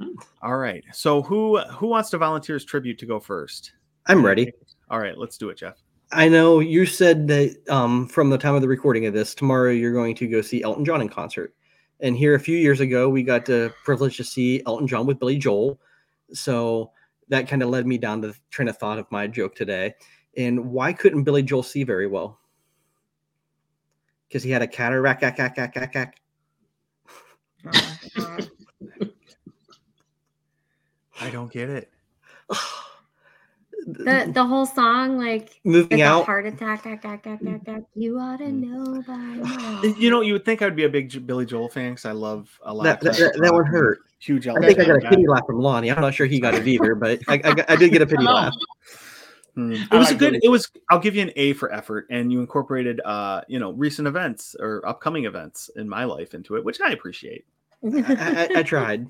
Hmm. 0.00 0.16
All 0.42 0.56
right. 0.56 0.82
So 0.92 1.22
who 1.22 1.58
who 1.58 1.86
wants 1.86 2.10
to 2.10 2.18
volunteer 2.18 2.56
as 2.56 2.64
tribute 2.64 2.98
to 2.98 3.06
go 3.06 3.20
first? 3.20 3.74
I'm 4.06 4.26
ready. 4.26 4.52
All 4.90 4.98
right, 4.98 5.16
let's 5.16 5.38
do 5.38 5.50
it, 5.50 5.58
Jeff. 5.58 5.76
I 6.10 6.28
know 6.28 6.58
you 6.58 6.84
said 6.84 7.28
that 7.28 7.56
um, 7.68 8.08
from 8.08 8.28
the 8.28 8.38
time 8.38 8.56
of 8.56 8.60
the 8.60 8.66
recording 8.66 9.06
of 9.06 9.14
this, 9.14 9.36
tomorrow 9.36 9.70
you're 9.70 9.92
going 9.92 10.16
to 10.16 10.26
go 10.26 10.40
see 10.40 10.64
Elton 10.64 10.84
John 10.84 11.00
in 11.00 11.08
concert. 11.08 11.54
And 12.00 12.16
here 12.16 12.34
a 12.34 12.40
few 12.40 12.58
years 12.58 12.80
ago, 12.80 13.08
we 13.08 13.22
got 13.22 13.44
the 13.44 13.72
privilege 13.84 14.16
to 14.16 14.24
see 14.24 14.64
Elton 14.66 14.88
John 14.88 15.06
with 15.06 15.20
Billy 15.20 15.38
Joel. 15.38 15.78
So 16.32 16.92
that 17.28 17.48
kind 17.48 17.62
of 17.62 17.68
led 17.68 17.86
me 17.86 17.98
down 17.98 18.20
the 18.20 18.34
train 18.50 18.68
of 18.68 18.76
thought 18.76 18.98
of 18.98 19.10
my 19.10 19.26
joke 19.26 19.54
today. 19.54 19.94
And 20.36 20.70
why 20.70 20.92
couldn't 20.92 21.24
Billy 21.24 21.42
Joel 21.42 21.62
see 21.62 21.84
very 21.84 22.06
well? 22.06 22.38
Because 24.28 24.42
he 24.42 24.50
had 24.50 24.62
a 24.62 24.66
cataract. 24.66 25.20
Cack, 25.20 25.36
cack, 25.36 25.56
cack, 25.56 25.74
cack, 25.74 25.92
cack. 25.92 26.20
Oh, 28.18 28.38
I 31.20 31.30
don't 31.30 31.52
get 31.52 31.68
it. 31.68 31.90
the 33.86 34.30
the 34.32 34.44
whole 34.44 34.66
song, 34.66 35.18
like 35.18 35.60
Moving 35.64 36.02
out. 36.02 36.24
heart 36.26 36.46
attack, 36.46 36.86
ack, 36.86 37.04
ack, 37.04 37.26
ack, 37.26 37.40
ack, 37.46 37.68
ack, 37.68 37.82
you 37.94 38.18
ought 38.18 38.38
to 38.38 38.50
know 38.50 39.02
by 39.06 39.16
now. 39.16 39.82
You 39.82 40.10
know, 40.10 40.20
you 40.20 40.34
would 40.34 40.44
think 40.44 40.62
I 40.62 40.66
would 40.66 40.76
be 40.76 40.84
a 40.84 40.88
big 40.88 41.08
J- 41.10 41.20
Billy 41.20 41.46
Joel 41.46 41.68
fan 41.68 41.92
because 41.92 42.04
I 42.04 42.12
love 42.12 42.48
a 42.62 42.74
lot. 42.74 42.84
That, 42.84 42.96
of 43.06 43.16
that, 43.16 43.32
that, 43.34 43.42
that 43.42 43.52
one 43.52 43.66
hurt. 43.66 44.00
Huge 44.20 44.48
I 44.48 44.54
think 44.54 44.80
I 44.80 44.84
got 44.84 44.96
a 44.96 45.00
guy. 45.00 45.10
pity 45.10 45.26
laugh 45.28 45.46
from 45.46 45.60
Lonnie. 45.60 45.92
I'm 45.92 46.00
not 46.00 46.12
sure 46.12 46.26
he 46.26 46.40
got 46.40 46.54
it 46.54 46.66
either, 46.66 46.96
but 46.96 47.20
I, 47.28 47.40
I, 47.44 47.64
I 47.68 47.76
did 47.76 47.92
get 47.92 48.02
a 48.02 48.06
pity 48.06 48.24
laugh. 48.24 48.52
Hmm. 49.54 49.72
It 49.72 49.88
I 49.92 49.98
was 49.98 50.10
a 50.10 50.14
good. 50.14 50.32
Billy. 50.32 50.40
It 50.44 50.48
was. 50.50 50.70
I'll 50.90 50.98
give 51.00 51.16
you 51.16 51.22
an 51.22 51.32
A 51.36 51.52
for 51.52 51.72
effort, 51.72 52.06
and 52.10 52.30
you 52.30 52.40
incorporated, 52.40 53.00
uh, 53.04 53.40
you 53.48 53.58
know, 53.58 53.72
recent 53.72 54.06
events 54.06 54.54
or 54.58 54.86
upcoming 54.86 55.24
events 55.24 55.68
in 55.76 55.88
my 55.88 56.04
life 56.04 56.34
into 56.34 56.54
it, 56.56 56.64
which 56.64 56.80
I 56.80 56.90
appreciate. 56.92 57.44
I, 57.84 58.48
I, 58.54 58.58
I 58.58 58.62
tried. 58.62 59.06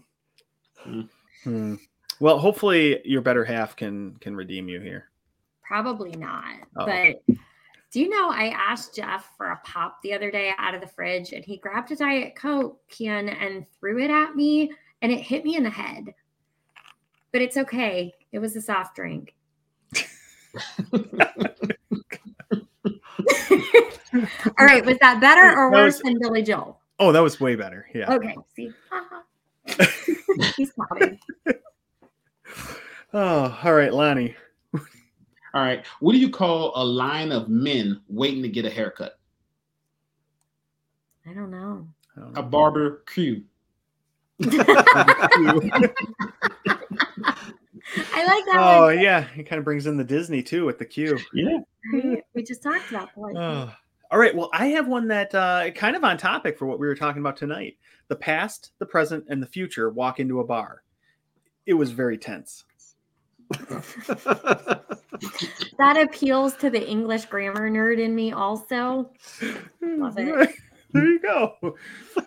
Hmm. 1.45 1.75
Well, 2.21 2.39
hopefully 2.39 3.01
your 3.05 3.21
better 3.23 3.45
half 3.45 3.77
can 3.77 4.16
can 4.21 4.35
redeem 4.37 4.69
you 4.69 4.81
here. 4.81 5.11
Probably 5.62 6.11
not. 6.12 6.57
Oh. 6.77 6.87
But 6.87 7.37
do 7.91 8.01
you 8.01 8.09
know 8.09 8.31
I 8.31 8.49
asked 8.49 8.95
Jeff 8.95 9.31
for 9.37 9.47
a 9.47 9.61
pop 9.64 10.03
the 10.03 10.12
other 10.12 10.31
day 10.31 10.53
out 10.59 10.75
of 10.75 10.81
the 10.81 10.87
fridge 10.87 11.33
and 11.33 11.45
he 11.45 11.57
grabbed 11.59 11.91
a 11.93 11.97
Diet 11.97 12.35
Coke 12.37 12.81
can 12.89 13.29
and 13.29 13.66
threw 13.79 13.99
it 13.99 14.11
at 14.11 14.35
me 14.35 14.73
and 15.03 15.12
it 15.12 15.21
hit 15.21 15.45
me 15.45 15.57
in 15.57 15.62
the 15.62 15.71
head. 15.71 16.12
But 17.33 17.43
it's 17.43 17.57
okay. 17.57 18.14
It 18.33 18.39
was 18.39 18.57
a 18.57 18.61
soft 18.61 18.97
drink. 18.97 19.35
All 24.59 24.66
right. 24.66 24.85
Was 24.85 24.99
that 25.01 25.21
better 25.21 25.57
or 25.59 25.71
That 25.71 25.77
worse 25.77 25.95
was- 25.97 26.03
than 26.03 26.19
Billy 26.21 26.43
Joel? 26.43 26.81
Oh, 27.01 27.12
that 27.12 27.21
was 27.23 27.39
way 27.41 27.55
better. 27.55 27.87
Yeah. 27.95 28.12
Okay. 28.12 28.35
See? 28.57 28.73
He's 30.57 30.73
popping. 30.73 31.19
Oh, 33.15 33.59
all 33.63 33.75
right, 33.75 33.93
Lonnie. 33.93 34.35
All 35.55 35.63
right. 35.63 35.85
What 36.01 36.13
do 36.13 36.19
you 36.19 36.29
call 36.29 36.73
a 36.77 36.85
line 36.85 37.33
of 37.33 37.49
men 37.49 38.01
waiting 38.09 38.43
to 38.43 38.49
get 38.49 38.67
a 38.67 38.71
haircut? 38.71 39.19
I 41.27 41.33
don't 41.33 41.51
know. 41.51 41.89
I 42.17 42.21
don't 42.21 42.39
A 42.39 42.43
barber 42.43 43.03
queue. 43.13 43.43
I 44.41 44.47
like 48.25 48.45
that 48.45 48.57
oh 48.59 48.85
one. 48.87 49.01
yeah, 49.01 49.27
it 49.37 49.45
kind 49.45 49.59
of 49.59 49.65
brings 49.65 49.87
in 49.87 49.97
the 49.97 50.05
Disney 50.05 50.43
too 50.43 50.67
with 50.67 50.79
the 50.79 50.85
queue. 50.85 51.19
Yeah. 51.33 51.59
We 52.35 52.43
just 52.43 52.63
talked 52.63 52.91
about 52.91 53.09
that. 53.17 53.37
Oh. 53.37 53.73
All 54.11 54.19
right. 54.19 54.35
Well, 54.35 54.51
I 54.53 54.67
have 54.67 54.89
one 54.89 55.09
that 55.09 55.35
uh, 55.35 55.71
kind 55.73 55.97
of 55.97 56.05
on 56.05 56.17
topic 56.19 56.59
for 56.59 56.67
what 56.67 56.79
we 56.79 56.87
were 56.87 56.95
talking 56.95 57.21
about 57.21 57.37
tonight. 57.37 57.77
The 58.09 58.17
past, 58.17 58.73
the 58.79 58.87
present, 58.87 59.25
and 59.29 59.43
the 59.43 59.47
future 59.47 59.91
walk 59.91 60.21
into 60.21 60.41
a 60.41 60.45
bar. 60.45 60.83
It 61.69 61.75
was 61.75 61.93
very 61.93 62.19
tense. 62.19 62.64
That 65.79 65.97
appeals 65.97 66.55
to 66.57 66.71
the 66.71 66.87
English 66.87 67.27
grammar 67.27 67.71
nerd 67.71 67.99
in 67.99 68.14
me 68.14 68.33
also. 68.33 69.11
Love 69.81 70.19
it. 70.19 70.55
There 70.91 71.05
you 71.05 71.21
go. 71.21 71.77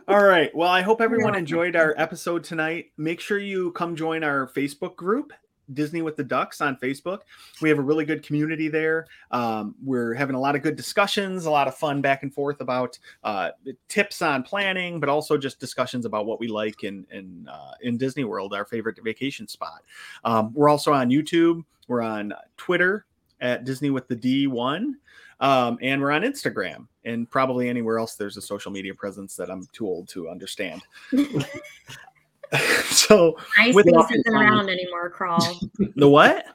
All 0.08 0.24
right. 0.24 0.56
Well, 0.56 0.70
I 0.70 0.84
hope 0.84 1.02
everyone 1.02 1.34
enjoyed 1.36 1.76
our 1.76 1.96
episode 1.98 2.44
tonight. 2.44 2.92
Make 2.96 3.20
sure 3.20 3.40
you 3.40 3.72
come 3.72 3.96
join 3.96 4.24
our 4.24 4.48
Facebook 4.48 4.96
group, 4.96 5.34
Disney 5.74 6.02
with 6.02 6.16
the 6.16 6.24
Ducks 6.24 6.62
on 6.62 6.76
Facebook. 6.78 7.20
We 7.62 7.70
have 7.70 7.80
a 7.80 7.82
really 7.82 8.06
good 8.06 8.24
community 8.24 8.68
there. 8.68 9.08
Um, 9.32 9.76
we're 9.84 10.14
having 10.14 10.36
a 10.36 10.40
lot 10.40 10.56
of 10.56 10.62
good 10.62 10.76
discussions, 10.76 11.46
a 11.46 11.52
lot 11.52 11.68
of 11.68 11.76
fun 11.76 12.02
back 12.02 12.24
and 12.24 12.34
forth 12.34 12.62
about 12.62 12.98
uh, 13.24 13.52
tips 13.88 14.22
on 14.22 14.44
planning, 14.44 15.00
but 15.00 15.10
also 15.10 15.38
just 15.38 15.60
discussions 15.60 16.06
about 16.06 16.26
what 16.26 16.40
we 16.40 16.48
like 16.48 16.84
in 16.84 17.06
in 17.12 17.48
uh, 17.52 17.74
in 17.82 17.98
Disney 17.98 18.24
World, 18.24 18.54
our 18.54 18.66
favorite 18.66 18.98
vacation 19.04 19.48
spot. 19.48 19.84
Um, 20.24 20.54
we're 20.54 20.70
also 20.70 20.94
on 20.94 21.10
YouTube. 21.10 21.64
We're 21.88 22.02
on 22.02 22.34
Twitter 22.58 23.06
at 23.40 23.66
Disney 23.66 23.90
with 23.90 24.08
the 24.08 24.16
D 24.16 24.48
one. 24.48 24.98
Um, 25.40 25.80
and 25.82 26.00
we're 26.00 26.12
on 26.12 26.22
Instagram 26.22 26.88
and 27.04 27.30
probably 27.30 27.68
anywhere 27.68 27.98
else 27.98 28.14
there's 28.14 28.38
a 28.38 28.42
social 28.42 28.72
media 28.72 28.94
presence 28.94 29.36
that 29.38 29.50
I'm 29.50 29.68
too 29.74 29.88
old 29.88 30.08
to 30.10 30.30
understand. 30.30 30.84
so 32.86 33.38
With- 33.74 33.86
MySpace 33.86 34.12
isn't 34.16 34.34
around 34.36 34.70
anymore, 34.70 35.10
Crawl. 35.10 35.60
the 35.96 36.08
what? 36.10 36.46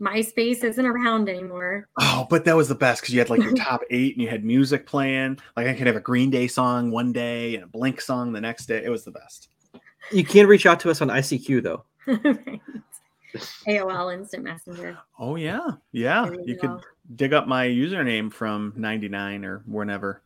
MySpace 0.00 0.64
isn't 0.64 0.84
around 0.84 1.28
anymore. 1.28 1.86
Oh, 2.00 2.26
but 2.28 2.44
that 2.46 2.56
was 2.56 2.66
the 2.68 2.74
best 2.74 3.00
because 3.02 3.14
you 3.14 3.20
had 3.20 3.30
like 3.30 3.42
your 3.42 3.54
top 3.56 3.82
eight 3.90 4.14
and 4.16 4.22
you 4.22 4.28
had 4.28 4.44
music 4.44 4.84
playing. 4.86 5.38
Like 5.56 5.68
I 5.68 5.74
could 5.74 5.86
have 5.86 5.94
a 5.96 6.00
Green 6.00 6.28
Day 6.30 6.48
song 6.48 6.90
one 6.90 7.12
day 7.12 7.54
and 7.54 7.64
a 7.64 7.66
Blink 7.68 8.00
song 8.00 8.32
the 8.32 8.40
next 8.40 8.66
day. 8.66 8.82
It 8.84 8.88
was 8.90 9.04
the 9.04 9.12
best. 9.12 9.48
you 10.10 10.24
can 10.24 10.46
reach 10.48 10.66
out 10.66 10.80
to 10.80 10.90
us 10.90 11.00
on 11.02 11.08
ICQ 11.08 11.62
though. 11.62 11.84
Right. 12.06 12.60
AOL 13.66 14.12
Instant 14.12 14.42
Messenger. 14.44 14.98
Oh 15.18 15.36
yeah, 15.36 15.70
yeah. 15.92 16.26
There 16.28 16.40
You 16.44 16.56
go. 16.56 16.68
could 16.76 16.84
dig 17.16 17.32
up 17.32 17.46
my 17.46 17.66
username 17.66 18.30
from 18.32 18.72
'99 18.76 19.44
or 19.44 19.62
whenever. 19.66 20.22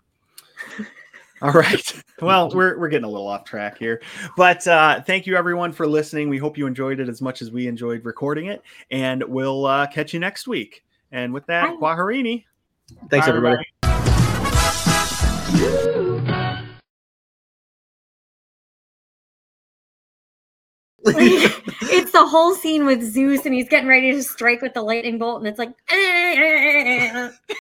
All 1.43 1.53
right. 1.53 2.03
Well, 2.23 2.51
we're 2.51 2.79
we're 2.79 2.89
getting 2.89 3.05
a 3.05 3.11
little 3.11 3.29
off 3.29 3.45
track 3.45 3.77
here, 3.77 4.01
but 4.39 4.67
uh, 4.67 5.03
thank 5.03 5.27
you 5.27 5.37
everyone 5.37 5.71
for 5.71 5.87
listening. 5.87 6.31
We 6.31 6.39
hope 6.39 6.57
you 6.57 6.67
enjoyed 6.67 6.99
it 6.99 7.11
as 7.11 7.21
much 7.21 7.43
as 7.43 7.51
we 7.51 7.67
enjoyed 7.67 8.07
recording 8.07 8.47
it, 8.47 8.63
and 8.91 9.23
we'll 9.23 9.67
uh, 9.67 9.87
catch 9.87 10.15
you 10.15 10.19
next 10.21 10.49
week. 10.49 10.83
And 11.13 11.35
with 11.35 11.45
that, 11.45 11.79
Bye. 11.79 11.95
Guaharini. 11.95 12.45
Thanks 13.11 13.27
Bye, 13.27 13.37
everybody. 13.37 13.65
it's 21.07 22.13
the 22.13 22.27
whole 22.27 22.55
scene 22.55 22.87
with 22.87 23.03
Zeus 23.03 23.45
and 23.45 23.55
he's 23.55 23.69
getting 23.69 23.89
ready 23.89 24.11
to 24.11 24.23
strike 24.23 24.63
with 24.63 24.73
the 24.73 24.83
lightning 24.83 25.19
bolt, 25.19 25.45
and 25.45 25.47
it's 25.47 25.59
like, 25.59 25.75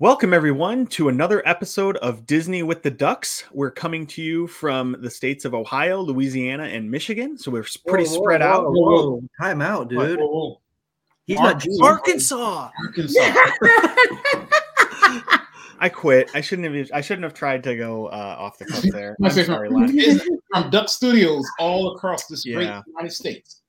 Welcome, 0.00 0.32
everyone, 0.32 0.86
to 0.86 1.10
another 1.10 1.46
episode 1.46 1.98
of 1.98 2.24
Disney 2.24 2.62
with 2.62 2.82
the 2.82 2.90
Ducks. 2.90 3.44
We're 3.52 3.70
coming 3.70 4.06
to 4.06 4.22
you 4.22 4.46
from 4.46 4.96
the 5.00 5.10
states 5.10 5.44
of 5.44 5.52
Ohio, 5.52 6.00
Louisiana, 6.00 6.62
and 6.64 6.90
Michigan. 6.90 7.36
So 7.36 7.50
we're 7.50 7.66
pretty 7.86 8.06
Whoa, 8.06 8.14
whoa, 8.16 8.22
spread 8.22 8.40
out. 8.40 8.64
whoa, 8.64 8.72
whoa. 8.72 9.22
Time 9.38 9.60
out, 9.60 9.90
dude. 9.90 10.18
Whoa, 10.18 10.26
whoa, 10.26 10.60
He's 11.26 11.36
Ar- 11.36 11.52
not 11.52 11.60
Gene. 11.60 11.76
Arkansas. 11.82 12.70
Arkansas. 12.82 13.20
I 15.82 15.90
quit. 15.92 16.30
I 16.32 16.40
shouldn't 16.40 16.74
have. 16.74 16.90
I 16.94 17.02
shouldn't 17.02 17.24
have 17.24 17.34
tried 17.34 17.62
to 17.64 17.76
go 17.76 18.06
uh, 18.06 18.36
off 18.38 18.56
the 18.56 18.64
cuff 18.64 18.80
there. 18.84 19.18
I'm 19.22 19.30
sorry, 19.30 19.68
from 19.68 20.70
Duck 20.70 20.88
Studios 20.88 21.44
all 21.58 21.94
across 21.94 22.24
this 22.26 22.44
great 22.44 22.70
United 22.86 23.12
States. 23.12 23.60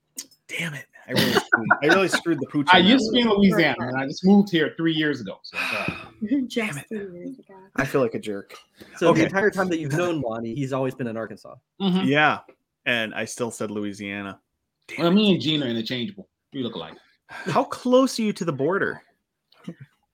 Damn 0.48 0.76
it! 0.76 0.86
I 1.08 1.12
really, 1.12 1.34
screwed, 1.34 1.68
I 1.84 1.88
really 1.88 2.08
screwed 2.08 2.40
the 2.40 2.48
pooch. 2.48 2.68
I 2.72 2.78
used 2.78 3.06
to 3.08 3.12
be 3.12 3.22
in 3.22 3.30
Louisiana 3.30 3.88
and 3.88 3.98
I 3.98 4.06
just 4.06 4.26
moved 4.26 4.50
here 4.50 4.74
three 4.78 4.94
years 4.94 5.20
ago. 5.20 5.40
So 5.44 5.58
it's 5.62 5.74
all 5.74 5.80
right. 5.80 6.01
Just 6.48 6.80
it. 6.92 7.14
years 7.14 7.40
ago. 7.40 7.56
I 7.76 7.86
feel 7.86 8.02
like 8.02 8.14
a 8.14 8.20
jerk. 8.20 8.56
So 8.98 9.08
Okay. 9.10 9.22
the 9.22 9.26
entire 9.28 9.50
time 9.50 9.70
that 9.70 9.80
you've 9.80 9.94
known 9.94 10.22
Lonnie, 10.22 10.54
he's 10.56 10.74
always 10.74 10.94
been 10.96 11.08
in 11.08 11.18
Arkansas. 11.18 11.56
Mhm. 11.82 12.06
Yeah, 12.06 12.40
and 12.86 13.14
I 13.16 13.26
still 13.26 13.52
said 13.52 13.72
Louisiana. 13.72 14.40
Damn 14.88 15.00
Well, 15.00 15.12
it. 15.12 15.16
me 15.16 15.32
and 15.34 15.42
Gina 15.42 15.66
are 15.66 15.70
interchangeable. 15.70 16.30
We 16.54 16.64
look 16.64 16.76
alike. 16.76 16.94
How 17.28 17.64
close 17.64 18.20
are 18.20 18.24
you 18.24 18.34
to 18.34 18.46
the 18.46 18.54
border? 18.54 19.02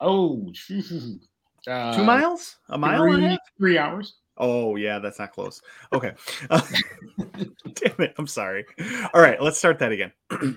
Oh, 0.00 0.52
uh, 1.66 1.96
Two 1.96 2.04
miles? 2.04 2.56
A 2.68 2.78
mile? 2.78 3.02
Three, 3.02 3.38
three 3.58 3.78
hours. 3.78 4.14
Oh 4.40 4.76
yeah, 4.76 5.00
that's 5.00 5.18
not 5.18 5.32
close. 5.32 5.60
Okay. 5.92 6.12
Damn 6.48 7.94
it! 7.98 8.14
I'm 8.18 8.28
sorry. 8.28 8.64
All 9.12 9.20
right, 9.20 9.42
let's 9.42 9.58
start 9.58 9.80
that 9.80 9.90
again. 9.90 10.12